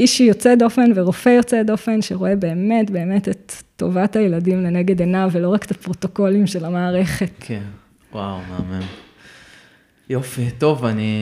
איש 0.00 0.20
יוצא 0.20 0.54
דופן 0.54 0.90
ורופא 0.94 1.28
יוצא 1.28 1.62
דופן, 1.62 2.02
שרואה 2.02 2.36
באמת 2.36 2.90
באמת 2.90 3.28
את 3.28 3.52
טובת 3.76 4.16
הילדים 4.16 4.62
לנגד 4.62 5.00
עיניו, 5.00 5.28
ולא 5.32 5.48
רק 5.48 5.64
את 5.64 5.70
הפרוטוקולים 5.70 6.46
של 6.46 6.64
המערכת. 6.64 7.30
כן, 7.40 7.62
וואו, 8.12 8.38
מהמם. 8.50 8.82
יופי, 10.10 10.50
טוב, 10.58 10.84
אני, 10.84 11.14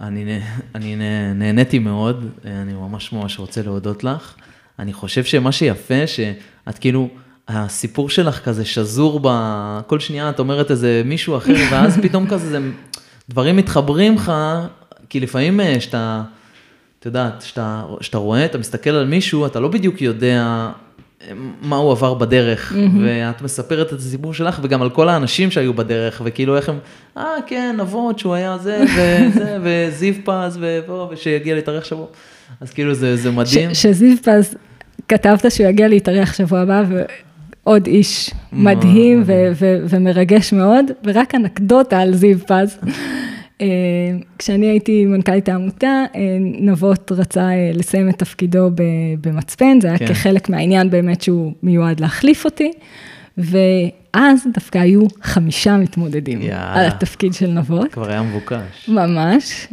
אני, 0.00 0.40
אני 0.74 0.96
נה- 0.96 1.32
נהניתי 1.32 1.78
מאוד, 1.78 2.26
אני 2.44 2.72
ממש 2.72 3.12
ממש 3.12 3.38
רוצה 3.38 3.62
להודות 3.62 4.04
לך. 4.04 4.34
אני 4.78 4.92
חושב 4.92 5.24
שמה 5.24 5.52
שיפה, 5.52 6.06
שאת 6.06 6.78
כאילו, 6.78 7.08
הסיפור 7.48 8.10
שלך 8.10 8.44
כזה 8.44 8.64
שזור 8.64 9.20
ב... 9.22 9.28
כל 9.86 10.00
שנייה 10.00 10.30
את 10.30 10.38
אומרת 10.38 10.70
איזה 10.70 11.02
מישהו 11.04 11.36
אחר, 11.36 11.54
ואז 11.70 11.98
פתאום 12.02 12.26
כזה 12.26 12.48
זה, 12.48 12.58
דברים 13.28 13.56
מתחברים 13.56 14.14
לך, 14.14 14.32
כי 15.08 15.20
לפעמים 15.20 15.60
אה, 15.60 15.80
שאתה, 15.80 16.22
את 17.02 17.06
יודעת, 17.06 17.42
שאתה, 17.42 17.82
שאתה 18.00 18.18
רואה, 18.18 18.44
אתה 18.44 18.58
מסתכל 18.58 18.90
על 18.90 19.06
מישהו, 19.06 19.46
אתה 19.46 19.60
לא 19.60 19.68
בדיוק 19.68 20.02
יודע 20.02 20.70
מה 21.62 21.76
הוא 21.76 21.92
עבר 21.92 22.14
בדרך, 22.14 22.72
mm-hmm. 22.72 22.98
ואת 23.00 23.42
מספרת 23.42 23.92
את 23.92 23.98
הסיפור 23.98 24.34
שלך, 24.34 24.60
וגם 24.62 24.82
על 24.82 24.90
כל 24.90 25.08
האנשים 25.08 25.50
שהיו 25.50 25.74
בדרך, 25.74 26.22
וכאילו 26.24 26.56
איך 26.56 26.68
הם, 26.68 26.78
אה, 27.16 27.24
כן, 27.46 27.76
אבות 27.80 28.18
שהוא 28.18 28.34
היה 28.34 28.58
זה, 28.58 28.84
וזה, 28.96 29.58
וזיו 29.62 30.14
פז, 30.24 30.58
ובוא, 30.60 31.06
ושיגיע 31.10 31.54
להתארח 31.54 31.84
שבוע. 31.84 32.06
אז 32.60 32.70
כאילו 32.70 32.94
זה, 32.94 33.16
זה 33.16 33.30
מדהים. 33.30 33.74
ש, 33.74 33.82
שזיו 33.82 34.16
פז, 34.22 34.54
כתבת 35.08 35.52
שהוא 35.52 35.66
יגיע 35.66 35.88
להתארח 35.88 36.34
שבוע 36.34 36.60
הבא, 36.60 36.82
ועוד 37.64 37.86
איש 37.86 38.30
מדהים 38.52 39.22
ו- 39.26 39.50
ו- 39.54 39.78
ומרגש 39.88 40.52
מאוד, 40.52 40.84
ורק 41.04 41.34
אנקדוטה 41.34 41.98
על 41.98 42.14
זיו 42.14 42.38
פז. 42.46 42.78
אה, 43.60 43.66
כשאני 44.38 44.66
הייתי 44.66 45.04
מנכ"לית 45.04 45.48
העמותה, 45.48 46.04
אה, 46.16 46.20
נבות 46.40 47.12
רצה 47.12 47.48
אה, 47.50 47.70
לסיים 47.74 48.08
את 48.08 48.18
תפקידו 48.18 48.70
במצפן, 49.20 49.80
זה 49.80 49.88
היה 49.88 49.98
כן. 49.98 50.06
כחלק 50.06 50.48
מהעניין 50.48 50.90
באמת 50.90 51.22
שהוא 51.22 51.52
מיועד 51.62 52.00
להחליף 52.00 52.44
אותי, 52.44 52.72
ואז 53.38 54.46
דווקא 54.54 54.78
היו 54.78 55.02
חמישה 55.22 55.76
מתמודדים 55.76 56.42
יאללה. 56.42 56.74
על 56.74 56.86
התפקיד 56.86 57.34
של 57.34 57.50
נבות. 57.50 57.92
כבר 57.92 58.10
היה 58.10 58.22
מבוקש. 58.22 58.88
ממש. 58.88 59.68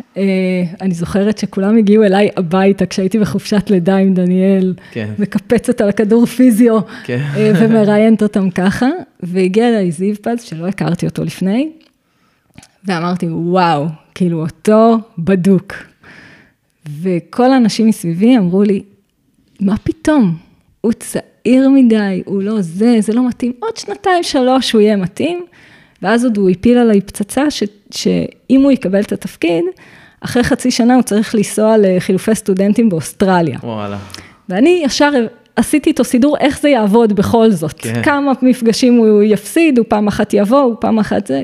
אני 0.81 0.93
זוכרת 0.93 1.37
שכולם 1.37 1.77
הגיעו 1.77 2.03
אליי 2.03 2.29
הביתה 2.37 2.85
כשהייתי 2.85 3.19
בחופשת 3.19 3.69
לידה 3.69 3.95
עם 3.95 4.13
דניאל, 4.13 4.73
כן. 4.91 5.09
מקפצת 5.19 5.81
על 5.81 5.89
הכדור 5.89 6.25
פיזיו, 6.25 6.79
כן. 7.03 7.25
ומראיינת 7.35 8.23
אותם 8.23 8.49
ככה, 8.49 8.87
והגיע 9.23 9.69
אליי 9.69 9.91
זיו 9.91 10.15
פז, 10.21 10.41
שלא 10.41 10.67
הכרתי 10.67 11.05
אותו 11.05 11.23
לפני, 11.23 11.69
ואמרתי, 12.85 13.27
וואו, 13.29 13.85
כאילו 14.15 14.41
אותו 14.41 14.97
בדוק. 15.17 15.73
וכל 17.01 17.51
האנשים 17.51 17.87
מסביבי 17.87 18.37
אמרו 18.37 18.63
לי, 18.63 18.83
מה 19.61 19.77
פתאום? 19.77 20.37
הוא 20.81 20.91
צעיר 20.93 21.69
מדי, 21.69 22.21
הוא 22.25 22.43
לא 22.43 22.61
זה, 22.61 22.95
זה 22.99 23.13
לא 23.13 23.27
מתאים, 23.27 23.51
עוד 23.59 23.77
שנתיים, 23.77 24.23
שלוש 24.23 24.71
הוא 24.71 24.81
יהיה 24.81 24.95
מתאים. 24.95 25.45
ואז 26.01 26.23
עוד 26.23 26.37
הוא 26.37 26.49
הפיל 26.49 26.77
עליי 26.77 27.01
פצצה, 27.01 27.51
ש, 27.51 27.63
שאם 27.91 28.61
הוא 28.61 28.71
יקבל 28.71 29.01
את 29.01 29.11
התפקיד, 29.11 29.63
אחרי 30.21 30.43
חצי 30.43 30.71
שנה 30.71 30.95
הוא 30.95 31.03
צריך 31.03 31.35
לנסוע 31.35 31.75
לחילופי 31.77 32.35
סטודנטים 32.35 32.89
באוסטרליה. 32.89 33.59
וואלה. 33.63 33.97
ואני 34.49 34.81
ישר 34.85 35.11
עשיתי 35.55 35.89
איתו 35.89 36.03
סידור 36.03 36.37
איך 36.37 36.61
זה 36.61 36.69
יעבוד 36.69 37.13
בכל 37.13 37.51
זאת. 37.51 37.73
כן. 37.77 38.03
כמה 38.03 38.31
מפגשים 38.41 38.97
הוא 38.97 39.23
יפסיד, 39.23 39.77
הוא 39.77 39.85
פעם 39.89 40.07
אחת 40.07 40.33
יבוא, 40.33 40.59
הוא 40.59 40.75
פעם 40.79 40.99
אחת 40.99 41.27
זה. 41.27 41.43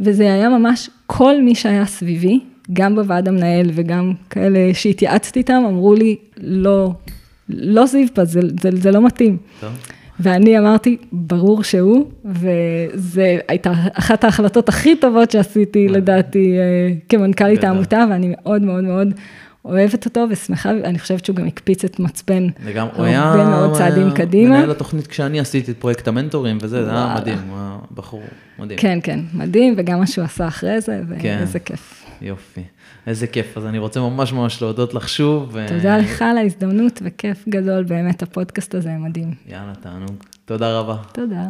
וזה 0.00 0.32
היה 0.32 0.48
ממש, 0.48 0.90
כל 1.06 1.42
מי 1.42 1.54
שהיה 1.54 1.86
סביבי, 1.86 2.40
גם 2.72 2.94
בוועד 2.94 3.28
המנהל 3.28 3.70
וגם 3.74 4.12
כאלה 4.30 4.74
שהתייעצתי 4.74 5.38
איתם, 5.38 5.62
אמרו 5.68 5.94
לי, 5.94 6.16
לא, 6.36 6.92
לא 7.48 7.86
זיו 7.86 8.08
פה, 8.14 8.24
זה, 8.24 8.40
זה, 8.60 8.70
זה 8.72 8.90
לא 8.90 9.06
מתאים. 9.06 9.36
טוב. 9.60 9.70
ואני 10.20 10.58
אמרתי, 10.58 10.96
ברור 11.12 11.62
שהוא, 11.62 12.10
וזו 12.24 13.22
הייתה 13.48 13.72
אחת 13.92 14.24
ההחלטות 14.24 14.68
הכי 14.68 14.96
טובות 14.96 15.30
שעשיתי, 15.30 15.88
לדעתי, 15.88 16.58
אה, 16.58 16.94
כמנכ"לית 17.08 17.64
העמותה, 17.64 18.04
ואני 18.10 18.34
מאוד 18.36 18.62
מאוד 18.62 18.84
מאוד 18.84 19.14
אוהבת 19.64 20.04
אותו 20.04 20.26
ושמחה, 20.30 20.70
ואני 20.82 20.98
חושבת 20.98 21.24
שהוא 21.24 21.36
גם 21.36 21.46
הקפיץ 21.46 21.84
את 21.84 22.00
מצפן 22.00 22.46
לגמרי, 22.66 22.92
הוא 22.96 23.04
היה 23.04 23.22
הרבה 23.22 23.44
מאוד 23.44 23.76
צעדים 23.76 24.10
קדימה. 24.10 24.56
מנהל 24.56 24.70
התוכנית 24.70 25.06
כשאני 25.06 25.40
עשיתי 25.40 25.70
את 25.70 25.76
פרויקט 25.78 26.08
המנטורים 26.08 26.58
וזה, 26.62 26.84
זה 26.84 26.90
היה 26.90 27.14
מדהים, 27.20 27.38
הוא 27.48 27.58
היה 27.58 27.78
בחור 27.94 28.22
מדהים. 28.58 28.78
כן, 28.78 28.98
כן, 29.02 29.20
מדהים, 29.34 29.74
וגם 29.76 29.98
מה 29.98 30.06
שהוא 30.06 30.24
עשה 30.24 30.48
אחרי 30.48 30.80
זה. 30.80 31.00
ואיזה 31.08 31.58
כן. 31.58 31.64
כיף. 31.64 32.04
יופי, 32.22 32.62
איזה 33.06 33.26
כיף. 33.26 33.58
אז 33.58 33.66
אני 33.66 33.78
רוצה 33.78 34.00
ממש 34.00 34.32
ממש 34.32 34.62
להודות 34.62 34.94
לך 34.94 35.08
שוב. 35.08 35.56
תודה. 35.68 35.98
לך 35.98 36.22
על 36.22 36.38
ההזדמנות, 36.38 37.02
וכיף 37.04 37.48
גדול, 37.48 37.84
באמת, 37.84 38.22
הפודקאסט 38.22 38.74
הזה 38.74 38.90
מדהים. 38.90 39.34
יאללה, 39.48 39.72
תענוג. 39.80 40.14
תודה 40.44 40.78
רבה. 40.78 40.96
תודה. 41.12 41.44